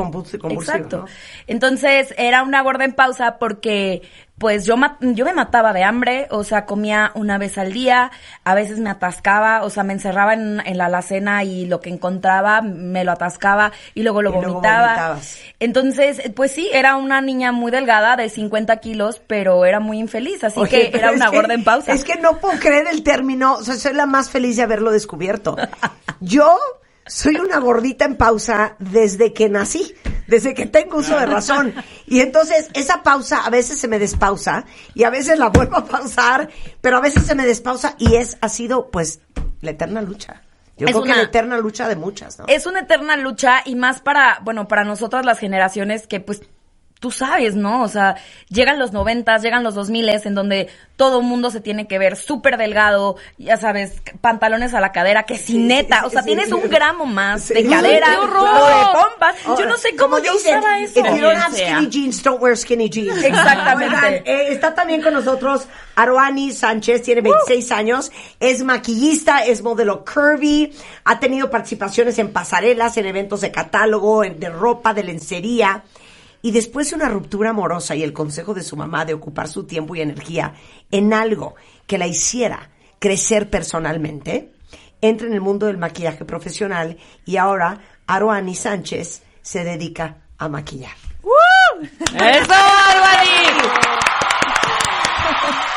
Exacto. 0.53 0.99
¿no? 0.99 1.05
Entonces 1.47 2.15
era 2.17 2.43
una 2.43 2.63
gorda 2.63 2.85
en 2.85 2.93
pausa 2.93 3.37
porque 3.39 4.03
pues 4.39 4.65
yo 4.65 4.75
yo 5.01 5.27
me 5.27 5.35
mataba 5.35 5.75
de 5.75 5.85
hambre, 5.85 6.27
o 6.31 6.45
sea, 6.45 6.65
comía 6.65 7.11
una 7.15 7.37
vez 7.37 7.59
al 7.59 7.75
día, 7.75 8.11
a 8.43 8.55
veces 8.55 8.79
me 8.79 8.89
atascaba, 8.89 9.65
o 9.65 9.69
sea, 9.71 9.83
me 9.83 9.93
encerraba 9.93 10.33
en, 10.33 10.63
en 10.65 10.79
la 10.79 10.87
alacena 10.87 11.45
y 11.45 11.67
lo 11.67 11.81
que 11.81 11.91
encontraba 11.91 12.63
me 12.63 13.05
lo 13.05 13.13
atascaba 13.13 13.73
y 13.95 14.03
luego 14.03 14.23
lo 14.23 14.31
Y 14.31 14.33
vomitaba. 14.33 15.19
Entonces, 15.59 16.23
pues 16.35 16.53
sí, 16.53 16.71
era 16.73 16.97
una 16.97 17.21
niña 17.21 17.53
muy 17.53 17.71
delgada 17.71 18.17
de 18.17 18.31
50 18.31 18.79
kilos, 18.79 19.21
pero 19.27 19.67
era 19.67 19.79
muy 19.79 19.99
infeliz, 19.99 20.43
así 20.43 20.59
Oye, 20.59 20.91
que 20.91 20.97
era 20.99 21.13
una 21.13 21.29
que- 21.31 21.37
gorda 21.37 21.53
en 21.53 21.65
pausa. 21.65 21.93
Es 21.93 22.05
que 22.05 22.17
no 22.17 22.39
puedo 22.39 22.59
creer 22.59 22.87
el 22.91 23.03
término, 23.03 23.55
o 23.57 23.63
sea, 23.63 23.75
soy 23.75 23.93
la 23.93 24.07
más 24.07 24.31
feliz 24.31 24.57
de 24.57 24.63
haberlo 24.63 24.91
descubierto. 24.91 25.55
Yo 26.21 26.57
soy 27.07 27.37
una 27.37 27.59
gordita 27.59 28.05
en 28.05 28.17
pausa 28.17 28.77
desde 28.79 29.33
que 29.33 29.49
nací, 29.49 29.95
desde 30.27 30.55
que 30.55 30.67
tengo 30.67 30.99
uso 30.99 31.19
de 31.19 31.27
razón. 31.27 31.75
Y 32.07 32.21
entonces 32.21 32.69
esa 32.75 33.03
pausa 33.03 33.45
a 33.45 33.51
veces 33.51 33.79
se 33.79 33.89
me 33.89 33.99
despausa 33.99 34.65
y 34.95 35.05
a 35.05 35.11
veces 35.11 35.39
la 35.39 35.49
vuelvo 35.49 35.77
a 35.77 35.85
pausar, 35.85 36.49
pero 36.81 36.99
a 36.99 37.01
veces 37.01 37.25
se 37.25 37.35
me 37.35 37.47
despausa 37.47 37.95
y 37.99 38.17
es, 38.17 38.39
ha 38.41 38.49
sido 38.49 38.91
pues 38.91 39.21
la 39.61 39.73
eterna 39.73 40.03
lucha. 40.03 40.43
Yo 40.77 40.87
Es 40.87 40.93
creo 40.93 41.03
que 41.03 41.15
la 41.15 41.23
eterna 41.23 41.59
lucha 41.59 41.89
de 41.89 41.97
muchas, 41.97 42.39
¿no? 42.39 42.47
Es 42.49 42.65
una 42.65 42.81
eterna 42.81 43.17
lucha 43.17 43.61
y 43.65 43.75
más 43.75 44.01
para, 44.01 44.41
bueno, 44.43 44.67
para 44.67 44.85
nosotras 44.85 45.27
las 45.27 45.39
generaciones 45.39 46.07
que 46.07 46.21
pues 46.21 46.41
tú 47.01 47.11
sabes, 47.11 47.57
¿no? 47.57 47.83
O 47.83 47.89
sea, 47.89 48.17
llegan 48.51 48.79
los 48.79 48.93
noventas, 48.93 49.43
llegan 49.43 49.65
los 49.65 49.75
dos 49.75 49.89
miles 49.91 50.27
en 50.27 50.35
donde 50.35 50.69
todo 50.97 51.23
mundo 51.23 51.51
se 51.51 51.61
tiene 51.63 51.89
que 51.89 51.99
ver 51.99 52.15
súper 52.15 52.59
delgado, 52.59 53.17
ya 53.39 53.57
sabes, 53.57 54.03
pantalones 54.21 54.75
a 54.75 54.81
la 54.81 54.93
cadera, 54.93 55.23
que 55.25 55.39
sin 55.39 55.67
neta, 55.67 56.01
sí, 56.01 56.07
o 56.07 56.11
sea, 56.11 56.21
sí, 56.21 56.27
tienes 56.27 56.49
sí. 56.49 56.53
un 56.53 56.69
gramo 56.69 57.07
más 57.07 57.49
de 57.49 57.63
Sí. 57.63 57.69
cadera 57.69 58.07
¡Qué 58.07 58.17
o 58.19 58.23
horror! 58.25 58.45
de 58.45 58.85
pompas. 58.93 59.59
Yo 59.59 59.67
no 59.67 59.77
sé 59.79 59.97
cómo 59.97 60.19
yo 60.19 60.37
usaba 60.37 60.79
eso. 60.79 61.01
If 61.01 61.07
you 61.17 61.23
don't 61.23 61.39
have 61.39 61.57
skinny 61.57 61.89
jeans, 61.89 62.23
don't 62.23 62.41
wear 62.43 62.55
skinny 62.57 62.91
jeans. 62.91 63.17
Exactamente. 63.25 63.97
Oigan, 63.97 64.15
eh, 64.27 64.47
está 64.51 64.75
también 64.75 65.01
con 65.01 65.15
nosotros 65.15 65.67
Aroani 65.97 66.53
Sánchez, 66.53 67.03
tiene 67.03 67.23
26 67.23 67.73
años, 67.73 68.13
es 68.41 68.63
maquillista, 68.63 69.45
es 69.47 69.63
modelo 69.63 70.05
curvy, 70.05 70.71
ha 71.05 71.19
tenido 71.19 71.51
participaciones 71.51 72.19
en 72.19 72.31
pasarelas, 72.33 72.99
en 72.99 73.07
eventos 73.07 73.41
de 73.41 73.51
catálogo, 73.51 74.23
en- 74.23 74.39
de 74.39 74.51
ropa, 74.51 74.93
de 74.93 75.03
lencería. 75.05 75.83
Y 76.43 76.53
después 76.53 76.91
de 76.91 76.97
una 76.97 77.09
ruptura 77.09 77.51
amorosa 77.51 77.95
y 77.95 78.03
el 78.03 78.13
consejo 78.13 78.55
de 78.55 78.63
su 78.63 78.77
mamá 78.77 79.05
de 79.05 79.15
ocupar 79.15 79.49
su 79.49 79.65
tiempo 79.65 79.95
y 79.95 80.01
energía 80.01 80.55
en 80.91 81.13
algo 81.13 81.55
que 81.87 81.99
la 81.99 82.07
hiciera 82.07 82.71
crecer 82.99 83.51
personalmente, 83.51 84.53
entra 85.03 85.27
en 85.27 85.35
el 85.35 85.41
mundo 85.41 85.67
del 85.67 85.79
maquillaje 85.79 86.25
profesional 86.25 86.97
y 87.27 87.37
ahora 87.37 87.79
Aroani 88.07 88.55
Sánchez 88.55 89.23
se 89.43 89.65
dedica 89.65 90.17
a 90.39 90.49
maquillar. 90.49 90.93
¡Eso, 92.15 92.53
Albany! 92.53 93.61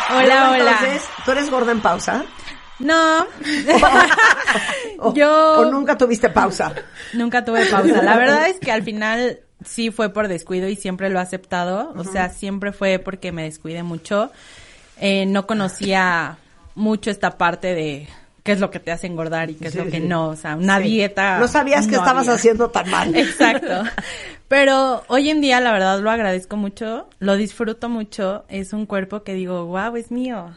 Luego, 0.09 0.23
Hola, 0.25 0.51
hola. 0.51 0.71
Entonces, 0.71 1.03
¿tú 1.25 1.31
eres 1.31 1.49
gorda 1.49 1.71
en 1.71 1.81
pausa? 1.81 2.23
No. 2.79 3.25
O- 4.99 5.13
Yo- 5.13 5.53
¿O 5.59 5.65
nunca 5.65 5.97
tuviste 5.97 6.29
pausa? 6.29 6.73
Nunca 7.13 7.43
tuve 7.43 7.65
pausa. 7.65 8.01
La 8.01 8.17
verdad 8.17 8.47
es 8.47 8.59
que 8.59 8.71
al 8.71 8.83
final 8.83 9.39
sí 9.65 9.91
fue 9.91 10.09
por 10.09 10.27
descuido 10.27 10.67
y 10.69 10.75
siempre 10.75 11.09
lo 11.09 11.19
he 11.19 11.21
aceptado. 11.21 11.93
O 11.95 12.03
sea, 12.03 12.29
siempre 12.29 12.71
fue 12.71 12.99
porque 12.99 13.31
me 13.31 13.43
descuidé 13.43 13.83
mucho. 13.83 14.31
Eh, 14.99 15.25
no 15.25 15.47
conocía 15.47 16.37
mucho 16.75 17.09
esta 17.11 17.37
parte 17.37 17.73
de 17.73 18.07
qué 18.43 18.51
es 18.51 18.59
lo 18.59 18.69
que 18.71 18.79
te 18.79 18.91
hace 18.91 19.07
engordar 19.07 19.49
y 19.49 19.55
qué 19.55 19.67
es 19.67 19.73
Sí, 19.73 19.77
lo 19.79 19.85
que 19.85 19.99
sí. 19.99 20.07
no. 20.07 20.27
O 20.29 20.35
sea, 20.35 20.55
una 20.55 20.77
Sí. 20.79 20.83
dieta. 20.85 21.39
No 21.39 21.47
sabías 21.47 21.87
que 21.87 21.95
estabas 21.95 22.23
había. 22.27 22.33
haciendo 22.35 22.69
tan 22.69 22.89
mal. 22.89 23.15
Exacto. 23.15 23.83
Pero 24.47 25.03
hoy 25.07 25.29
en 25.29 25.41
día, 25.41 25.59
la 25.61 25.71
verdad, 25.71 25.99
lo 25.99 26.11
agradezco 26.11 26.57
mucho, 26.57 27.07
lo 27.19 27.35
disfruto 27.37 27.89
mucho. 27.89 28.43
Es 28.49 28.73
un 28.73 28.85
cuerpo 28.85 29.23
que 29.23 29.33
digo, 29.33 29.65
wow, 29.65 29.95
es 29.95 30.11
mío. 30.11 30.51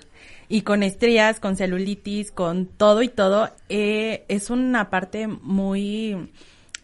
Y 0.48 0.62
con 0.62 0.82
estrías, 0.82 1.40
con 1.40 1.56
celulitis, 1.56 2.30
con 2.30 2.66
todo 2.66 3.02
y 3.02 3.08
todo, 3.08 3.50
eh, 3.68 4.24
es 4.28 4.50
una 4.50 4.90
parte 4.90 5.26
muy 5.26 6.30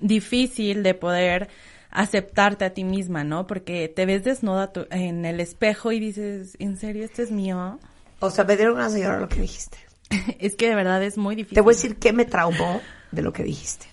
difícil 0.00 0.82
de 0.82 0.94
poder 0.94 1.48
aceptarte 1.92 2.64
a 2.64 2.74
ti 2.74 2.84
misma, 2.84 3.22
¿no? 3.24 3.46
Porque 3.46 3.88
te 3.88 4.06
ves 4.06 4.24
desnuda 4.24 4.72
tu- 4.72 4.86
en 4.90 5.24
el 5.24 5.40
espejo 5.40 5.92
y 5.92 6.00
dices, 6.00 6.56
¿en 6.58 6.76
serio 6.76 7.04
este 7.04 7.22
es 7.22 7.30
mío? 7.30 7.78
O 8.20 8.30
sea, 8.30 8.44
me 8.44 8.56
dieron 8.56 8.76
ganas 8.76 8.94
de 8.94 9.00
llorar 9.02 9.20
lo 9.20 9.28
que 9.28 9.40
dijiste. 9.40 9.78
es 10.38 10.56
que 10.56 10.68
de 10.68 10.74
verdad 10.74 11.02
es 11.02 11.16
muy 11.18 11.34
difícil. 11.36 11.54
Te 11.54 11.60
voy 11.60 11.74
a 11.74 11.76
decir 11.76 11.96
qué 11.98 12.12
me 12.12 12.24
traumó 12.24 12.80
de 13.10 13.22
lo 13.22 13.32
que 13.32 13.44
dijiste. 13.44 13.86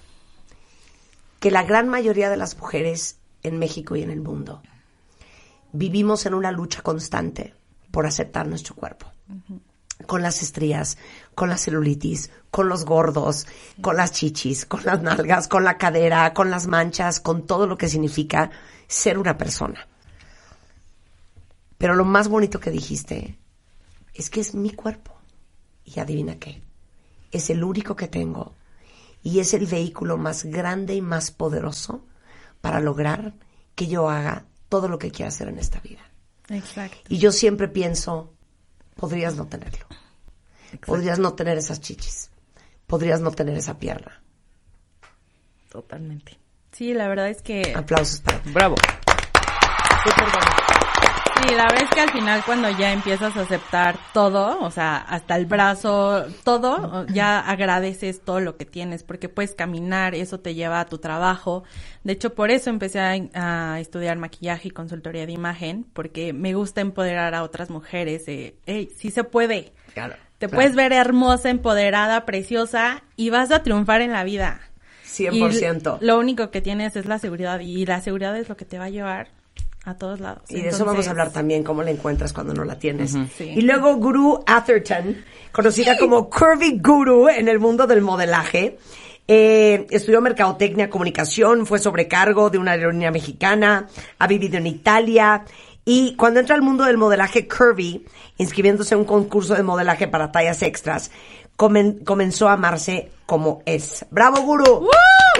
Que 1.39 1.51
la 1.51 1.63
gran 1.63 1.87
mayoría 1.87 2.29
de 2.29 2.37
las 2.37 2.57
mujeres 2.57 3.19
en 3.43 3.59
México 3.59 3.95
y 3.95 4.03
en 4.03 4.11
el 4.11 4.21
mundo 4.21 4.61
vivimos 5.71 6.25
en 6.25 6.33
una 6.33 6.51
lucha 6.51 6.81
constante 6.81 7.53
por 7.91 8.05
aceptar 8.05 8.47
nuestro 8.47 8.75
cuerpo. 8.75 9.07
Con 10.05 10.21
las 10.21 10.41
estrías, 10.41 10.97
con 11.35 11.49
la 11.49 11.57
celulitis, 11.57 12.31
con 12.51 12.69
los 12.69 12.85
gordos, 12.85 13.47
con 13.81 13.97
las 13.97 14.11
chichis, 14.11 14.65
con 14.65 14.83
las 14.85 15.01
nalgas, 15.01 15.47
con 15.47 15.63
la 15.63 15.77
cadera, 15.77 16.33
con 16.33 16.49
las 16.49 16.67
manchas, 16.67 17.19
con 17.19 17.45
todo 17.45 17.67
lo 17.67 17.77
que 17.77 17.89
significa 17.89 18.49
ser 18.87 19.17
una 19.17 19.37
persona. 19.37 19.87
Pero 21.77 21.95
lo 21.95 22.05
más 22.05 22.27
bonito 22.27 22.59
que 22.59 22.71
dijiste 22.71 23.37
es 24.13 24.29
que 24.29 24.41
es 24.41 24.53
mi 24.53 24.71
cuerpo. 24.71 25.15
Y 25.85 25.99
adivina 25.99 26.37
qué, 26.37 26.61
es 27.31 27.49
el 27.49 27.63
único 27.63 27.95
que 27.95 28.07
tengo 28.07 28.53
y 29.23 29.39
es 29.39 29.53
el 29.53 29.65
vehículo 29.65 30.17
más 30.17 30.45
grande 30.45 30.95
y 30.95 31.01
más 31.01 31.31
poderoso 31.31 32.05
para 32.61 32.79
lograr 32.79 33.33
que 33.75 33.87
yo 33.87 34.09
haga 34.09 34.45
todo 34.67 34.87
lo 34.87 34.99
que 34.99 35.11
quiera 35.11 35.29
hacer 35.29 35.47
en 35.47 35.57
esta 35.57 35.79
vida. 35.79 36.01
Exacto. 36.49 36.97
Y 37.07 37.17
yo 37.17 37.31
siempre 37.31 37.67
pienso, 37.67 38.33
podrías 38.99 39.35
no 39.35 39.47
tenerlo. 39.47 39.85
Podrías 40.85 41.17
no 41.19 41.33
tener 41.33 41.57
esas 41.57 41.79
chichis. 41.81 42.29
Podrías 42.85 43.21
no 43.21 43.31
tener 43.31 43.57
esa 43.57 43.79
pierna. 43.79 44.21
Totalmente. 45.69 46.37
Sí, 46.71 46.93
la 46.93 47.07
verdad 47.07 47.29
es 47.29 47.41
que... 47.41 47.73
Aplausos 47.75 48.21
para 48.21 48.39
ti. 48.41 48.51
Bravo. 48.51 48.75
Sí, 51.41 51.55
la 51.55 51.63
verdad 51.63 51.83
es 51.83 51.89
que 51.89 52.01
al 52.01 52.11
final 52.11 52.43
cuando 52.45 52.69
ya 52.69 52.91
empiezas 52.91 53.35
a 53.37 53.41
aceptar 53.41 53.97
todo, 54.13 54.59
o 54.59 54.71
sea, 54.71 54.97
hasta 54.97 55.37
el 55.37 55.45
brazo, 55.45 56.25
todo, 56.43 57.05
ya 57.07 57.39
agradeces 57.39 58.21
todo 58.21 58.41
lo 58.41 58.57
que 58.57 58.65
tienes, 58.65 59.03
porque 59.03 59.29
puedes 59.29 59.55
caminar, 59.55 60.15
eso 60.15 60.39
te 60.41 60.53
lleva 60.53 60.81
a 60.81 60.85
tu 60.85 60.97
trabajo. 60.97 61.63
De 62.03 62.13
hecho, 62.13 62.35
por 62.35 62.51
eso 62.51 62.69
empecé 62.69 62.99
a, 62.99 63.15
a 63.33 63.79
estudiar 63.79 64.17
maquillaje 64.17 64.67
y 64.67 64.71
consultoría 64.71 65.25
de 65.25 65.31
imagen, 65.31 65.85
porque 65.93 66.33
me 66.33 66.53
gusta 66.55 66.81
empoderar 66.81 67.33
a 67.33 67.43
otras 67.43 67.69
mujeres. 67.69 68.27
Eh, 68.27 68.55
hey, 68.65 68.89
sí 68.97 69.09
se 69.09 69.23
puede. 69.23 69.71
Claro, 69.93 70.15
Te 70.39 70.47
claro. 70.47 70.55
puedes 70.57 70.75
ver 70.75 70.91
hermosa, 70.91 71.49
empoderada, 71.49 72.25
preciosa, 72.25 73.03
y 73.15 73.29
vas 73.29 73.51
a 73.51 73.63
triunfar 73.63 74.01
en 74.01 74.11
la 74.11 74.25
vida. 74.25 74.59
100%. 75.05 75.99
Y 76.01 76.05
lo 76.05 76.19
único 76.19 76.51
que 76.51 76.61
tienes 76.61 76.97
es 76.97 77.05
la 77.05 77.17
seguridad, 77.17 77.61
y 77.61 77.85
la 77.85 78.01
seguridad 78.01 78.37
es 78.37 78.49
lo 78.49 78.57
que 78.57 78.65
te 78.65 78.77
va 78.77 78.85
a 78.85 78.89
llevar 78.89 79.38
a 79.89 79.97
todos 79.97 80.19
lados. 80.19 80.43
Y 80.49 80.61
de 80.61 80.69
eso 80.69 80.85
vamos 80.85 81.07
a 81.07 81.11
hablar 81.11 81.31
también, 81.31 81.63
cómo 81.63 81.83
la 81.83 81.91
encuentras 81.91 82.31
cuando 82.33 82.53
no 82.53 82.63
la 82.63 82.77
tienes. 82.79 83.11
Sí. 83.37 83.43
Y 83.55 83.61
luego 83.61 83.95
Guru 83.97 84.43
Atherton, 84.45 85.17
conocida 85.51 85.97
como 85.97 86.29
Curvy 86.29 86.79
Guru 86.79 87.29
en 87.29 87.47
el 87.47 87.59
mundo 87.59 87.85
del 87.87 88.01
modelaje. 88.01 88.77
Eh, 89.27 89.85
estudió 89.91 90.21
mercadotecnia, 90.21 90.89
comunicación, 90.89 91.65
fue 91.67 91.77
sobrecargo 91.77 92.49
de 92.49 92.57
una 92.57 92.71
aerolínea 92.71 93.11
mexicana, 93.11 93.87
ha 94.17 94.27
vivido 94.27 94.57
en 94.57 94.65
Italia. 94.67 95.43
Y 95.85 96.15
cuando 96.15 96.39
entra 96.39 96.55
al 96.55 96.61
mundo 96.61 96.83
del 96.85 96.97
modelaje 96.97 97.47
curvy, 97.47 98.05
inscribiéndose 98.37 98.93
en 98.95 99.01
un 99.01 99.05
concurso 99.05 99.53
de 99.55 99.63
modelaje 99.63 100.07
para 100.07 100.31
tallas 100.31 100.61
extras, 100.63 101.11
comen- 101.57 102.03
comenzó 102.03 102.47
a 102.49 102.53
amarse 102.53 103.11
como 103.25 103.61
es. 103.65 104.05
¡Bravo, 104.09 104.41
Guru! 104.41 104.87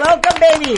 ¡Welcome, 0.00 0.40
baby! 0.40 0.74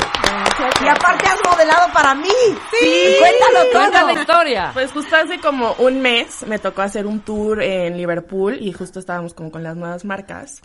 Y 0.84 0.88
aparte 0.88 1.26
has 1.28 1.38
modelado 1.48 1.92
para 1.92 2.12
mí. 2.14 2.28
Sí, 2.72 3.16
Cuéntalo 3.20 3.70
todo. 3.72 4.06
La 4.06 4.12
historia. 4.14 4.70
Pues 4.74 4.90
justo 4.90 5.14
hace 5.14 5.38
como 5.38 5.74
un 5.74 6.00
mes 6.00 6.44
me 6.48 6.58
tocó 6.58 6.82
hacer 6.82 7.06
un 7.06 7.20
tour 7.20 7.62
en 7.62 7.96
Liverpool 7.96 8.58
y 8.60 8.72
justo 8.72 8.98
estábamos 8.98 9.32
como 9.32 9.52
con 9.52 9.62
las 9.62 9.76
nuevas 9.76 10.04
marcas. 10.04 10.60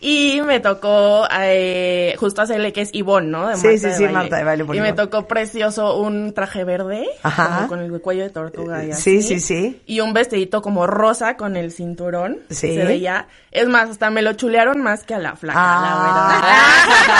Y 0.00 0.40
me 0.46 0.60
tocó 0.60 1.26
eh, 1.40 2.14
justo 2.18 2.42
hacerle 2.42 2.72
que 2.72 2.82
es 2.82 2.90
Ivonne, 2.92 3.26
¿no? 3.28 3.48
De 3.48 3.56
Sí, 3.56 3.66
Marta 3.66 3.78
sí, 3.80 3.86
de 3.86 3.94
sí, 3.94 4.02
Baile. 4.04 4.12
Marta 4.18 4.36
de 4.36 4.44
Baile 4.44 4.64
por 4.64 4.76
Y 4.76 4.80
me 4.80 4.92
tocó 4.92 5.26
precioso 5.26 5.96
un 5.98 6.32
traje 6.34 6.62
verde, 6.62 7.04
Ajá. 7.24 7.56
como 7.56 7.68
con 7.68 7.80
el 7.80 8.00
cuello 8.00 8.22
de 8.22 8.30
tortuga 8.30 8.84
y 8.84 8.92
Sí, 8.92 9.18
así. 9.18 9.22
sí, 9.22 9.40
sí. 9.40 9.82
Y 9.86 9.98
un 10.00 10.12
vestidito 10.12 10.62
como 10.62 10.86
rosa 10.86 11.36
con 11.36 11.56
el 11.56 11.72
cinturón. 11.72 12.38
Sí. 12.48 12.74
Se 12.76 12.84
veía. 12.84 13.26
Es 13.50 13.66
más, 13.68 13.90
hasta 13.90 14.10
me 14.10 14.22
lo 14.22 14.34
chulearon 14.34 14.80
más 14.82 15.02
que 15.02 15.14
a 15.14 15.18
la 15.18 15.34
flaca, 15.34 15.58
Ah. 15.60 16.38
la 16.40 17.18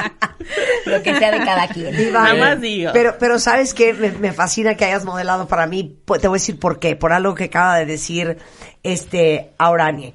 verdad. 0.00 0.12
Lo 0.86 1.02
que 1.02 1.14
sea 1.16 1.30
de 1.30 1.38
cada 1.44 1.68
quien. 1.68 1.96
Diva. 1.96 2.22
Nada 2.22 2.34
más 2.34 2.60
digo. 2.60 2.90
Pero, 2.92 3.16
pero 3.18 3.38
¿sabes 3.38 3.74
qué? 3.74 3.94
Me, 3.94 4.10
me 4.10 4.32
fascina 4.32 4.74
que 4.74 4.84
hayas 4.84 5.04
modelado 5.04 5.46
para 5.46 5.66
mí. 5.66 5.98
Te 6.20 6.28
voy 6.28 6.36
a 6.36 6.40
decir 6.40 6.58
por 6.58 6.78
qué. 6.78 6.96
Por 6.96 7.12
algo 7.12 7.34
que 7.34 7.44
acaba 7.44 7.76
de 7.78 7.86
decir 7.86 8.38
este 8.82 9.52
Auranie. 9.58 10.14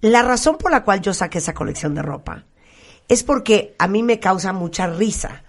La 0.00 0.22
razón 0.22 0.58
por 0.58 0.70
la 0.70 0.84
cual 0.84 1.00
yo 1.00 1.14
saqué 1.14 1.38
esa 1.38 1.54
colección 1.54 1.94
de 1.94 2.02
ropa 2.02 2.44
es 3.08 3.22
porque 3.22 3.74
a 3.78 3.88
mí 3.88 4.02
me 4.02 4.20
causa 4.20 4.52
mucha 4.52 4.86
risa 4.86 5.42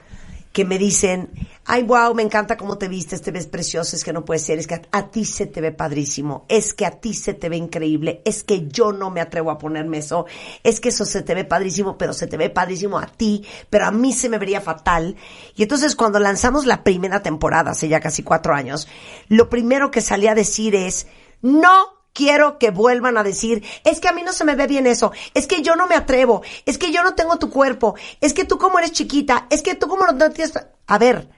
que 0.57 0.65
me 0.65 0.79
dicen, 0.79 1.29
ay, 1.65 1.83
wow, 1.83 2.15
me 2.15 2.23
encanta 2.23 2.57
cómo 2.57 2.79
te 2.79 2.87
vistes, 2.87 3.21
te 3.21 3.29
ves 3.29 3.45
preciosa, 3.45 3.95
es 3.95 4.03
que 4.03 4.11
no 4.11 4.25
puede 4.25 4.39
ser, 4.39 4.57
es 4.57 4.65
que 4.65 4.73
a, 4.73 4.81
a 4.91 5.11
ti 5.11 5.23
se 5.23 5.45
te 5.45 5.61
ve 5.61 5.71
padrísimo, 5.71 6.45
es 6.49 6.73
que 6.73 6.87
a 6.87 6.91
ti 6.99 7.13
se 7.13 7.35
te 7.35 7.47
ve 7.47 7.57
increíble, 7.57 8.23
es 8.25 8.43
que 8.43 8.67
yo 8.67 8.91
no 8.91 9.11
me 9.11 9.21
atrevo 9.21 9.51
a 9.51 9.59
ponerme 9.59 9.99
eso, 9.99 10.25
es 10.63 10.79
que 10.79 10.89
eso 10.89 11.05
se 11.05 11.21
te 11.21 11.35
ve 11.35 11.43
padrísimo, 11.43 11.95
pero 11.95 12.11
se 12.11 12.25
te 12.25 12.37
ve 12.37 12.49
padrísimo 12.49 12.97
a 12.97 13.05
ti, 13.05 13.45
pero 13.69 13.85
a 13.85 13.91
mí 13.91 14.13
se 14.13 14.29
me 14.29 14.39
vería 14.39 14.59
fatal. 14.59 15.15
Y 15.55 15.61
entonces 15.61 15.95
cuando 15.95 16.17
lanzamos 16.17 16.65
la 16.65 16.83
primera 16.83 17.21
temporada, 17.21 17.71
hace 17.71 17.87
ya 17.87 17.99
casi 17.99 18.23
cuatro 18.23 18.55
años, 18.55 18.87
lo 19.27 19.49
primero 19.49 19.91
que 19.91 20.01
salí 20.01 20.25
a 20.25 20.33
decir 20.33 20.73
es, 20.73 21.05
no 21.43 21.96
quiero 22.17 22.57
que 22.57 22.71
vuelvan 22.71 23.15
a 23.19 23.23
decir, 23.23 23.63
es 23.83 23.99
que 23.99 24.07
a 24.07 24.11
mí 24.11 24.23
no 24.23 24.33
se 24.33 24.43
me 24.43 24.55
ve 24.55 24.65
bien 24.65 24.87
eso, 24.87 25.11
es 25.35 25.45
que 25.45 25.61
yo 25.61 25.75
no 25.75 25.85
me 25.85 25.93
atrevo, 25.93 26.41
es 26.65 26.79
que 26.79 26.91
yo 26.91 27.03
no 27.03 27.13
tengo 27.13 27.37
tu 27.37 27.51
cuerpo, 27.51 27.93
es 28.19 28.33
que 28.33 28.43
tú 28.43 28.57
como 28.57 28.79
eres 28.79 28.91
chiquita, 28.91 29.45
es 29.51 29.61
que 29.61 29.75
tú 29.75 29.87
como 29.87 30.07
no 30.07 30.31
tienes... 30.31 30.53
A 30.87 30.97
ver, 30.97 31.29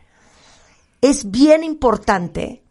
es 1.02 1.30
bien 1.30 1.66
importante 1.66 2.64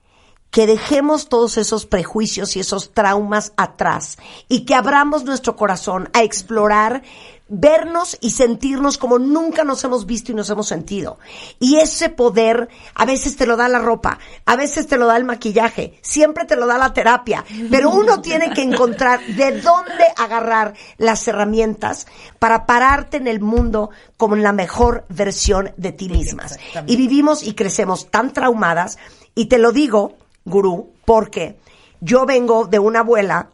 que 0.51 0.66
dejemos 0.66 1.29
todos 1.29 1.59
esos 1.59 1.87
prejuicios 1.87 2.57
y 2.57 2.61
esos 2.61 2.93
traumas 2.93 3.53
atrás 3.57 4.16
y 4.49 4.65
que 4.65 4.75
abramos 4.75 5.25
nuestro 5.25 5.57
corazón 5.57 6.09
a 6.15 6.23
explorar, 6.23 7.03
vernos 7.51 8.19
y 8.20 8.31
sentirnos 8.31 8.99
como 8.99 9.19
nunca 9.19 9.65
nos 9.65 9.83
hemos 9.85 10.07
visto 10.07 10.33
y 10.33 10.35
nos 10.35 10.51
hemos 10.51 10.66
sentido. 10.66 11.19
Y 11.59 11.77
ese 11.77 12.09
poder 12.09 12.69
a 12.95 13.05
veces 13.05 13.37
te 13.37 13.47
lo 13.47 13.57
da 13.57 13.69
la 13.69 13.79
ropa, 13.79 14.19
a 14.47 14.57
veces 14.57 14.87
te 14.87 14.97
lo 14.97 15.07
da 15.07 15.16
el 15.16 15.25
maquillaje, 15.25 15.99
siempre 16.03 16.45
te 16.45 16.57
lo 16.57 16.66
da 16.66 16.79
la 16.79 16.93
terapia, 16.93 17.45
pero 17.70 17.91
uno 17.91 18.20
tiene 18.23 18.51
que 18.51 18.62
encontrar 18.62 19.20
de 19.27 19.61
dónde 19.61 20.05
agarrar 20.16 20.75
las 20.97 21.27
herramientas 21.29 22.07
para 22.39 22.66
pararte 22.66 23.19
en 23.19 23.29
el 23.29 23.41
mundo 23.41 23.91
como 24.16 24.37
la 24.37 24.53
mejor 24.53 25.05
versión 25.09 25.73
de 25.77 25.93
ti 25.93 26.09
mismas. 26.09 26.59
Y 26.87 26.97
vivimos 26.97 27.43
y 27.43 27.55
crecemos 27.55 28.11
tan 28.11 28.33
traumadas 28.33 28.99
y 29.35 29.47
te 29.47 29.59
lo 29.59 29.73
digo, 29.73 30.16
gurú, 30.49 30.91
porque 31.05 31.57
yo 32.01 32.27
vengo 32.27 32.66
de 32.66 32.79
una 32.79 33.01
abuela 33.01 33.51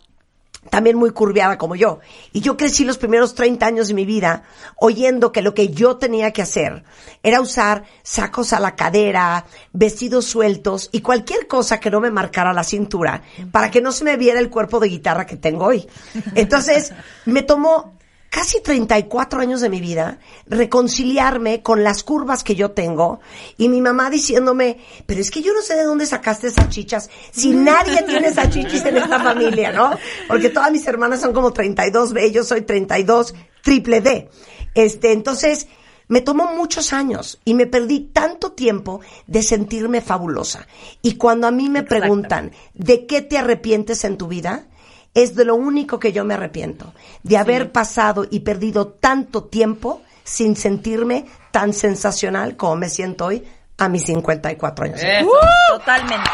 también 0.71 0.97
muy 0.97 1.11
curviada 1.11 1.59
como 1.59 1.77
yo. 1.77 2.01
Y 2.33 2.41
yo 2.41 2.57
crecí 2.57 2.85
los 2.85 2.99
primeros 2.99 3.35
30 3.35 3.67
años 3.67 3.89
de 3.89 3.95
mi 3.95 4.05
vida 4.05 4.45
oyendo 4.77 5.33
que 5.33 5.43
lo 5.43 5.55
que 5.55 5.69
yo 5.69 5.97
tenía 5.97 6.33
que 6.33 6.43
hacer 6.43 6.85
era 7.23 7.41
usar 7.41 7.85
sacos 8.03 8.53
a 8.53 8.61
la 8.61 8.75
cadera, 8.77 9.47
vestidos 9.73 10.25
sueltos 10.25 10.89
y 10.93 11.01
cualquier 11.01 11.47
cosa 11.47 11.81
que 11.81 11.91
no 11.91 12.01
me 12.01 12.11
marcara 12.11 12.53
la 12.53 12.65
cintura 12.65 13.23
para 13.51 13.71
que 13.71 13.81
no 13.81 13.93
se 13.93 14.05
me 14.05 14.17
viera 14.17 14.41
el 14.41 14.51
cuerpo 14.51 14.81
de 14.81 14.89
guitarra 14.89 15.27
que 15.27 15.37
tengo 15.37 15.67
hoy. 15.67 15.87
Entonces, 16.35 16.93
me 17.25 17.43
tomó 17.43 17.94
casi 18.35 18.61
34 18.61 19.41
años 19.41 19.61
de 19.61 19.69
mi 19.69 19.81
vida 19.81 20.19
reconciliarme 20.49 21.63
con 21.63 21.85
las 21.85 22.03
curvas 22.03 22.43
que 22.43 22.57
yo 22.57 22.73
tengo 22.73 23.21
y 23.57 23.69
mi 23.69 23.81
mamá 23.81 24.11
diciéndome, 24.11 24.79
pero 25.07 25.21
es 25.21 25.31
que 25.31 25.41
yo 25.41 25.55
no 25.55 25.63
sé 25.63 25.77
de 25.77 25.85
dónde 25.85 26.05
sacaste 26.05 26.49
esas 26.49 26.69
chichas, 26.69 27.11
si 27.31 27.51
nadie 27.55 28.03
tiene 28.03 28.27
esas 28.27 28.51
chichis 28.51 28.85
en 28.87 28.97
esta 28.97 29.21
familia, 29.23 29.71
¿no? 29.71 29.93
Porque 30.27 30.51
todas 30.51 30.73
mis 30.73 30.85
hermanas 30.85 31.21
son 31.21 31.33
como 31.33 31.53
32 31.53 32.13
B, 32.13 32.33
yo 32.33 32.43
soy 32.43 32.63
32 32.63 33.37
triple 33.63 34.01
D. 34.01 34.29
Este, 34.75 35.13
entonces, 35.13 35.69
me 36.09 36.21
tomó 36.21 36.57
muchos 36.57 36.93
años 36.93 37.41
y 37.45 37.55
me 37.55 37.69
perdí 37.69 38.11
tanto 38.13 38.51
tiempo 38.51 39.01
de 39.29 39.45
sentirme 39.45 40.01
fabulosa. 40.01 40.67
Y 41.03 41.15
cuando 41.19 41.47
a 41.47 41.53
mí 41.53 41.69
me 41.69 41.85
preguntan, 41.85 42.51
¿de 42.75 43.07
qué 43.07 43.23
te 43.23 43.39
arrepientes 43.39 44.03
en 44.03 44.19
tu 44.19 44.27
vida? 44.27 44.67
Es 45.15 45.35
de 45.35 45.45
lo 45.45 45.55
único 45.55 45.99
que 45.99 46.13
yo 46.13 46.25
me 46.25 46.35
arrepiento, 46.35 46.93
de 47.23 47.39
haber 47.39 47.73
pasado 47.73 48.27
y 48.29 48.41
perdido 48.41 48.89
tanto 48.89 49.45
tiempo 49.45 50.03
sin 50.25 50.57
sentirme 50.57 51.27
tan 51.51 51.73
sensacional 51.73 52.57
como 52.57 52.77
me 52.77 52.89
siento 52.89 53.27
hoy 53.27 53.45
a 53.79 53.89
mis 53.89 54.05
54 54.05 54.85
años. 54.85 55.01
Eso, 55.03 55.31
Totalmente. 55.71 56.31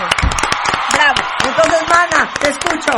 Bravo. 0.93 1.21
Entonces, 1.47 1.89
mana, 1.89 2.31
te 2.41 2.49
escucho. 2.49 2.93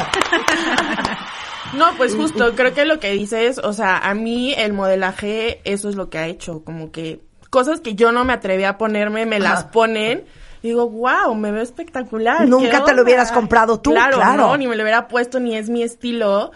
No, 1.73 1.97
pues 1.97 2.15
justo, 2.15 2.55
creo 2.55 2.75
que 2.75 2.85
lo 2.85 3.01
que 3.01 3.13
dices, 3.13 3.59
o 3.59 3.73
sea, 3.73 3.97
a 3.97 4.13
mí 4.13 4.53
el 4.53 4.75
modelaje, 4.75 5.63
eso 5.65 5.89
es 5.89 5.95
lo 5.95 6.11
que 6.11 6.19
ha 6.19 6.27
hecho, 6.27 6.63
como 6.65 6.93
que 6.93 7.23
cosas 7.49 7.81
que 7.81 7.95
yo 7.95 8.13
no 8.13 8.25
me 8.25 8.35
atreví 8.35 8.65
a 8.65 8.77
ponerme, 8.77 9.25
me 9.25 9.41
las 9.41 9.65
ponen. 9.65 10.25
Digo, 10.63 10.89
wow, 10.89 11.35
me 11.35 11.51
veo 11.51 11.63
espectacular. 11.63 12.49
Nunca 12.49 12.71
¿qué 12.71 12.77
te 12.77 12.79
lo 12.79 12.89
onda?". 12.91 13.03
hubieras 13.03 13.33
comprado 13.33 13.81
tú, 13.81 13.91
Claro, 13.91 14.17
claro. 14.17 14.37
no, 14.37 14.57
ni 14.57 14.69
me 14.69 14.77
lo 14.77 14.83
hubiera 14.85 15.09
puesto, 15.09 15.41
ni 15.41 15.57
es 15.57 15.69
mi 15.69 15.83
estilo. 15.83 16.53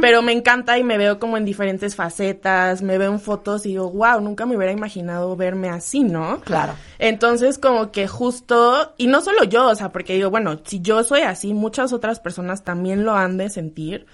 Pero 0.00 0.22
me 0.22 0.30
encanta 0.32 0.78
y 0.78 0.84
me 0.84 0.98
veo 0.98 1.18
como 1.18 1.36
en 1.36 1.44
diferentes 1.44 1.96
facetas, 1.96 2.80
me 2.80 2.96
veo 2.96 3.10
en 3.12 3.18
fotos 3.18 3.66
y 3.66 3.70
digo, 3.70 3.90
wow, 3.90 4.20
nunca 4.20 4.46
me 4.46 4.56
hubiera 4.56 4.72
imaginado 4.72 5.34
verme 5.36 5.68
así, 5.68 6.04
¿no? 6.04 6.40
Claro. 6.42 6.74
Entonces, 7.00 7.58
como 7.58 7.90
que 7.90 8.06
justo, 8.06 8.92
y 8.96 9.08
no 9.08 9.20
solo 9.20 9.42
yo, 9.44 9.66
o 9.68 9.74
sea, 9.74 9.90
porque 9.90 10.14
digo, 10.14 10.30
bueno, 10.30 10.60
si 10.64 10.80
yo 10.80 11.02
soy 11.02 11.22
así, 11.22 11.54
muchas 11.54 11.92
otras 11.92 12.20
personas 12.20 12.62
también 12.62 13.04
lo 13.04 13.14
han 13.16 13.36
de 13.36 13.50
sentir. 13.50 14.06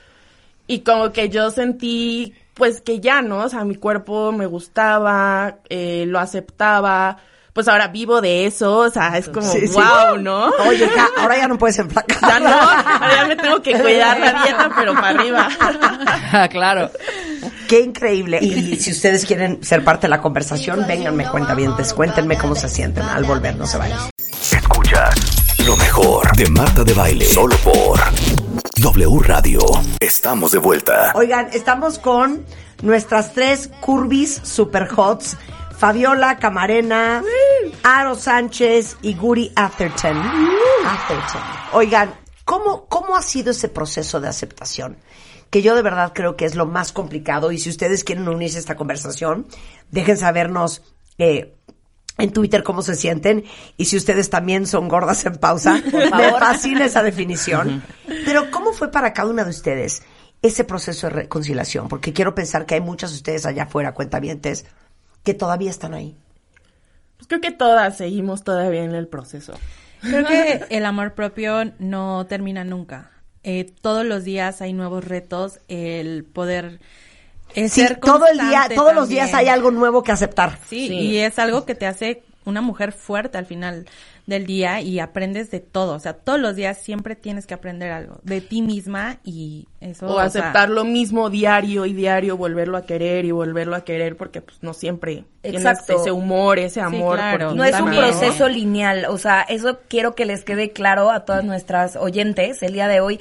Y 0.67 0.81
como 0.81 1.13
que 1.13 1.29
yo 1.29 1.51
sentí, 1.51 2.33
pues 2.55 2.81
que 2.81 3.01
ya, 3.01 3.21
¿no? 3.21 3.39
O 3.45 3.49
sea, 3.49 3.65
mi 3.65 3.75
cuerpo 3.75 4.33
me 4.33 4.47
gustaba, 4.47 5.59
eh, 5.69 6.05
lo 6.07 6.19
aceptaba. 6.21 7.19
Pues 7.53 7.67
ahora 7.69 7.89
vivo 7.89 8.21
de 8.21 8.47
eso, 8.47 8.77
o 8.79 8.91
sea, 8.91 9.19
es 9.19 9.29
como, 9.29 9.51
Sí, 9.51 9.67
sí. 9.67 9.75
wow, 9.75 10.17
¿no? 10.19 10.51
Oye, 10.69 10.89
ja, 10.89 11.09
ahora 11.19 11.37
ya 11.37 11.49
no 11.49 11.59
puedes 11.59 11.79
emplacar. 11.79 12.19
Ya 12.21 12.39
no, 12.41 12.49
ahora 12.49 13.15
ya 13.17 13.25
me 13.27 13.37
tengo 13.37 13.61
que 13.61 13.73
cuidar 13.79 14.21
la 14.21 14.43
dieta, 14.45 14.71
pero 14.77 14.95
para 14.95 15.09
arriba. 15.09 15.49
claro. 16.51 16.91
Qué 17.69 17.81
increíble. 17.81 18.39
Y 18.41 18.77
si 18.77 18.93
ustedes 18.93 19.25
quieren 19.27 19.63
ser 19.65 19.85
parte 19.85 20.03
de 20.03 20.11
la 20.11 20.21
conversación, 20.21 20.87
vénganme, 20.87 21.29
cuentavientes, 21.29 21.93
cuéntenme 21.95 22.37
cómo 22.39 22.55
se 22.55 22.69
sienten 22.69 23.03
al 23.05 23.25
volver, 23.25 23.57
no 23.57 23.67
se 23.67 23.79
vayan. 23.79 23.99
Escuchas 24.53 25.15
lo 25.67 25.77
mejor 25.77 26.35
de 26.37 26.49
Marta 26.51 26.85
de 26.85 26.95
Baile. 26.95 27.25
Solo 27.27 27.57
por 27.59 27.99
W 28.77 29.19
Radio. 29.23 29.61
Estamos 30.01 30.53
de 30.53 30.59
vuelta. 30.59 31.13
Oigan, 31.15 31.49
estamos 31.53 31.99
con 31.99 32.45
nuestras 32.83 33.35
tres 33.35 33.71
curvis 33.81 34.41
super 34.43 34.89
hots. 34.97 35.37
Fabiola 35.79 36.37
Camarena, 36.37 37.23
Aro 37.83 38.15
Sánchez 38.15 38.97
y 39.03 39.15
Guri 39.15 39.53
Atherton. 39.57 40.17
Atherton. 40.87 41.43
Oigan, 41.73 42.15
¿cómo, 42.45 42.87
¿cómo 42.87 43.17
ha 43.17 43.23
sido 43.23 43.53
ese 43.53 43.69
proceso 43.69 44.21
de 44.21 44.29
aceptación? 44.29 44.99
Que 45.49 45.63
yo 45.63 45.75
de 45.75 45.83
verdad 45.83 46.13
creo 46.15 46.37
que 46.37 46.45
es 46.45 46.55
lo 46.55 46.67
más 46.67 46.93
complicado 46.93 47.53
y 47.53 47.59
si 47.59 47.71
ustedes 47.71 48.05
quieren 48.05 48.29
unirse 48.29 48.59
a 48.59 48.61
esta 48.61 48.77
conversación, 48.77 49.47
dejen 49.91 50.17
sabernos 50.17 50.83
eh, 51.19 51.57
en 52.19 52.33
Twitter 52.33 52.63
cómo 52.63 52.83
se 52.83 52.95
sienten 52.95 53.45
y 53.77 53.87
si 53.87 53.97
ustedes 53.97 54.31
también 54.31 54.67
son 54.67 54.89
gordas 54.89 55.25
en 55.25 55.37
pausa. 55.37 55.83
Me 55.93 56.11
favor. 56.11 56.39
fascina 56.39 56.85
esa 56.85 57.03
definición. 57.03 57.83
Pero 58.25 58.51
¿cómo 58.51 58.73
fue 58.73 58.91
para 58.91 59.13
cada 59.13 59.31
una 59.31 59.45
de 59.45 59.51
ustedes 59.51 60.03
ese 60.43 60.65
proceso 60.65 61.07
de 61.09 61.15
reconciliación? 61.15 61.89
Porque 61.89 62.13
quiero 62.13 62.35
pensar 62.35 62.67
que 62.67 62.75
hay 62.75 62.81
muchas 62.81 63.11
de 63.11 63.17
ustedes 63.17 63.47
allá 63.47 63.65
afuera, 63.65 63.95
cuentavientes, 63.95 64.67
que 65.25 65.35
todavía 65.35 65.71
están 65.71 65.95
ahí. 65.95 66.17
Pues 67.21 67.29
creo 67.29 67.43
que 67.43 67.51
todas 67.51 67.99
seguimos 67.99 68.45
todavía 68.45 68.83
en 68.83 68.95
el 68.95 69.07
proceso. 69.07 69.53
Creo 70.01 70.27
que 70.27 70.65
el 70.71 70.87
amor 70.87 71.13
propio 71.13 71.71
no 71.79 72.25
termina 72.27 72.65
nunca. 72.65 73.11
Eh, 73.43 73.71
todos 73.83 74.07
los 74.07 74.25
días 74.25 74.63
hay 74.63 74.73
nuevos 74.73 75.05
retos, 75.05 75.61
el 75.69 76.25
poder 76.25 76.81
eh, 77.55 77.69
Sí, 77.69 77.83
ser 77.83 78.01
todo 78.01 78.27
el 78.27 78.39
día, 78.39 78.69
todos 78.75 78.95
los 78.95 79.11
días 79.11 79.35
hay 79.35 79.49
algo 79.49 79.71
nuevo 79.71 80.03
que 80.03 80.13
aceptar. 80.13 80.59
Sí, 80.67 80.89
y 80.89 81.19
es 81.19 81.39
algo 81.39 81.67
que 81.67 81.75
te 81.75 81.87
hace 81.87 82.23
una 82.51 82.61
mujer 82.61 82.93
fuerte 82.93 83.39
al 83.39 83.47
final 83.47 83.87
del 84.27 84.47
día 84.47 84.81
y 84.81 85.01
aprendes 85.01 85.51
de 85.51 85.61
todo. 85.61 85.95
O 85.95 85.99
sea, 85.99 86.15
todos 86.15 86.39
los 86.39 86.57
días 86.57 86.79
siempre 86.79 87.17
tienes 87.17 87.47
que 87.47 87.55
aprender 87.55 87.91
algo 87.91 88.21
de 88.23 88.41
ti 88.41 88.63
misma 88.63 89.19
y 89.25 89.67
eso. 89.81 90.07
O 90.07 90.15
sea, 90.15 90.25
aceptar 90.25 90.71
lo 90.71 90.85
mismo 90.85 91.31
diario 91.31 91.87
y 91.87 91.93
diario, 91.93 92.37
volverlo 92.37 92.77
a 92.77 92.87
querer 92.87 93.25
y 93.25 93.33
volverlo 93.33 93.77
a 93.77 93.85
querer, 93.85 94.17
porque 94.17 94.41
pues 94.41 94.59
no 94.63 94.73
siempre 94.73 95.25
tienes 95.43 95.65
Exacto. 95.65 96.01
ese 96.01 96.13
humor, 96.13 96.59
ese 96.59 96.81
amor. 96.81 97.17
claro. 97.17 97.47
por 97.47 97.53
ti 97.53 97.59
No 97.59 97.65
es 97.65 97.81
un 97.81 97.91
proceso 97.91 98.49
lineal, 98.49 99.07
o 99.07 99.19
sea, 99.19 99.43
eso 99.43 99.81
quiero 99.89 100.15
que 100.15 100.25
les 100.25 100.45
quede 100.45 100.73
claro 100.73 101.11
a 101.11 101.25
todas 101.25 101.45
nuestras 101.45 101.97
oyentes 101.97 102.63
el 102.63 102.73
día 102.73 102.89
de 102.89 103.01
hoy. 103.01 103.21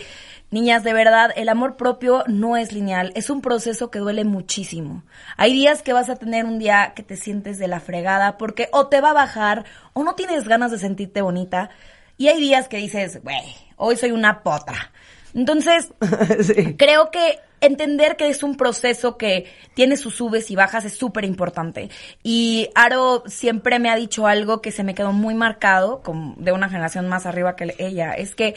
Niñas, 0.52 0.84
de 0.84 0.94
verdad, 0.94 1.32
el 1.36 1.48
amor 1.48 1.78
propio 1.78 2.24
no 2.28 2.58
es 2.58 2.74
lineal, 2.74 3.12
es 3.16 3.30
un 3.30 3.42
proceso 3.42 3.92
que 3.92 4.00
duele 4.00 4.24
muchísimo. 4.24 5.04
Hay 5.38 5.54
días 5.54 5.84
que 5.84 5.94
vas 5.94 6.10
a 6.10 6.16
tener 6.16 6.46
un 6.46 6.58
día 6.58 6.94
que 6.96 7.04
te 7.04 7.18
sientes 7.18 7.60
de 7.60 7.68
la 7.68 7.80
fregada 7.80 8.38
porque 8.38 8.68
o 8.72 8.88
te 8.88 9.00
va 9.00 9.12
a 9.12 9.14
bajar 9.14 9.66
o 9.94 10.04
no 10.04 10.16
tienes 10.16 10.48
ganas 10.48 10.72
de 10.72 10.80
sentirte 10.80 11.22
bonita. 11.22 11.70
Y 12.18 12.30
hay 12.30 12.40
días 12.40 12.68
que 12.68 12.78
dices, 12.78 13.22
güey, 13.24 13.56
hoy 13.78 13.96
soy 13.96 14.12
una 14.12 14.42
potra. 14.42 14.92
Entonces, 15.36 15.94
creo 16.78 17.12
que 17.12 17.40
entender 17.62 18.16
que 18.16 18.30
es 18.30 18.44
un 18.44 18.56
proceso 18.56 19.18
que 19.18 19.46
tiene 19.74 19.98
sus 19.98 20.16
subes 20.16 20.50
y 20.52 20.56
bajas 20.56 20.86
es 20.86 20.94
súper 20.94 21.26
importante. 21.26 21.90
Y 22.24 22.70
Aro 22.76 23.24
siempre 23.28 23.80
me 23.80 23.90
ha 23.90 23.96
dicho 23.96 24.28
algo 24.28 24.62
que 24.62 24.72
se 24.72 24.84
me 24.84 24.96
quedó 24.96 25.12
muy 25.12 25.36
marcado, 25.36 26.02
como 26.02 26.36
de 26.38 26.52
una 26.52 26.70
generación 26.70 27.08
más 27.08 27.26
arriba 27.26 27.56
que 27.56 27.76
ella, 27.78 28.14
es 28.14 28.36
que 28.36 28.56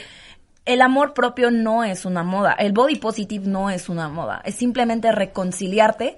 el 0.65 0.81
amor 0.83 1.13
propio 1.15 1.51
no 1.51 1.85
es 1.85 2.05
una 2.05 2.23
moda, 2.23 2.53
el 2.53 2.73
body 2.73 2.97
positive 2.97 3.47
no 3.47 3.71
es 3.71 3.89
una 3.89 4.09
moda, 4.09 4.43
es 4.45 4.55
simplemente 4.55 5.11
reconciliarte 5.13 6.17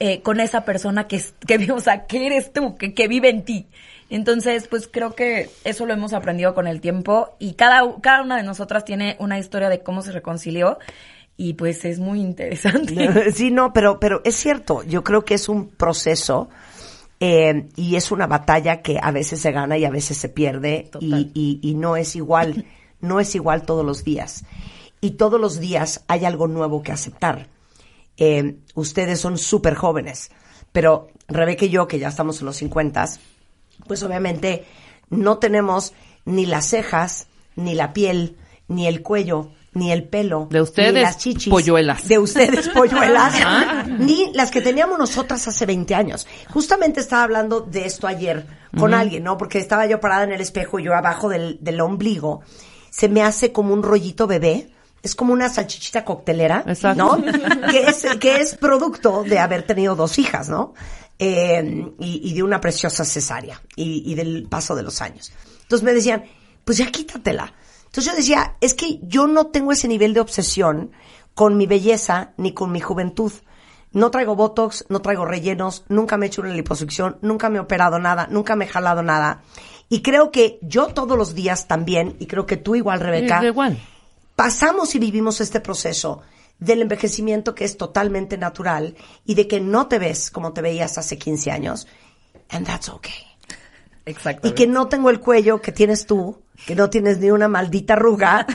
eh, 0.00 0.20
con 0.22 0.40
esa 0.40 0.64
persona 0.64 1.06
que, 1.08 1.20
que, 1.46 1.70
o 1.72 1.80
sea, 1.80 2.06
que 2.06 2.26
eres 2.26 2.52
tú, 2.52 2.76
que, 2.76 2.94
que 2.94 3.08
vive 3.08 3.28
en 3.30 3.44
ti. 3.44 3.66
Entonces, 4.10 4.68
pues 4.68 4.88
creo 4.92 5.14
que 5.14 5.48
eso 5.64 5.86
lo 5.86 5.94
hemos 5.94 6.12
aprendido 6.12 6.54
con 6.54 6.66
el 6.66 6.80
tiempo 6.82 7.34
y 7.38 7.54
cada, 7.54 7.80
cada 8.02 8.22
una 8.22 8.36
de 8.36 8.42
nosotras 8.42 8.84
tiene 8.84 9.16
una 9.20 9.38
historia 9.38 9.68
de 9.70 9.80
cómo 9.82 10.02
se 10.02 10.12
reconcilió 10.12 10.78
y 11.38 11.54
pues 11.54 11.84
es 11.86 11.98
muy 11.98 12.20
interesante. 12.20 13.30
Sí, 13.32 13.50
no, 13.50 13.72
pero, 13.72 13.98
pero 14.00 14.20
es 14.24 14.36
cierto. 14.36 14.82
Yo 14.82 15.02
creo 15.02 15.24
que 15.24 15.32
es 15.34 15.48
un 15.48 15.68
proceso 15.70 16.50
eh, 17.20 17.68
y 17.76 17.96
es 17.96 18.10
una 18.12 18.26
batalla 18.26 18.82
que 18.82 18.98
a 19.02 19.12
veces 19.12 19.40
se 19.40 19.50
gana 19.52 19.78
y 19.78 19.84
a 19.84 19.90
veces 19.90 20.18
se 20.18 20.28
pierde 20.28 20.90
y, 21.00 21.30
y- 21.34 21.60
y 21.62 21.74
no 21.74 21.96
es 21.96 22.14
igual, 22.16 22.66
no 23.02 23.20
es 23.20 23.34
igual 23.34 23.66
todos 23.66 23.84
los 23.84 24.02
días. 24.04 24.44
Y 25.02 25.12
todos 25.12 25.38
los 25.38 25.60
días 25.60 26.04
hay 26.08 26.24
algo 26.24 26.48
nuevo 26.48 26.82
que 26.82 26.92
aceptar. 26.92 27.48
Eh, 28.16 28.56
ustedes 28.74 29.20
son 29.20 29.36
súper 29.36 29.74
jóvenes, 29.74 30.30
pero 30.72 31.08
Rebeca 31.28 31.64
y 31.66 31.70
yo, 31.70 31.86
que 31.88 31.98
ya 31.98 32.08
estamos 32.08 32.40
en 32.40 32.46
los 32.46 32.56
50, 32.56 33.06
pues 33.86 34.02
obviamente 34.02 34.64
no 35.10 35.38
tenemos 35.38 35.92
ni 36.24 36.46
las 36.46 36.66
cejas, 36.66 37.26
ni 37.56 37.74
la 37.74 37.92
piel, 37.92 38.36
ni 38.68 38.86
el 38.86 39.02
cuello, 39.02 39.50
ni 39.74 39.90
el 39.90 40.04
pelo, 40.04 40.46
De 40.50 40.60
ustedes, 40.60 40.92
ni 40.92 41.00
las 41.00 41.16
chichis, 41.18 41.48
polluelas. 41.50 42.06
de 42.06 42.18
ustedes 42.18 42.68
polluelas, 42.68 43.34
Ah. 43.44 43.84
ni 43.88 44.30
las 44.34 44.50
que 44.50 44.60
teníamos 44.60 44.98
nosotras 44.98 45.48
hace 45.48 45.64
20 45.66 45.94
años. 45.94 46.26
Justamente 46.50 47.00
estaba 47.00 47.22
hablando 47.24 47.62
de 47.62 47.86
esto 47.86 48.06
ayer 48.06 48.46
con 48.78 48.92
alguien, 48.94 49.24
¿no? 49.24 49.36
Porque 49.38 49.58
estaba 49.58 49.86
yo 49.86 49.98
parada 50.00 50.24
en 50.24 50.32
el 50.32 50.40
espejo 50.42 50.78
y 50.78 50.84
yo 50.84 50.94
abajo 50.94 51.28
del, 51.30 51.58
del 51.60 51.80
ombligo 51.80 52.42
se 52.92 53.08
me 53.08 53.22
hace 53.22 53.52
como 53.52 53.72
un 53.72 53.82
rollito 53.82 54.26
bebé. 54.26 54.70
Es 55.02 55.16
como 55.16 55.32
una 55.32 55.48
salchichita 55.48 56.04
coctelera, 56.04 56.62
Exacto. 56.64 57.16
¿no? 57.16 57.24
que, 57.70 57.86
es, 57.88 58.06
que 58.20 58.36
es 58.36 58.54
producto 58.54 59.24
de 59.24 59.40
haber 59.40 59.64
tenido 59.64 59.96
dos 59.96 60.16
hijas, 60.18 60.48
¿no? 60.48 60.74
Eh, 61.18 61.92
y, 61.98 62.30
y 62.30 62.34
de 62.34 62.42
una 62.42 62.60
preciosa 62.60 63.04
cesárea 63.04 63.60
y, 63.74 64.04
y 64.06 64.14
del 64.14 64.46
paso 64.48 64.76
de 64.76 64.84
los 64.84 65.00
años. 65.00 65.32
Entonces 65.62 65.84
me 65.84 65.92
decían, 65.92 66.24
pues 66.64 66.78
ya 66.78 66.86
quítatela. 66.90 67.52
Entonces 67.86 68.12
yo 68.12 68.16
decía, 68.16 68.56
es 68.60 68.74
que 68.74 69.00
yo 69.02 69.26
no 69.26 69.46
tengo 69.46 69.72
ese 69.72 69.88
nivel 69.88 70.14
de 70.14 70.20
obsesión 70.20 70.92
con 71.34 71.56
mi 71.56 71.66
belleza 71.66 72.32
ni 72.36 72.52
con 72.52 72.70
mi 72.70 72.80
juventud. 72.80 73.32
No 73.92 74.10
traigo 74.10 74.36
botox, 74.36 74.84
no 74.88 75.02
traigo 75.02 75.24
rellenos, 75.24 75.84
nunca 75.88 76.16
me 76.16 76.26
he 76.26 76.28
hecho 76.28 76.42
una 76.42 76.54
liposucción, 76.54 77.18
nunca 77.22 77.50
me 77.50 77.58
he 77.58 77.60
operado 77.60 77.98
nada, 77.98 78.28
nunca 78.30 78.54
me 78.56 78.66
he 78.66 78.68
jalado 78.68 79.02
nada. 79.02 79.42
Y 79.92 80.00
creo 80.00 80.30
que 80.30 80.58
yo 80.62 80.86
todos 80.86 81.18
los 81.18 81.34
días 81.34 81.68
también, 81.68 82.16
y 82.18 82.24
creo 82.24 82.46
que 82.46 82.56
tú 82.56 82.74
igual, 82.74 82.98
Rebeca, 83.00 83.40
Es 83.40 83.44
igual. 83.48 83.78
pasamos 84.34 84.94
y 84.94 84.98
vivimos 84.98 85.42
este 85.42 85.60
proceso 85.60 86.22
del 86.58 86.80
envejecimiento 86.80 87.54
que 87.54 87.66
es 87.66 87.76
totalmente 87.76 88.38
natural 88.38 88.94
y 89.26 89.34
de 89.34 89.46
que 89.46 89.60
no 89.60 89.88
te 89.88 89.98
ves 89.98 90.30
como 90.30 90.54
te 90.54 90.62
veías 90.62 90.96
hace 90.96 91.18
15 91.18 91.50
años. 91.50 91.86
And 92.48 92.66
that's 92.66 92.88
okay. 92.88 93.12
Exacto. 94.06 94.48
Y 94.48 94.52
que 94.52 94.66
no 94.66 94.88
tengo 94.88 95.10
el 95.10 95.20
cuello 95.20 95.60
que 95.60 95.72
tienes 95.72 96.06
tú, 96.06 96.40
que 96.66 96.74
no 96.74 96.88
tienes 96.88 97.18
ni 97.18 97.30
una 97.30 97.48
maldita 97.48 97.92
arruga. 97.92 98.46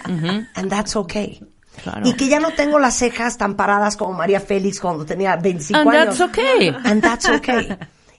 And 0.55 0.69
that's 0.71 0.95
okay. 0.95 1.39
Claro. 1.83 2.01
Y 2.09 2.13
que 2.13 2.29
ya 2.29 2.39
no 2.39 2.49
tengo 2.53 2.79
las 2.79 2.95
cejas 2.97 3.37
tan 3.37 3.55
paradas 3.55 3.95
como 3.95 4.13
María 4.13 4.39
Félix 4.39 4.79
cuando 4.79 5.05
tenía 5.05 5.35
25 5.35 5.77
And 5.87 5.89
años. 5.99 6.17
that's 6.17 6.29
okay. 6.31 6.69
And 6.83 7.03
that's 7.03 7.29
okay. 7.29 7.77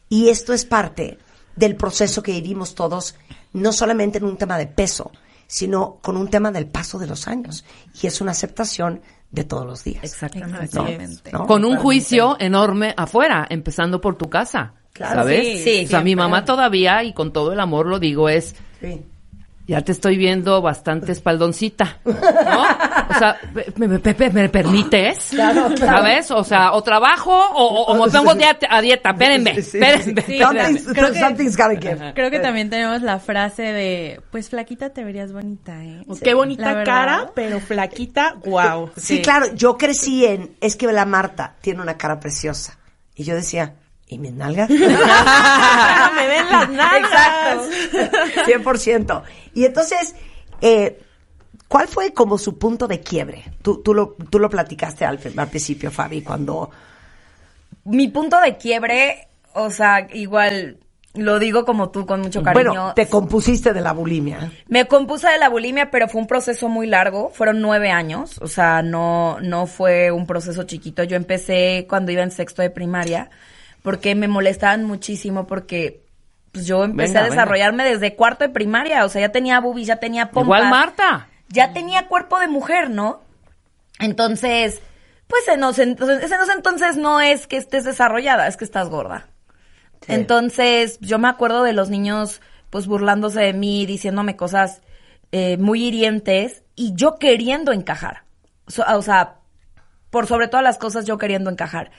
Y 0.09 0.29
esto 0.29 0.53
es 0.53 0.65
parte 0.65 1.19
del 1.59 1.77
proceso 1.77 2.23
que 2.23 2.33
vivimos 2.33 2.75
todos, 2.75 3.15
no 3.53 3.73
solamente 3.73 4.19
en 4.19 4.25
un 4.25 4.37
tema 4.37 4.57
de 4.59 4.67
peso, 4.67 5.11
sino 5.47 5.99
con 6.03 6.17
un 6.17 6.29
tema 6.29 6.53
del 6.53 6.67
paso 6.67 6.99
de 6.99 7.07
los 7.07 7.27
años. 7.27 7.65
Y 8.01 8.07
es 8.07 8.21
una 8.21 8.33
aceptación 8.33 9.03
de 9.31 9.45
todos 9.45 9.67
los 9.67 9.85
días. 9.85 10.05
Exactamente. 10.05 11.33
¿No? 11.33 11.47
Con 11.47 11.65
un 11.65 11.77
juicio 11.77 12.37
enorme 12.39 12.95
afuera, 12.97 13.47
empezando 13.51 14.01
por 14.01 14.17
tu 14.17 14.31
casa. 14.31 14.75
Claro. 14.93 15.23
¿Sabes? 15.23 15.63
Sí, 15.63 15.65
sí, 15.65 15.85
o 15.85 15.89
sea, 15.89 16.01
mi 16.01 16.17
mamá 16.17 16.45
todavía, 16.45 17.03
y 17.05 17.13
con 17.13 17.33
todo 17.33 17.53
el 17.53 17.61
amor 17.61 17.87
lo 17.87 17.99
digo, 17.99 18.29
es. 18.29 18.55
Sí. 18.81 19.05
Ya 19.69 19.83
te 19.83 19.93
estoy 19.93 20.17
viendo 20.17 20.63
bastante 20.63 21.13
espaldoncita, 21.13 21.99
¿no? 22.07 22.13
O 22.15 23.19
sea, 23.19 23.37
¿me, 23.77 23.87
me- 23.87 23.99
me- 23.99 24.31
me 24.31 24.49
permites? 24.49 25.27
Claro, 25.31 25.69
claro. 25.77 25.99
¿Sabes? 25.99 26.31
O 26.31 26.43
sea, 26.43 26.73
o 26.73 26.83
trabajo 26.83 27.31
o, 27.33 27.65
o- 27.65 27.83
o 27.93 28.07
me 28.07 28.11
pongo 28.11 28.35
dieta- 28.35 28.67
a 28.71 28.81
dieta. 28.81 29.11
Espérenme, 29.11 29.51
espérenme. 29.51 30.23
Sí, 30.23 30.39
espérenme. 30.41 30.81
creo- 30.81 30.95
creo 30.95 31.13
que- 31.13 31.21
Something's 31.21 31.57
gotta 31.59 31.77
give. 31.81 32.13
Creo 32.15 32.31
que 32.31 32.39
también 32.39 32.71
tenemos 32.71 33.03
la 33.03 33.19
frase 33.19 33.63
de, 33.63 34.23
pues 34.31 34.49
flaquita 34.49 34.89
te 34.95 35.05
verías 35.05 35.33
bonita, 35.35 35.85
¿eh? 35.85 36.03
Qué 36.25 36.33
bonita 36.33 36.83
cara, 36.85 37.31
pero 37.35 37.61
flaquita, 37.61 38.37
wow. 38.47 38.91
Sí, 38.97 39.21
claro, 39.21 39.55
yo 39.55 39.77
crecí 39.77 40.25
en, 40.25 40.57
es 40.63 40.77
que 40.77 40.91
la 40.91 41.05
Marta 41.05 41.57
tiene 41.61 41.83
una 41.83 41.99
cara 41.99 42.19
preciosa. 42.21 42.79
Y 43.15 43.25
yo 43.25 43.35
decía, 43.35 43.75
¿y 44.09 44.19
mis 44.19 44.33
nalgas? 44.33 44.69
Me 44.71 44.77
ven 44.79 46.51
las 46.51 46.71
nalgas. 46.71 47.69
Exacto. 47.93 48.71
100%. 48.71 49.23
Y 49.55 49.65
entonces, 49.65 50.15
eh, 50.61 51.01
¿cuál 51.69 51.89
fue 51.89 52.13
como 52.13 52.39
su 52.39 52.59
punto 52.59 52.87
de 52.87 53.01
quiebre? 53.01 53.45
Tú, 53.63 53.83
tú, 53.83 53.95
lo, 53.95 54.17
tú 54.31 54.39
lo 54.39 54.49
platicaste 54.49 55.05
al, 55.05 55.19
al 55.37 55.49
principio, 55.49 55.91
Fabi, 55.91 56.23
cuando... 56.23 56.71
Mi 57.85 58.09
punto 58.09 58.41
de 58.41 58.57
quiebre, 58.57 59.29
o 59.55 59.71
sea, 59.71 60.07
igual 60.13 60.79
lo 61.19 61.39
digo 61.39 61.65
como 61.65 61.91
tú, 61.91 62.07
con 62.07 62.21
mucho 62.21 62.43
cariño. 62.43 62.71
Bueno, 62.71 62.93
te 62.95 63.09
compusiste 63.09 63.73
de 63.73 63.81
la 63.81 63.93
bulimia. 63.93 64.53
Me 64.69 64.87
compuse 64.87 65.29
de 65.29 65.39
la 65.39 65.49
bulimia, 65.49 65.91
pero 65.91 66.09
fue 66.09 66.21
un 66.21 66.27
proceso 66.27 66.69
muy 66.69 66.87
largo. 66.87 67.31
Fueron 67.31 67.61
nueve 67.61 67.91
años. 67.91 68.39
O 68.41 68.47
sea, 68.47 68.83
no, 68.83 69.39
no 69.41 69.67
fue 69.67 70.13
un 70.13 70.27
proceso 70.27 70.65
chiquito. 70.65 71.03
Yo 71.05 71.17
empecé 71.17 71.87
cuando 71.89 72.13
iba 72.13 72.23
en 72.23 72.31
sexto 72.31 72.63
de 72.63 72.71
primaria, 72.71 73.31
porque 73.89 74.15
me 74.15 74.29
molestaban 74.29 74.85
muchísimo, 74.85 75.47
porque 75.47 76.03
pues, 76.53 76.67
yo 76.67 76.85
empecé 76.85 77.15
Venga, 77.15 77.25
a 77.25 77.31
desarrollarme 77.31 77.85
desde 77.87 78.17
cuarto 78.17 78.45
de 78.45 78.51
primaria. 78.51 79.03
O 79.07 79.09
sea, 79.09 79.23
ya 79.23 79.33
tenía 79.33 79.61
boobies, 79.61 79.87
ya 79.87 79.97
tenía 79.97 80.27
pompas. 80.27 80.45
Igual 80.45 80.69
Marta. 80.69 81.29
Ya 81.49 81.73
tenía 81.73 82.07
cuerpo 82.07 82.39
de 82.39 82.49
mujer, 82.49 82.91
¿no? 82.91 83.23
Entonces, 83.99 84.83
pues 85.27 85.49
en 85.49 85.63
los, 85.63 85.79
entonces, 85.79 86.31
entonces 86.55 86.99
no 86.99 87.23
es 87.23 87.47
que 87.47 87.57
estés 87.57 87.85
desarrollada, 87.85 88.47
es 88.47 88.59
que 88.59 88.67
estás 88.67 88.91
gorda. 88.91 89.29
Entonces, 90.07 90.99
yo 91.01 91.19
me 91.19 91.29
acuerdo 91.29 91.63
de 91.63 91.73
los 91.73 91.89
niños, 91.89 92.43
pues 92.69 92.87
burlándose 92.87 93.41
de 93.41 93.55
mí, 93.55 93.87
diciéndome 93.87 94.37
cosas 94.37 94.83
eh, 95.33 95.57
muy 95.57 95.83
hirientes 95.83 96.63
y 96.77 96.93
yo 96.95 97.17
queriendo 97.17 97.73
encajar. 97.73 98.25
So- 98.67 98.85
o 98.87 99.01
sea, 99.01 99.37
por 100.11 100.27
sobre 100.27 100.49
todas 100.49 100.63
las 100.63 100.77
cosas, 100.77 101.07
yo 101.07 101.17
queriendo 101.17 101.49
encajar. 101.49 101.91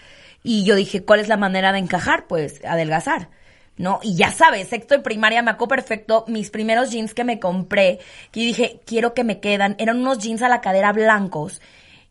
Y 0.44 0.64
yo 0.64 0.76
dije, 0.76 1.04
¿cuál 1.04 1.20
es 1.20 1.28
la 1.28 1.38
manera 1.38 1.72
de 1.72 1.80
encajar? 1.80 2.28
Pues 2.28 2.64
adelgazar. 2.66 3.30
¿No? 3.78 4.00
Y 4.04 4.18
ya 4.18 4.34
sabes, 4.34 4.68
sexto 4.68 4.96
de 4.96 5.00
primaria 5.00 5.42
me 5.42 5.52
acuerdo 5.52 5.76
perfecto 5.76 6.26
mis 6.28 6.50
primeros 6.50 6.92
jeans 6.92 7.14
que 7.14 7.24
me 7.24 7.40
compré, 7.40 8.00
que 8.32 8.42
yo 8.42 8.48
dije, 8.48 8.82
quiero 8.86 9.14
que 9.14 9.24
me 9.24 9.40
quedan, 9.40 9.78
eran 9.80 10.00
unos 10.00 10.18
jeans 10.18 10.42
a 10.42 10.50
la 10.50 10.60
cadera 10.60 10.92
blancos. 10.92 11.62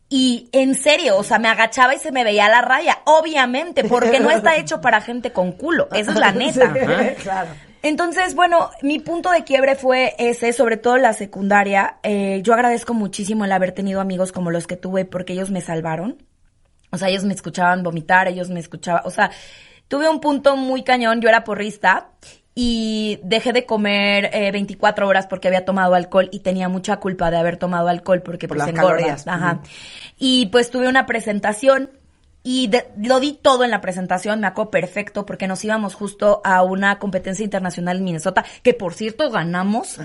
Y 0.09 0.49
en 0.51 0.73
serio, 0.73 1.17
o 1.17 1.23
sea, 1.23 1.37
me 1.37 1.47
agachaba 1.47 1.93
y 1.93 1.99
se 1.99 2.11
me 2.11 2.23
veía 2.23 2.49
la 2.49 2.63
raya, 2.63 2.97
obviamente, 3.05 3.83
porque 3.83 4.19
no 4.19 4.31
está 4.31 4.57
hecho 4.57 4.81
para 4.81 4.99
gente 4.99 5.31
con 5.31 5.51
culo, 5.51 5.87
esa 5.91 6.11
es 6.11 6.17
la 6.17 6.31
neta. 6.33 6.73
Sí, 6.73 7.15
claro. 7.21 7.49
Entonces, 7.81 8.35
bueno, 8.35 8.71
mi 8.81 8.99
punto 8.99 9.29
de 9.31 9.43
quiebre 9.43 9.75
fue 9.75 10.15
ese, 10.17 10.51
sobre 10.51 10.77
todo 10.77 10.97
la 10.97 11.13
secundaria. 11.13 11.97
Eh, 12.03 12.41
yo 12.43 12.53
agradezco 12.53 12.93
muchísimo 12.93 13.45
el 13.45 13.51
haber 13.51 13.71
tenido 13.71 14.01
amigos 14.01 14.31
como 14.31 14.51
los 14.51 14.67
que 14.67 14.75
tuve 14.75 15.05
porque 15.05 15.33
ellos 15.33 15.49
me 15.49 15.61
salvaron. 15.61 16.17
O 16.91 16.97
sea, 16.97 17.09
ellos 17.09 17.23
me 17.23 17.33
escuchaban 17.33 17.83
vomitar, 17.83 18.27
ellos 18.27 18.49
me 18.49 18.59
escuchaban, 18.59 19.01
o 19.05 19.11
sea, 19.11 19.31
tuve 19.87 20.09
un 20.09 20.19
punto 20.19 20.55
muy 20.55 20.83
cañón, 20.83 21.21
yo 21.21 21.29
era 21.29 21.43
porrista 21.43 22.09
y 22.55 23.19
dejé 23.23 23.53
de 23.53 23.65
comer 23.65 24.29
eh, 24.33 24.51
24 24.51 25.07
horas 25.07 25.27
porque 25.27 25.47
había 25.47 25.65
tomado 25.65 25.95
alcohol 25.95 26.27
y 26.31 26.39
tenía 26.39 26.67
mucha 26.67 26.97
culpa 26.97 27.31
de 27.31 27.37
haber 27.37 27.57
tomado 27.57 27.87
alcohol 27.87 28.21
porque 28.21 28.47
Por 28.47 28.57
pues 28.57 28.67
las 28.67 28.75
engordas. 28.75 29.23
calorías. 29.23 29.27
Ajá. 29.27 29.59
Y 30.17 30.47
pues 30.47 30.69
tuve 30.71 30.87
una 30.89 31.05
presentación 31.05 31.91
y 32.43 32.67
de- 32.67 32.87
lo 32.97 33.19
di 33.19 33.33
todo 33.33 33.63
en 33.65 33.71
la 33.71 33.81
presentación, 33.81 34.39
me 34.39 34.47
acuerdo 34.47 34.71
perfecto, 34.71 35.25
porque 35.25 35.47
nos 35.47 35.63
íbamos 35.63 35.93
justo 35.93 36.41
a 36.43 36.63
una 36.63 36.97
competencia 36.97 37.43
internacional 37.43 37.97
en 37.97 38.03
Minnesota, 38.05 38.43
que 38.63 38.73
por 38.73 38.93
cierto 38.93 39.29
ganamos. 39.29 39.97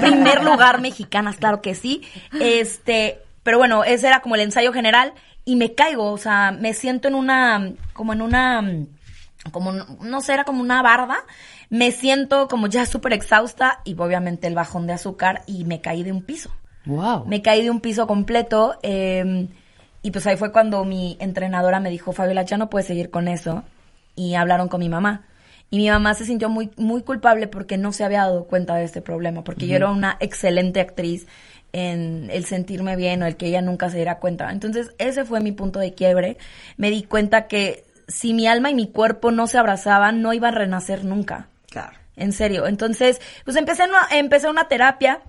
Primer 0.00 0.42
lugar 0.42 0.80
mexicanas, 0.80 1.36
claro 1.36 1.60
que 1.62 1.74
sí. 1.74 2.02
Este, 2.40 3.20
pero 3.42 3.58
bueno, 3.58 3.84
ese 3.84 4.08
era 4.08 4.20
como 4.20 4.34
el 4.34 4.40
ensayo 4.42 4.72
general 4.72 5.12
y 5.44 5.56
me 5.56 5.74
caigo, 5.74 6.12
o 6.12 6.18
sea, 6.18 6.52
me 6.52 6.74
siento 6.74 7.08
en 7.08 7.14
una, 7.14 7.72
como 7.92 8.12
en 8.12 8.22
una, 8.22 8.64
como, 9.50 9.72
no 9.72 10.20
sé, 10.20 10.34
era 10.34 10.44
como 10.44 10.60
una 10.60 10.82
barda. 10.82 11.18
Me 11.68 11.90
siento 11.90 12.48
como 12.48 12.66
ya 12.66 12.86
súper 12.86 13.12
exhausta 13.14 13.80
y 13.84 13.94
obviamente 13.98 14.46
el 14.46 14.54
bajón 14.54 14.86
de 14.86 14.92
azúcar 14.92 15.42
y 15.46 15.64
me 15.64 15.80
caí 15.80 16.02
de 16.02 16.12
un 16.12 16.22
piso. 16.22 16.50
Wow. 16.84 17.24
Me 17.26 17.42
caí 17.42 17.62
de 17.62 17.70
un 17.70 17.80
piso 17.80 18.06
completo. 18.06 18.78
eh, 18.82 19.48
y 20.02 20.10
pues 20.10 20.26
ahí 20.26 20.36
fue 20.36 20.50
cuando 20.50 20.84
mi 20.84 21.16
entrenadora 21.20 21.78
me 21.78 21.90
dijo, 21.90 22.12
Fabiola, 22.12 22.42
ya 22.42 22.56
no 22.56 22.68
puedes 22.68 22.88
seguir 22.88 23.10
con 23.10 23.28
eso. 23.28 23.62
Y 24.16 24.34
hablaron 24.34 24.68
con 24.68 24.80
mi 24.80 24.88
mamá. 24.88 25.26
Y 25.70 25.78
mi 25.78 25.88
mamá 25.88 26.12
se 26.14 26.26
sintió 26.26 26.48
muy, 26.48 26.70
muy 26.76 27.02
culpable 27.02 27.46
porque 27.46 27.78
no 27.78 27.92
se 27.92 28.04
había 28.04 28.22
dado 28.22 28.44
cuenta 28.44 28.74
de 28.74 28.84
este 28.84 29.00
problema. 29.00 29.44
Porque 29.44 29.66
yo 29.66 29.76
era 29.76 29.90
una 29.90 30.16
excelente 30.20 30.80
actriz 30.80 31.26
en 31.72 32.28
el 32.30 32.44
sentirme 32.44 32.96
bien 32.96 33.22
o 33.22 33.26
el 33.26 33.36
que 33.36 33.46
ella 33.46 33.62
nunca 33.62 33.90
se 33.90 33.96
diera 33.96 34.18
cuenta. 34.18 34.50
Entonces, 34.50 34.92
ese 34.98 35.24
fue 35.24 35.40
mi 35.40 35.52
punto 35.52 35.78
de 35.78 35.94
quiebre. 35.94 36.36
Me 36.76 36.90
di 36.90 37.02
cuenta 37.02 37.46
que 37.46 37.84
si 38.08 38.34
mi 38.34 38.46
alma 38.46 38.70
y 38.70 38.74
mi 38.74 38.88
cuerpo 38.88 39.30
no 39.30 39.46
se 39.46 39.58
abrazaban, 39.58 40.22
no 40.22 40.32
iba 40.32 40.48
a 40.48 40.52
renacer 40.52 41.04
nunca. 41.04 41.48
Claro. 41.70 41.96
En 42.16 42.32
serio. 42.32 42.66
Entonces, 42.66 43.20
pues 43.44 43.56
empecé 43.56 43.84
una, 43.84 44.06
empecé 44.10 44.48
una 44.50 44.68
terapia. 44.68 45.22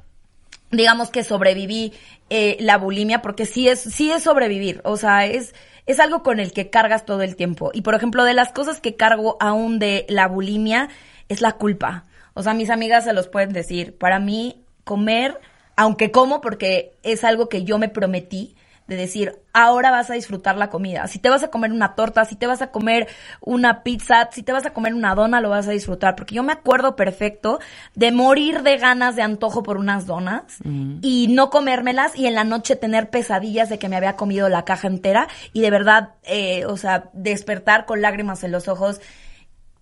Digamos 0.69 1.09
que 1.09 1.23
sobreviví 1.23 1.93
eh, 2.29 2.57
la 2.59 2.77
bulimia, 2.77 3.21
porque 3.21 3.45
sí 3.45 3.69
es, 3.69 3.79
sí 3.79 4.11
es 4.11 4.23
sobrevivir. 4.23 4.81
O 4.83 4.97
sea, 4.97 5.25
es, 5.25 5.53
es 5.85 5.99
algo 5.99 6.23
con 6.23 6.39
el 6.39 6.51
que 6.51 6.69
cargas 6.69 7.05
todo 7.05 7.21
el 7.21 7.35
tiempo. 7.35 7.71
Y 7.73 7.81
por 7.81 7.95
ejemplo, 7.95 8.25
de 8.25 8.33
las 8.33 8.51
cosas 8.51 8.81
que 8.81 8.95
cargo 8.95 9.37
aún 9.39 9.79
de 9.79 10.05
la 10.09 10.27
bulimia 10.27 10.89
es 11.29 11.41
la 11.41 11.53
culpa. 11.53 12.05
O 12.33 12.43
sea, 12.43 12.53
mis 12.53 12.69
amigas 12.69 13.05
se 13.05 13.13
los 13.13 13.27
pueden 13.27 13.53
decir. 13.53 13.97
Para 13.97 14.19
mí, 14.19 14.65
comer, 14.83 15.39
aunque 15.75 16.11
como, 16.11 16.41
porque 16.41 16.93
es 17.03 17.23
algo 17.23 17.49
que 17.49 17.63
yo 17.63 17.77
me 17.77 17.89
prometí, 17.89 18.55
de 18.87 18.97
decir, 18.97 19.39
ahora 19.53 19.91
vas 19.91 20.09
a 20.09 20.13
disfrutar 20.13 20.57
la 20.57 20.69
comida. 20.69 21.07
Si 21.07 21.19
te 21.19 21.29
vas 21.29 21.43
a 21.43 21.49
comer 21.49 21.71
una 21.71 21.95
torta, 21.95 22.25
si 22.25 22.35
te 22.35 22.47
vas 22.47 22.61
a 22.61 22.71
comer 22.71 23.07
una 23.39 23.81
pizza, 23.81 24.29
si 24.31 24.43
te 24.43 24.51
vas 24.51 24.65
a 24.65 24.73
comer 24.73 24.93
una 24.93 25.15
dona, 25.15 25.39
lo 25.39 25.49
vas 25.49 25.67
a 25.67 25.71
disfrutar. 25.71 26.15
Porque 26.15 26.35
yo 26.35 26.43
me 26.43 26.51
acuerdo 26.51 26.95
perfecto 26.95 27.59
de 27.95 28.11
morir 28.11 28.61
de 28.61 28.77
ganas 28.77 29.15
de 29.15 29.21
antojo 29.21 29.63
por 29.63 29.77
unas 29.77 30.05
donas 30.05 30.57
y 31.01 31.27
no 31.29 31.49
comérmelas 31.49 32.15
y 32.17 32.27
en 32.27 32.35
la 32.35 32.43
noche 32.43 32.75
tener 32.75 33.09
pesadillas 33.09 33.69
de 33.69 33.79
que 33.79 33.87
me 33.87 33.95
había 33.95 34.17
comido 34.17 34.49
la 34.49 34.65
caja 34.65 34.87
entera 34.87 35.27
y 35.53 35.61
de 35.61 35.71
verdad, 35.71 36.15
eh, 36.23 36.65
o 36.65 36.75
sea, 36.75 37.09
despertar 37.13 37.85
con 37.85 38.01
lágrimas 38.01 38.43
en 38.43 38.51
los 38.51 38.67
ojos 38.67 38.99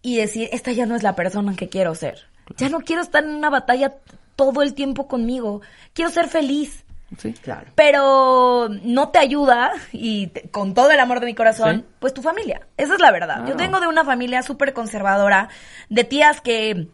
y 0.04 0.18
decir, 0.18 0.50
esta 0.52 0.72
ya 0.72 0.86
no 0.86 0.96
es 0.96 1.04
la 1.04 1.16
persona 1.16 1.56
que 1.56 1.70
quiero 1.70 1.96
ser. 1.96 2.28
Ya 2.58 2.70
no 2.70 2.82
quiero 2.82 3.02
estar 3.02 3.24
en 3.24 3.32
una 3.32 3.50
batalla 3.50 3.94
todo 4.36 4.62
el 4.62 4.74
tiempo 4.74 5.08
conmigo. 5.08 5.62
Quiero 5.94 6.12
ser 6.12 6.28
feliz. 6.28 6.84
Sí, 7.18 7.34
claro. 7.34 7.68
Pero 7.76 8.70
no 8.84 9.10
te 9.10 9.20
ayuda, 9.20 9.72
y 9.92 10.28
te- 10.28 10.50
con 10.50 10.74
todo 10.74 10.92
el 10.92 11.00
amor 11.00 11.20
de 11.20 11.26
mi 11.26 11.36
corazón, 11.36 11.82
Sí. 11.82 11.96
pues 12.00 12.14
tu 12.14 12.22
familia. 12.22 12.68
Esa 12.78 12.94
es 12.94 13.02
la 13.02 13.12
verdad. 13.12 13.46
Yo 13.46 13.58
tengo 13.58 13.80
de 13.82 13.88
una 13.88 14.06
familia 14.06 14.42
súper 14.44 14.72
conservadora, 14.74 15.50
de 15.90 16.06
tías 16.06 16.40
que 16.40 16.88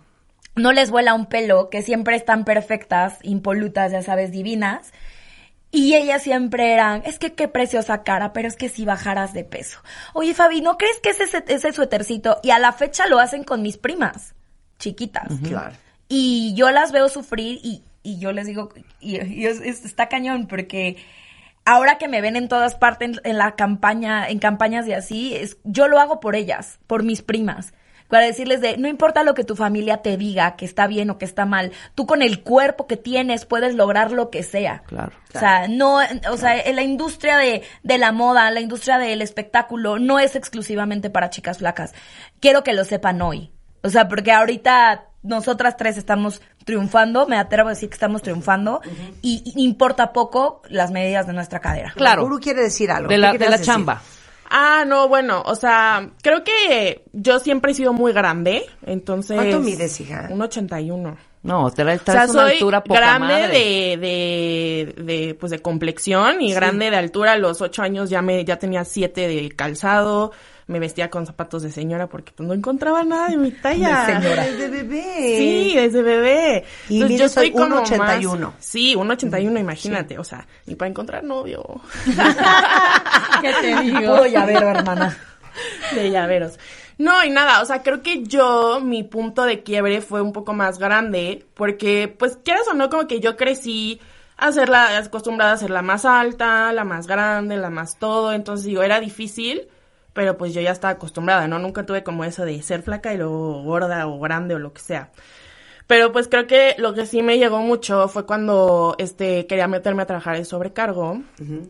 no 0.56 0.72
les 0.72 0.90
vuela 0.90 1.14
un 1.14 1.28
pelo, 1.28 1.70
que 1.70 1.84
siempre 1.84 2.16
están 2.16 2.46
perfectas, 2.46 3.20
impolutas, 3.22 3.92
ya 3.92 4.02
sabes, 4.02 4.32
divinas. 4.32 4.92
Y 5.70 5.94
ellas 5.94 6.24
siempre 6.24 6.74
eran, 6.74 7.04
es 7.06 7.20
que 7.20 7.34
qué 7.34 7.48
preciosa 7.48 8.02
cara, 8.02 8.34
pero 8.34 8.48
es 8.48 8.56
que 8.56 8.70
si 8.70 8.86
bajaras 8.86 9.34
de 9.34 9.44
peso. 9.44 9.80
Oye, 10.14 10.34
Fabi, 10.34 10.62
¿no 10.62 10.78
crees 10.80 10.98
que 11.00 11.10
ese, 11.12 11.44
ese 11.48 11.72
suétercito? 11.74 12.40
Y 12.42 12.50
a 12.50 12.58
la 12.58 12.72
fecha 12.72 13.06
lo 13.06 13.20
hacen 13.20 13.44
con 13.44 13.62
mis 13.62 13.78
primas, 13.78 14.34
chiquitas. 14.80 15.28
Claro. 15.48 15.76
Y 16.10 16.54
yo 16.56 16.72
las 16.72 16.92
veo 16.92 17.10
sufrir 17.10 17.60
y, 17.64 17.84
y 18.04 18.20
yo 18.20 18.32
les 18.32 18.48
digo, 18.48 18.70
y, 19.00 19.22
y 19.26 19.46
es- 19.46 19.62
es- 19.62 19.86
está 19.86 20.08
cañón 20.08 20.48
porque 20.48 20.98
ahora 21.66 21.98
que 21.98 22.08
me 22.08 22.22
ven 22.22 22.36
en 22.38 22.48
todas 22.48 22.76
partes 22.76 23.10
en, 23.10 23.32
en 23.32 23.38
la 23.38 23.56
campaña, 23.56 24.28
en 24.30 24.40
campañas 24.40 24.88
y 24.88 24.94
así, 24.94 25.36
es, 25.36 25.58
yo 25.64 25.88
lo 25.88 26.00
hago 26.00 26.20
por 26.20 26.36
ellas, 26.36 26.80
por 26.88 27.04
mis 27.04 27.22
primas. 27.22 27.74
Para 28.08 28.24
decirles 28.24 28.62
de, 28.62 28.78
no 28.78 28.88
importa 28.88 29.24
lo 29.26 29.34
que 29.34 29.44
tu 29.44 29.58
familia 29.58 29.98
te 29.98 30.16
diga, 30.16 30.56
que 30.56 30.64
está 30.64 30.88
bien 30.88 31.10
o 31.10 31.18
que 31.18 31.26
está 31.26 31.46
mal, 31.46 31.74
tú 31.94 32.06
con 32.08 32.22
el 32.22 32.42
cuerpo 32.42 32.88
que 32.88 32.96
tienes 32.96 33.44
puedes 33.44 33.76
lograr 33.76 34.14
lo 34.14 34.30
que 34.30 34.44
sea. 34.44 34.82
Claro. 34.88 35.12
O 35.36 35.40
sea, 35.40 35.68
no, 35.68 36.00
o 36.32 36.38
sea, 36.38 36.58
en 36.58 36.78
la 36.78 36.84
industria 36.84 37.36
de, 37.36 37.64
de 37.84 37.98
la 37.98 38.14
moda, 38.14 38.50
la 38.50 38.62
industria 38.62 38.98
del 38.98 39.22
espectáculo, 39.22 40.00
no 40.00 40.20
es 40.20 40.38
exclusivamente 40.38 41.10
para 41.10 41.30
chicas 41.30 41.58
flacas. 41.58 41.94
Quiero 42.40 42.64
que 42.64 42.72
lo 42.72 42.86
sepan 42.86 43.22
hoy. 43.22 43.52
O 43.84 43.90
sea, 43.90 44.08
porque 44.08 44.32
ahorita 44.32 45.08
nosotras 45.28 45.78
tres 45.78 45.98
estamos 45.98 46.42
triunfando, 46.66 47.28
me 47.28 47.38
atrevo 47.38 47.70
a 47.70 47.74
decir 47.74 47.90
que 47.90 47.94
estamos 47.96 48.22
triunfando, 48.22 48.82
y, 49.22 49.44
y 49.56 49.64
importa 49.64 50.14
poco 50.14 50.62
las 50.70 50.92
medidas 50.92 51.28
de 51.28 51.34
nuestra 51.34 51.60
cadera. 51.60 51.94
Claro. 51.96 52.24
Guru 52.24 52.40
quiere 52.40 52.62
decir 52.64 52.92
algo. 52.92 53.08
De 53.10 53.16
¿Qué 53.16 53.20
la, 53.22 53.34
de 53.34 53.50
la 53.50 53.62
chamba. 53.62 54.02
Ah, 54.50 54.86
no, 54.88 55.10
bueno, 55.10 55.44
o 55.46 55.56
sea, 55.56 56.10
creo 56.22 56.44
que 56.44 57.04
yo 57.12 57.40
siempre 57.40 57.74
he 57.74 57.76
sido 57.76 57.92
muy 57.92 58.14
grande, 58.14 58.66
entonces... 58.86 59.36
¿Cuánto 59.36 59.60
mides, 59.60 60.00
hija? 60.00 60.28
Un 60.32 60.42
81. 60.42 61.18
No, 61.44 61.70
te 61.72 61.84
traes 61.84 62.02
O 62.02 62.12
sea, 62.12 62.24
una 62.26 62.28
soy 62.34 62.54
altura 62.54 62.84
poca 62.84 63.00
grande 63.00 63.28
madre. 63.34 63.48
de, 63.60 63.98
de, 63.98 65.04
de, 65.04 65.34
pues 65.36 65.50
de 65.52 65.60
complexión 65.60 66.42
y 66.42 66.50
Sí. 66.50 66.56
grande 66.56 66.90
de 66.90 66.98
altura. 66.98 67.34
A 67.34 67.38
los 67.38 67.62
ocho 67.62 67.82
años 67.84 68.10
ya 68.10 68.22
me, 68.22 68.44
ya 68.44 68.58
tenía 68.58 68.84
siete 68.84 69.28
de 69.28 69.50
calzado. 69.52 70.32
Me 70.68 70.80
vestía 70.80 71.10
con 71.10 71.26
zapatos 71.26 71.64
de 71.64 71.72
señora 71.72 72.08
porque 72.08 72.34
pues 72.36 72.46
no 72.48 72.54
encontraba 72.54 73.04
nada 73.06 73.30
de 73.30 73.38
mi 73.38 73.52
talla. 73.52 74.06
De 74.06 74.14
señora. 74.22 74.44
Desde 74.44 74.68
bebé. 74.70 75.36
Sí, 75.38 75.74
desde 75.76 76.02
bebé. 76.02 76.66
Y 76.90 76.96
Entonces, 77.02 77.18
mides 77.20 77.38
hoy 77.38 77.52
como 77.52 77.78
1.81. 77.84 78.40
más- 78.40 78.54
Sí, 78.60 78.94
1.81, 78.96 79.60
imagínate. 79.62 80.20
O 80.20 80.24
sea, 80.26 80.46
ni 80.66 80.76
para 80.76 80.90
encontrar 80.90 81.24
novio. 81.24 81.64
¿Qué 83.42 83.54
te 83.62 83.82
digo? 83.82 84.00
Puro 84.00 84.26
llavero, 84.26 84.68
hermana. 84.70 85.18
de 85.96 86.12
llaveros. 86.12 86.60
No, 86.98 87.24
y 87.24 87.30
nada, 87.30 87.62
o 87.62 87.66
sea, 87.66 87.84
creo 87.84 88.02
que 88.02 88.24
yo, 88.24 88.80
mi 88.82 89.04
punto 89.04 89.44
de 89.44 89.62
quiebre 89.64 90.02
fue 90.02 90.22
un 90.22 90.34
poco 90.34 90.54
más 90.54 90.80
grande, 90.80 91.46
porque, 91.54 92.08
pues, 92.08 92.38
quieras 92.44 92.68
o 92.70 92.74
no, 92.74 92.90
como 92.90 93.08
que 93.08 93.20
yo 93.20 93.38
crecí 93.38 94.00
a 94.36 94.52
ser 94.52 94.68
la, 94.70 94.98
acostumbrada 94.98 95.54
a 95.54 95.58
ser 95.58 95.70
la 95.70 95.84
más 95.84 96.06
alta, 96.06 96.74
la 96.74 96.84
más 96.84 97.06
grande, 97.06 97.56
la 97.58 97.70
más 97.70 97.98
todo, 98.00 98.34
entonces 98.34 98.66
digo, 98.66 98.82
era 98.82 99.00
difícil, 99.00 99.68
pero 100.18 100.36
pues 100.36 100.52
yo 100.52 100.62
ya 100.62 100.72
estaba 100.72 100.94
acostumbrada, 100.94 101.48
¿no? 101.48 101.60
Nunca 101.60 101.86
tuve 101.86 102.04
como 102.04 102.24
eso 102.24 102.44
de 102.44 102.60
ser 102.64 102.82
flaca 102.82 103.14
y 103.14 103.18
luego 103.18 103.62
gorda 103.62 104.08
o 104.08 104.20
grande 104.20 104.56
o 104.56 104.60
lo 104.60 104.74
que 104.74 104.82
sea. 104.82 105.12
Pero 105.86 106.12
pues 106.12 106.28
creo 106.28 106.48
que 106.48 106.74
lo 106.80 106.96
que 106.96 107.06
sí 107.06 107.22
me 107.22 107.38
llegó 107.38 107.60
mucho 107.60 108.08
fue 108.08 108.26
cuando 108.26 108.96
este 108.98 109.46
quería 109.46 109.68
meterme 109.68 110.02
a 110.02 110.06
trabajar 110.08 110.36
en 110.36 110.46
sobrecargo 110.46 111.22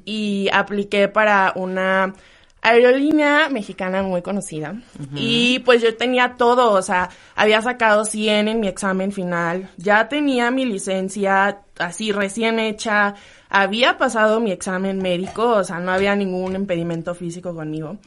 y 0.06 0.48
apliqué 0.54 1.10
para 1.10 1.52
una 1.58 2.14
aerolínea 2.62 3.50
mexicana 3.50 4.02
muy 4.02 4.22
conocida. 4.22 4.76
Y 5.14 5.60
pues 5.60 5.82
yo 5.82 5.98
tenía 5.98 6.36
todo, 6.38 6.72
o 6.72 6.82
sea, 6.82 7.10
había 7.36 7.62
sacado 7.62 8.06
100 8.06 8.48
en 8.48 8.62
mi 8.62 8.70
examen 8.70 9.12
final, 9.12 9.70
ya 9.76 10.08
tenía 10.08 10.52
mi 10.52 10.64
licencia 10.64 11.64
así 11.78 12.14
recién 12.14 12.60
hecha, 12.60 13.16
había 13.50 13.98
pasado 13.98 14.40
mi 14.40 14.54
examen 14.54 15.00
médico, 15.00 15.50
o 15.50 15.64
sea, 15.66 15.80
no 15.80 15.92
había 15.92 16.16
ningún 16.16 16.56
impedimento 16.56 17.14
físico 17.14 17.54
conmigo. 17.54 17.98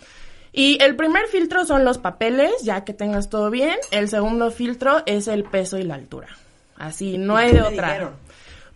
Y 0.52 0.82
el 0.82 0.97
primer 0.97 1.27
filtro 1.27 1.64
son 1.64 1.85
los 1.85 1.98
papeles, 1.98 2.52
ya 2.62 2.85
que 2.85 2.93
tengas 2.93 3.28
todo 3.28 3.51
bien. 3.51 3.77
El 3.90 4.09
segundo 4.09 4.51
filtro 4.51 5.02
es 5.06 5.28
el 5.28 5.44
peso 5.44 5.78
y 5.78 5.85
la 5.85 5.94
altura. 5.94 6.28
Así, 6.77 7.18
no 7.18 7.36
hay 7.36 7.52
de 7.52 7.62
otra. 7.62 7.89
dijeron? 7.89 8.14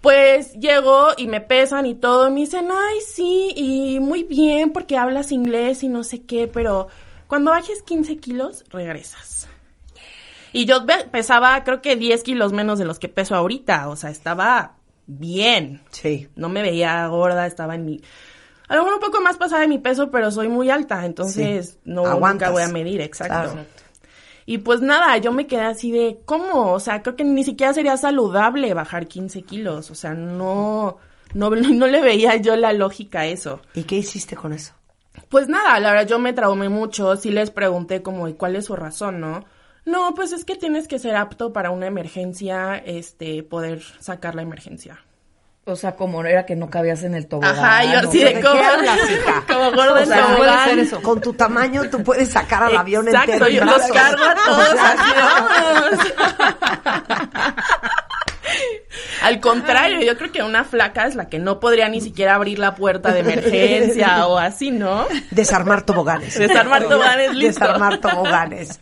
Pues 0.00 0.52
llego 0.54 1.08
y 1.16 1.26
me 1.26 1.40
pesan 1.40 1.86
y 1.86 1.94
todo. 1.94 2.30
Me 2.30 2.40
dicen, 2.40 2.68
ay, 2.70 2.98
sí, 3.06 3.52
y 3.56 4.00
muy 4.00 4.22
bien 4.22 4.70
porque 4.70 4.98
hablas 4.98 5.32
inglés 5.32 5.82
y 5.82 5.88
no 5.88 6.04
sé 6.04 6.22
qué, 6.22 6.46
pero 6.46 6.88
cuando 7.26 7.50
bajes 7.50 7.82
15 7.82 8.18
kilos, 8.18 8.64
regresas. 8.70 9.48
Y 10.52 10.66
yo 10.66 10.86
pesaba, 11.10 11.64
creo 11.64 11.82
que 11.82 11.96
10 11.96 12.22
kilos 12.22 12.52
menos 12.52 12.78
de 12.78 12.84
los 12.84 13.00
que 13.00 13.08
peso 13.08 13.34
ahorita. 13.34 13.88
O 13.88 13.96
sea, 13.96 14.10
estaba 14.10 14.76
bien. 15.06 15.80
Sí. 15.90 16.28
No 16.36 16.48
me 16.48 16.62
veía 16.62 17.06
gorda, 17.08 17.46
estaba 17.46 17.74
en 17.74 17.84
mi... 17.84 18.00
A 18.68 18.76
lo 18.76 18.82
mejor 18.84 18.94
un 18.94 19.00
poco 19.00 19.20
más 19.20 19.36
pasada 19.36 19.62
de 19.62 19.68
mi 19.68 19.78
peso, 19.78 20.10
pero 20.10 20.30
soy 20.30 20.48
muy 20.48 20.70
alta, 20.70 21.04
entonces 21.04 21.70
Sí. 21.72 21.78
no 21.84 22.06
Aguantas. 22.06 22.48
nunca 22.48 22.50
voy 22.50 22.62
a 22.62 22.68
medir, 22.72 23.00
exacto. 23.00 23.34
Claro. 23.52 23.66
Y 24.46 24.58
pues 24.58 24.80
nada, 24.82 25.16
yo 25.18 25.32
me 25.32 25.46
quedé 25.46 25.62
así 25.62 25.90
de, 25.90 26.18
¿cómo? 26.24 26.72
O 26.72 26.80
sea, 26.80 27.02
creo 27.02 27.16
que 27.16 27.24
ni 27.24 27.44
siquiera 27.44 27.72
sería 27.72 27.96
saludable 27.96 28.72
bajar 28.74 29.06
15 29.06 29.42
kilos. 29.42 29.90
O 29.90 29.94
sea, 29.94 30.12
no, 30.14 30.98
no, 31.32 31.50
no 31.50 31.86
le 31.86 32.00
veía 32.02 32.36
yo 32.36 32.54
la 32.56 32.72
lógica 32.72 33.20
a 33.20 33.26
eso. 33.26 33.60
¿Y 33.74 33.84
qué 33.84 33.96
hiciste 33.96 34.36
con 34.36 34.52
eso? 34.52 34.72
Pues 35.28 35.48
nada, 35.48 35.78
la 35.80 35.92
verdad 35.92 36.08
yo 36.08 36.18
me 36.18 36.32
traumé 36.32 36.68
mucho, 36.68 37.16
sí 37.16 37.30
les 37.30 37.50
pregunté 37.50 38.02
como, 38.02 38.28
¿y 38.28 38.34
cuál 38.34 38.56
es 38.56 38.66
su 38.66 38.76
razón, 38.76 39.20
no? 39.20 39.44
No, 39.86 40.12
pues 40.14 40.32
es 40.32 40.44
que 40.44 40.56
tienes 40.56 40.88
que 40.88 40.98
ser 40.98 41.14
apto 41.16 41.52
para 41.52 41.70
una 41.70 41.86
emergencia, 41.86 42.76
este, 42.76 43.42
poder 43.42 43.82
sacar 44.00 44.34
la 44.34 44.42
emergencia. 44.42 45.04
O 45.66 45.76
sea, 45.76 45.92
como 45.96 46.22
era 46.24 46.44
que 46.44 46.56
no 46.56 46.68
cabías 46.68 47.02
en 47.04 47.14
el 47.14 47.26
tobogán. 47.26 47.56
Ajá, 47.56 47.84
yo 47.84 47.98
así 48.08 48.18
de 48.18 48.34
¿De 48.34 48.40
cómo, 48.42 48.54
qué 48.60 48.64
hablas, 48.66 48.98
hija? 49.10 49.44
como 49.48 49.70
gorda 49.72 49.92
O 49.94 49.98
en 49.98 50.08
tobogán. 50.10 50.36
puede 50.36 50.64
ser 50.64 50.78
eso. 50.78 51.00
Con 51.02 51.20
tu 51.22 51.32
tamaño 51.32 51.88
tú 51.90 52.02
puedes 52.02 52.28
sacar 52.30 52.64
al 52.64 52.76
avión 52.76 53.08
Exacto, 53.08 53.32
entero. 53.32 53.46
en 53.48 53.54
yo 53.54 53.64
los 53.64 53.82
cargo 53.90 54.24
a 54.24 54.34
todos. 54.44 54.74
Al 59.22 59.40
contrario, 59.40 60.00
yo 60.02 60.16
creo 60.18 60.30
que 60.30 60.42
una 60.42 60.64
flaca 60.64 61.06
es 61.06 61.14
la 61.14 61.28
que 61.30 61.38
no 61.38 61.58
podría 61.58 61.88
ni 61.88 62.00
siquiera 62.02 62.34
abrir 62.34 62.58
la 62.58 62.74
puerta 62.74 63.10
de 63.12 63.20
emergencia 63.20 64.26
o 64.26 64.36
así, 64.38 64.70
¿no? 64.70 65.06
Desarmar 65.30 65.82
toboganes. 65.82 66.38
Desarmar 66.38 66.82
toboganes, 66.84 67.34
listo. 67.34 67.60
Desarmar 67.60 67.98
toboganes. 67.98 68.80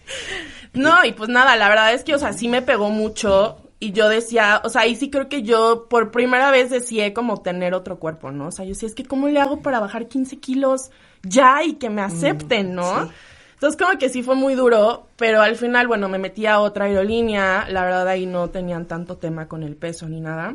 No, 0.72 1.04
y 1.04 1.12
pues 1.12 1.28
nada, 1.28 1.54
la 1.56 1.68
verdad 1.68 1.92
es 1.94 2.02
que, 2.02 2.14
o 2.14 2.18
sea, 2.18 2.32
sí 2.32 2.48
me 2.48 2.60
pegó 2.60 2.90
mucho 2.90 3.58
y 3.82 3.90
yo 3.90 4.08
decía, 4.08 4.62
o 4.62 4.68
sea, 4.68 4.86
y 4.86 4.94
sí 4.94 5.10
creo 5.10 5.28
que 5.28 5.42
yo 5.42 5.88
por 5.90 6.12
primera 6.12 6.52
vez 6.52 6.70
deseé 6.70 7.12
como 7.12 7.42
tener 7.42 7.74
otro 7.74 7.98
cuerpo, 7.98 8.30
¿no? 8.30 8.46
O 8.46 8.50
sea, 8.52 8.64
yo 8.64 8.68
decía, 8.68 8.86
es 8.86 8.94
que 8.94 9.04
¿cómo 9.04 9.26
le 9.26 9.40
hago 9.40 9.60
para 9.60 9.80
bajar 9.80 10.06
15 10.06 10.38
kilos 10.38 10.92
ya 11.24 11.64
y 11.64 11.72
que 11.72 11.90
me 11.90 12.00
acepten, 12.00 12.76
¿no? 12.76 13.10
Entonces 13.54 13.76
como 13.76 13.98
que 13.98 14.08
sí 14.08 14.22
fue 14.22 14.36
muy 14.36 14.54
duro, 14.54 15.08
pero 15.16 15.42
al 15.42 15.56
final, 15.56 15.88
bueno, 15.88 16.08
me 16.08 16.20
metí 16.20 16.46
a 16.46 16.60
otra 16.60 16.84
aerolínea, 16.84 17.66
la 17.70 17.82
verdad 17.82 18.06
ahí 18.06 18.24
no 18.24 18.50
tenían 18.50 18.86
tanto 18.86 19.16
tema 19.18 19.48
con 19.48 19.64
el 19.64 19.74
peso 19.74 20.08
ni 20.08 20.20
nada. 20.20 20.54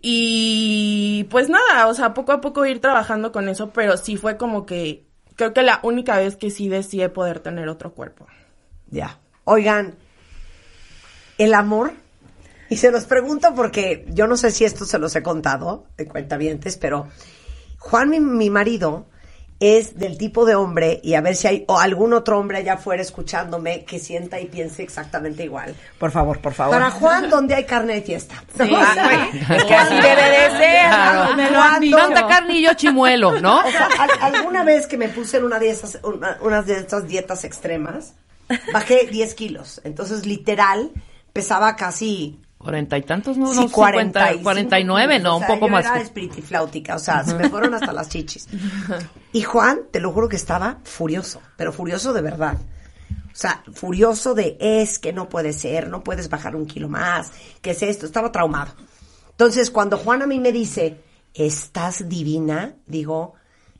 Y 0.00 1.26
pues 1.28 1.50
nada, 1.50 1.88
o 1.88 1.94
sea, 1.94 2.14
poco 2.14 2.32
a 2.32 2.40
poco 2.40 2.64
ir 2.64 2.80
trabajando 2.80 3.32
con 3.32 3.50
eso, 3.50 3.68
pero 3.68 3.98
sí 3.98 4.16
fue 4.16 4.38
como 4.38 4.64
que 4.64 5.04
creo 5.36 5.52
que 5.52 5.62
la 5.62 5.80
única 5.82 6.16
vez 6.16 6.36
que 6.36 6.48
sí 6.48 6.70
deseé 6.70 7.10
poder 7.10 7.40
tener 7.40 7.68
otro 7.68 7.92
cuerpo. 7.92 8.26
Ya. 8.88 9.18
Oigan, 9.44 9.98
el 11.38 11.54
amor, 11.54 11.92
y 12.68 12.76
se 12.76 12.90
los 12.90 13.04
pregunto 13.06 13.54
porque 13.54 14.04
yo 14.08 14.26
no 14.26 14.36
sé 14.36 14.50
si 14.50 14.64
esto 14.64 14.84
se 14.84 14.98
los 14.98 15.14
he 15.16 15.22
contado 15.22 15.86
de 15.96 16.06
cuentavientes, 16.06 16.76
pero 16.76 17.08
Juan, 17.78 18.10
mi, 18.10 18.20
mi 18.20 18.50
marido, 18.50 19.06
es 19.60 19.98
del 19.98 20.18
tipo 20.18 20.44
de 20.44 20.54
hombre, 20.54 21.00
y 21.02 21.14
a 21.14 21.20
ver 21.20 21.34
si 21.34 21.48
hay 21.48 21.64
o 21.66 21.78
algún 21.80 22.12
otro 22.12 22.38
hombre 22.38 22.58
allá 22.58 22.74
afuera 22.74 23.02
escuchándome 23.02 23.84
que 23.84 23.98
sienta 23.98 24.38
y 24.38 24.46
piense 24.46 24.82
exactamente 24.84 25.42
igual. 25.44 25.74
Por 25.98 26.12
favor, 26.12 26.40
por 26.40 26.54
favor. 26.54 26.76
Para 26.76 26.90
Juan, 26.92 27.28
donde 27.28 27.54
hay 27.56 27.64
carne 27.64 27.94
de 27.94 28.02
fiesta. 28.02 28.36
Sí, 28.56 28.62
es 28.62 29.64
que 29.64 29.74
así 29.74 29.94
debe 29.94 30.22
de 30.30 30.50
ser. 30.58 30.88
Claro. 30.90 31.36
Me 31.36 31.50
lo 31.50 31.60
han 31.60 31.80
dicho. 31.80 31.96
Tanta 31.96 32.26
carne 32.28 32.54
y 32.58 32.62
yo 32.62 32.74
chimuelo, 32.74 33.40
¿no? 33.40 33.58
O 33.64 33.70
sea, 33.70 33.88
al- 33.98 34.34
alguna 34.36 34.62
vez 34.62 34.86
que 34.86 34.96
me 34.96 35.08
puse 35.08 35.38
en 35.38 35.44
una 35.44 35.58
de 35.58 35.70
esas, 35.70 35.98
una, 36.04 36.38
unas 36.42 36.66
de 36.66 36.74
estas 36.78 37.08
dietas 37.08 37.42
extremas, 37.44 38.12
bajé 38.72 39.08
10 39.10 39.34
kilos. 39.34 39.80
Entonces, 39.82 40.24
literal, 40.24 40.92
pesaba 41.32 41.76
casi 41.76 42.40
Cuarenta 42.58 42.98
y 42.98 43.02
tantos, 43.02 43.36
¿no? 43.36 43.54
Sí, 43.54 43.60
no, 43.60 43.70
40, 43.70 44.42
cuarenta 44.42 44.80
y 44.80 44.84
nueve, 44.84 45.20
no, 45.20 45.34
o 45.34 45.36
un 45.36 45.46
sea, 45.46 45.54
poco 45.54 45.66
yo 45.66 45.72
más. 45.72 45.86
Era 45.86 46.00
espiritifláutica, 46.00 46.96
o 46.96 46.98
sea, 46.98 47.22
se 47.22 47.34
me 47.34 47.48
fueron 47.48 47.72
hasta 47.74 47.92
las 47.92 48.08
chichis. 48.08 48.48
Y 49.32 49.42
Juan, 49.42 49.82
te 49.92 50.00
lo 50.00 50.10
juro 50.10 50.28
que 50.28 50.36
estaba 50.36 50.78
furioso, 50.82 51.40
pero 51.56 51.72
furioso 51.72 52.12
de 52.12 52.22
verdad. 52.22 52.56
O 53.10 53.40
sea, 53.40 53.62
furioso 53.72 54.34
de 54.34 54.56
es 54.58 54.98
que 54.98 55.12
no 55.12 55.28
puede 55.28 55.52
ser, 55.52 55.88
no 55.88 56.02
puedes 56.02 56.28
bajar 56.30 56.56
un 56.56 56.66
kilo 56.66 56.88
más, 56.88 57.30
¿qué 57.60 57.70
es 57.70 57.82
esto? 57.82 58.06
Estaba 58.06 58.32
traumado. 58.32 58.72
Entonces, 59.30 59.70
cuando 59.70 59.98
Juan 59.98 60.22
a 60.22 60.26
mí 60.26 60.40
me 60.40 60.50
dice, 60.50 61.00
estás 61.34 62.08
divina, 62.08 62.74
digo, 62.86 63.34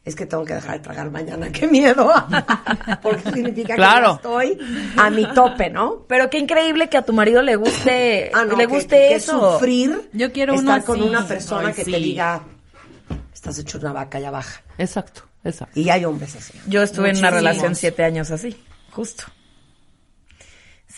es 0.09 0.17
que 0.17 0.27
tengo 0.27 0.45
que 0.45 0.55
dejar 0.55 0.75
de 0.79 0.81
tragar 0.81 1.11
mañana, 1.11 1.49
qué 1.53 1.67
miedo. 1.67 2.11
Porque 3.03 3.31
significa 3.33 3.75
Claro. 3.77 4.21
que 4.23 4.29
estoy 4.29 4.59
a 4.97 5.11
mi 5.11 5.27
tope, 5.33 5.71
¿no? 5.71 6.05
Pero 6.09 6.29
qué 6.31 6.39
increíble 6.39 6.89
que 6.89 6.97
a 6.99 7.03
tu 7.03 7.13
marido 7.13 7.43
le 7.43 7.57
guste, 7.57 8.31
Ah, 8.35 8.45
no, 8.45 8.57
le 8.57 8.67
guste 8.67 8.97
que 8.97 9.15
eso. 9.15 9.53
sufrir 9.55 10.09
Yo 10.13 10.33
quiero 10.33 10.55
uno 10.55 10.63
estar 10.75 10.85
con 10.85 10.99
así. 11.01 11.09
una 11.09 11.27
persona 11.27 11.69
Ay, 11.69 11.75
que 11.75 11.85
sí. 11.85 11.93
te 11.93 11.99
diga, 11.99 12.43
estás 13.33 13.59
hecho 13.59 13.79
una 13.79 13.93
vaca, 13.93 14.19
ya 14.19 14.31
baja. 14.31 14.63
Exacto, 14.79 15.23
exacto. 15.45 15.79
Y 15.79 15.89
hay 15.91 16.05
hombres 16.05 16.35
así. 16.37 16.53
Yo 16.67 16.83
estuve 16.83 17.11
en 17.11 17.19
una 17.19 17.31
relación 17.31 17.75
siete 17.77 18.03
años 18.05 18.31
así, 18.31 18.57
justo. 18.91 19.25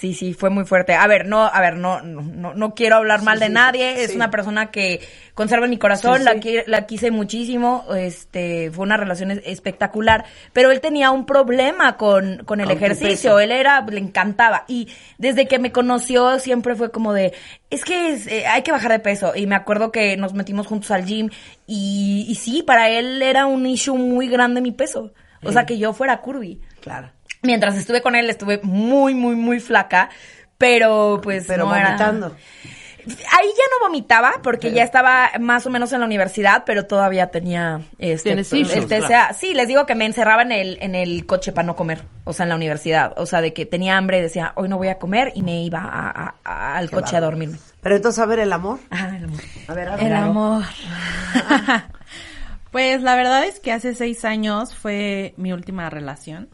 Sí, 0.00 0.14
sí, 0.14 0.32
fue 0.32 0.48
muy 0.48 0.64
fuerte. 0.64 0.94
A 0.94 1.06
ver, 1.06 1.26
no, 1.26 1.44
a 1.44 1.60
ver, 1.60 1.76
no, 1.76 2.00
no, 2.00 2.22
no, 2.22 2.54
no 2.54 2.74
quiero 2.74 2.96
hablar 2.96 3.20
mal 3.20 3.38
de 3.38 3.48
sí, 3.48 3.52
nadie. 3.52 4.02
Es 4.02 4.12
sí. 4.12 4.16
una 4.16 4.30
persona 4.30 4.70
que 4.70 5.06
conserva 5.34 5.66
mi 5.66 5.76
corazón, 5.76 6.24
la, 6.24 6.36
la 6.66 6.86
quise 6.86 7.10
muchísimo. 7.10 7.84
Este, 7.94 8.70
fue 8.70 8.84
una 8.84 8.96
relación 8.96 9.30
es- 9.30 9.42
espectacular. 9.44 10.24
Pero 10.54 10.70
él 10.70 10.80
tenía 10.80 11.10
un 11.10 11.26
problema 11.26 11.98
con, 11.98 12.44
con 12.46 12.60
el 12.60 12.68
Con 12.68 12.76
ejercicio. 12.78 13.38
Él 13.40 13.52
era, 13.52 13.82
le 13.82 13.98
encantaba. 13.98 14.64
Y 14.68 14.88
desde 15.18 15.46
que 15.46 15.58
me 15.58 15.70
conoció 15.70 16.38
siempre 16.38 16.76
fue 16.76 16.90
como 16.90 17.12
de, 17.12 17.34
es 17.68 17.84
que 17.84 18.08
es, 18.14 18.26
eh, 18.26 18.46
hay 18.46 18.62
que 18.62 18.72
bajar 18.72 18.92
de 18.92 19.00
peso. 19.00 19.36
Y 19.36 19.46
me 19.46 19.54
acuerdo 19.54 19.92
que 19.92 20.16
nos 20.16 20.32
metimos 20.32 20.66
juntos 20.66 20.90
al 20.92 21.04
gym. 21.04 21.28
Y, 21.66 22.24
y 22.26 22.36
sí, 22.36 22.62
para 22.62 22.88
él 22.88 23.20
era 23.20 23.44
un 23.44 23.66
issue 23.66 23.98
muy 23.98 24.28
grande 24.30 24.62
mi 24.62 24.72
peso. 24.72 25.12
O 25.42 25.52
sea, 25.52 25.66
que 25.66 25.76
yo 25.76 25.92
fuera 25.92 26.22
curvy. 26.22 26.58
Claro. 26.80 27.10
Mientras 27.42 27.74
estuve 27.76 28.02
con 28.02 28.14
él, 28.16 28.28
estuve 28.30 28.60
muy, 28.62 29.14
muy, 29.14 29.34
muy 29.36 29.60
flaca, 29.60 30.10
pero 30.58 31.20
pues 31.22 31.44
Pero 31.46 31.64
no 31.66 31.74
era- 31.74 31.86
vomitando. 31.88 32.36
Ahí 33.02 33.48
ya 33.48 33.64
no 33.80 33.86
vomitaba 33.88 34.34
porque 34.42 34.72
ya 34.72 34.82
estaba 34.84 35.30
más 35.40 35.64
o 35.64 35.70
menos 35.70 35.90
en 35.94 36.00
la 36.00 36.06
universidad, 36.06 36.64
pero 36.66 36.84
todavía 36.84 37.28
tenía 37.28 37.80
este 37.98 38.28
Tienes 38.28 38.52
el 38.52 38.58
issues, 38.60 38.86
TCA. 38.86 39.06
claro. 39.06 39.34
Sí, 39.38 39.54
les 39.54 39.68
digo 39.68 39.86
que 39.86 39.94
me 39.94 40.04
encerraba 40.04 40.42
en 40.42 40.52
el 40.52 40.76
en 40.82 40.94
el 40.94 41.24
coche 41.24 41.50
para 41.52 41.66
no 41.66 41.74
comer, 41.76 42.02
o 42.24 42.34
sea, 42.34 42.44
en 42.44 42.50
la 42.50 42.56
universidad, 42.56 43.14
o 43.16 43.24
sea, 43.24 43.40
de 43.40 43.54
que 43.54 43.64
tenía 43.64 43.96
hambre 43.96 44.18
y 44.18 44.20
decía, 44.20 44.52
"Hoy 44.54 44.68
no 44.68 44.76
voy 44.76 44.88
a 44.88 44.98
comer" 44.98 45.32
y 45.34 45.40
me 45.42 45.62
iba 45.62 45.80
a- 45.80 46.10
a- 46.10 46.34
a- 46.44 46.76
al 46.76 46.90
Qué 46.90 46.96
coche 46.96 47.16
a 47.16 47.20
dormirme. 47.22 47.56
Pero 47.80 47.96
entonces, 47.96 48.22
a 48.22 48.26
ver, 48.26 48.40
el 48.40 48.52
amor. 48.52 48.78
Ah, 48.90 49.14
el 49.16 49.24
amor. 49.24 49.40
A 49.66 49.74
ver, 49.74 49.88
a 49.88 49.96
ver. 49.96 50.06
El 50.06 50.12
amor. 50.14 50.64
pues 52.70 53.02
la 53.02 53.16
verdad 53.16 53.44
es 53.44 53.60
que 53.60 53.72
hace 53.72 53.94
seis 53.94 54.24
años 54.24 54.74
fue 54.74 55.32
mi 55.38 55.52
última 55.54 55.88
relación 55.90 56.48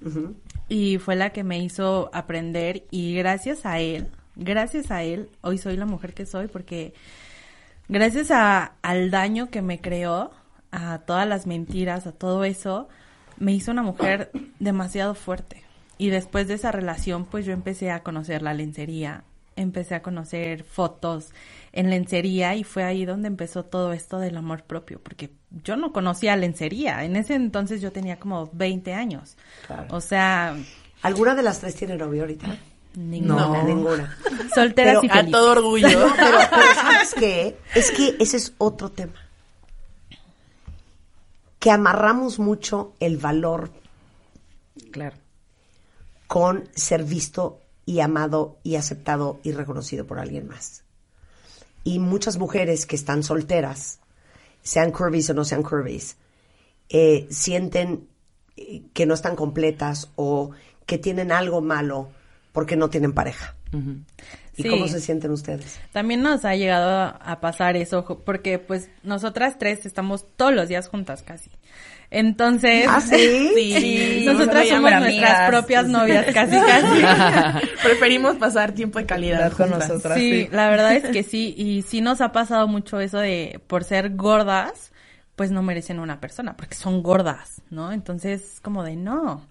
y 0.68 0.98
fue 0.98 1.16
la 1.16 1.30
que 1.30 1.44
me 1.44 1.58
hizo 1.58 2.10
aprender 2.12 2.84
y 2.90 3.14
gracias 3.14 3.66
a 3.66 3.78
él, 3.80 4.08
gracias 4.34 4.90
a 4.90 5.02
él, 5.02 5.30
hoy 5.42 5.58
soy 5.58 5.76
la 5.76 5.86
mujer 5.86 6.14
que 6.14 6.26
soy 6.26 6.48
porque 6.48 6.92
gracias 7.88 8.30
a, 8.30 8.72
al 8.82 9.10
daño 9.10 9.50
que 9.50 9.62
me 9.62 9.80
creó, 9.80 10.30
a 10.72 10.98
todas 10.98 11.26
las 11.26 11.46
mentiras, 11.46 12.06
a 12.06 12.12
todo 12.12 12.44
eso, 12.44 12.88
me 13.38 13.52
hizo 13.52 13.70
una 13.70 13.82
mujer 13.82 14.30
demasiado 14.58 15.14
fuerte. 15.14 15.62
Y 15.98 16.10
después 16.10 16.48
de 16.48 16.54
esa 16.54 16.72
relación, 16.72 17.24
pues 17.24 17.46
yo 17.46 17.52
empecé 17.52 17.90
a 17.90 18.02
conocer 18.02 18.42
la 18.42 18.52
lencería, 18.52 19.24
empecé 19.56 19.94
a 19.94 20.02
conocer 20.02 20.64
fotos 20.64 21.30
en 21.76 21.90
lencería 21.90 22.54
y 22.56 22.64
fue 22.64 22.82
ahí 22.84 23.04
donde 23.04 23.28
empezó 23.28 23.62
todo 23.64 23.92
esto 23.92 24.18
del 24.18 24.36
amor 24.38 24.62
propio, 24.64 24.98
porque 25.00 25.30
yo 25.62 25.76
no 25.76 25.92
conocía 25.92 26.34
lencería. 26.34 27.04
En 27.04 27.16
ese 27.16 27.34
entonces 27.34 27.80
yo 27.82 27.92
tenía 27.92 28.18
como 28.18 28.48
20 28.54 28.94
años. 28.94 29.36
Claro. 29.66 29.86
O 29.94 30.00
sea, 30.00 30.56
¿Alguna 31.02 31.34
de 31.34 31.42
las 31.42 31.60
tres 31.60 31.74
tiene 31.76 31.96
novio 31.96 32.22
ahorita? 32.22 32.56
Ninguna. 32.94 33.62
ninguna. 33.62 34.16
Solteras 34.54 35.04
y 35.04 35.08
a 35.10 35.30
todo 35.30 35.52
orgullo. 35.52 35.86
No, 35.86 36.14
pero, 36.16 36.38
pero 36.50 36.74
¿sabes 36.74 37.14
qué? 37.14 37.56
Es 37.74 37.90
que 37.90 38.16
ese 38.18 38.38
es 38.38 38.54
otro 38.56 38.90
tema. 38.90 39.12
Que 41.58 41.70
amarramos 41.70 42.38
mucho 42.38 42.94
el 43.00 43.18
valor 43.18 43.70
Claro. 44.92 45.16
con 46.26 46.64
ser 46.74 47.04
visto 47.04 47.60
y 47.84 48.00
amado 48.00 48.56
y 48.62 48.76
aceptado 48.76 49.40
y 49.42 49.52
reconocido 49.52 50.06
por 50.06 50.18
alguien 50.18 50.48
más. 50.48 50.82
Y 51.86 52.00
muchas 52.00 52.36
mujeres 52.36 52.84
que 52.84 52.96
están 52.96 53.22
solteras, 53.22 54.00
sean 54.62 54.90
curvies 54.90 55.30
o 55.30 55.34
no 55.34 55.44
sean 55.44 55.62
curvies, 55.62 56.16
eh, 56.88 57.28
sienten 57.30 58.08
eh, 58.56 58.82
que 58.92 59.06
no 59.06 59.14
están 59.14 59.36
completas 59.36 60.10
o 60.16 60.50
que 60.84 60.98
tienen 60.98 61.30
algo 61.30 61.60
malo 61.60 62.08
porque 62.52 62.74
no 62.76 62.90
tienen 62.90 63.12
pareja. 63.12 63.54
¿Y 64.56 64.62
Sí. 64.62 64.68
cómo 64.70 64.88
se 64.88 65.00
sienten 65.00 65.30
ustedes? 65.30 65.78
También 65.92 66.22
nos 66.22 66.44
ha 66.44 66.56
llegado 66.56 67.14
a- 67.20 67.40
pasar 67.40 67.76
eso, 67.76 68.04
porque 68.24 68.58
pues 68.58 68.88
nosotras 69.04 69.56
tres 69.58 69.84
estamos 69.86 70.24
todos 70.36 70.54
los 70.54 70.66
días 70.68 70.88
juntas 70.88 71.22
casi. 71.22 71.50
Entonces, 72.10 72.86
¿Ah, 72.88 73.00
sí? 73.00 73.50
sí, 73.56 73.74
Sí, 73.80 74.24
nosotras 74.26 74.64
nos 74.64 74.68
somos 74.68 74.90
nuestras 74.90 75.04
amigas. 75.04 75.48
propias 75.50 75.88
novias 75.88 76.26
casi 76.34 76.56
casi. 76.56 77.66
Preferimos 77.82 78.36
pasar 78.36 78.72
tiempo 78.72 78.98
de 78.98 79.06
calidad 79.06 79.52
con 79.52 79.68
juntas. 79.70 79.88
nosotras. 79.88 80.18
Sí, 80.18 80.44
sí. 80.44 80.48
la 80.52 80.68
verdad 80.70 80.94
es 80.94 81.04
que 81.10 81.22
sí, 81.22 81.54
y 81.56 81.82
sí 81.82 82.00
nos 82.00 82.20
ha 82.20 82.32
pasado 82.32 82.68
mucho 82.68 83.00
eso 83.00 83.18
de 83.18 83.60
por 83.66 83.84
ser 83.84 84.14
gordas, 84.16 84.92
pues 85.34 85.50
no 85.50 85.62
merecen 85.62 85.98
una 85.98 86.20
persona, 86.20 86.56
porque 86.56 86.74
son 86.76 87.02
gordas, 87.02 87.60
¿no? 87.70 87.92
Entonces, 87.92 88.60
como 88.62 88.82
de 88.84 88.96
no. 88.96 89.46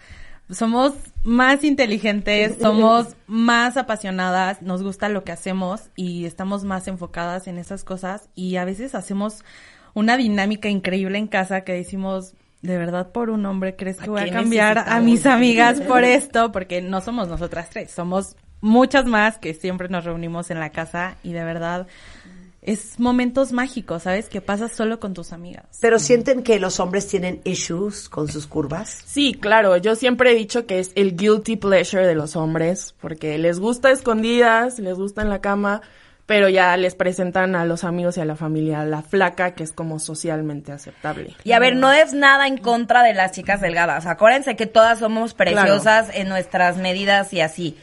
Somos 0.49 0.94
más 1.23 1.64
inteligentes, 1.64 2.57
somos 2.61 3.15
más 3.26 3.77
apasionadas, 3.77 4.61
nos 4.61 4.84
gusta 4.84 5.10
lo 5.10 5.23
que 5.23 5.32
hacemos 5.32 5.90
y 5.95 6.26
estamos 6.26 6.64
más 6.64 6.88
enfocadas 6.88 7.48
en 7.48 7.57
esas 7.57 7.84
cosas 7.84 8.30
y 8.36 8.57
a 8.57 8.65
veces 8.65 8.94
hacemos 8.94 9.44
una 9.95 10.18
dinámica 10.18 10.69
increíble 10.69 11.18
en 11.18 11.26
casa 11.27 11.61
que 11.61 11.73
decimos, 11.73 12.36
de 12.66 12.78
verdad 12.78 13.12
por 13.12 13.30
un 13.30 13.46
hombre 13.46 13.76
crees 13.76 13.98
que 13.98 14.06
¿A 14.06 14.10
voy 14.10 14.22
a 14.22 14.32
cambiar 14.32 14.80
a 14.80 15.00
mis 15.00 15.26
amigas 15.26 15.82
por 15.82 16.04
esto, 16.04 16.52
porque 16.52 16.82
no 16.82 17.02
somos 17.02 17.28
nosotras 17.28 17.70
tres, 17.70 17.92
somos 17.92 18.36
muchas 18.62 19.06
más 19.06 19.38
que 19.38 19.54
siempre 19.54 19.90
nos 19.90 20.06
reunimos 20.06 20.50
en 20.52 20.60
la 20.60 20.72
casa 20.72 21.18
y 21.24 21.34
de 21.34 21.44
verdad 21.44 21.88
es 22.66 23.00
momentos 23.00 23.52
mágicos, 23.52 24.04
¿sabes? 24.04 24.28
Que 24.28 24.42
pasas 24.42 24.72
solo 24.72 25.00
con 25.00 25.14
tus 25.14 25.34
amigas. 25.34 25.66
Pero 25.82 26.00
sienten 26.00 26.42
que 26.42 26.60
los 26.60 26.80
hombres 26.80 27.08
tienen 27.08 27.42
issues 27.44 28.10
con 28.10 28.28
sus 28.28 28.48
curvas. 28.48 29.04
Sí, 29.06 29.36
claro, 29.40 29.78
yo 29.78 29.96
siempre 29.96 30.32
he 30.32 30.36
dicho 30.36 30.66
que 30.66 30.80
es 30.80 30.92
el 30.96 31.16
guilty 31.16 31.58
pleasure 31.58 32.08
de 32.08 32.16
los 32.16 32.36
hombres, 32.36 32.96
porque 33.00 33.38
les 33.38 33.60
gusta 33.60 33.92
escondidas, 33.92 34.80
les 34.80 34.98
gusta 34.98 35.22
en 35.22 35.30
la 35.30 35.42
cama, 35.42 35.82
pero 36.26 36.49
ya 36.49 36.76
les 36.77 36.95
presentan 36.95 37.56
a 37.56 37.65
los 37.65 37.84
amigos 37.84 38.18
y 38.18 38.22
a 38.22 38.26
la 38.26 38.35
familia 38.35 38.84
la 38.84 39.02
flaca, 39.02 39.53
que 39.53 39.64
es 39.64 39.72
como 39.72 39.99
socialmente 39.99 40.72
aceptable. 40.72 41.35
Y 41.43 41.52
a 41.52 41.60
ver, 41.60 41.76
no 41.76 41.93
es 41.93 42.14
nada 42.14 42.47
en 42.47 42.57
contra 42.57 43.03
de 43.03 43.14
las 43.14 43.31
chicas 43.31 43.61
delgadas. 43.61 44.07
Acuérdense 44.07 44.56
que 44.56 44.65
todas 44.65 44.99
somos 44.99 45.34
preciosas 45.34 46.10
en 46.14 46.27
nuestras 46.27 46.77
medidas 46.77 47.31
y 47.34 47.41
así. 47.41 47.77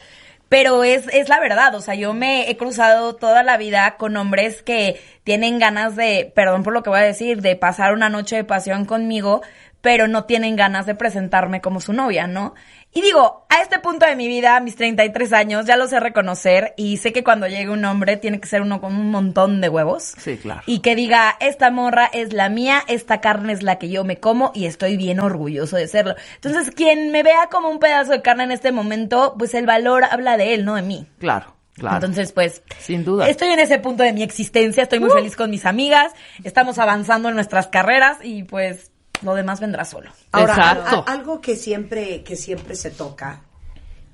Pero 0.48 0.84
es, 0.84 1.06
es 1.14 1.30
la 1.30 1.40
verdad, 1.40 1.74
o 1.74 1.80
sea, 1.80 1.94
yo 1.94 2.12
me 2.12 2.50
he 2.50 2.58
cruzado 2.58 3.14
toda 3.14 3.42
la 3.42 3.56
vida 3.56 3.96
con 3.96 4.14
hombres 4.18 4.62
que 4.62 5.00
tienen 5.24 5.58
ganas 5.58 5.96
de, 5.96 6.30
perdón 6.34 6.62
por 6.62 6.74
lo 6.74 6.82
que 6.82 6.90
voy 6.90 6.98
a 6.98 7.04
decir, 7.04 7.40
de 7.40 7.56
pasar 7.56 7.94
una 7.94 8.10
noche 8.10 8.36
de 8.36 8.44
pasión 8.44 8.84
conmigo, 8.84 9.40
pero 9.80 10.08
no 10.08 10.24
tienen 10.24 10.54
ganas 10.56 10.84
de 10.84 10.94
presentarme 10.94 11.62
como 11.62 11.80
su 11.80 11.94
novia, 11.94 12.26
¿no? 12.26 12.54
Y 12.94 13.00
digo, 13.00 13.46
a 13.48 13.62
este 13.62 13.78
punto 13.78 14.04
de 14.04 14.14
mi 14.16 14.28
vida, 14.28 14.56
a 14.56 14.60
mis 14.60 14.76
33 14.76 15.32
años, 15.32 15.64
ya 15.64 15.76
lo 15.78 15.86
sé 15.86 15.98
reconocer 15.98 16.74
y 16.76 16.98
sé 16.98 17.12
que 17.14 17.24
cuando 17.24 17.46
llegue 17.46 17.70
un 17.70 17.84
hombre 17.86 18.18
tiene 18.18 18.38
que 18.38 18.46
ser 18.46 18.60
uno 18.60 18.82
con 18.82 18.94
un 18.94 19.10
montón 19.10 19.62
de 19.62 19.70
huevos. 19.70 20.12
Sí, 20.18 20.36
claro. 20.36 20.60
Y 20.66 20.80
que 20.80 20.94
diga, 20.94 21.34
esta 21.40 21.70
morra 21.70 22.10
es 22.12 22.34
la 22.34 22.50
mía, 22.50 22.82
esta 22.88 23.22
carne 23.22 23.54
es 23.54 23.62
la 23.62 23.78
que 23.78 23.88
yo 23.88 24.04
me 24.04 24.18
como 24.18 24.52
y 24.54 24.66
estoy 24.66 24.98
bien 24.98 25.20
orgulloso 25.20 25.76
de 25.76 25.88
serlo. 25.88 26.16
Entonces, 26.34 26.70
quien 26.74 27.10
me 27.12 27.22
vea 27.22 27.48
como 27.50 27.70
un 27.70 27.78
pedazo 27.78 28.12
de 28.12 28.20
carne 28.20 28.44
en 28.44 28.52
este 28.52 28.72
momento, 28.72 29.36
pues 29.38 29.54
el 29.54 29.64
valor 29.64 30.04
habla 30.04 30.36
de 30.36 30.52
él, 30.52 30.66
no 30.66 30.74
de 30.74 30.82
mí. 30.82 31.06
Claro, 31.18 31.56
claro. 31.74 31.96
Entonces, 31.96 32.32
pues, 32.32 32.62
sin 32.78 33.06
duda. 33.06 33.26
estoy 33.26 33.48
en 33.48 33.58
ese 33.60 33.78
punto 33.78 34.02
de 34.02 34.12
mi 34.12 34.22
existencia, 34.22 34.82
estoy 34.82 35.00
muy 35.00 35.08
Uh. 35.08 35.14
feliz 35.14 35.34
con 35.34 35.48
mis 35.48 35.64
amigas, 35.64 36.12
estamos 36.44 36.78
avanzando 36.78 37.30
en 37.30 37.36
nuestras 37.36 37.68
carreras 37.68 38.18
y 38.22 38.42
pues 38.42 38.91
lo 39.22 39.34
demás 39.34 39.60
vendrá 39.60 39.84
solo. 39.84 40.10
Ahora, 40.32 40.54
a- 40.72 41.12
algo 41.12 41.40
que 41.40 41.56
siempre, 41.56 42.22
que 42.22 42.36
siempre 42.36 42.74
se 42.74 42.90
toca 42.90 43.42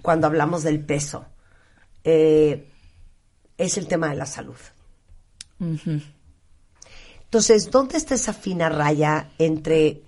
cuando 0.02 0.26
hablamos 0.26 0.62
del 0.62 0.80
peso 0.80 1.26
eh, 2.04 2.68
es 3.56 3.76
el 3.78 3.86
tema 3.88 4.08
de 4.08 4.14
la 4.16 4.26
salud. 4.26 4.56
Entonces, 7.24 7.70
¿dónde 7.70 7.96
está 7.98 8.14
esa 8.14 8.32
fina 8.32 8.68
raya 8.68 9.30
entre 9.38 10.02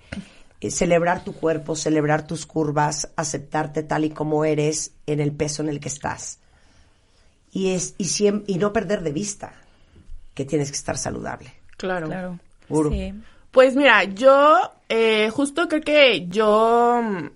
eh, 0.61 0.71
celebrar 0.71 1.25
tu 1.25 1.33
cuerpo, 1.35 1.77
celebrar 1.77 2.27
tus 2.27 2.47
curvas, 2.47 3.09
aceptarte 3.17 3.83
tal 3.83 4.05
y 4.05 4.11
como 4.11 4.45
eres 4.45 4.93
en 5.07 5.21
el 5.21 5.33
peso 5.33 5.63
en 5.63 5.69
el 5.69 5.81
que 5.81 5.89
estás? 5.89 6.39
Y, 7.53 7.71
es, 7.71 7.95
y, 7.99 8.05
siem- 8.05 8.45
y 8.47 8.59
no 8.59 8.73
perder 8.73 9.03
de 9.03 9.13
vista 9.13 9.53
que 10.35 10.45
tienes 10.45 10.71
que 10.71 10.77
estar 10.77 10.97
saludable. 10.97 11.53
Claro. 11.77 12.39
Uru. 12.69 12.91
Pues 13.51 13.75
mira, 13.75 14.05
yo 14.05 14.73
eh, 14.89 15.31
justo 15.31 15.69
creo 15.69 15.83
que 15.83 16.27
yo 16.29 17.01
mm, 17.03 17.31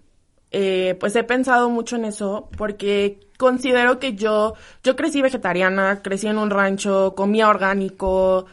eh, 0.52 0.96
pues 1.00 1.16
he 1.16 1.24
pensado 1.24 1.70
mucho 1.70 1.96
en 1.96 2.04
eso 2.04 2.48
porque 2.56 3.18
considero 3.38 3.98
que 3.98 4.14
yo 4.14 4.54
yo 4.84 4.94
crecí 4.96 5.22
vegetariana, 5.22 6.02
crecí 6.02 6.28
en 6.28 6.38
un 6.38 6.50
rancho, 6.50 7.14
comía 7.16 7.48
orgánico, 7.48 8.46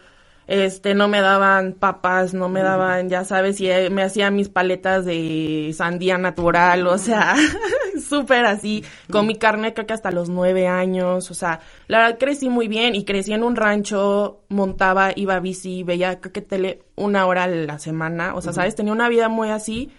este 0.52 0.96
no 0.96 1.08
me 1.08 1.22
daban 1.22 1.72
papas, 1.72 2.34
no 2.34 2.50
me 2.50 2.62
daban, 2.62 3.08
ya 3.08 3.24
sabes, 3.24 3.62
y 3.62 3.72
eh, 3.72 3.90
me 3.90 4.04
hacía 4.04 4.32
mis 4.32 4.50
paletas 4.50 5.06
de 5.06 5.72
sandía 5.74 6.18
natural, 6.18 6.88
o 6.88 6.98
sea, 6.98 7.36
súper 8.10 8.44
así, 8.46 8.84
comí 9.10 9.36
carne 9.36 9.74
creo 9.74 9.88
que 9.88 9.94
hasta 9.94 10.12
los 10.12 10.28
nueve 10.28 10.68
años, 10.68 11.32
o 11.32 11.34
sea, 11.34 11.62
la 11.88 12.00
verdad 12.00 12.18
crecí 12.20 12.50
muy 12.50 12.68
bien 12.68 12.96
y 12.96 13.06
crecí 13.06 13.32
en 13.32 13.44
un 13.44 13.56
rancho, 13.56 14.42
montaba, 14.50 15.12
iba 15.16 15.36
a 15.36 15.40
bici, 15.40 15.84
veía 15.84 16.20
creo 16.20 16.34
que 16.34 16.42
tele 16.42 16.84
una 16.98 17.26
hora 17.28 17.46
a 17.46 17.48
la 17.48 17.80
semana, 17.80 18.36
o 18.36 18.42
sea, 18.42 18.52
sabes, 18.52 18.76
tenía 18.76 18.92
una 18.92 19.08
vida 19.08 19.30
muy 19.30 19.52
así 19.52 19.90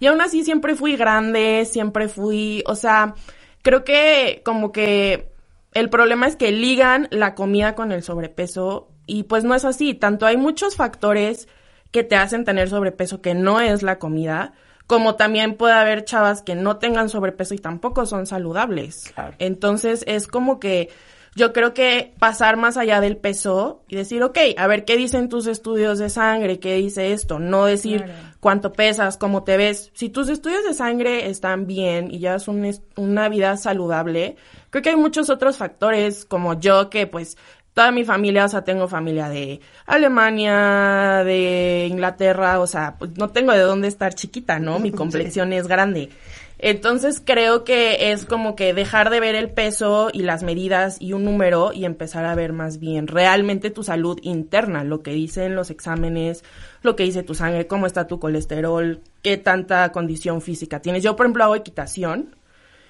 y 0.00 0.08
aún 0.08 0.20
así 0.20 0.42
siempre 0.42 0.74
fui 0.74 0.96
grande, 0.96 1.64
siempre 1.64 2.08
fui, 2.08 2.64
o 2.66 2.74
sea, 2.74 3.14
creo 3.62 3.84
que 3.84 4.42
como 4.44 4.72
que 4.72 5.30
el 5.74 5.90
problema 5.90 6.26
es 6.26 6.34
que 6.34 6.50
ligan 6.50 7.06
la 7.12 7.36
comida 7.36 7.76
con 7.76 7.92
el 7.92 8.02
sobrepeso 8.02 8.91
y 9.06 9.24
pues 9.24 9.44
no 9.44 9.54
es 9.54 9.64
así, 9.64 9.94
tanto 9.94 10.26
hay 10.26 10.36
muchos 10.36 10.76
factores 10.76 11.48
que 11.90 12.02
te 12.04 12.16
hacen 12.16 12.44
tener 12.44 12.68
sobrepeso 12.70 13.20
que 13.20 13.34
no 13.34 13.60
es 13.60 13.82
la 13.82 13.98
comida, 13.98 14.52
como 14.86 15.14
también 15.16 15.54
puede 15.56 15.74
haber 15.74 16.04
chavas 16.04 16.42
que 16.42 16.54
no 16.54 16.76
tengan 16.78 17.08
sobrepeso 17.08 17.54
y 17.54 17.58
tampoco 17.58 18.06
son 18.06 18.26
saludables. 18.26 19.12
Entonces 19.38 20.04
es 20.06 20.26
como 20.26 20.58
que 20.60 20.90
yo 21.34 21.54
creo 21.54 21.72
que 21.72 22.12
pasar 22.18 22.58
más 22.58 22.76
allá 22.76 23.00
del 23.00 23.16
peso 23.16 23.84
y 23.88 23.96
decir, 23.96 24.22
ok, 24.22 24.38
a 24.58 24.66
ver 24.66 24.84
qué 24.84 24.98
dicen 24.98 25.30
tus 25.30 25.46
estudios 25.46 25.98
de 25.98 26.10
sangre, 26.10 26.58
qué 26.60 26.74
dice 26.74 27.12
esto, 27.12 27.38
no 27.38 27.64
decir 27.64 28.02
Claro. 28.04 28.12
cuánto 28.40 28.72
pesas, 28.74 29.16
cómo 29.16 29.42
te 29.42 29.56
ves. 29.56 29.90
Si 29.94 30.10
tus 30.10 30.28
estudios 30.28 30.62
de 30.64 30.74
sangre 30.74 31.30
están 31.30 31.66
bien 31.66 32.10
y 32.10 32.18
ya 32.18 32.34
es 32.34 32.48
un 32.48 32.66
es- 32.66 32.82
una 32.96 33.30
vida 33.30 33.56
saludable, 33.56 34.36
creo 34.68 34.82
que 34.82 34.90
hay 34.90 34.96
muchos 34.96 35.30
otros 35.30 35.56
factores 35.56 36.26
como 36.26 36.60
yo 36.60 36.90
que 36.90 37.06
pues 37.06 37.38
toda 37.74 37.90
mi 37.90 38.04
familia, 38.04 38.44
o 38.44 38.48
sea, 38.48 38.64
tengo 38.64 38.88
familia 38.88 39.28
de 39.28 39.60
Alemania, 39.86 41.22
de 41.24 41.86
Inglaterra, 41.90 42.60
o 42.60 42.66
sea, 42.66 42.96
pues 42.98 43.12
no 43.16 43.30
tengo 43.30 43.52
de 43.52 43.60
dónde 43.60 43.88
estar 43.88 44.14
chiquita, 44.14 44.58
¿no? 44.58 44.78
Mi 44.78 44.90
complexión 44.92 45.52
es 45.52 45.66
grande. 45.66 46.10
Entonces 46.58 47.20
creo 47.24 47.64
que 47.64 48.12
es 48.12 48.24
como 48.24 48.54
que 48.54 48.72
dejar 48.72 49.10
de 49.10 49.18
ver 49.18 49.34
el 49.34 49.50
peso 49.50 50.10
y 50.12 50.22
las 50.22 50.44
medidas 50.44 50.96
y 51.00 51.12
un 51.12 51.24
número 51.24 51.72
y 51.72 51.84
empezar 51.84 52.24
a 52.24 52.36
ver 52.36 52.52
más 52.52 52.78
bien 52.78 53.08
realmente 53.08 53.70
tu 53.70 53.82
salud 53.82 54.20
interna, 54.22 54.84
lo 54.84 55.02
que 55.02 55.10
dicen 55.10 55.56
los 55.56 55.70
exámenes, 55.70 56.44
lo 56.82 56.94
que 56.94 57.02
dice 57.02 57.24
tu 57.24 57.34
sangre, 57.34 57.66
cómo 57.66 57.86
está 57.86 58.06
tu 58.06 58.20
colesterol, 58.20 59.00
qué 59.22 59.38
tanta 59.38 59.90
condición 59.90 60.40
física 60.40 60.80
tienes. 60.80 61.02
Yo, 61.02 61.16
por 61.16 61.26
ejemplo, 61.26 61.42
hago 61.42 61.56
equitación. 61.56 62.36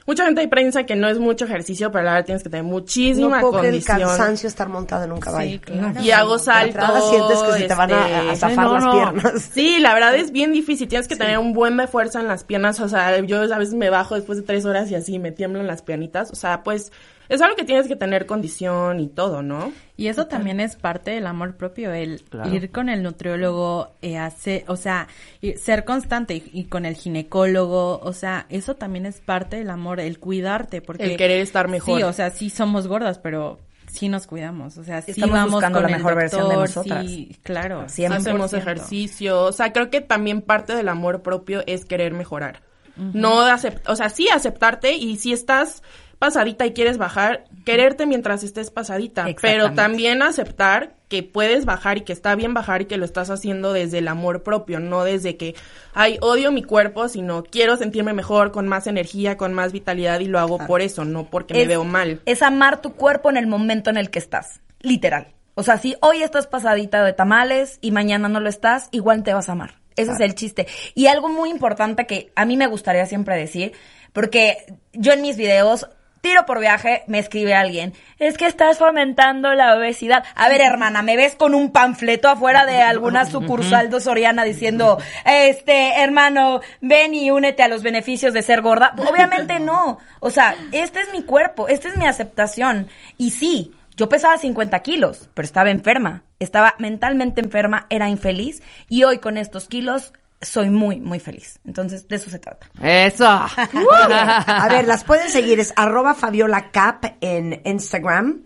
Mucha 0.07 0.24
gente 0.24 0.47
piensa 0.49 0.85
que 0.85 0.97
no 0.97 1.09
es 1.09 1.19
mucho 1.19 1.45
ejercicio, 1.45 1.93
pero 1.93 2.05
la 2.05 2.12
verdad 2.15 2.27
tienes 2.27 2.43
que 2.43 2.49
tener 2.51 2.65
muchísima 2.65 3.37
no 3.37 3.41
puedo 3.49 3.61
creer 3.61 3.74
el 3.77 3.85
condición. 3.85 4.09
cansancio 4.16 4.49
estar 4.49 4.69
montado 4.69 5.05
en 5.05 5.12
un 5.12 5.20
caballo. 5.20 5.61
Y 6.03 6.11
hago 6.11 6.39
saltos. 6.39 6.74
entrada 6.74 7.01
sientes 7.03 7.39
que 7.43 7.53
se 7.53 7.65
te 7.69 7.74
van 7.74 7.93
a- 7.93 8.05
a 8.05 8.23
este, 8.33 8.37
zafar 8.37 8.66
las 8.70 8.85
piernas. 8.95 9.43
Sí, 9.53 9.79
la 9.81 9.95
verdad 9.95 10.15
es 10.16 10.33
bien 10.33 10.53
difícil. 10.53 10.89
Tienes 10.89 11.07
que 11.09 11.16
tener 11.16 11.39
un 11.39 11.53
buen 11.53 11.77
de 11.77 11.87
fuerza 11.87 12.20
en 12.20 12.27
las 12.29 12.43
piernas. 12.45 12.81
O 12.81 12.89
sea, 12.89 13.19
yo 13.20 13.43
a 13.43 13.59
veces 13.59 13.74
me 13.74 13.91
bajo 13.91 14.15
después 14.16 14.39
de 14.39 14.45
tres 14.45 14.65
horas 14.65 14.91
y 14.91 14.95
así 14.97 15.19
me 15.19 15.31
tiemblan 15.31 15.66
las 15.66 15.83
piernitas. 15.83 16.31
O 16.33 16.35
sea, 16.35 16.62
pues 16.65 16.91
es 17.35 17.41
algo 17.43 17.57
que 17.57 17.65
tienes 17.65 17.89
que 17.89 17.97
tener 17.97 18.27
condición 18.27 19.01
y 19.01 19.09
todo, 19.09 19.43
¿no? 19.43 19.73
Y 19.97 20.09
eso 20.09 20.27
también 20.27 20.61
es 20.61 20.77
parte 20.77 21.13
del 21.13 21.27
amor 21.27 21.57
propio, 21.57 21.93
el 21.93 22.23
Claro. 22.23 22.53
ir 22.53 22.71
con 22.71 22.89
el 22.89 23.03
nutriólogo, 23.03 23.93
eh, 24.03 24.19
hacer, 24.19 24.65
o 24.69 24.77
sea, 24.77 25.09
ser 25.57 25.85
constante 25.85 26.35
y, 26.35 26.51
y 26.53 26.65
con 26.65 26.85
el 26.87 26.95
ginecólogo, 26.97 27.99
o 28.03 28.13
sea, 28.13 28.47
eso 28.49 28.75
también 28.77 29.07
es 29.07 29.21
parte 29.21 29.57
del 29.57 29.71
amor, 29.71 30.01
el 30.01 30.19
cuidarte, 30.19 30.83
porque 30.83 31.05
El 31.05 31.17
querer 31.17 31.41
estar 31.41 31.69
mejor. 31.69 31.99
Sí, 31.99 32.03
o 32.03 32.13
sea, 32.13 32.31
sí 32.31 32.51
somos 32.51 32.87
gordas, 32.89 33.19
pero 33.19 33.59
sí 33.91 34.09
nos 34.09 34.27
cuidamos, 34.27 34.79
o 34.79 34.85
sea, 34.85 35.03
sí 35.03 35.11
Estamos 35.13 35.35
vamos 35.35 35.53
buscando 35.53 35.81
con 35.81 35.91
la 35.91 35.97
el 35.97 36.03
mejor 36.03 36.15
versión 36.17 36.49
de 36.49 36.55
doctor, 36.55 36.69
nosotras. 36.77 37.07
Sí, 37.07 37.37
claro, 37.43 37.85
Sí, 37.89 38.05
hacemos 38.07 38.53
100%. 38.53 38.59
ejercicio. 38.59 39.43
O 39.43 39.53
sea, 39.53 39.73
creo 39.73 39.91
que 39.91 40.01
también 40.01 40.41
parte 40.43 40.75
del 40.75 40.89
amor 40.89 41.23
propio 41.23 41.63
es 41.67 41.85
querer 41.85 42.13
mejorar. 42.13 42.61
No 42.97 43.41
acept 43.41 43.89
o 43.89 43.97
sea, 43.97 44.11
sí 44.11 44.29
aceptarte 44.29 44.93
y 44.95 45.17
si 45.17 45.33
estás 45.33 45.83
pasadita 46.23 46.65
y 46.66 46.73
quieres 46.73 46.99
bajar, 46.99 47.47
quererte 47.65 48.07
mientras 48.07 48.44
estés 48.44 48.70
pasadita, 48.70 49.27
pero 49.40 49.73
también 49.73 50.23
aceptar 50.23 50.94
que 51.09 51.24
puedes 51.24 51.65
bajar 51.65 51.99
y 51.99 52.03
que 52.03 52.12
está 52.12 52.36
bien 52.36 52.55
bajar 52.55 52.82
y 52.82 52.85
que 52.85 52.97
lo 52.97 53.05
estás 53.05 53.28
haciendo 53.28 53.73
desde 53.73 53.99
el 53.99 54.07
amor 54.07 54.44
propio, 54.44 54.78
no 54.78 55.03
desde 55.03 55.36
que, 55.36 55.57
ay, 55.94 56.19
odio 56.20 56.53
mi 56.53 56.62
cuerpo, 56.62 57.09
sino 57.09 57.43
quiero 57.43 57.77
sentirme 57.77 58.12
mejor, 58.12 58.53
con 58.53 58.69
más 58.69 58.86
energía, 58.86 59.36
con 59.36 59.53
más 59.53 59.73
vitalidad 59.73 60.20
y 60.20 60.27
lo 60.27 60.39
hago 60.39 60.59
por 60.65 60.81
eso, 60.81 61.05
no 61.05 61.28
porque 61.28 61.55
me 61.55 61.66
veo 61.66 61.82
mal. 61.82 62.20
Es 62.24 62.43
amar 62.43 62.81
tu 62.81 62.93
cuerpo 62.93 63.28
en 63.28 63.36
el 63.36 63.49
momento 63.49 63.90
en 63.90 63.97
el 63.97 64.09
que 64.09 64.20
estás, 64.20 64.61
literal. 64.81 65.27
O 65.57 65.65
sea, 65.65 65.78
si 65.78 65.97
hoy 66.03 66.23
estás 66.23 66.47
pasadita 66.47 67.03
de 67.03 67.15
tamales 67.15 67.78
y 67.81 67.90
mañana 67.90 68.28
no 68.28 68.39
lo 68.39 68.49
estás, 68.49 68.90
igual 68.93 69.24
te 69.24 69.35
vas 69.35 69.49
a 69.49 69.53
amar. 69.53 69.74
Ese 69.97 70.12
es 70.12 70.20
el 70.20 70.36
chiste. 70.36 70.69
Y 70.94 71.09
algo 71.09 71.28
muy 71.28 71.51
importante 71.51 72.07
que 72.07 72.31
a 72.36 72.44
mí 72.44 72.57
me 72.57 72.69
gustaría 72.69 73.07
siempre 73.07 73.36
decir, 73.36 73.73
porque 74.12 74.57
yo 74.93 75.12
en 75.12 75.20
mis 75.20 75.36
videos, 75.36 75.89
tiro 76.23 76.47
por 76.47 76.61
viaje, 76.61 77.03
me 77.09 77.19
escribe 77.19 77.53
alguien, 77.53 77.93
es 78.19 78.39
que 78.39 78.47
estás 78.47 78.78
fomentando 78.78 79.53
la 79.55 79.77
obesidad. 79.77 80.24
A 80.36 80.49
ver, 80.49 80.61
hermana, 80.61 81.03
¿me 81.03 81.16
ves 81.16 81.35
con 81.35 81.55
un 81.55 81.73
panfleto 81.73 82.28
afuera 82.28 82.65
de 82.65 82.81
alguna 82.81 83.24
sucursal 83.31 83.90
de 83.90 84.01
Soriana 84.01 84.44
diciendo, 84.44 84.99
este, 85.27 86.01
hermano, 86.01 86.61
ven 86.81 87.12
y 87.15 87.31
únete 87.31 87.65
a 87.65 87.69
los 87.69 87.82
beneficios 87.82 88.32
de 88.32 88.43
ser 88.43 88.62
gorda? 88.62 88.94
Obviamente 89.11 89.59
no. 89.59 89.99
O 90.20 90.31
sea, 90.31 90.55
este 90.70 91.01
es 91.01 91.12
mi 91.12 91.24
cuerpo, 91.24 91.66
esta 91.66 91.89
es 91.89 91.97
mi 91.97 92.07
aceptación. 92.07 92.86
Y 93.19 93.32
sí, 93.32 93.73
yo 93.97 94.09
pesaba 94.09 94.39
50 94.39 94.78
kilos, 94.81 95.28
pero 95.35 95.44
estaba 95.44 95.70
enferma. 95.70 96.23
Estaba 96.39 96.77
mentalmente 96.78 97.40
enferma, 97.40 97.86
era 97.90 98.09
infeliz. 98.09 98.62
Y 98.89 99.03
hoy 99.03 99.19
con 99.19 99.36
estos 99.36 99.66
kilos 99.66 100.12
soy 100.43 100.69
muy, 100.70 101.01
muy 101.01 101.20
feliz. 101.20 101.59
Entonces, 101.64 102.06
de 102.09 102.16
eso 102.16 102.28
se 102.31 102.39
trata. 102.39 102.66
Eso. 102.82 103.27
A 103.27 104.66
ver, 104.69 104.86
las 104.86 105.05
pueden 105.05 105.31
seguir. 105.31 105.60
Es 105.60 105.73
arroba 105.77 106.14
Fabiola 106.14 106.70
Cap 106.70 107.05
en 107.20 107.62
Instagram. 107.64 108.43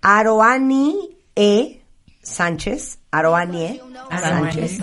Aroani 0.00 0.96
E. 1.34 1.82
Sánchez. 2.22 2.98
Aroani 3.10 3.64
E. 3.64 3.80
Sánchez. 4.20 4.78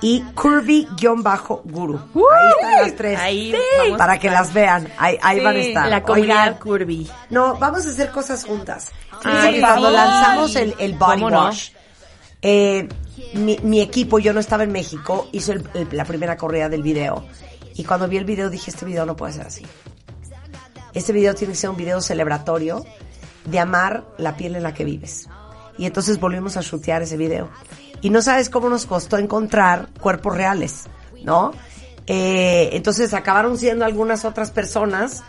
Y 0.00 0.20
Curvy-Guru. 0.34 1.98
Ahí 2.14 2.50
están 2.52 2.82
las 2.82 2.94
tres. 2.96 3.18
Ahí 3.20 3.54
vamos 3.78 3.98
para 3.98 4.18
que 4.18 4.28
las 4.30 4.52
vean. 4.52 4.88
Ahí, 4.98 5.18
ahí 5.22 5.38
Sí, 5.38 5.44
van 5.44 5.56
a 5.56 5.58
estar. 5.60 5.88
la 5.88 6.02
comunidad 6.02 6.42
Oigan, 6.42 6.58
Curvy. 6.58 7.10
No, 7.30 7.56
vamos 7.56 7.86
a 7.86 7.90
hacer 7.90 8.10
cosas 8.10 8.44
juntas. 8.44 8.90
Ay, 9.22 9.54
que 9.54 9.60
cuando 9.60 9.90
lanzamos 9.90 10.56
el, 10.56 10.74
el 10.78 10.94
body 10.94 11.14
¿Cómo 11.22 11.30
no? 11.30 11.50
Eh, 12.44 12.88
mi, 13.32 13.80
equipo, 13.80 14.18
yo 14.18 14.32
no 14.32 14.38
estaba 14.38 14.62
en 14.64 14.70
México, 14.70 15.28
hizo 15.32 15.52
el- 15.52 15.64
la 15.90 16.04
primera 16.04 16.36
corrida 16.36 16.68
del 16.68 16.82
video. 16.82 17.24
Y 17.74 17.84
cuando 17.84 18.06
vi 18.06 18.18
el 18.18 18.24
video 18.24 18.50
dije, 18.50 18.70
este 18.70 18.84
video 18.84 19.04
no 19.06 19.16
puede 19.16 19.32
ser 19.32 19.46
así. 19.46 19.64
Este 20.92 21.12
video 21.12 21.34
tiene 21.34 21.54
que 21.54 21.58
ser 21.58 21.70
un 21.70 21.76
video 21.76 22.00
celebratorio 22.00 22.84
de 23.46 23.58
amar 23.58 24.04
la 24.18 24.36
piel 24.36 24.56
en 24.56 24.62
la 24.62 24.74
que 24.74 24.84
vives. 24.84 25.28
Y 25.76 25.86
entonces 25.86 26.20
volvimos 26.20 26.56
a 26.56 26.60
shootear 26.60 27.02
ese 27.02 27.16
video. 27.16 27.48
Y 28.00 28.10
no 28.10 28.22
sabes 28.22 28.50
cómo 28.50 28.68
nos 28.68 28.86
costó 28.86 29.16
encontrar 29.18 29.88
cuerpos 30.00 30.36
reales, 30.36 30.84
¿no? 31.24 31.52
Eh, 32.06 32.70
entonces 32.74 33.14
acabaron 33.14 33.56
siendo 33.56 33.84
algunas 33.86 34.24
otras 34.26 34.50
personas, 34.50 35.24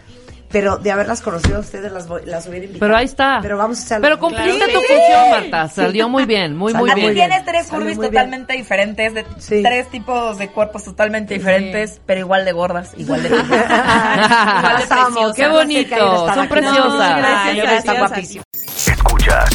pero 0.56 0.78
de 0.78 0.90
haberlas 0.90 1.20
conocido 1.20 1.58
a 1.58 1.60
ustedes 1.60 1.92
las, 1.92 2.08
voy- 2.08 2.22
las 2.24 2.48
hubiera 2.48 2.64
invitado. 2.66 2.80
Pero 2.88 2.96
ahí 2.96 3.04
está. 3.04 3.40
Pero 3.42 3.58
vamos 3.58 3.78
a 3.78 3.82
hacerlo. 3.84 4.04
Pero 4.04 4.20
cumpliste 4.20 4.56
Claro 4.58 4.72
tu 4.72 4.80
función, 4.80 5.24
sí. 5.26 5.30
Marta. 5.52 5.68
Salió 5.68 6.08
muy 6.08 6.26
bien, 6.26 6.56
muy, 6.56 6.74
muy 6.74 6.94
bien. 6.94 7.14
tienes 7.14 7.44
tres 7.44 7.68
curvis 7.68 7.98
bien. 7.98 8.10
totalmente 8.10 8.54
diferentes, 8.54 9.14
de 9.16 9.26
tres 9.62 9.90
tipos 9.90 10.38
de 10.38 10.48
cuerpos 10.48 10.86
totalmente 10.86 11.34
diferentes, 11.34 12.00
pero 12.06 12.22
igual 12.22 12.46
de 12.46 12.54
gordas, 12.54 12.92
igual 12.96 13.22
de 13.22 13.28
igual 13.36 13.50
de 13.50 14.88
preciosas. 14.88 15.36
qué 15.36 15.48
bonito, 15.50 16.34
son 16.34 16.48
preciosas. 16.48 17.98
Guapísimos. 17.98 18.46
Escuchas 18.88 19.50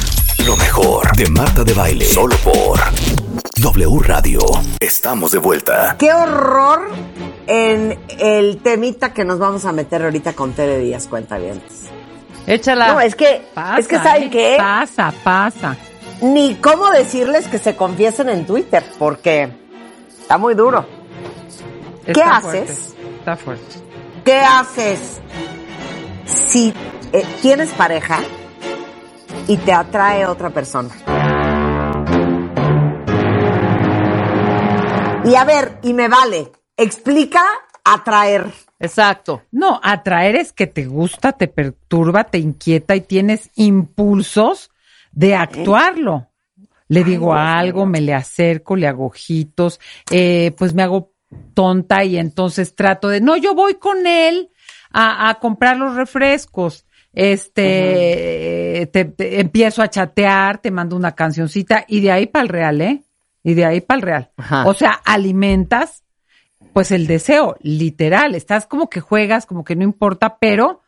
lo 0.45 0.55
mejor 0.59 1.17
de 1.17 1.31
Marta 1.31 1.65
de 1.65 1.73
Baile. 1.73 2.05
Solo 2.05 2.37
por 2.45 2.79
W 3.61 3.99
Radio. 4.03 4.41
Estamos 4.81 5.33
de 5.33 5.39
vuelta. 5.39 5.95
Qué 5.99 6.11
horror 6.15 6.89
en 7.47 7.99
el 8.19 8.63
temita 8.63 9.13
que 9.13 9.23
nos 9.23 9.39
vamos 9.39 9.67
a 9.67 9.73
meter 9.73 10.03
ahorita 10.03 10.33
con 10.33 10.55
Tere 10.55 10.79
Díaz, 10.79 11.07
cuenta 11.09 11.37
bien. 11.37 11.61
Échala. 12.47 12.95
No, 12.95 13.01
es 13.03 13.15
que, 13.15 13.43
es 13.79 13.87
que 13.87 13.97
¿saben 13.97 14.25
¿eh? 14.25 14.31
qué? 14.31 14.55
Pasa, 14.57 15.13
pasa. 15.23 15.77
Ni 16.23 16.55
cómo 16.55 16.91
decirles 16.91 17.49
que 17.49 17.59
se 17.59 17.77
confiesen 17.77 18.31
en 18.31 18.47
Twitter, 18.47 18.83
porque 18.99 19.51
está 20.19 20.39
muy 20.39 20.55
duro. 20.55 20.87
¿Qué 22.07 22.23
haces? 22.23 22.95
fuerte, 22.95 23.19
Está 23.19 23.37
fuerte. 23.37 23.75
¿Qué 24.25 24.39
haces 24.39 25.21
si 26.25 26.73
eh, 27.13 27.27
tienes 27.43 27.69
pareja 27.73 28.21
y 29.47 29.59
te 29.59 29.73
atrae 29.75 30.25
otra 30.25 30.49
persona? 30.49 30.91
Y 35.25 35.35
a 35.35 35.45
ver, 35.45 35.79
y 35.83 35.93
me 35.93 36.09
vale, 36.09 36.51
explica 36.77 37.43
atraer. 37.85 38.47
Exacto. 38.79 39.43
No, 39.51 39.79
atraer 39.83 40.37
es 40.37 40.53
que 40.53 40.67
te 40.67 40.87
gusta, 40.87 41.33
te 41.33 41.47
perturba, 41.49 42.25
te 42.25 42.39
inquieta 42.39 42.97
y 42.97 43.03
tienes 43.03 43.51
impulsos 43.55 44.71
de 45.13 45.35
actuarlo. 45.35 46.29
Le 46.89 47.05
digo 47.05 47.35
algo, 47.35 47.87
me 47.87 48.01
le 48.01 48.15
acerco, 48.15 48.75
le 48.75 48.89
hago 48.89 49.07
ojitos, 49.07 49.79
eh, 50.11 50.53
pues 50.59 50.75
me 50.75 50.83
hago 50.83 51.13
tonta 51.55 52.03
y 52.03 52.17
entonces 52.17 52.75
trato 52.75 53.09
de, 53.09 53.21
no, 53.21 53.37
yo 53.37 53.55
voy 53.55 53.75
con 53.75 54.07
él 54.07 54.51
a, 54.91 55.29
a 55.29 55.35
comprar 55.39 55.77
los 55.77 55.95
refrescos. 55.95 56.87
Este, 57.13 58.89
te, 58.93 59.05
te- 59.05 59.41
empiezo 59.41 59.83
a 59.83 59.91
chatear, 59.91 60.59
te 60.59 60.71
mando 60.71 60.97
una 60.97 61.15
cancioncita 61.15 61.85
y 61.87 62.01
de 62.01 62.11
ahí 62.11 62.27
para 62.27 62.43
el 62.43 62.49
real, 62.49 62.81
¿eh? 62.81 63.03
Y 63.43 63.55
de 63.55 63.65
ahí 63.65 63.81
para 63.81 63.97
el 63.97 64.03
real. 64.03 64.31
Ajá. 64.37 64.67
O 64.67 64.75
sea, 64.75 65.01
alimentas 65.05 66.05
pues 66.73 66.91
el 66.93 67.07
deseo, 67.07 67.57
literal. 67.61 68.35
Estás 68.35 68.67
como 68.67 68.89
que 68.89 69.01
juegas, 69.01 69.47
como 69.47 69.65
que 69.65 69.77
no 69.77 69.85
importa, 69.85 70.39
pero 70.39 70.80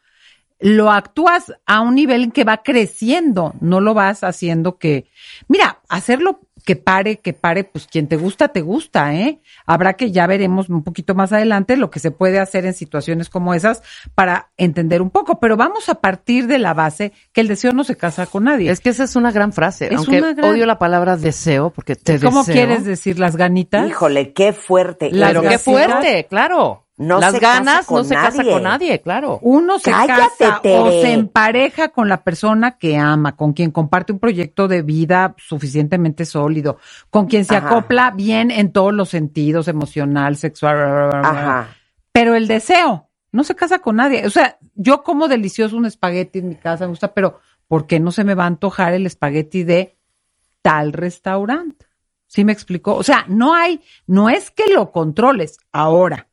lo 0.62 0.90
actúas 0.90 1.52
a 1.66 1.80
un 1.80 1.94
nivel 1.94 2.22
en 2.24 2.30
que 2.30 2.44
va 2.44 2.62
creciendo, 2.62 3.54
no 3.60 3.80
lo 3.80 3.94
vas 3.94 4.22
haciendo 4.24 4.78
que, 4.78 5.06
mira, 5.48 5.80
hacerlo 5.88 6.40
que 6.64 6.76
pare, 6.76 7.16
que 7.18 7.32
pare, 7.32 7.64
pues 7.64 7.88
quien 7.88 8.06
te 8.06 8.16
gusta, 8.16 8.46
te 8.46 8.60
gusta, 8.60 9.12
¿eh? 9.16 9.40
Habrá 9.66 9.94
que 9.94 10.12
ya 10.12 10.28
veremos 10.28 10.68
un 10.68 10.84
poquito 10.84 11.16
más 11.16 11.32
adelante 11.32 11.76
lo 11.76 11.90
que 11.90 11.98
se 11.98 12.12
puede 12.12 12.38
hacer 12.38 12.64
en 12.66 12.72
situaciones 12.74 13.28
como 13.28 13.52
esas 13.52 13.82
para 14.14 14.52
entender 14.56 15.02
un 15.02 15.10
poco, 15.10 15.40
pero 15.40 15.56
vamos 15.56 15.88
a 15.88 15.96
partir 15.96 16.46
de 16.46 16.60
la 16.60 16.72
base 16.72 17.12
que 17.32 17.40
el 17.40 17.48
deseo 17.48 17.72
no 17.72 17.82
se 17.82 17.96
casa 17.96 18.26
con 18.26 18.44
nadie. 18.44 18.70
Es 18.70 18.78
que 18.78 18.90
esa 18.90 19.02
es 19.02 19.16
una 19.16 19.32
gran 19.32 19.52
frase. 19.52 19.86
Es 19.92 19.96
aunque 19.98 20.18
una 20.18 20.34
gran- 20.34 20.52
odio 20.52 20.64
la 20.66 20.78
palabra 20.78 21.16
deseo, 21.16 21.70
porque 21.70 21.96
te 21.96 22.20
¿Cómo 22.20 22.40
deseo. 22.44 22.54
quieres 22.54 22.84
decir 22.84 23.18
las 23.18 23.34
ganitas? 23.34 23.88
Híjole, 23.88 24.32
qué 24.32 24.52
fuerte. 24.52 25.10
Las 25.10 25.30
Pero 25.30 25.42
qué 25.42 25.58
fuerte, 25.58 26.26
claro. 26.30 26.86
No 27.02 27.18
Las 27.18 27.32
se 27.32 27.40
casa 27.40 27.54
ganas 27.58 27.86
con 27.86 27.96
no 27.98 28.04
se 28.04 28.14
casa 28.14 28.38
nadie. 28.38 28.52
con 28.52 28.62
nadie, 28.62 29.00
claro. 29.00 29.38
Uno 29.42 29.78
se 29.78 29.90
Cállate, 29.90 30.22
casa 30.38 30.60
o 30.62 30.90
se 30.90 31.12
empareja 31.12 31.88
con 31.88 32.08
la 32.08 32.22
persona 32.22 32.78
que 32.78 32.96
ama, 32.96 33.34
con 33.36 33.52
quien 33.52 33.70
comparte 33.72 34.12
un 34.12 34.20
proyecto 34.20 34.68
de 34.68 34.82
vida 34.82 35.34
suficientemente 35.36 36.24
sólido, 36.24 36.78
con 37.10 37.26
quien 37.26 37.44
se 37.44 37.56
Ajá. 37.56 37.66
acopla 37.68 38.12
bien 38.12 38.50
en 38.50 38.72
todos 38.72 38.92
los 38.94 39.08
sentidos, 39.08 39.66
emocional, 39.68 40.36
sexual. 40.36 41.10
Ajá. 41.12 41.68
Pero 42.12 42.34
el 42.36 42.46
deseo 42.46 43.08
no 43.32 43.42
se 43.42 43.54
casa 43.56 43.80
con 43.80 43.96
nadie. 43.96 44.26
O 44.26 44.30
sea, 44.30 44.58
yo 44.74 45.02
como 45.02 45.26
delicioso 45.26 45.76
un 45.76 45.86
espagueti 45.86 46.38
en 46.38 46.50
mi 46.50 46.54
casa, 46.56 46.84
me 46.84 46.90
gusta, 46.90 47.12
pero 47.14 47.40
¿por 47.66 47.86
qué 47.86 47.98
no 47.98 48.12
se 48.12 48.22
me 48.24 48.34
va 48.34 48.44
a 48.44 48.48
antojar 48.48 48.94
el 48.94 49.06
espagueti 49.06 49.64
de 49.64 49.96
tal 50.62 50.92
restaurante? 50.92 51.86
¿Sí 52.26 52.44
me 52.44 52.52
explicó? 52.52 52.94
O 52.94 53.02
sea, 53.02 53.24
no 53.28 53.54
hay, 53.54 53.80
no 54.06 54.30
es 54.30 54.50
que 54.50 54.72
lo 54.72 54.90
controles 54.92 55.58
ahora. 55.72 56.28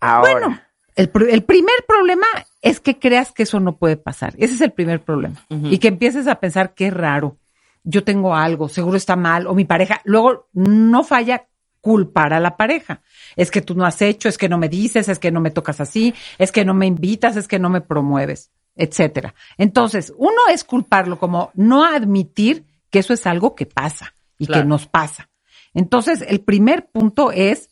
Ahora. 0.00 0.32
Bueno, 0.32 0.60
el, 0.96 1.10
el 1.30 1.42
primer 1.44 1.84
problema 1.86 2.26
es 2.62 2.80
que 2.80 2.98
creas 2.98 3.32
que 3.32 3.42
eso 3.44 3.60
no 3.60 3.76
puede 3.76 3.96
pasar. 3.96 4.34
Ese 4.38 4.54
es 4.54 4.60
el 4.60 4.72
primer 4.72 5.02
problema. 5.02 5.44
Y 5.48 5.78
que 5.78 5.88
empieces 5.88 6.26
a 6.26 6.36
pensar 6.40 6.74
qué 6.74 6.90
raro. 6.90 7.36
Yo 7.82 8.04
tengo 8.04 8.34
algo, 8.34 8.68
seguro 8.68 8.96
está 8.96 9.16
mal, 9.16 9.46
o 9.46 9.54
mi 9.54 9.64
pareja. 9.64 10.00
Luego 10.04 10.48
no 10.54 11.04
falla 11.04 11.46
culpar 11.82 12.32
a 12.32 12.40
la 12.40 12.56
pareja. 12.56 13.02
Es 13.36 13.50
que 13.50 13.60
tú 13.60 13.74
no 13.74 13.84
has 13.84 14.00
hecho, 14.00 14.28
es 14.30 14.38
que 14.38 14.48
no 14.48 14.56
me 14.56 14.70
dices, 14.70 15.10
es 15.10 15.18
que 15.18 15.30
no 15.30 15.40
me 15.40 15.50
tocas 15.50 15.82
así, 15.82 16.14
es 16.38 16.50
que 16.50 16.64
no 16.64 16.72
me 16.72 16.86
invitas, 16.86 17.36
es 17.36 17.46
que 17.46 17.58
no 17.58 17.68
me 17.68 17.82
promueves, 17.82 18.50
etcétera. 18.74 19.34
Entonces, 19.58 20.10
uno 20.16 20.38
es 20.50 20.64
culparlo 20.64 21.18
como 21.18 21.50
no 21.52 21.84
admitir 21.84 22.64
que 22.88 23.00
eso 23.00 23.12
es 23.12 23.26
algo 23.26 23.54
que 23.54 23.66
pasa 23.66 24.14
y 24.38 24.46
Claro. 24.46 24.62
que 24.62 24.68
nos 24.68 24.86
pasa. 24.86 25.28
Entonces, 25.74 26.24
el 26.26 26.40
primer 26.40 26.86
punto 26.86 27.32
es 27.32 27.68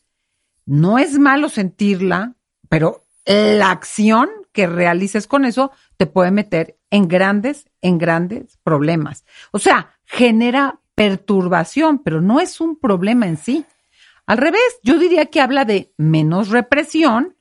no 0.67 0.99
es 0.99 1.19
malo 1.19 1.49
sentirla, 1.49 2.35
pero 2.69 3.05
la 3.25 3.71
acción 3.71 4.29
que 4.53 4.67
realices 4.67 5.27
con 5.27 5.45
eso 5.45 5.71
te 5.97 6.07
puede 6.07 6.31
meter 6.31 6.79
en 6.91 7.09
grandes, 7.09 7.71
en 7.81 7.99
grandes 7.99 8.59
problemas. 8.63 9.25
O 9.51 9.59
sea, 9.59 9.99
genera 10.05 10.81
perturbación, 10.95 12.03
pero 12.03 12.21
no 12.21 12.41
es 12.41 12.61
un 12.61 12.79
problema 12.79 13.27
en 13.27 13.37
sí. 13.37 13.65
Al 14.27 14.39
revés, 14.39 14.79
yo 14.83 14.99
diría 14.99 15.27
que 15.27 15.41
habla 15.41 15.65
de 15.65 15.93
menos 15.97 16.51
represión 16.51 17.37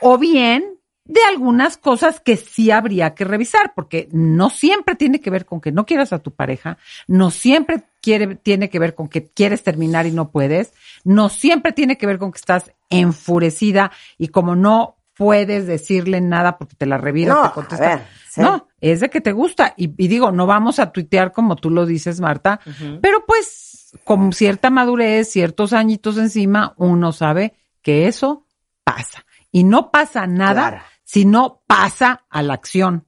o 0.00 0.18
bien 0.18 0.77
de 1.08 1.20
algunas 1.28 1.76
cosas 1.76 2.20
que 2.20 2.36
sí 2.36 2.70
habría 2.70 3.14
que 3.14 3.24
revisar, 3.24 3.72
porque 3.74 4.08
no 4.12 4.50
siempre 4.50 4.94
tiene 4.94 5.20
que 5.20 5.30
ver 5.30 5.44
con 5.46 5.60
que 5.60 5.72
no 5.72 5.84
quieras 5.86 6.12
a 6.12 6.18
tu 6.20 6.30
pareja, 6.32 6.78
no 7.08 7.30
siempre 7.30 7.82
quiere, 8.00 8.36
tiene 8.36 8.68
que 8.70 8.78
ver 8.78 8.94
con 8.94 9.08
que 9.08 9.26
quieres 9.26 9.62
terminar 9.64 10.06
y 10.06 10.12
no 10.12 10.30
puedes, 10.30 10.72
no 11.04 11.28
siempre 11.30 11.72
tiene 11.72 11.98
que 11.98 12.06
ver 12.06 12.18
con 12.18 12.30
que 12.30 12.38
estás 12.38 12.70
enfurecida 12.90 13.90
y 14.18 14.28
como 14.28 14.54
no 14.54 14.96
puedes 15.14 15.66
decirle 15.66 16.20
nada 16.20 16.58
porque 16.58 16.76
te 16.76 16.86
la 16.86 16.96
reviras, 16.98 17.34
No, 17.36 17.42
te 17.42 17.48
a 17.48 17.52
contesta. 17.52 17.88
ver, 17.88 18.06
sí. 18.30 18.40
No, 18.40 18.68
es 18.80 19.00
de 19.00 19.10
que 19.10 19.20
te 19.20 19.32
gusta. 19.32 19.74
Y, 19.76 19.92
y 20.02 20.06
digo, 20.08 20.30
no 20.30 20.46
vamos 20.46 20.78
a 20.78 20.92
tuitear 20.92 21.32
como 21.32 21.56
tú 21.56 21.70
lo 21.70 21.86
dices, 21.86 22.20
Marta, 22.20 22.60
pero 23.02 23.24
pues 23.26 23.96
con 24.04 24.32
cierta 24.32 24.70
madurez, 24.70 25.28
ciertos 25.30 25.72
añitos 25.72 26.18
encima, 26.18 26.74
uno 26.76 27.10
sabe 27.12 27.54
que 27.82 28.06
eso 28.06 28.46
pasa. 28.84 29.24
Y 29.50 29.64
no 29.64 29.90
pasa 29.90 30.26
nada 30.26 30.68
Claro. 30.68 30.84
Si 31.08 31.24
no 31.24 31.62
pasa 31.66 32.26
a 32.28 32.42
la 32.42 32.52
acción. 32.52 33.06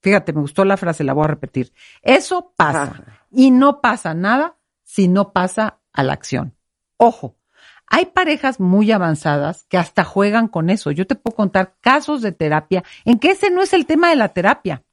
Fíjate, 0.00 0.32
me 0.32 0.42
gustó 0.42 0.64
la 0.64 0.76
frase, 0.76 1.02
la 1.02 1.12
voy 1.12 1.24
a 1.24 1.26
repetir. 1.28 1.72
Eso 2.00 2.54
pasa. 2.56 3.24
Y 3.32 3.50
no 3.50 3.80
pasa 3.80 4.14
nada 4.14 4.58
si 4.84 5.08
no 5.08 5.32
pasa 5.32 5.80
a 5.92 6.04
la 6.04 6.12
acción. 6.12 6.54
Ojo, 6.98 7.36
hay 7.88 8.06
parejas 8.06 8.60
muy 8.60 8.92
avanzadas 8.92 9.64
que 9.68 9.76
hasta 9.76 10.04
juegan 10.04 10.46
con 10.46 10.70
eso. 10.70 10.92
Yo 10.92 11.04
te 11.04 11.16
puedo 11.16 11.34
contar 11.34 11.74
casos 11.80 12.22
de 12.22 12.30
terapia 12.30 12.84
en 13.04 13.18
que 13.18 13.32
ese 13.32 13.50
no 13.50 13.60
es 13.60 13.72
el 13.72 13.86
tema 13.86 14.10
de 14.10 14.16
la 14.16 14.28
terapia. 14.28 14.84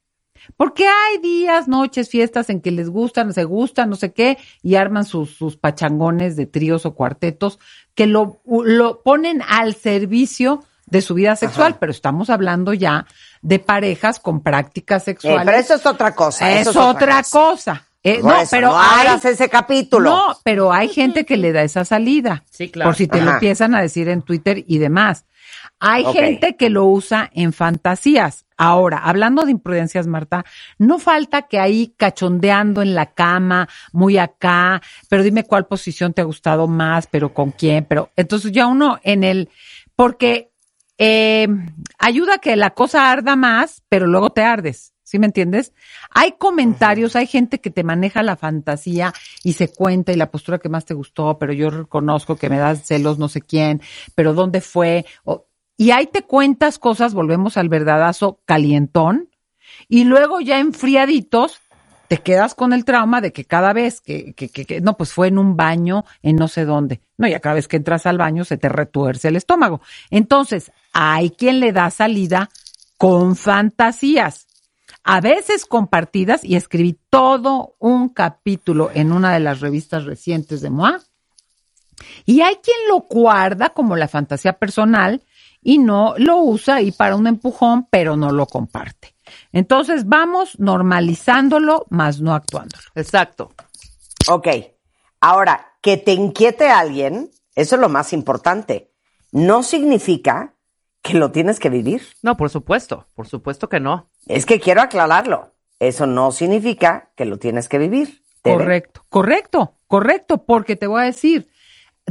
Porque 0.56 0.88
hay 0.88 1.18
días, 1.18 1.68
noches, 1.68 2.08
fiestas 2.08 2.50
en 2.50 2.60
que 2.60 2.72
les 2.72 2.90
gustan, 2.90 3.32
se 3.32 3.44
gustan, 3.44 3.90
no 3.90 3.94
sé 3.94 4.12
qué, 4.12 4.38
y 4.60 4.74
arman 4.74 5.04
sus, 5.04 5.36
sus 5.36 5.56
pachangones 5.56 6.34
de 6.34 6.46
tríos 6.46 6.84
o 6.84 6.96
cuartetos 6.96 7.60
que 7.94 8.08
lo, 8.08 8.42
lo 8.44 9.04
ponen 9.04 9.40
al 9.46 9.76
servicio 9.76 10.64
de 10.90 11.02
su 11.02 11.14
vida 11.14 11.36
sexual, 11.36 11.76
pero 11.78 11.92
estamos 11.92 12.30
hablando 12.30 12.72
ya 12.74 13.06
de 13.42 13.58
parejas 13.58 14.18
con 14.20 14.42
prácticas 14.42 15.02
Eh, 15.02 15.04
sexuales. 15.06 15.42
pero 15.44 15.56
eso 15.58 15.74
es 15.74 15.86
otra 15.86 16.14
cosa. 16.14 16.50
Es, 16.50 16.74
otra 16.76 17.22
cosa. 17.22 17.86
Eh, 18.02 18.20
no, 18.22 18.34
eso, 18.34 18.48
pero 18.50 18.68
no 18.68 18.80
hay, 18.80 19.08
ese 19.22 19.48
capítulo. 19.48 20.10
No, 20.10 20.36
pero 20.42 20.72
hay 20.72 20.88
gente 20.88 21.24
que 21.24 21.36
le 21.36 21.52
da 21.52 21.62
esa 21.62 21.84
salida. 21.84 22.44
Sí, 22.50 22.70
claro. 22.70 22.88
Por 22.90 22.96
si 22.96 23.06
te 23.06 23.20
lo 23.20 23.32
empiezan 23.32 23.74
a 23.74 23.82
decir 23.82 24.08
en 24.08 24.22
Twitter 24.22 24.64
y 24.66 24.78
demás. 24.78 25.26
Hay 25.82 26.04
gente 26.04 26.56
que 26.56 26.68
lo 26.68 26.84
usa 26.84 27.30
en 27.32 27.52
fantasías. 27.52 28.44
Ahora, 28.58 28.98
hablando 28.98 29.44
de 29.44 29.50
imprudencias, 29.52 30.06
Marta, 30.06 30.44
no 30.78 30.98
falta 30.98 31.42
que 31.42 31.58
ahí 31.58 31.94
cachondeando 31.96 32.82
en 32.82 32.94
la 32.94 33.06
cama, 33.06 33.66
muy 33.92 34.18
acá, 34.18 34.82
pero 35.08 35.22
dime 35.22 35.44
cuál 35.44 35.66
posición 35.66 36.12
te 36.12 36.20
ha 36.20 36.24
gustado 36.24 36.68
más, 36.68 37.06
pero 37.06 37.32
con 37.32 37.50
quién, 37.52 37.86
pero 37.86 38.10
entonces 38.16 38.52
ya 38.52 38.66
uno 38.66 38.98
en 39.02 39.24
el, 39.24 39.48
porque 39.96 40.49
eh, 41.02 41.48
ayuda 41.98 42.34
a 42.34 42.38
que 42.38 42.56
la 42.56 42.70
cosa 42.74 43.10
arda 43.10 43.34
más, 43.34 43.82
pero 43.88 44.06
luego 44.06 44.30
te 44.30 44.42
ardes. 44.42 44.92
¿Sí 45.02 45.18
me 45.18 45.26
entiendes? 45.26 45.72
Hay 46.10 46.34
comentarios, 46.38 47.16
hay 47.16 47.26
gente 47.26 47.58
que 47.60 47.70
te 47.70 47.82
maneja 47.82 48.22
la 48.22 48.36
fantasía 48.36 49.12
y 49.42 49.54
se 49.54 49.66
cuenta 49.66 50.12
y 50.12 50.16
la 50.16 50.30
postura 50.30 50.58
que 50.58 50.68
más 50.68 50.84
te 50.84 50.94
gustó, 50.94 51.36
pero 51.38 51.52
yo 51.54 51.70
reconozco 51.70 52.36
que 52.36 52.48
me 52.50 52.58
das 52.58 52.86
celos 52.86 53.18
no 53.18 53.28
sé 53.28 53.40
quién, 53.40 53.80
pero 54.14 54.34
dónde 54.34 54.60
fue. 54.60 55.06
O- 55.24 55.46
y 55.76 55.90
ahí 55.90 56.06
te 56.06 56.22
cuentas 56.22 56.78
cosas, 56.78 57.14
volvemos 57.14 57.56
al 57.56 57.68
verdadazo 57.70 58.40
calientón, 58.44 59.30
y 59.88 60.04
luego 60.04 60.40
ya 60.40 60.60
enfriaditos 60.60 61.60
te 62.10 62.18
quedas 62.18 62.56
con 62.56 62.72
el 62.72 62.84
trauma 62.84 63.20
de 63.20 63.32
que 63.32 63.44
cada 63.44 63.72
vez 63.72 64.00
que, 64.00 64.32
que, 64.32 64.48
que- 64.48 64.64
que- 64.64 64.80
no, 64.80 64.96
pues 64.96 65.12
fue 65.12 65.28
en 65.28 65.38
un 65.38 65.56
baño 65.56 66.04
en 66.22 66.34
no 66.34 66.48
sé 66.48 66.64
dónde. 66.64 67.00
No, 67.16 67.28
ya 67.28 67.38
cada 67.38 67.54
vez 67.54 67.68
que 67.68 67.76
entras 67.76 68.04
al 68.04 68.18
baño 68.18 68.44
se 68.44 68.56
te 68.58 68.68
retuerce 68.68 69.28
el 69.28 69.36
estómago. 69.36 69.80
Entonces, 70.10 70.72
hay 70.92 71.30
quien 71.30 71.60
le 71.60 71.70
da 71.72 71.88
salida 71.90 72.50
con 72.98 73.36
fantasías. 73.36 74.48
A 75.04 75.20
veces 75.20 75.64
compartidas, 75.66 76.42
y 76.42 76.56
escribí 76.56 76.98
todo 77.10 77.76
un 77.78 78.08
capítulo 78.08 78.90
en 78.92 79.12
una 79.12 79.32
de 79.32 79.38
las 79.38 79.60
revistas 79.60 80.04
recientes 80.04 80.62
de 80.62 80.70
MOA. 80.70 80.98
Y 82.26 82.40
hay 82.40 82.56
quien 82.56 82.76
lo 82.88 83.02
guarda 83.08 83.68
como 83.68 83.94
la 83.94 84.08
fantasía 84.08 84.54
personal 84.54 85.22
y 85.62 85.78
no 85.78 86.14
lo 86.18 86.38
usa 86.38 86.74
ahí 86.76 86.90
para 86.90 87.14
un 87.14 87.28
empujón, 87.28 87.86
pero 87.88 88.16
no 88.16 88.32
lo 88.32 88.46
comparte. 88.46 89.14
Entonces 89.52 90.06
vamos 90.06 90.58
normalizándolo, 90.58 91.86
más 91.90 92.20
no 92.20 92.34
actuándolo. 92.34 92.82
Exacto. 92.94 93.52
Ok. 94.28 94.48
Ahora, 95.20 95.74
que 95.82 95.96
te 95.96 96.12
inquiete 96.12 96.68
alguien, 96.68 97.30
eso 97.54 97.74
es 97.74 97.80
lo 97.80 97.88
más 97.88 98.12
importante. 98.12 98.92
No 99.32 99.62
significa 99.62 100.54
que 101.02 101.14
lo 101.14 101.30
tienes 101.30 101.58
que 101.58 101.70
vivir. 101.70 102.02
No, 102.22 102.36
por 102.36 102.50
supuesto, 102.50 103.06
por 103.14 103.26
supuesto 103.26 103.68
que 103.68 103.80
no. 103.80 104.10
Es 104.26 104.46
que 104.46 104.60
quiero 104.60 104.82
aclararlo. 104.82 105.54
Eso 105.78 106.06
no 106.06 106.30
significa 106.30 107.10
que 107.16 107.24
lo 107.24 107.38
tienes 107.38 107.68
que 107.68 107.78
vivir. 107.78 108.22
¿Te 108.42 108.50
ve? 108.50 108.56
Correcto, 108.56 109.04
correcto, 109.08 109.74
correcto, 109.86 110.44
porque 110.44 110.76
te 110.76 110.86
voy 110.86 111.02
a 111.02 111.06
decir, 111.06 111.48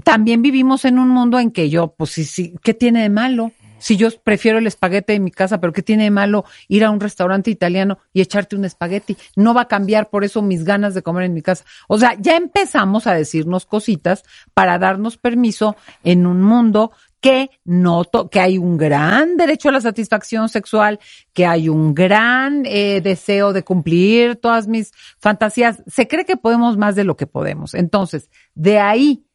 también 0.03 0.41
vivimos 0.41 0.85
en 0.85 0.99
un 0.99 1.09
mundo 1.09 1.39
en 1.39 1.51
que 1.51 1.69
yo, 1.69 1.93
pues 1.95 2.11
sí, 2.11 2.25
sí, 2.25 2.55
¿qué 2.63 2.73
tiene 2.73 3.03
de 3.03 3.09
malo? 3.09 3.51
Si 3.79 3.97
yo 3.97 4.09
prefiero 4.23 4.57
el 4.57 4.67
espaguete 4.67 5.13
en 5.13 5.23
mi 5.23 5.31
casa, 5.31 5.59
pero 5.59 5.73
¿qué 5.73 5.81
tiene 5.81 6.03
de 6.03 6.11
malo 6.11 6.45
ir 6.67 6.83
a 6.83 6.91
un 6.91 6.99
restaurante 6.99 7.51
italiano 7.51 7.97
y 8.13 8.21
echarte 8.21 8.55
un 8.55 8.65
espagueti? 8.65 9.17
No 9.35 9.53
va 9.53 9.61
a 9.61 9.67
cambiar 9.67 10.09
por 10.09 10.23
eso 10.23 10.41
mis 10.41 10.63
ganas 10.63 10.93
de 10.93 11.01
comer 11.01 11.23
en 11.23 11.33
mi 11.33 11.41
casa. 11.41 11.65
O 11.87 11.97
sea, 11.97 12.15
ya 12.19 12.35
empezamos 12.35 13.07
a 13.07 13.13
decirnos 13.13 13.65
cositas 13.65 14.23
para 14.53 14.77
darnos 14.77 15.17
permiso 15.17 15.75
en 16.03 16.25
un 16.25 16.41
mundo 16.41 16.91
que 17.21 17.49
noto 17.65 18.29
que 18.29 18.39
hay 18.39 18.57
un 18.57 18.77
gran 18.77 19.37
derecho 19.37 19.69
a 19.69 19.73
la 19.73 19.81
satisfacción 19.81 20.49
sexual, 20.49 20.99
que 21.33 21.45
hay 21.45 21.69
un 21.69 21.93
gran 21.93 22.63
eh, 22.65 23.01
deseo 23.01 23.51
de 23.53 23.63
cumplir 23.63 24.37
todas 24.37 24.67
mis 24.67 24.91
fantasías. 25.19 25.83
Se 25.87 26.07
cree 26.07 26.25
que 26.25 26.37
podemos 26.37 26.77
más 26.77 26.95
de 26.95 27.03
lo 27.03 27.17
que 27.17 27.27
podemos. 27.27 27.73
Entonces, 27.73 28.29
de 28.55 28.79
ahí 28.79 29.25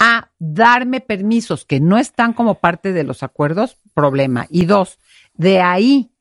a 0.00 0.30
darme 0.38 1.00
permisos 1.00 1.64
que 1.64 1.80
no 1.80 1.98
están 1.98 2.32
como 2.32 2.54
parte 2.54 2.92
de 2.92 3.02
los 3.02 3.24
acuerdos, 3.24 3.76
problema. 3.94 4.46
Y 4.48 4.64
dos, 4.64 4.98
de 5.34 5.60
ahí 5.60 6.12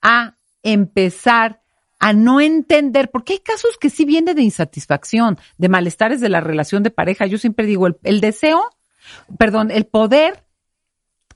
a 0.00 0.38
empezar 0.62 1.60
a 1.98 2.14
no 2.14 2.40
entender, 2.40 3.10
porque 3.10 3.34
hay 3.34 3.38
casos 3.40 3.76
que 3.78 3.90
sí 3.90 4.06
vienen 4.06 4.36
de 4.36 4.42
insatisfacción, 4.42 5.38
de 5.58 5.68
malestares 5.68 6.20
de 6.22 6.30
la 6.30 6.40
relación 6.40 6.82
de 6.82 6.90
pareja. 6.90 7.26
Yo 7.26 7.36
siempre 7.36 7.66
digo, 7.66 7.86
el, 7.86 7.98
el 8.04 8.20
deseo, 8.22 8.70
perdón, 9.38 9.70
el 9.70 9.84
poder 9.84 10.44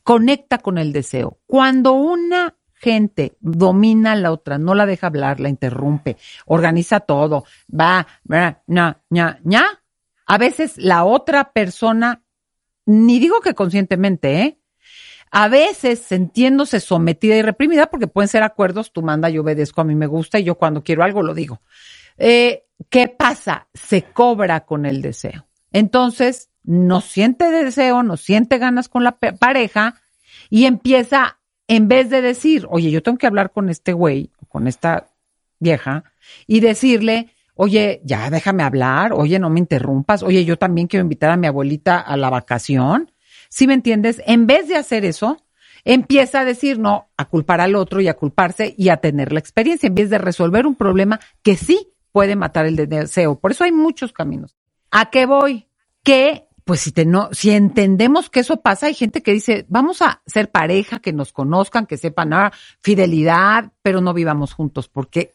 conecta 0.02 0.56
con 0.56 0.78
el 0.78 0.94
deseo. 0.94 1.38
Cuando 1.46 1.92
una 1.92 2.56
gente 2.72 3.36
domina 3.40 4.12
a 4.12 4.16
la 4.16 4.32
otra, 4.32 4.56
no 4.56 4.74
la 4.74 4.86
deja 4.86 5.08
hablar, 5.08 5.38
la 5.38 5.50
interrumpe, 5.50 6.16
organiza 6.46 7.00
todo, 7.00 7.44
va, 7.70 8.06
ña, 8.24 9.02
ña, 9.10 9.38
ña, 9.44 9.79
a 10.30 10.38
veces 10.38 10.78
la 10.78 11.02
otra 11.02 11.50
persona, 11.50 12.22
ni 12.86 13.18
digo 13.18 13.40
que 13.40 13.54
conscientemente, 13.54 14.42
¿eh? 14.42 14.60
A 15.32 15.48
veces 15.48 15.98
sintiéndose 15.98 16.78
sometida 16.78 17.34
y 17.34 17.42
reprimida, 17.42 17.90
porque 17.90 18.06
pueden 18.06 18.28
ser 18.28 18.44
acuerdos, 18.44 18.92
tú 18.92 19.02
manda, 19.02 19.28
yo 19.28 19.42
obedezco, 19.42 19.80
a 19.80 19.84
mí 19.84 19.96
me 19.96 20.06
gusta 20.06 20.38
y 20.38 20.44
yo 20.44 20.54
cuando 20.54 20.84
quiero 20.84 21.02
algo 21.02 21.24
lo 21.24 21.34
digo. 21.34 21.62
Eh, 22.16 22.62
¿Qué 22.88 23.08
pasa? 23.08 23.66
Se 23.74 24.02
cobra 24.04 24.60
con 24.66 24.86
el 24.86 25.02
deseo. 25.02 25.48
Entonces, 25.72 26.48
no 26.62 27.00
siente 27.00 27.50
deseo, 27.50 28.04
no 28.04 28.16
siente 28.16 28.58
ganas 28.58 28.88
con 28.88 29.02
la 29.02 29.18
pareja 29.18 30.00
y 30.48 30.66
empieza, 30.66 31.40
en 31.66 31.88
vez 31.88 32.08
de 32.08 32.22
decir, 32.22 32.68
oye, 32.70 32.92
yo 32.92 33.02
tengo 33.02 33.18
que 33.18 33.26
hablar 33.26 33.50
con 33.50 33.68
este 33.68 33.94
güey, 33.94 34.30
con 34.48 34.68
esta 34.68 35.10
vieja, 35.58 36.04
y 36.46 36.60
decirle, 36.60 37.34
oye, 37.62 38.00
ya 38.04 38.30
déjame 38.30 38.62
hablar, 38.62 39.12
oye, 39.12 39.38
no 39.38 39.50
me 39.50 39.60
interrumpas, 39.60 40.22
oye, 40.22 40.46
yo 40.46 40.56
también 40.56 40.86
quiero 40.86 41.02
invitar 41.02 41.30
a 41.30 41.36
mi 41.36 41.46
abuelita 41.46 42.00
a 42.00 42.16
la 42.16 42.30
vacación. 42.30 43.12
¿Sí 43.50 43.66
me 43.66 43.74
entiendes? 43.74 44.22
En 44.24 44.46
vez 44.46 44.66
de 44.66 44.76
hacer 44.76 45.04
eso, 45.04 45.36
empieza 45.84 46.40
a 46.40 46.46
decir 46.46 46.78
no, 46.78 47.10
a 47.18 47.26
culpar 47.26 47.60
al 47.60 47.74
otro 47.74 48.00
y 48.00 48.08
a 48.08 48.16
culparse 48.16 48.74
y 48.78 48.88
a 48.88 48.96
tener 48.96 49.34
la 49.34 49.40
experiencia, 49.40 49.88
en 49.88 49.94
vez 49.94 50.08
de 50.08 50.16
resolver 50.16 50.66
un 50.66 50.74
problema 50.74 51.20
que 51.42 51.58
sí 51.58 51.92
puede 52.12 52.34
matar 52.34 52.64
el 52.64 52.76
deseo. 52.76 53.38
Por 53.38 53.50
eso 53.50 53.64
hay 53.64 53.72
muchos 53.72 54.14
caminos. 54.14 54.56
¿A 54.90 55.10
qué 55.10 55.26
voy? 55.26 55.66
Que, 56.02 56.48
pues 56.64 56.80
si, 56.80 56.92
te 56.92 57.04
no, 57.04 57.28
si 57.32 57.50
entendemos 57.50 58.30
que 58.30 58.40
eso 58.40 58.62
pasa, 58.62 58.86
hay 58.86 58.94
gente 58.94 59.22
que 59.22 59.34
dice, 59.34 59.66
vamos 59.68 60.00
a 60.00 60.22
ser 60.24 60.50
pareja, 60.50 61.00
que 61.00 61.12
nos 61.12 61.34
conozcan, 61.34 61.84
que 61.84 61.98
sepan, 61.98 62.32
ah, 62.32 62.52
fidelidad, 62.80 63.70
pero 63.82 64.00
no 64.00 64.14
vivamos 64.14 64.54
juntos, 64.54 64.88
porque 64.88 65.34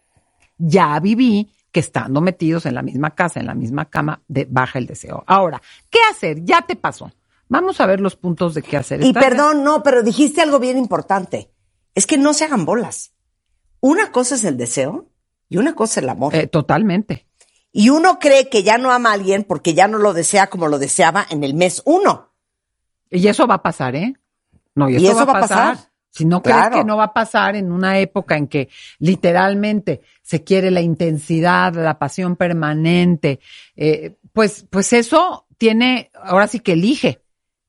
ya 0.57 0.99
viví 0.99 1.51
que 1.75 1.81
estando 1.81 2.21
metidos 2.21 2.65
en 2.65 2.73
la 2.73 2.81
misma 2.81 3.15
casa, 3.15 3.41
en 3.41 3.47
la 3.47 3.53
misma 3.53 3.89
cama, 3.89 4.21
de, 4.29 4.47
baja 4.49 4.79
el 4.79 4.85
deseo. 4.87 5.25
Ahora, 5.27 5.61
¿qué 5.89 5.99
hacer? 6.09 6.45
Ya 6.45 6.61
te 6.61 6.77
pasó. 6.77 7.11
Vamos 7.49 7.81
a 7.81 7.85
ver 7.85 7.99
los 7.99 8.15
puntos 8.15 8.53
de 8.53 8.61
qué 8.61 8.77
hacer. 8.77 9.03
Y 9.03 9.07
¿Estás 9.09 9.21
de- 9.21 9.29
perdón, 9.29 9.65
no, 9.65 9.83
pero 9.83 10.01
dijiste 10.01 10.41
algo 10.41 10.57
bien 10.57 10.77
importante. 10.77 11.51
Es 11.93 12.07
que 12.07 12.17
no 12.17 12.33
se 12.33 12.45
hagan 12.45 12.63
bolas. 12.63 13.11
Una 13.81 14.13
cosa 14.13 14.35
es 14.35 14.45
el 14.45 14.55
deseo 14.55 15.09
y 15.49 15.57
una 15.57 15.75
cosa 15.75 15.99
es 15.99 16.03
el 16.05 16.09
amor. 16.09 16.33
Eh, 16.33 16.47
totalmente. 16.47 17.27
Y 17.73 17.89
uno 17.89 18.19
cree 18.19 18.47
que 18.47 18.63
ya 18.63 18.77
no 18.77 18.93
ama 18.93 19.09
a 19.09 19.13
alguien 19.15 19.43
porque 19.43 19.73
ya 19.73 19.89
no 19.89 19.97
lo 19.97 20.13
desea 20.13 20.47
como 20.47 20.69
lo 20.69 20.79
deseaba 20.79 21.25
en 21.29 21.43
el 21.43 21.55
mes 21.55 21.81
uno. 21.83 22.31
Y 23.09 23.27
eso 23.27 23.47
va 23.47 23.55
a 23.55 23.63
pasar, 23.63 23.97
¿eh? 23.97 24.13
No, 24.75 24.89
y, 24.89 24.93
Y 24.93 25.07
eso, 25.07 25.17
eso 25.17 25.25
va 25.25 25.39
a 25.39 25.41
pasar. 25.41 25.77
Si 26.15 26.23
no 26.23 26.41
crees 26.41 26.69
que 26.69 26.85
no 26.85 26.95
va 26.95 27.05
a 27.05 27.13
pasar 27.13 27.57
en 27.57 27.73
una 27.73 27.99
época 27.99 28.37
en 28.37 28.47
que 28.47 28.69
literalmente 28.99 29.99
se 30.21 30.45
quiere 30.45 30.71
la 30.71 30.79
intensidad, 30.79 31.73
la 31.73 31.99
pasión 31.99 32.37
permanente, 32.37 33.41
eh, 33.75 34.15
pues, 34.31 34.65
pues 34.69 34.93
eso 34.93 35.45
tiene, 35.57 36.11
ahora 36.23 36.47
sí 36.47 36.61
que 36.61 36.71
elige. 36.71 37.21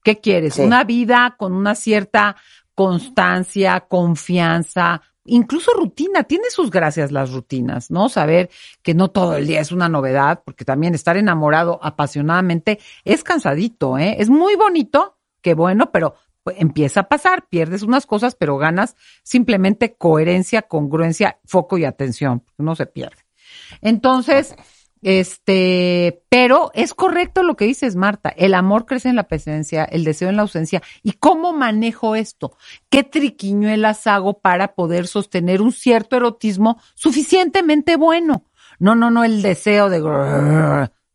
¿Qué 0.04 0.20
quieres? 0.20 0.54
Sí. 0.54 0.62
Una 0.62 0.84
vida 0.84 1.34
con 1.36 1.54
una 1.54 1.74
cierta 1.74 2.36
constancia, 2.72 3.80
confianza, 3.80 5.02
incluso 5.24 5.72
rutina. 5.72 6.22
Tiene 6.22 6.48
sus 6.50 6.70
gracias 6.70 7.10
las 7.10 7.32
rutinas, 7.32 7.90
¿no? 7.90 8.08
Saber 8.08 8.48
que 8.80 8.94
no 8.94 9.08
todo 9.08 9.36
el 9.36 9.48
día 9.48 9.60
es 9.60 9.72
una 9.72 9.88
novedad, 9.88 10.42
porque 10.44 10.64
también 10.64 10.94
estar 10.94 11.16
enamorado 11.16 11.80
apasionadamente 11.82 12.78
es 13.04 13.24
cansadito, 13.24 13.98
¿eh? 13.98 14.14
Es 14.20 14.30
muy 14.30 14.54
bonito, 14.54 15.16
qué 15.40 15.54
bueno, 15.54 15.90
pero 15.90 16.14
pues, 16.46 16.58
empieza 16.60 17.00
a 17.00 17.08
pasar, 17.08 17.48
pierdes 17.48 17.82
unas 17.82 18.06
cosas, 18.06 18.36
pero 18.36 18.56
ganas 18.56 18.94
simplemente 19.24 19.96
coherencia, 19.96 20.62
congruencia, 20.62 21.40
foco 21.44 21.76
y 21.76 21.84
atención. 21.84 22.44
No 22.56 22.76
se 22.76 22.86
pierde. 22.86 23.16
Entonces, 23.80 24.54
este, 25.02 26.22
pero 26.28 26.70
es 26.72 26.94
correcto 26.94 27.42
lo 27.42 27.56
que 27.56 27.64
dices, 27.64 27.96
Marta. 27.96 28.28
El 28.28 28.54
amor 28.54 28.86
crece 28.86 29.08
en 29.08 29.16
la 29.16 29.24
presencia, 29.26 29.82
el 29.86 30.04
deseo 30.04 30.28
en 30.28 30.36
la 30.36 30.42
ausencia. 30.42 30.84
¿Y 31.02 31.14
cómo 31.14 31.52
manejo 31.52 32.14
esto? 32.14 32.56
¿Qué 32.90 33.02
triquiñuelas 33.02 34.06
hago 34.06 34.38
para 34.38 34.76
poder 34.76 35.08
sostener 35.08 35.60
un 35.60 35.72
cierto 35.72 36.14
erotismo 36.14 36.80
suficientemente 36.94 37.96
bueno? 37.96 38.44
No, 38.78 38.94
no, 38.94 39.10
no 39.10 39.24
el 39.24 39.42
deseo 39.42 39.90
de... 39.90 39.98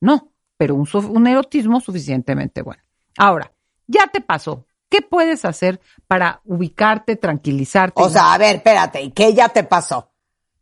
No, 0.02 0.34
pero 0.58 0.76
un, 0.76 0.90
un 0.94 1.28
erotismo 1.28 1.80
suficientemente 1.80 2.64
bueno. 2.64 2.84
Ahora, 3.18 3.54
ya 3.88 4.08
te 4.08 4.20
pasó. 4.20 4.66
¿Qué 4.92 5.02
puedes 5.02 5.46
hacer 5.46 5.80
para 6.06 6.42
ubicarte, 6.44 7.16
tranquilizarte? 7.16 8.04
O 8.04 8.10
sea, 8.10 8.34
a 8.34 8.38
ver, 8.38 8.58
espérate, 8.58 9.02
¿y 9.02 9.12
qué 9.12 9.34
ya 9.34 9.48
te 9.50 9.64
pasó? 9.64 10.12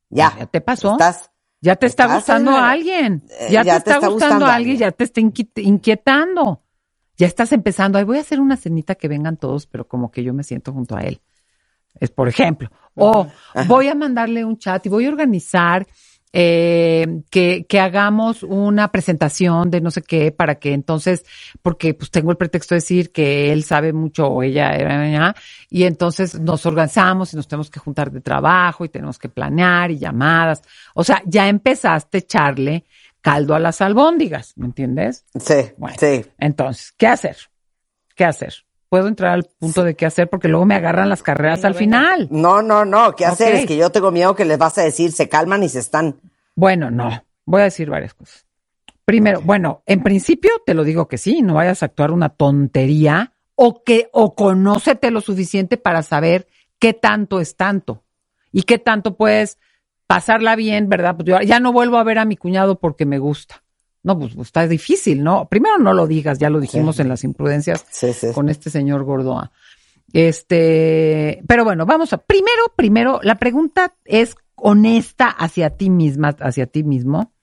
Ya. 0.10 0.35
Ya 0.38 0.45
te 0.45 0.61
pasó. 0.61 0.91
Estás, 0.91 1.31
Ya 1.61 1.76
te 1.76 1.88
está 1.88 2.03
estás 2.03 2.18
gustando 2.18 2.51
la- 2.51 2.68
a 2.68 2.72
alguien. 2.72 3.23
eh, 3.39 3.47
Ya, 3.49 3.64
te, 3.64 3.69
está, 3.72 3.95
gustando, 3.95 4.11
gustando 4.14 4.45
a 4.45 4.53
alguien, 4.53 4.77
ya 4.77 4.91
te 4.91 5.03
está 5.03 5.19
inqui- 5.19 5.49
inquietando. 5.56 6.64
Ya 7.18 7.26
estás 7.26 7.51
empezando. 7.53 7.97
Ay, 7.97 8.03
voy 8.03 8.19
a 8.19 8.22
hacer 8.22 8.39
una 8.39 8.56
cenita 8.56 8.93
que 8.93 9.07
vengan 9.07 9.35
todos, 9.35 9.65
pero 9.65 9.88
como 9.88 10.11
que 10.11 10.23
yo 10.23 10.34
me 10.34 10.43
siento 10.43 10.72
junto 10.72 10.95
a 10.95 11.01
él. 11.01 11.19
Es 11.99 12.11
por 12.11 12.30
ejemplo. 12.30 12.69
O 12.95 13.26
voy 13.68 13.88
a 13.88 13.95
mandarle 13.95 14.45
un 14.45 14.57
chat 14.60 14.85
y 14.85 14.89
voy 14.89 15.06
a 15.06 15.10
organizar 15.10 15.88
eh, 16.31 17.23
que, 17.31 17.65
que 17.68 17.80
hagamos 17.80 18.43
una 18.43 18.91
presentación 18.91 19.72
de 19.72 19.81
no 19.81 19.89
sé 19.89 20.03
qué 20.03 20.31
para 20.31 20.56
que 20.56 20.73
entonces, 20.73 21.26
porque 21.61 21.93
pues 21.93 22.11
tengo 22.11 22.30
el 22.31 22.38
pretexto 22.38 22.76
de 22.76 22.77
decir 22.77 23.11
que 23.11 23.51
él 23.51 23.64
sabe 23.64 23.93
mucho 23.93 24.27
o 24.27 24.43
ella, 24.43 25.34
y 25.69 25.84
entonces 25.84 26.39
nos 26.39 26.65
organizamos 26.65 27.34
y 27.34 27.35
nos 27.35 27.47
tenemos 27.47 27.69
que 27.69 27.80
juntar 27.80 28.11
de 28.11 28.22
trabajo 28.22 28.85
y 28.85 28.89
tenemos 28.89 29.18
que 29.18 29.30
planear 29.30 29.91
y 29.91 29.97
llamadas. 29.97 30.61
O 30.93 31.03
sea, 31.03 31.22
ya 31.26 31.47
empezaste 31.47 32.18
a 32.18 32.19
echarle 32.19 32.85
caldo 33.22 33.56
a 33.56 33.60
las 33.60 33.81
albóndigas, 33.81 34.53
¿me 34.56 34.68
entiendes? 34.68 35.26
Sí, 35.39 35.72
sí. 35.99 36.26
Entonces, 36.38 36.93
¿qué 36.97 37.07
hacer? 37.07 37.38
¿Qué 38.15 38.26
hacer? 38.26 38.53
Puedo 38.89 39.07
entrar 39.07 39.33
al 39.33 39.47
punto 39.59 39.83
de 39.83 39.95
qué 39.95 40.05
hacer 40.07 40.29
porque 40.29 40.47
luego 40.47 40.65
me 40.65 40.75
agarran 40.75 41.09
las 41.09 41.21
carreras 41.21 41.63
al 41.63 41.75
final. 41.75 42.27
No, 42.31 42.63
no, 42.63 42.85
no. 42.85 43.15
¿Qué 43.15 43.25
hacer? 43.25 43.53
Es 43.53 43.65
que 43.67 43.77
yo 43.77 43.91
tengo 43.91 44.11
miedo 44.11 44.35
que 44.35 44.45
les 44.45 44.57
vas 44.57 44.77
a 44.79 44.81
decir, 44.81 45.11
se 45.11 45.29
calman 45.29 45.61
y 45.61 45.69
se 45.69 45.79
están. 45.79 46.19
Bueno, 46.55 46.89
no. 46.89 47.23
Voy 47.45 47.61
a 47.61 47.65
decir 47.65 47.89
varias 47.89 48.15
cosas. 48.15 48.45
Primero, 49.05 49.41
bueno, 49.41 49.83
en 49.85 50.03
principio 50.03 50.51
te 50.65 50.73
lo 50.73 50.83
digo 50.83 51.07
que 51.07 51.17
sí, 51.17 51.41
no 51.41 51.55
vayas 51.55 51.81
a 51.81 51.87
actuar 51.87 52.11
una 52.11 52.29
tontería 52.29 53.33
o 53.55 53.83
que 53.83 54.09
o 54.11 54.35
conócete 54.35 55.11
lo 55.11 55.21
suficiente 55.21 55.77
para 55.77 56.03
saber 56.03 56.47
qué 56.79 56.93
tanto 56.93 57.39
es 57.39 57.55
tanto 57.55 58.03
y 58.51 58.63
qué 58.63 58.77
tanto 58.77 59.17
puedes 59.17 59.59
pasarla 60.07 60.55
bien, 60.55 60.89
¿verdad? 60.89 61.15
Pues 61.15 61.27
yo 61.27 61.41
ya 61.41 61.59
no 61.59 61.71
vuelvo 61.71 61.97
a 61.97 62.03
ver 62.03 62.19
a 62.19 62.25
mi 62.25 62.37
cuñado 62.37 62.79
porque 62.79 63.05
me 63.05 63.19
gusta. 63.19 63.63
No, 64.10 64.18
pues, 64.18 64.34
pues, 64.34 64.48
está 64.48 64.68
difícil, 64.68 65.23
¿no? 65.23 65.48
Primero 65.48 65.77
no 65.77 65.94
lo 65.94 66.07
digas, 66.07 66.40
ya 66.40 66.49
lo 66.49 66.60
dijimos 66.60 66.99
en 66.99 67.10
las 67.10 67.23
imprudencias 67.23 67.86
con 68.34 68.49
este 68.49 68.72
señor 68.72 69.03
Gordoa. 69.03 69.52
Este, 70.11 71.44
pero 71.48 71.64
bueno, 71.64 71.86
vamos 71.86 72.11
a, 72.11 72.18
primero, 72.18 72.73
primero, 72.76 73.19
la 73.22 73.36
pregunta 73.36 73.94
es 74.06 74.36
honesta 74.56 75.27
hacia 75.27 75.77
ti 75.77 75.91
misma, 75.91 76.30
hacia 76.40 76.65
ti 76.65 76.84
mismo. 76.84 77.34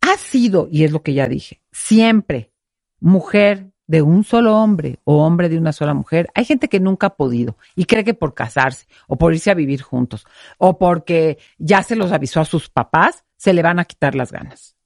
¿Has 0.00 0.20
sido, 0.20 0.68
y 0.70 0.84
es 0.84 0.90
lo 0.90 1.02
que 1.02 1.12
ya 1.12 1.28
dije, 1.28 1.60
siempre 1.70 2.50
mujer 2.98 3.72
de 3.86 4.00
un 4.00 4.24
solo 4.24 4.56
hombre 4.56 5.00
o 5.04 5.22
hombre 5.22 5.50
de 5.50 5.58
una 5.58 5.74
sola 5.74 5.92
mujer? 5.92 6.30
Hay 6.34 6.46
gente 6.46 6.68
que 6.68 6.80
nunca 6.80 7.08
ha 7.08 7.16
podido 7.16 7.58
y 7.76 7.84
cree 7.84 8.04
que 8.04 8.14
por 8.14 8.32
casarse 8.32 8.86
o 9.06 9.18
por 9.18 9.34
irse 9.34 9.50
a 9.50 9.54
vivir 9.54 9.82
juntos 9.82 10.24
o 10.56 10.78
porque 10.78 11.36
ya 11.58 11.82
se 11.82 11.94
los 11.94 12.10
avisó 12.10 12.40
a 12.40 12.46
sus 12.46 12.70
papás, 12.70 13.26
se 13.36 13.52
le 13.52 13.60
van 13.60 13.80
a 13.80 13.84
quitar 13.84 14.14
las 14.14 14.32
ganas. 14.32 14.76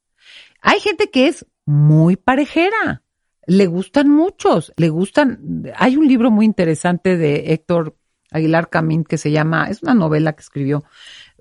Hay 0.69 0.81
gente 0.81 1.11
que 1.11 1.29
es 1.29 1.47
muy 1.65 2.17
parejera, 2.17 3.05
le 3.47 3.69
gustan 3.69 4.11
muchos, 4.11 4.73
le 4.77 4.89
gustan. 4.89 5.63
Hay 5.77 5.97
un 5.97 6.09
libro 6.09 6.33
muy 6.33 6.45
interesante 6.45 7.17
de 7.17 7.53
Héctor 7.53 7.97
Aguilar 8.33 8.69
Camín 8.69 9.05
que 9.05 9.17
se 9.17 9.31
llama, 9.31 9.71
es 9.71 9.85
una 9.85 9.95
novela 9.95 10.33
que 10.33 10.41
escribió, 10.41 10.83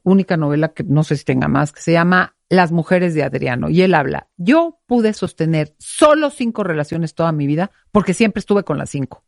única 0.04 0.38
novela 0.38 0.74
que 0.74 0.84
no 0.84 1.04
sé 1.04 1.18
si 1.18 1.26
tenga 1.26 1.48
más, 1.48 1.72
que 1.72 1.82
se 1.82 1.92
llama 1.92 2.36
Las 2.50 2.72
mujeres 2.72 3.16
de 3.16 3.24
Adriano. 3.24 3.68
Y 3.72 3.82
él 3.82 3.96
habla, 3.96 4.28
yo 4.38 4.80
pude 4.86 5.12
sostener 5.14 5.74
solo 5.80 6.30
cinco 6.30 6.64
relaciones 6.64 7.16
toda 7.16 7.32
mi 7.32 7.48
vida 7.48 7.72
porque 7.92 8.14
siempre 8.14 8.42
estuve 8.42 8.62
con 8.62 8.78
las 8.78 8.92
cinco. 8.92 9.24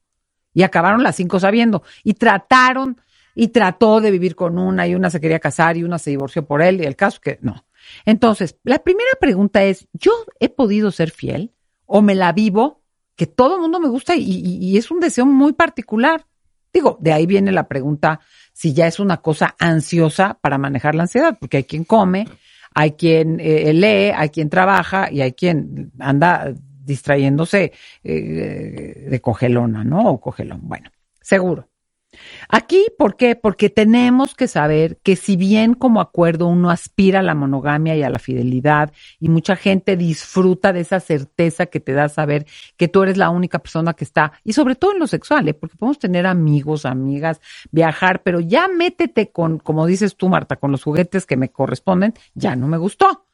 Y 0.54 0.62
acabaron 0.62 1.02
las 1.02 1.16
cinco 1.16 1.40
sabiendo. 1.40 1.82
Y 2.04 2.14
trataron, 2.14 3.02
y 3.34 3.48
trató 3.48 4.00
de 4.00 4.12
vivir 4.12 4.36
con 4.36 4.60
una, 4.60 4.88
y 4.88 4.94
una 4.94 5.10
se 5.10 5.20
quería 5.20 5.40
casar, 5.40 5.76
y 5.76 5.84
una 5.84 5.98
se 5.98 6.12
divorció 6.12 6.46
por 6.46 6.62
él, 6.62 6.82
y 6.82 6.86
el 6.86 6.96
caso 6.96 7.20
que 7.20 7.40
no. 7.42 7.67
Entonces, 8.06 8.58
la 8.64 8.80
primera 8.80 9.12
pregunta 9.20 9.64
es, 9.64 9.88
¿yo 9.94 10.12
he 10.40 10.50
podido 10.50 10.92
ser 10.92 11.12
fiel? 11.12 11.54
¿O 11.86 12.02
me 12.02 12.16
la 12.16 12.32
vivo? 12.32 12.82
Que 13.16 13.28
todo 13.28 13.56
el 13.56 13.62
mundo 13.62 13.80
me 13.80 13.90
gusta 13.90 14.16
y, 14.16 14.78
es 14.78 14.92
un 14.92 15.00
deseo 15.00 15.26
muy 15.26 15.54
particular. 15.54 16.26
Digo, 16.74 16.98
de 17.02 17.14
ahí 17.14 17.26
viene 17.26 17.52
la 17.52 17.68
pregunta 17.68 18.20
si 18.54 18.74
ya 18.74 18.88
es 18.88 19.00
una 19.00 19.18
cosa 19.18 19.56
ansiosa 19.60 20.38
para 20.42 20.58
manejar 20.58 20.96
la 20.96 21.04
ansiedad, 21.04 21.38
porque 21.40 21.58
hay 21.58 21.64
quien 21.64 21.84
come, 21.84 22.28
hay 22.76 22.92
quien 22.92 23.40
eh, 23.40 23.74
lee, 23.74 24.14
hay 24.16 24.30
quien 24.30 24.50
trabaja 24.50 25.12
y 25.12 25.22
hay 25.22 25.34
quien 25.34 25.92
anda 26.00 26.54
distrayéndose 26.88 27.74
eh, 28.04 29.08
de 29.10 29.22
cogelona, 29.22 29.84
¿no? 29.84 30.10
O 30.10 30.22
cogelón. 30.22 30.62
Bueno, 30.64 30.90
seguro. 31.22 31.70
Aquí, 32.50 32.86
¿por 32.98 33.16
qué? 33.16 33.36
Porque 33.36 33.70
tenemos 33.70 34.36
que 34.36 34.48
saber 34.48 34.98
que 35.04 35.16
si 35.16 35.36
bien 35.36 35.74
como 35.74 36.02
acuerdo 36.02 36.48
uno 36.48 36.70
aspira 36.70 37.20
a 37.20 37.24
la 37.24 37.36
monogamia 37.36 37.96
y 37.96 38.04
a 38.04 38.10
la 38.10 38.20
fidelidad 38.20 38.92
y 39.20 39.30
mucha 39.30 39.56
gente 39.56 39.98
disfruta 39.98 40.74
de 40.74 40.82
esa 40.82 41.00
certeza 41.00 41.66
que 41.66 41.80
te 41.80 41.94
da 41.94 42.10
saber 42.10 42.46
que 42.78 42.88
tú 42.88 43.04
eres 43.04 43.18
la 43.18 43.30
única 43.30 43.60
persona 43.60 43.94
que 43.94 44.04
está, 44.04 44.34
y 44.44 44.54
sobre 44.54 44.76
todo 44.76 44.94
en 44.94 45.00
lo 45.00 45.08
sexual, 45.08 45.48
¿eh? 45.48 45.54
porque 45.54 45.76
podemos 45.76 46.00
tener 46.00 46.26
amigos, 46.26 46.86
amigas, 46.86 47.42
viajar, 47.72 48.24
pero 48.24 48.40
ya 48.40 48.68
métete 48.68 49.32
con, 49.32 49.60
como 49.60 49.86
dices 49.86 50.16
tú, 50.16 50.30
Marta, 50.30 50.56
con 50.56 50.72
los 50.72 50.84
juguetes 50.84 51.26
que 51.26 51.38
me 51.38 51.50
corresponden, 51.50 52.14
ya 52.34 52.56
no 52.56 52.68
me 52.68 52.78
gustó. 52.78 53.26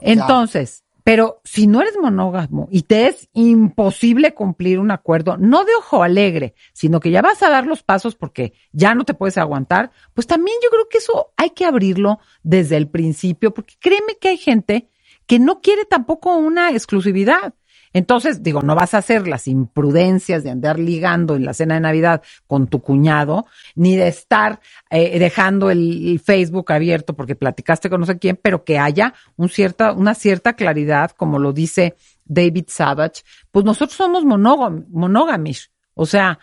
Entonces, 0.00 0.84
pero 1.08 1.40
si 1.42 1.66
no 1.66 1.80
eres 1.80 1.96
monógamo 1.98 2.68
y 2.70 2.82
te 2.82 3.06
es 3.06 3.30
imposible 3.32 4.34
cumplir 4.34 4.78
un 4.78 4.90
acuerdo, 4.90 5.38
no 5.38 5.64
de 5.64 5.74
ojo 5.74 6.02
alegre, 6.02 6.54
sino 6.74 7.00
que 7.00 7.10
ya 7.10 7.22
vas 7.22 7.42
a 7.42 7.48
dar 7.48 7.66
los 7.66 7.82
pasos 7.82 8.14
porque 8.14 8.52
ya 8.72 8.94
no 8.94 9.04
te 9.04 9.14
puedes 9.14 9.38
aguantar, 9.38 9.90
pues 10.12 10.26
también 10.26 10.58
yo 10.62 10.68
creo 10.68 10.86
que 10.90 10.98
eso 10.98 11.32
hay 11.38 11.48
que 11.48 11.64
abrirlo 11.64 12.18
desde 12.42 12.76
el 12.76 12.88
principio, 12.88 13.54
porque 13.54 13.76
créeme 13.80 14.18
que 14.20 14.28
hay 14.28 14.36
gente 14.36 14.90
que 15.26 15.38
no 15.38 15.62
quiere 15.62 15.86
tampoco 15.86 16.36
una 16.36 16.72
exclusividad. 16.72 17.54
Entonces, 17.92 18.42
digo, 18.42 18.62
no 18.62 18.74
vas 18.74 18.94
a 18.94 18.98
hacer 18.98 19.26
las 19.28 19.48
imprudencias 19.48 20.44
de 20.44 20.50
andar 20.50 20.78
ligando 20.78 21.36
en 21.36 21.44
la 21.44 21.54
cena 21.54 21.74
de 21.74 21.80
Navidad 21.80 22.22
con 22.46 22.66
tu 22.66 22.80
cuñado, 22.80 23.46
ni 23.74 23.96
de 23.96 24.08
estar 24.08 24.60
eh, 24.90 25.18
dejando 25.18 25.70
el, 25.70 26.20
Facebook 26.24 26.72
abierto 26.72 27.14
porque 27.14 27.36
platicaste 27.36 27.88
con 27.88 28.00
no 28.00 28.06
sé 28.06 28.18
quién, 28.18 28.38
pero 28.40 28.64
que 28.64 28.78
haya 28.78 29.14
cierta, 29.48 29.92
una 29.92 30.14
cierta 30.14 30.54
claridad, 30.54 31.12
como 31.12 31.38
lo 31.38 31.52
dice 31.52 31.96
David 32.24 32.66
Savage. 32.68 33.22
Pues 33.50 33.64
nosotros 33.64 33.96
somos 33.96 34.24
monógam- 34.24 34.86
monógamish. 34.88 35.70
O 35.94 36.06
sea, 36.06 36.38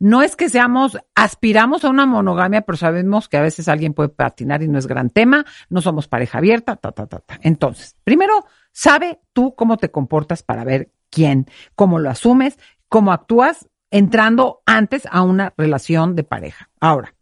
no 0.00 0.22
es 0.22 0.34
que 0.34 0.48
seamos, 0.48 0.98
aspiramos 1.14 1.84
a 1.84 1.90
una 1.90 2.06
monogamia, 2.06 2.62
pero 2.62 2.78
sabemos 2.78 3.28
que 3.28 3.36
a 3.36 3.42
veces 3.42 3.68
alguien 3.68 3.92
puede 3.92 4.08
patinar 4.08 4.62
y 4.62 4.68
no 4.68 4.78
es 4.78 4.86
gran 4.86 5.10
tema, 5.10 5.44
no 5.68 5.82
somos 5.82 6.08
pareja 6.08 6.38
abierta, 6.38 6.76
ta, 6.76 6.90
ta, 6.92 7.06
ta, 7.06 7.18
ta. 7.18 7.38
Entonces, 7.42 7.96
primero, 8.02 8.46
sabe 8.72 9.20
tú 9.32 9.54
cómo 9.54 9.76
te 9.76 9.90
comportas 9.90 10.42
para 10.42 10.64
ver 10.64 10.92
quién, 11.10 11.46
cómo 11.74 11.98
lo 11.98 12.10
asumes, 12.10 12.58
cómo 12.88 13.12
actúas 13.12 13.68
entrando 13.90 14.62
antes 14.66 15.06
a 15.10 15.22
una 15.22 15.52
relación 15.56 16.14
de 16.14 16.24
pareja. 16.24 16.70
Ahora, 16.80 17.14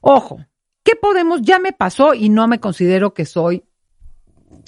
ojo, 0.00 0.38
¿qué 0.82 0.92
podemos? 0.96 1.42
Ya 1.42 1.58
me 1.58 1.72
pasó 1.72 2.14
y 2.14 2.28
no 2.28 2.46
me 2.46 2.60
considero 2.60 3.14
que 3.14 3.24
soy 3.24 3.64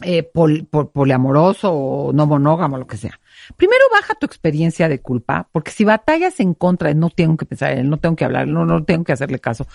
eh, 0.03 0.23
pol- 0.25 0.67
pol- 0.69 0.91
poliamoroso 0.91 1.73
o 1.73 2.13
no 2.13 2.27
monógamo, 2.27 2.77
lo 2.77 2.87
que 2.87 2.97
sea. 2.97 3.21
Primero 3.57 3.85
baja 3.93 4.15
tu 4.15 4.27
experiencia 4.27 4.89
de 4.89 5.01
culpa, 5.01 5.49
porque 5.53 5.71
si 5.71 5.85
batallas 5.85 6.41
en 6.41 6.55
contra, 6.55 6.93
no 6.95 7.11
tengo 7.11 7.37
que 7.37 7.47
pensar 7.47 7.73
en 7.73 7.79
él, 7.79 7.91
no 7.91 7.99
tengo 7.99 8.17
que 8.17 8.25
hablar, 8.25 8.49
no, 8.49 8.67
no 8.67 8.85
tengo 8.85 9.05
que 9.05 9.13
hacerle 9.13 9.39
caso, 9.39 9.67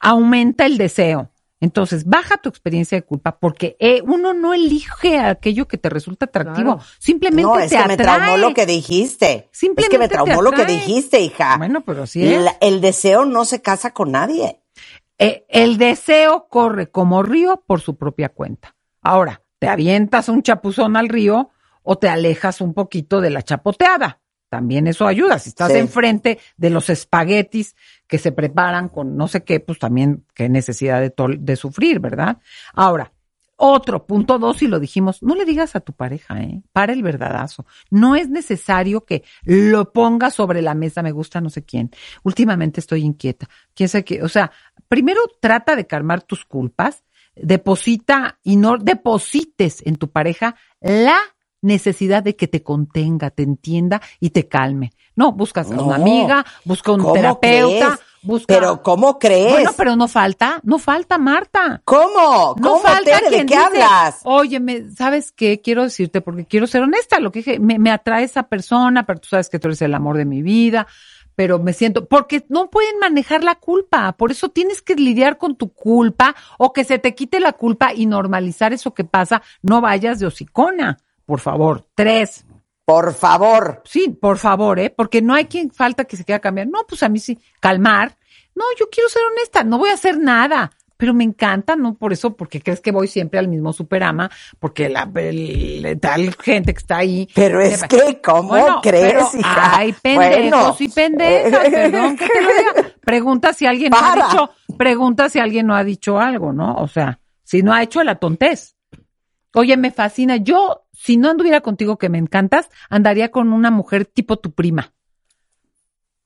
aumenta 0.00 0.66
el 0.66 0.78
deseo. 0.78 1.30
Entonces, 1.60 2.04
baja 2.04 2.36
tu 2.36 2.48
experiencia 2.48 2.96
de 2.96 3.02
culpa 3.02 3.38
porque 3.40 3.76
eh, 3.80 4.00
uno 4.06 4.32
no 4.32 4.54
elige 4.54 5.18
aquello 5.18 5.66
que 5.66 5.76
te 5.78 5.88
resulta 5.90 6.26
atractivo, 6.26 6.76
Claro. 6.76 6.88
simplemente 7.00 7.42
No, 7.42 7.58
es 7.58 7.70
te 7.70 7.76
que 7.76 7.82
atrae. 7.82 7.96
me 7.96 8.02
traumó 8.04 8.36
lo 8.36 8.54
que 8.54 8.66
dijiste. 8.66 9.48
Simplemente 9.50 9.82
es 9.82 9.88
que 9.90 9.98
me 9.98 10.08
traumó 10.08 10.40
lo 10.42 10.52
que 10.52 10.64
dijiste, 10.64 11.20
hija. 11.20 11.56
Bueno, 11.56 11.80
pero 11.84 12.04
así 12.04 12.24
es. 12.24 12.32
El, 12.32 12.46
el 12.60 12.80
deseo 12.80 13.24
no 13.24 13.44
se 13.44 13.60
casa 13.60 13.92
con 13.92 14.12
nadie. 14.12 14.62
Eh, 15.18 15.44
el 15.48 15.78
deseo 15.78 16.46
corre 16.48 16.90
como 16.92 17.24
río 17.24 17.64
por 17.66 17.80
su 17.80 17.96
propia 17.96 18.28
cuenta. 18.28 18.76
Ahora, 19.02 19.42
te 19.58 19.66
avientas 19.68 20.28
un 20.28 20.42
chapuzón 20.44 20.96
al 20.96 21.08
río 21.08 21.50
o 21.82 21.98
te 21.98 22.08
alejas 22.08 22.60
un 22.60 22.72
poquito 22.72 23.20
de 23.20 23.30
la 23.30 23.42
chapoteada. 23.42 24.20
También 24.48 24.86
eso 24.86 25.06
ayuda. 25.06 25.38
Si 25.38 25.50
estás 25.50 25.72
Sí. 25.72 25.78
enfrente 25.78 26.38
de 26.56 26.70
los 26.70 26.88
espaguetis 26.88 27.76
que 28.06 28.18
se 28.18 28.32
preparan 28.32 28.88
con 28.88 29.16
no 29.16 29.28
sé 29.28 29.44
qué, 29.44 29.60
pues 29.60 29.78
también 29.78 30.24
qué 30.34 30.48
necesidad 30.48 31.02
de 31.02 31.56
sufrir, 31.56 32.00
¿verdad? 32.00 32.38
Ahora, 32.72 33.12
otro, 33.60 34.06
punto 34.06 34.38
dos, 34.38 34.62
y 34.62 34.68
lo 34.68 34.78
dijimos, 34.78 35.20
no 35.20 35.34
le 35.34 35.44
digas 35.44 35.74
a 35.74 35.80
tu 35.80 35.92
pareja, 35.92 36.40
¿eh? 36.40 36.62
Para 36.72 36.92
el 36.92 37.02
verdadazo. 37.02 37.66
No 37.90 38.14
es 38.14 38.28
necesario 38.28 39.04
que 39.04 39.24
lo 39.42 39.92
pongas 39.92 40.34
sobre 40.34 40.62
la 40.62 40.74
mesa, 40.74 41.02
me 41.02 41.10
gusta 41.10 41.40
no 41.40 41.50
sé 41.50 41.64
quién. 41.64 41.90
Últimamente 42.22 42.78
estoy 42.78 43.02
inquieta. 43.02 43.48
¿Quién 43.74 43.88
sabe 43.88 44.04
qué? 44.04 44.22
O 44.22 44.28
sea, 44.28 44.52
primero 44.86 45.20
trata 45.40 45.74
de 45.74 45.88
calmar 45.88 46.22
tus 46.22 46.44
culpas, 46.44 47.02
deposita 47.34 48.38
y 48.44 48.56
no 48.56 48.78
deposites 48.78 49.82
en 49.84 49.96
tu 49.96 50.08
pareja 50.08 50.54
la 50.80 51.16
necesidad 51.62 52.22
de 52.22 52.36
que 52.36 52.48
te 52.48 52.62
contenga, 52.62 53.30
te 53.30 53.42
entienda 53.42 54.00
y 54.20 54.30
te 54.30 54.48
calme. 54.48 54.92
No, 55.16 55.32
buscas 55.32 55.70
a 55.70 55.74
No. 55.74 55.84
una 55.86 55.96
amiga, 55.96 56.44
busca 56.64 56.92
un 56.92 57.00
¿Cómo 57.00 57.12
terapeuta, 57.12 57.86
crees? 57.86 58.00
busca. 58.22 58.46
Pero 58.54 58.82
¿cómo 58.82 59.18
crees? 59.18 59.50
Bueno, 59.52 59.70
pero 59.76 59.96
no 59.96 60.06
falta, 60.06 60.60
no 60.62 60.78
falta, 60.78 61.18
Marta. 61.18 61.82
¿Cómo? 61.84 62.54
No 62.58 62.68
¿Cómo, 62.70 62.80
falta 62.80 63.02
Tere? 63.18 63.22
¿De 63.24 63.28
quien 63.30 63.46
qué 63.46 63.54
dice, 63.56 63.66
hablas? 63.66 64.20
Oye, 64.24 64.60
¿sabes 64.96 65.32
qué? 65.32 65.60
Quiero 65.60 65.82
decirte, 65.82 66.20
porque 66.20 66.44
quiero 66.46 66.66
ser 66.68 66.82
honesta, 66.82 67.18
lo 67.18 67.32
que 67.32 67.40
dije, 67.40 67.58
me, 67.58 67.78
me 67.80 67.90
atrae 67.90 68.24
esa 68.24 68.44
persona, 68.44 69.04
pero 69.06 69.18
tú 69.20 69.28
sabes 69.28 69.48
que 69.48 69.58
tú 69.58 69.66
eres 69.68 69.82
el 69.82 69.94
amor 69.94 70.16
de 70.16 70.24
mi 70.24 70.42
vida. 70.42 70.86
pero 71.34 71.60
me 71.60 71.72
siento, 71.72 72.06
porque 72.08 72.44
no 72.48 72.68
pueden 72.68 72.98
manejar 72.98 73.44
la 73.44 73.54
culpa, 73.54 74.10
por 74.12 74.32
eso 74.32 74.48
tienes 74.48 74.82
que 74.82 74.96
lidiar 74.96 75.38
con 75.38 75.54
tu 75.54 75.72
culpa 75.72 76.34
o 76.58 76.72
que 76.72 76.82
se 76.82 76.98
te 76.98 77.14
quite 77.14 77.38
la 77.38 77.52
culpa 77.52 77.92
y 77.94 78.06
normalizar 78.06 78.72
eso 78.72 78.92
que 78.92 79.04
pasa, 79.04 79.40
no 79.62 79.80
vayas 79.80 80.18
de 80.18 80.26
hocicona, 80.26 80.98
por 81.28 81.40
favor. 81.40 81.86
Tres. 81.94 82.46
Por 82.86 83.12
favor. 83.12 83.82
Sí, 83.84 84.08
por 84.08 84.38
favor, 84.38 84.78
¿eh? 84.78 84.88
Porque 84.88 85.20
no 85.20 85.34
hay 85.34 85.44
quien 85.44 85.70
falta 85.70 86.06
que 86.06 86.16
se 86.16 86.24
quiera 86.24 86.38
cambiar. 86.38 86.68
No, 86.68 86.86
pues 86.88 87.02
a 87.02 87.10
mí 87.10 87.18
sí, 87.18 87.38
calmar. 87.60 88.16
No, 88.54 88.64
yo 88.80 88.88
quiero 88.90 89.10
ser 89.10 89.20
honesta, 89.30 89.62
no 89.62 89.76
voy 89.76 89.90
a 89.90 89.94
hacer 89.94 90.18
nada. 90.18 90.72
Pero 90.96 91.12
me 91.12 91.22
encanta, 91.22 91.76
no 91.76 91.94
por 91.94 92.14
eso, 92.14 92.34
porque 92.34 92.62
crees 92.62 92.80
que 92.80 92.90
voy 92.90 93.06
siempre 93.06 93.38
al 93.38 93.46
mismo 93.46 93.74
superama, 93.74 94.30
porque 94.58 94.88
la 94.88 95.08
el- 95.16 95.98
tal 96.00 96.34
gente 96.34 96.72
que 96.72 96.78
está 96.78 96.96
ahí. 96.96 97.28
Pero 97.34 97.60
es 97.60 97.82
que, 97.84 98.20
¿cómo 98.24 98.48
Bueno, 98.48 98.80
crees, 98.82 99.12
pero 99.12 99.28
hija? 99.38 99.76
Hay 99.76 99.92
pendejos 99.92 100.50
Bueno. 100.50 100.76
y 100.80 100.88
pendejas, 100.88 101.68
perdón 101.70 102.16
que 102.16 102.26
te 102.26 102.40
lo 102.40 102.48
diga. 102.48 102.92
Pregunta 103.02 103.52
si 103.52 103.66
alguien 103.66 103.90
no 103.90 103.98
ha 104.00 104.14
dicho, 104.16 104.50
pregunta 104.78 105.28
si 105.28 105.38
alguien 105.38 105.66
no 105.66 105.76
ha 105.76 105.84
dicho 105.84 106.18
algo, 106.18 106.54
¿no? 106.54 106.74
O 106.76 106.88
sea, 106.88 107.20
si 107.44 107.62
no 107.62 107.74
ha 107.74 107.82
hecho 107.82 108.02
la 108.02 108.14
tontez. 108.14 108.74
Oye, 109.54 109.76
me 109.76 109.90
fascina. 109.90 110.36
Yo, 110.36 110.86
si 110.92 111.16
no 111.16 111.30
anduviera 111.30 111.60
contigo 111.60 111.96
que 111.98 112.08
me 112.08 112.18
encantas, 112.18 112.68
andaría 112.90 113.30
con 113.30 113.52
una 113.52 113.70
mujer 113.70 114.04
tipo 114.04 114.36
tu 114.38 114.52
prima. 114.52 114.92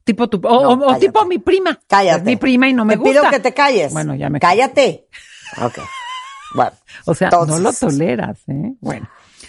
Tipo 0.05 0.29
tu, 0.29 0.39
o, 0.47 0.77
No, 0.77 0.87
o- 0.87 0.99
tipo 0.99 1.25
mi 1.27 1.39
prima. 1.39 1.79
Cállate. 1.87 2.19
Es 2.19 2.25
mi 2.25 2.37
prima 2.37 2.69
y 2.69 2.73
no 2.73 2.85
me 2.85 2.95
Te 2.95 2.99
gusta. 2.99 3.21
pido 3.21 3.31
que 3.31 3.41
te 3.41 3.55
calles. 3.55 3.93
Bueno, 3.93 4.15
ya 4.15 4.29
me 4.29 4.41
Cállate. 4.41 5.07
Ok. 5.63 5.79
Bueno. 6.55 6.73
O 7.07 7.15
sea, 7.15 7.31
no 7.31 7.59
lo 7.59 7.73
toleras, 7.73 8.41
¿eh? 8.49 8.75
Bueno. 8.81 9.09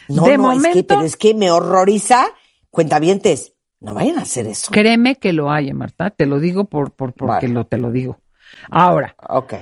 No, 0.10 0.24
de 0.26 0.38
no, 0.38 0.52
es 0.52 0.58
que, 0.62 0.68
momento, 0.68 0.96
pero 0.96 1.02
es 1.02 1.16
que 1.16 1.34
me 1.34 1.50
horroriza. 1.52 2.28
Cuentavientes, 2.70 3.54
no 3.80 3.94
vayan 3.94 4.18
a 4.18 4.24
hacer 4.24 4.48
eso. 4.48 4.72
créeme 4.72 5.16
que 5.18 5.32
lo 5.34 5.52
hay, 5.52 5.72
Marta. 5.74 6.10
Te 6.10 6.26
lo 6.26 6.40
digo 6.40 6.66
por, 6.66 6.92
por, 6.92 7.14
porque 7.14 7.48
lo, 7.48 7.66
te 7.66 7.78
lo 7.78 7.92
digo. 7.92 8.20
Ahora. 8.70 9.16
Ok. 9.30 9.54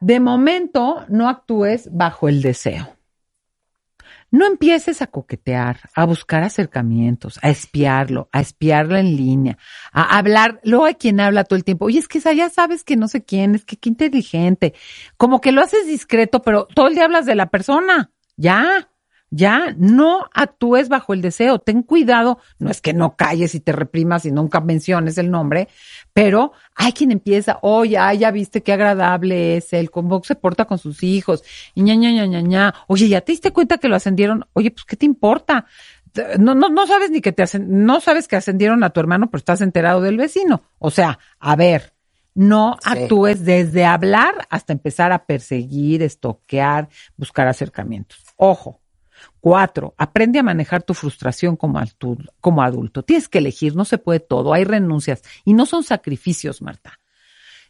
De 0.00 0.20
momento, 0.20 1.04
no 1.08 1.28
actúes 1.28 1.88
bajo 1.92 2.28
el 2.28 2.42
deseo. 2.42 2.96
No 4.30 4.46
empieces 4.46 5.00
a 5.00 5.06
coquetear, 5.06 5.80
a 5.94 6.04
buscar 6.04 6.42
acercamientos, 6.42 7.38
a 7.42 7.48
espiarlo, 7.48 8.28
a 8.32 8.40
espiarlo 8.40 8.96
en 8.96 9.16
línea, 9.16 9.58
a 9.92 10.18
hablar. 10.18 10.60
Luego 10.64 10.84
hay 10.84 10.94
quien 10.94 11.20
habla 11.20 11.44
todo 11.44 11.56
el 11.56 11.64
tiempo. 11.64 11.86
Oye, 11.86 11.98
es 11.98 12.08
que 12.08 12.20
ya 12.20 12.50
sabes 12.50 12.84
que 12.84 12.96
no 12.96 13.08
sé 13.08 13.24
quién, 13.24 13.54
es 13.54 13.64
que 13.64 13.76
qué 13.76 13.88
inteligente. 13.88 14.74
Como 15.16 15.40
que 15.40 15.52
lo 15.52 15.62
haces 15.62 15.86
discreto, 15.86 16.42
pero 16.42 16.66
todo 16.66 16.88
el 16.88 16.94
día 16.94 17.04
hablas 17.04 17.24
de 17.24 17.34
la 17.36 17.46
persona. 17.46 18.10
Ya, 18.36 18.90
ya, 19.30 19.74
no 19.76 20.26
actúes 20.32 20.88
bajo 20.88 21.12
el 21.12 21.20
deseo. 21.20 21.58
Ten 21.58 21.82
cuidado. 21.82 22.38
No 22.58 22.70
es 22.70 22.80
que 22.80 22.94
no 22.94 23.16
calles 23.16 23.54
y 23.54 23.60
te 23.60 23.72
reprimas 23.72 24.24
y 24.24 24.32
nunca 24.32 24.60
menciones 24.60 25.18
el 25.18 25.30
nombre, 25.30 25.68
pero 26.18 26.50
hay 26.74 26.92
quien 26.92 27.12
empieza, 27.12 27.60
oye, 27.62 27.96
ay, 27.96 28.18
ya 28.18 28.32
viste 28.32 28.60
qué 28.60 28.72
agradable 28.72 29.56
es 29.56 29.72
él, 29.72 29.88
cómo 29.88 30.20
se 30.24 30.34
porta 30.34 30.64
con 30.64 30.76
sus 30.76 31.04
hijos, 31.04 31.44
y 31.76 31.82
ña, 31.82 31.94
ña, 31.94 32.10
ña, 32.10 32.26
ña, 32.26 32.40
ña. 32.40 32.74
Oye, 32.88 33.08
¿ya 33.08 33.20
te 33.20 33.30
diste 33.30 33.52
cuenta 33.52 33.78
que 33.78 33.88
lo 33.88 33.94
ascendieron? 33.94 34.44
Oye, 34.52 34.72
pues, 34.72 34.84
¿qué 34.84 34.96
te 34.96 35.06
importa? 35.06 35.66
No, 36.40 36.56
no, 36.56 36.70
no 36.70 36.86
sabes 36.88 37.12
ni 37.12 37.20
que 37.20 37.30
te 37.30 37.44
hacen, 37.44 37.84
no 37.84 38.00
sabes 38.00 38.26
que 38.26 38.34
ascendieron 38.34 38.82
a 38.82 38.90
tu 38.90 38.98
hermano, 38.98 39.30
pero 39.30 39.38
estás 39.38 39.60
enterado 39.60 40.00
del 40.00 40.16
vecino. 40.16 40.62
O 40.80 40.90
sea, 40.90 41.20
a 41.38 41.54
ver, 41.54 41.94
no 42.34 42.76
actúes 42.84 43.44
desde 43.44 43.84
hablar 43.84 44.48
hasta 44.50 44.72
empezar 44.72 45.12
a 45.12 45.24
perseguir, 45.24 46.02
estoquear, 46.02 46.88
buscar 47.16 47.46
acercamientos. 47.46 48.24
Ojo. 48.36 48.80
Cuatro, 49.40 49.94
aprende 49.96 50.38
a 50.38 50.42
manejar 50.42 50.82
tu 50.82 50.94
frustración 50.94 51.56
como, 51.56 51.80
adulto. 52.62 53.02
Tienes 53.02 53.28
que 53.28 53.38
elegir, 53.38 53.76
no 53.76 53.84
se 53.84 53.98
puede 53.98 54.20
todo, 54.20 54.52
hay 54.52 54.64
renuncias 54.64 55.22
y 55.44 55.54
no 55.54 55.66
son 55.66 55.84
sacrificios, 55.84 56.62
Marta. 56.62 56.98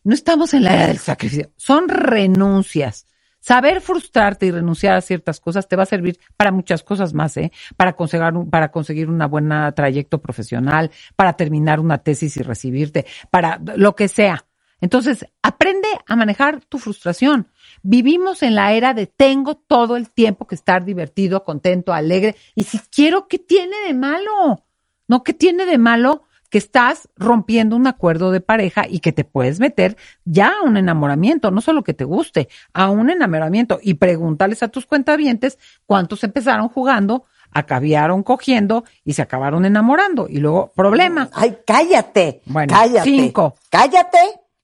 No 0.04 0.14
estamos 0.14 0.54
en 0.54 0.64
la 0.64 0.74
era 0.74 0.86
del 0.88 0.98
sacrificio, 0.98 1.50
son 1.56 1.88
renuncias. 1.88 3.06
Saber 3.40 3.80
frustrarte 3.80 4.46
y 4.46 4.50
renunciar 4.50 4.96
a 4.96 5.00
ciertas 5.00 5.38
cosas 5.38 5.68
te 5.68 5.76
va 5.76 5.84
a 5.84 5.86
servir 5.86 6.18
para 6.36 6.50
muchas 6.50 6.82
cosas 6.82 7.14
más, 7.14 7.36
¿eh? 7.36 7.52
Para 7.76 7.94
conseguir, 7.94 8.32
para 8.50 8.70
conseguir 8.70 9.08
una 9.08 9.26
buena 9.26 9.70
trayecto 9.72 10.20
profesional, 10.20 10.90
para 11.14 11.34
terminar 11.34 11.78
una 11.78 11.98
tesis 11.98 12.36
y 12.36 12.42
recibirte, 12.42 13.06
para 13.30 13.60
lo 13.76 13.94
que 13.94 14.08
sea. 14.08 14.47
Entonces, 14.80 15.26
aprende 15.42 15.88
a 16.06 16.16
manejar 16.16 16.64
tu 16.64 16.78
frustración. 16.78 17.48
Vivimos 17.82 18.42
en 18.42 18.55
la 18.55 18.72
era 18.72 18.94
de 18.94 19.06
tengo 19.06 19.56
todo 19.56 19.96
el 19.96 20.10
tiempo 20.10 20.46
que 20.46 20.55
estar 20.55 20.84
divertido, 20.84 21.44
contento, 21.44 21.92
alegre. 21.92 22.36
Y 22.55 22.64
si 22.64 22.78
quiero, 22.78 23.26
¿qué 23.28 23.38
tiene 23.38 23.76
de 23.86 23.94
malo? 23.94 24.64
No, 25.09 25.22
¿qué 25.24 25.32
tiene 25.32 25.66
de 25.66 25.78
malo 25.78 26.22
que 26.50 26.59
estás 26.59 27.09
rompiendo 27.16 27.76
un 27.76 27.86
acuerdo 27.86 28.30
de 28.30 28.40
pareja 28.40 28.86
y 28.88 29.00
que 29.00 29.12
te 29.12 29.24
puedes 29.24 29.60
meter 29.60 29.96
ya 30.24 30.52
a 30.60 30.62
un 30.62 30.76
enamoramiento, 30.76 31.50
no 31.50 31.60
solo 31.60 31.84
que 31.84 31.94
te 31.94 32.05
guste, 32.05 32.48
a 32.72 32.88
un 32.90 33.10
enamoramiento 33.10 33.78
y 33.82 33.94
pregúntales 33.94 34.62
a 34.62 34.68
tus 34.68 34.86
cuentavientes 34.86 35.59
cuántos 35.86 36.24
empezaron 36.24 36.68
jugando, 36.68 37.24
acabaron 37.52 38.22
cogiendo 38.22 38.84
y 39.05 39.14
se 39.14 39.22
acabaron 39.22 39.64
enamorando 39.64 40.26
y 40.28 40.38
luego 40.38 40.72
problema. 40.74 41.28
Ay, 41.32 41.59
cállate. 41.66 42.42
Bueno, 42.46 42.72
cállate. 42.74 43.05
cinco. 43.05 43.55
Cállate. 43.70 44.18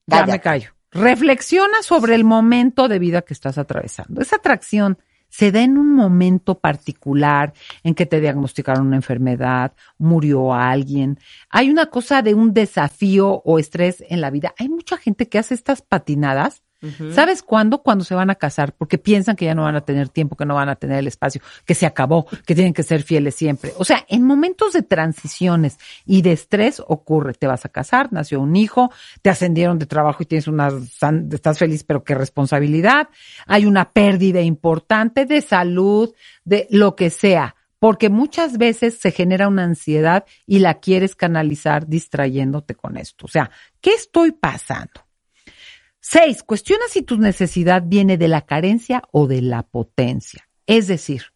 Ya 0.07 0.25
me 0.25 0.39
callo. 0.39 0.71
Reflexiona 0.91 1.83
sobre 1.83 2.15
el 2.15 2.23
momento 2.23 2.87
de 2.87 2.99
vida 2.99 3.21
que 3.21 3.33
estás 3.33 3.57
atravesando. 3.57 4.21
Esa 4.21 4.37
atracción 4.37 4.97
se 5.29 5.51
da 5.51 5.61
en 5.61 5.77
un 5.77 5.93
momento 5.93 6.59
particular 6.59 7.53
en 7.83 7.93
que 7.93 8.05
te 8.05 8.21
diagnosticaron 8.21 8.87
una 8.87 8.95
enfermedad, 8.95 9.73
murió 9.97 10.53
alguien. 10.53 11.19
Hay 11.49 11.69
una 11.69 11.87
cosa 11.87 12.21
de 12.21 12.33
un 12.33 12.53
desafío 12.53 13.41
o 13.43 13.59
estrés 13.59 14.03
en 14.07 14.21
la 14.21 14.29
vida. 14.29 14.53
Hay 14.57 14.69
mucha 14.69 14.95
gente 14.97 15.27
que 15.27 15.37
hace 15.37 15.53
estas 15.53 15.81
patinadas. 15.81 16.63
¿Sabes 17.13 17.43
cuándo? 17.43 17.81
Cuando 17.81 18.03
se 18.03 18.15
van 18.15 18.29
a 18.29 18.35
casar, 18.35 18.73
porque 18.73 18.97
piensan 18.97 19.35
que 19.35 19.45
ya 19.45 19.55
no 19.55 19.63
van 19.63 19.75
a 19.75 19.81
tener 19.81 20.09
tiempo, 20.09 20.35
que 20.35 20.45
no 20.45 20.55
van 20.55 20.69
a 20.69 20.75
tener 20.75 20.99
el 20.99 21.07
espacio, 21.07 21.41
que 21.65 21.75
se 21.75 21.85
acabó, 21.85 22.25
que 22.45 22.55
tienen 22.55 22.73
que 22.73 22.83
ser 22.83 23.03
fieles 23.03 23.35
siempre. 23.35 23.73
O 23.77 23.85
sea, 23.85 24.05
en 24.07 24.23
momentos 24.23 24.73
de 24.73 24.83
transiciones 24.83 25.77
y 26.05 26.21
de 26.21 26.31
estrés 26.31 26.81
ocurre, 26.85 27.33
te 27.33 27.47
vas 27.47 27.65
a 27.65 27.69
casar, 27.69 28.11
nació 28.11 28.41
un 28.41 28.55
hijo, 28.55 28.91
te 29.21 29.29
ascendieron 29.29 29.79
de 29.79 29.85
trabajo 29.85 30.23
y 30.23 30.25
tienes 30.25 30.47
una, 30.47 30.69
estás 31.31 31.57
feliz, 31.57 31.83
pero 31.83 32.03
qué 32.03 32.15
responsabilidad. 32.15 33.09
Hay 33.47 33.65
una 33.65 33.91
pérdida 33.91 34.41
importante 34.41 35.25
de 35.25 35.41
salud, 35.41 36.13
de 36.43 36.67
lo 36.69 36.95
que 36.95 37.09
sea. 37.09 37.55
Porque 37.79 38.09
muchas 38.09 38.57
veces 38.57 38.97
se 38.99 39.11
genera 39.11 39.47
una 39.47 39.63
ansiedad 39.63 40.25
y 40.47 40.59
la 40.59 40.75
quieres 40.75 41.15
canalizar 41.15 41.87
distrayéndote 41.87 42.73
con 42.73 42.97
esto. 42.97 43.25
O 43.25 43.29
sea, 43.29 43.51
¿qué 43.81 43.91
estoy 43.91 44.31
pasando? 44.31 45.04
Seis, 46.07 46.43
cuestiona 46.43 46.83
si 46.87 47.01
tu 47.01 47.17
necesidad 47.17 47.81
viene 47.83 48.19
de 48.19 48.27
la 48.27 48.41
carencia 48.41 49.01
o 49.11 49.25
de 49.25 49.41
la 49.41 49.63
potencia. 49.63 50.47
Es 50.67 50.85
decir, 50.85 51.33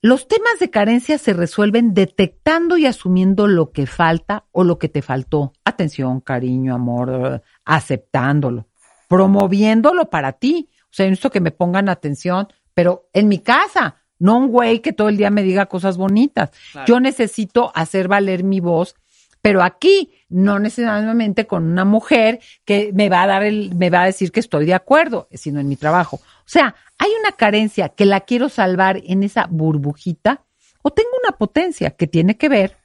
los 0.00 0.26
temas 0.26 0.58
de 0.58 0.70
carencia 0.70 1.18
se 1.18 1.34
resuelven 1.34 1.92
detectando 1.92 2.78
y 2.78 2.86
asumiendo 2.86 3.46
lo 3.48 3.70
que 3.70 3.86
falta 3.86 4.46
o 4.52 4.64
lo 4.64 4.78
que 4.78 4.88
te 4.88 5.02
faltó. 5.02 5.52
Atención, 5.66 6.22
cariño, 6.22 6.74
amor, 6.74 7.42
aceptándolo, 7.66 8.68
promoviéndolo 9.06 10.08
para 10.08 10.32
ti. 10.32 10.70
O 10.84 10.94
sea, 10.94 11.04
necesito 11.04 11.30
que 11.30 11.40
me 11.42 11.50
pongan 11.50 11.90
atención, 11.90 12.48
pero 12.72 13.10
en 13.12 13.28
mi 13.28 13.40
casa, 13.40 13.96
no 14.18 14.38
un 14.38 14.48
güey 14.48 14.80
que 14.80 14.94
todo 14.94 15.10
el 15.10 15.18
día 15.18 15.28
me 15.28 15.42
diga 15.42 15.66
cosas 15.66 15.98
bonitas. 15.98 16.52
Claro. 16.72 16.86
Yo 16.86 17.00
necesito 17.00 17.70
hacer 17.74 18.08
valer 18.08 18.44
mi 18.44 18.60
voz 18.60 18.94
pero 19.42 19.62
aquí 19.62 20.12
no 20.28 20.58
necesariamente 20.60 21.46
con 21.48 21.64
una 21.64 21.84
mujer 21.84 22.40
que 22.64 22.92
me 22.94 23.08
va 23.08 23.24
a 23.24 23.26
dar 23.26 23.42
el, 23.42 23.74
me 23.74 23.90
va 23.90 24.02
a 24.02 24.06
decir 24.06 24.30
que 24.30 24.40
estoy 24.40 24.64
de 24.66 24.74
acuerdo, 24.74 25.28
sino 25.32 25.60
en 25.60 25.68
mi 25.68 25.76
trabajo. 25.76 26.16
O 26.16 26.46
sea, 26.48 26.74
hay 26.96 27.10
una 27.20 27.32
carencia 27.32 27.88
que 27.90 28.06
la 28.06 28.20
quiero 28.20 28.48
salvar 28.48 29.02
en 29.04 29.24
esa 29.24 29.46
burbujita 29.50 30.44
o 30.82 30.92
tengo 30.92 31.10
una 31.22 31.36
potencia 31.36 31.90
que 31.90 32.06
tiene 32.06 32.36
que 32.38 32.48
ver. 32.48 32.76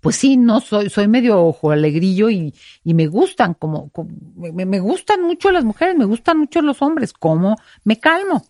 Pues 0.00 0.16
sí, 0.16 0.36
no 0.36 0.60
soy, 0.60 0.88
soy 0.90 1.08
medio 1.08 1.42
ojo 1.42 1.70
alegrillo 1.72 2.30
y, 2.30 2.54
y 2.84 2.94
me 2.94 3.06
gustan 3.06 3.54
como, 3.54 3.88
como- 3.90 4.10
me, 4.36 4.64
me 4.66 4.78
gustan 4.78 5.22
mucho 5.22 5.50
las 5.50 5.64
mujeres, 5.64 5.96
me 5.96 6.04
gustan 6.04 6.38
mucho 6.38 6.62
los 6.62 6.80
hombres, 6.82 7.12
como 7.12 7.56
me 7.82 7.98
calmo. 7.98 8.46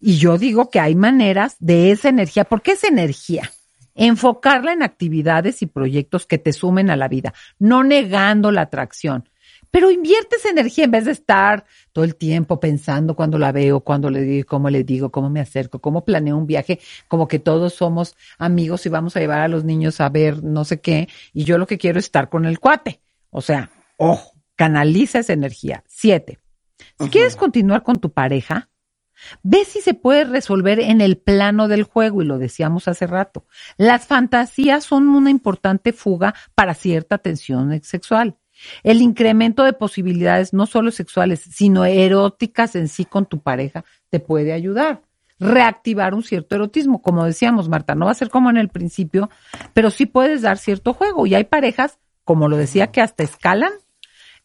Y 0.00 0.16
yo 0.16 0.38
digo 0.38 0.70
que 0.70 0.80
hay 0.80 0.94
maneras 0.94 1.56
de 1.58 1.90
esa 1.90 2.08
energía, 2.08 2.44
porque 2.44 2.72
es 2.72 2.84
energía 2.84 3.50
enfocarla 3.98 4.72
en 4.72 4.82
actividades 4.82 5.60
y 5.60 5.66
proyectos 5.66 6.24
que 6.24 6.38
te 6.38 6.52
sumen 6.52 6.88
a 6.88 6.96
la 6.96 7.08
vida, 7.08 7.34
no 7.58 7.84
negando 7.84 8.50
la 8.50 8.62
atracción. 8.62 9.28
Pero 9.70 9.90
inviertes 9.90 10.46
energía 10.46 10.84
en 10.84 10.92
vez 10.92 11.04
de 11.04 11.10
estar 11.12 11.66
todo 11.92 12.04
el 12.04 12.16
tiempo 12.16 12.58
pensando 12.58 13.14
cuando 13.14 13.38
la 13.38 13.52
veo, 13.52 13.80
cuando 13.80 14.08
le 14.08 14.22
digo, 14.22 14.46
cómo 14.46 14.70
le 14.70 14.82
digo, 14.82 15.10
cómo 15.10 15.28
me 15.28 15.40
acerco, 15.40 15.80
cómo 15.80 16.04
planeo 16.04 16.38
un 16.38 16.46
viaje, 16.46 16.80
como 17.06 17.28
que 17.28 17.38
todos 17.38 17.74
somos 17.74 18.16
amigos 18.38 18.86
y 18.86 18.88
vamos 18.88 19.16
a 19.16 19.20
llevar 19.20 19.40
a 19.40 19.48
los 19.48 19.64
niños 19.64 20.00
a 20.00 20.08
ver 20.08 20.42
no 20.42 20.64
sé 20.64 20.80
qué, 20.80 21.08
y 21.34 21.44
yo 21.44 21.58
lo 21.58 21.66
que 21.66 21.76
quiero 21.76 21.98
es 21.98 22.06
estar 22.06 22.30
con 22.30 22.46
el 22.46 22.60
cuate. 22.60 23.00
O 23.30 23.42
sea, 23.42 23.70
ojo, 23.98 24.32
canaliza 24.56 25.18
esa 25.18 25.34
energía. 25.34 25.84
Siete. 25.86 26.38
Si 26.98 27.10
quieres 27.10 27.36
continuar 27.36 27.82
con 27.82 27.96
tu 27.96 28.10
pareja, 28.10 28.70
Ve 29.42 29.64
si 29.64 29.80
se 29.80 29.94
puede 29.94 30.24
resolver 30.24 30.80
en 30.80 31.00
el 31.00 31.16
plano 31.16 31.68
del 31.68 31.82
juego, 31.82 32.22
y 32.22 32.26
lo 32.26 32.38
decíamos 32.38 32.88
hace 32.88 33.06
rato. 33.06 33.44
Las 33.76 34.06
fantasías 34.06 34.84
son 34.84 35.08
una 35.08 35.30
importante 35.30 35.92
fuga 35.92 36.34
para 36.54 36.74
cierta 36.74 37.18
tensión 37.18 37.82
sexual. 37.82 38.36
El 38.82 39.00
incremento 39.00 39.64
de 39.64 39.72
posibilidades 39.72 40.52
no 40.52 40.66
solo 40.66 40.90
sexuales, 40.90 41.40
sino 41.40 41.84
eróticas 41.84 42.74
en 42.74 42.88
sí 42.88 43.04
con 43.04 43.26
tu 43.26 43.40
pareja 43.40 43.84
te 44.10 44.20
puede 44.20 44.52
ayudar. 44.52 45.02
Reactivar 45.38 46.14
un 46.14 46.24
cierto 46.24 46.56
erotismo, 46.56 47.00
como 47.00 47.24
decíamos, 47.24 47.68
Marta, 47.68 47.94
no 47.94 48.06
va 48.06 48.10
a 48.10 48.14
ser 48.14 48.28
como 48.28 48.50
en 48.50 48.56
el 48.56 48.70
principio, 48.70 49.30
pero 49.72 49.90
sí 49.90 50.06
puedes 50.06 50.42
dar 50.42 50.58
cierto 50.58 50.94
juego. 50.94 51.26
Y 51.26 51.36
hay 51.36 51.44
parejas, 51.44 51.98
como 52.24 52.48
lo 52.48 52.56
decía, 52.56 52.88
que 52.88 53.00
hasta 53.00 53.22
escalan 53.22 53.72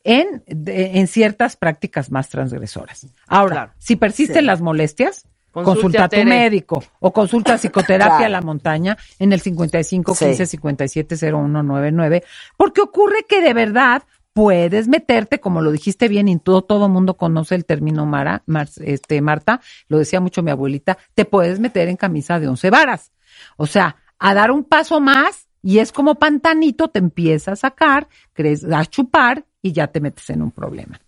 en, 0.03 0.43
de- 0.47 0.99
en 0.99 1.07
ciertas 1.07 1.55
prácticas 1.55 2.11
más 2.11 2.29
transgresoras. 2.29 3.07
Ahora, 3.27 3.73
si 3.77 3.95
persisten 3.95 4.39
Sí. 4.41 4.45
las 4.45 4.61
molestias, 4.61 5.25
consulta 5.51 6.01
a 6.01 6.05
a 6.05 6.09
tu 6.09 6.15
Tere. 6.15 6.25
médico 6.25 6.83
o 6.99 7.13
consulta 7.13 7.57
psicoterapia 7.57 8.17
Claro. 8.17 8.25
a 8.25 8.29
la 8.29 8.41
montaña 8.41 8.97
en 9.19 9.33
el 9.33 9.39
55 9.41 10.15
Sí. 10.15 10.25
15 10.25 10.45
57 10.47 11.15
0199, 11.15 12.23
porque 12.57 12.81
ocurre 12.81 13.25
que 13.29 13.41
de 13.41 13.53
verdad 13.53 14.03
puedes 14.33 14.87
meterte, 14.87 15.39
como 15.39 15.61
lo 15.61 15.71
dijiste 15.71 16.07
bien, 16.07 16.27
y 16.27 16.39
todo 16.39 16.63
todo 16.63 16.89
mundo 16.89 17.17
conoce 17.17 17.53
el 17.53 17.65
término 17.65 18.07
Mara, 18.07 18.41
Mar- 18.47 18.67
este 18.83 19.21
Marta, 19.21 19.61
lo 19.89 19.99
decía 19.99 20.19
mucho 20.19 20.41
mi 20.41 20.49
abuelita, 20.49 20.97
te 21.13 21.23
puedes 21.25 21.59
meter 21.59 21.87
en 21.87 21.97
camisa 21.97 22.39
de 22.39 22.47
once 22.47 22.71
varas. 22.71 23.11
O 23.57 23.67
sea, 23.67 23.97
a 24.17 24.33
dar 24.33 24.49
un 24.49 24.63
paso 24.63 24.99
más 24.99 25.47
y 25.61 25.77
es 25.79 25.91
como 25.91 26.15
pantanito, 26.15 26.87
te 26.87 26.97
empieza 26.97 27.51
a 27.51 27.55
sacar, 27.55 28.07
crees, 28.33 28.63
a 28.65 28.83
chupar 28.85 29.45
y 29.63 29.71
ya 29.71 29.87
te 29.87 29.99
metes 29.99 30.29
en 30.29 30.43
un 30.43 30.51
problema. 30.51 30.99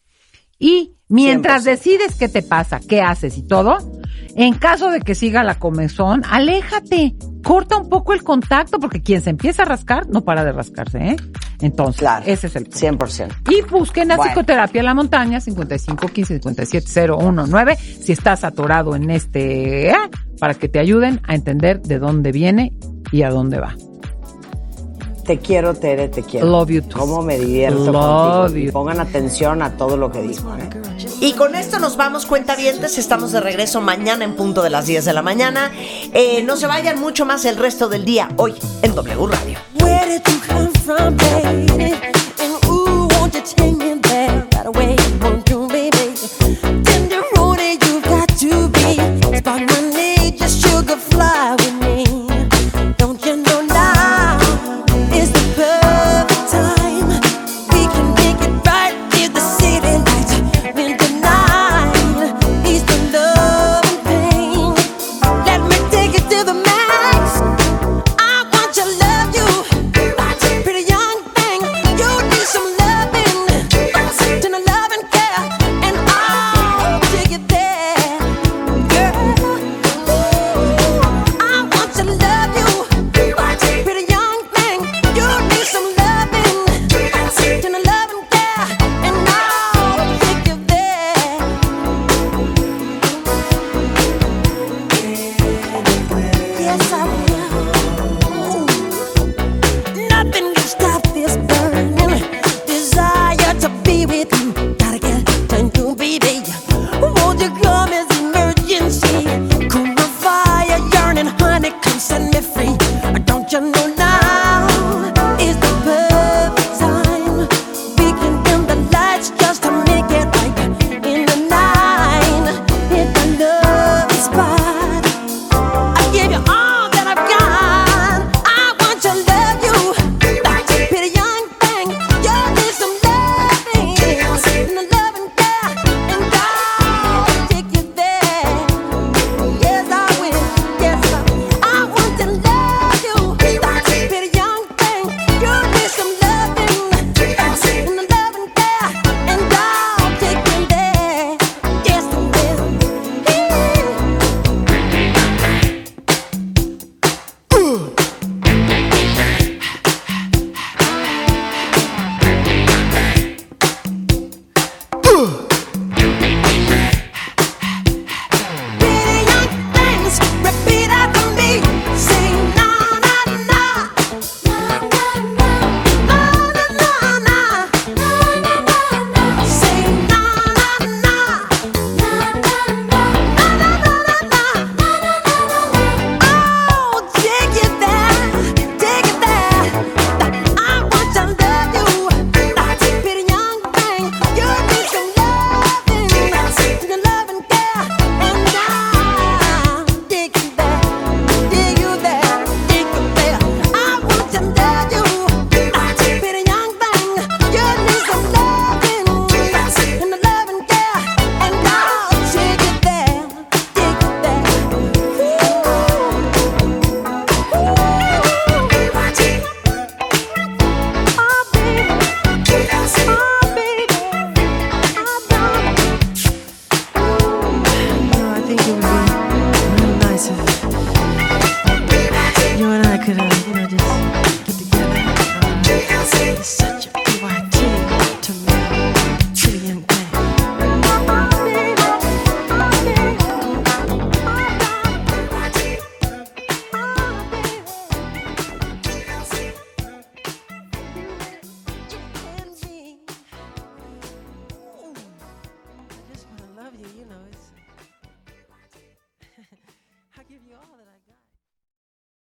Y 0.57 0.93
mientras 1.09 1.65
decides 1.65 2.15
qué 2.15 2.29
te 2.29 2.41
pasa, 2.41 2.79
qué 2.79 3.01
haces 3.01 3.37
y 3.37 3.43
todo, 3.43 3.77
en 4.35 4.53
caso 4.55 4.89
de 4.89 5.01
que 5.01 5.13
siga 5.13 5.43
la 5.43 5.59
comezón, 5.59 6.23
aléjate, 6.29 7.15
corta 7.43 7.77
un 7.77 7.89
poco 7.89 8.13
el 8.13 8.23
contacto, 8.23 8.79
porque 8.79 9.01
quien 9.03 9.21
se 9.21 9.29
empieza 9.31 9.63
a 9.63 9.65
rascar 9.65 10.07
no 10.07 10.21
para 10.21 10.45
de 10.45 10.53
rascarse, 10.53 10.97
¿eh? 11.09 11.15
Entonces, 11.59 12.07
ese 12.25 12.47
es 12.47 12.55
el 12.55 12.63
punto. 12.63 12.79
100%. 12.79 13.51
Y 13.51 13.61
busquen 13.69 14.07
la 14.07 14.15
Bueno. 14.15 14.31
psicoterapia 14.31 14.79
en 14.79 14.85
la 14.85 14.93
montaña, 14.93 15.41
55 15.41 16.07
15 16.07 16.35
57 16.35 17.07
019, 17.07 17.75
si 17.75 18.13
estás 18.13 18.45
atorado 18.45 18.95
en 18.95 19.09
este, 19.09 19.89
¿eh? 19.89 19.95
para 20.39 20.53
que 20.53 20.69
te 20.69 20.79
ayuden 20.79 21.19
a 21.27 21.35
entender 21.35 21.81
de 21.81 21.99
dónde 21.99 22.31
viene 22.31 22.71
y 23.11 23.23
a 23.23 23.29
dónde 23.29 23.59
va. 23.59 23.75
Te 25.25 25.39
quiero, 25.39 25.73
Tere, 25.73 26.07
te 26.07 26.21
quiero. 26.21 26.45
Love 26.45 26.69
you 26.69 26.81
too. 26.83 26.99
Cómo 26.99 27.23
me 27.23 27.39
divierto 27.39 27.91
Love 27.91 28.45
contigo. 28.45 28.67
Y 28.67 28.71
Pongan 28.71 28.99
atención 28.99 29.63
a 29.63 29.75
todo 29.75 29.97
lo 29.97 30.11
que 30.11 30.21
dijo. 30.21 30.55
¿eh? 30.55 30.69
Y 31.19 31.33
con 31.33 31.55
esto 31.55 31.79
nos 31.79 31.97
vamos, 31.97 32.27
cuentavientes. 32.27 32.99
Estamos 32.99 33.31
de 33.31 33.41
regreso 33.41 33.81
mañana 33.81 34.23
en 34.23 34.35
punto 34.35 34.61
de 34.61 34.69
las 34.69 34.85
10 34.85 35.03
de 35.03 35.13
la 35.13 35.23
mañana. 35.23 35.71
Eh, 36.13 36.43
no 36.43 36.57
se 36.57 36.67
vayan 36.67 36.99
mucho 36.99 37.25
más 37.25 37.43
el 37.45 37.57
resto 37.57 37.89
del 37.89 38.05
día 38.05 38.29
hoy 38.37 38.53
en 38.83 38.93
W 38.93 39.27
Radio. 39.27 39.57
Where 39.81 40.05
did 40.07 40.21
you 40.27 40.39
come 40.47 40.69
from, 40.73 41.17
baby? 41.17 41.95
And 42.39 42.65
ooh, 42.69 43.07
won't 43.19 43.33
you 43.33 43.41
take 43.41 43.75
me 43.77 43.99
there 44.01 44.47
right 44.53 44.65
away? 44.67 44.94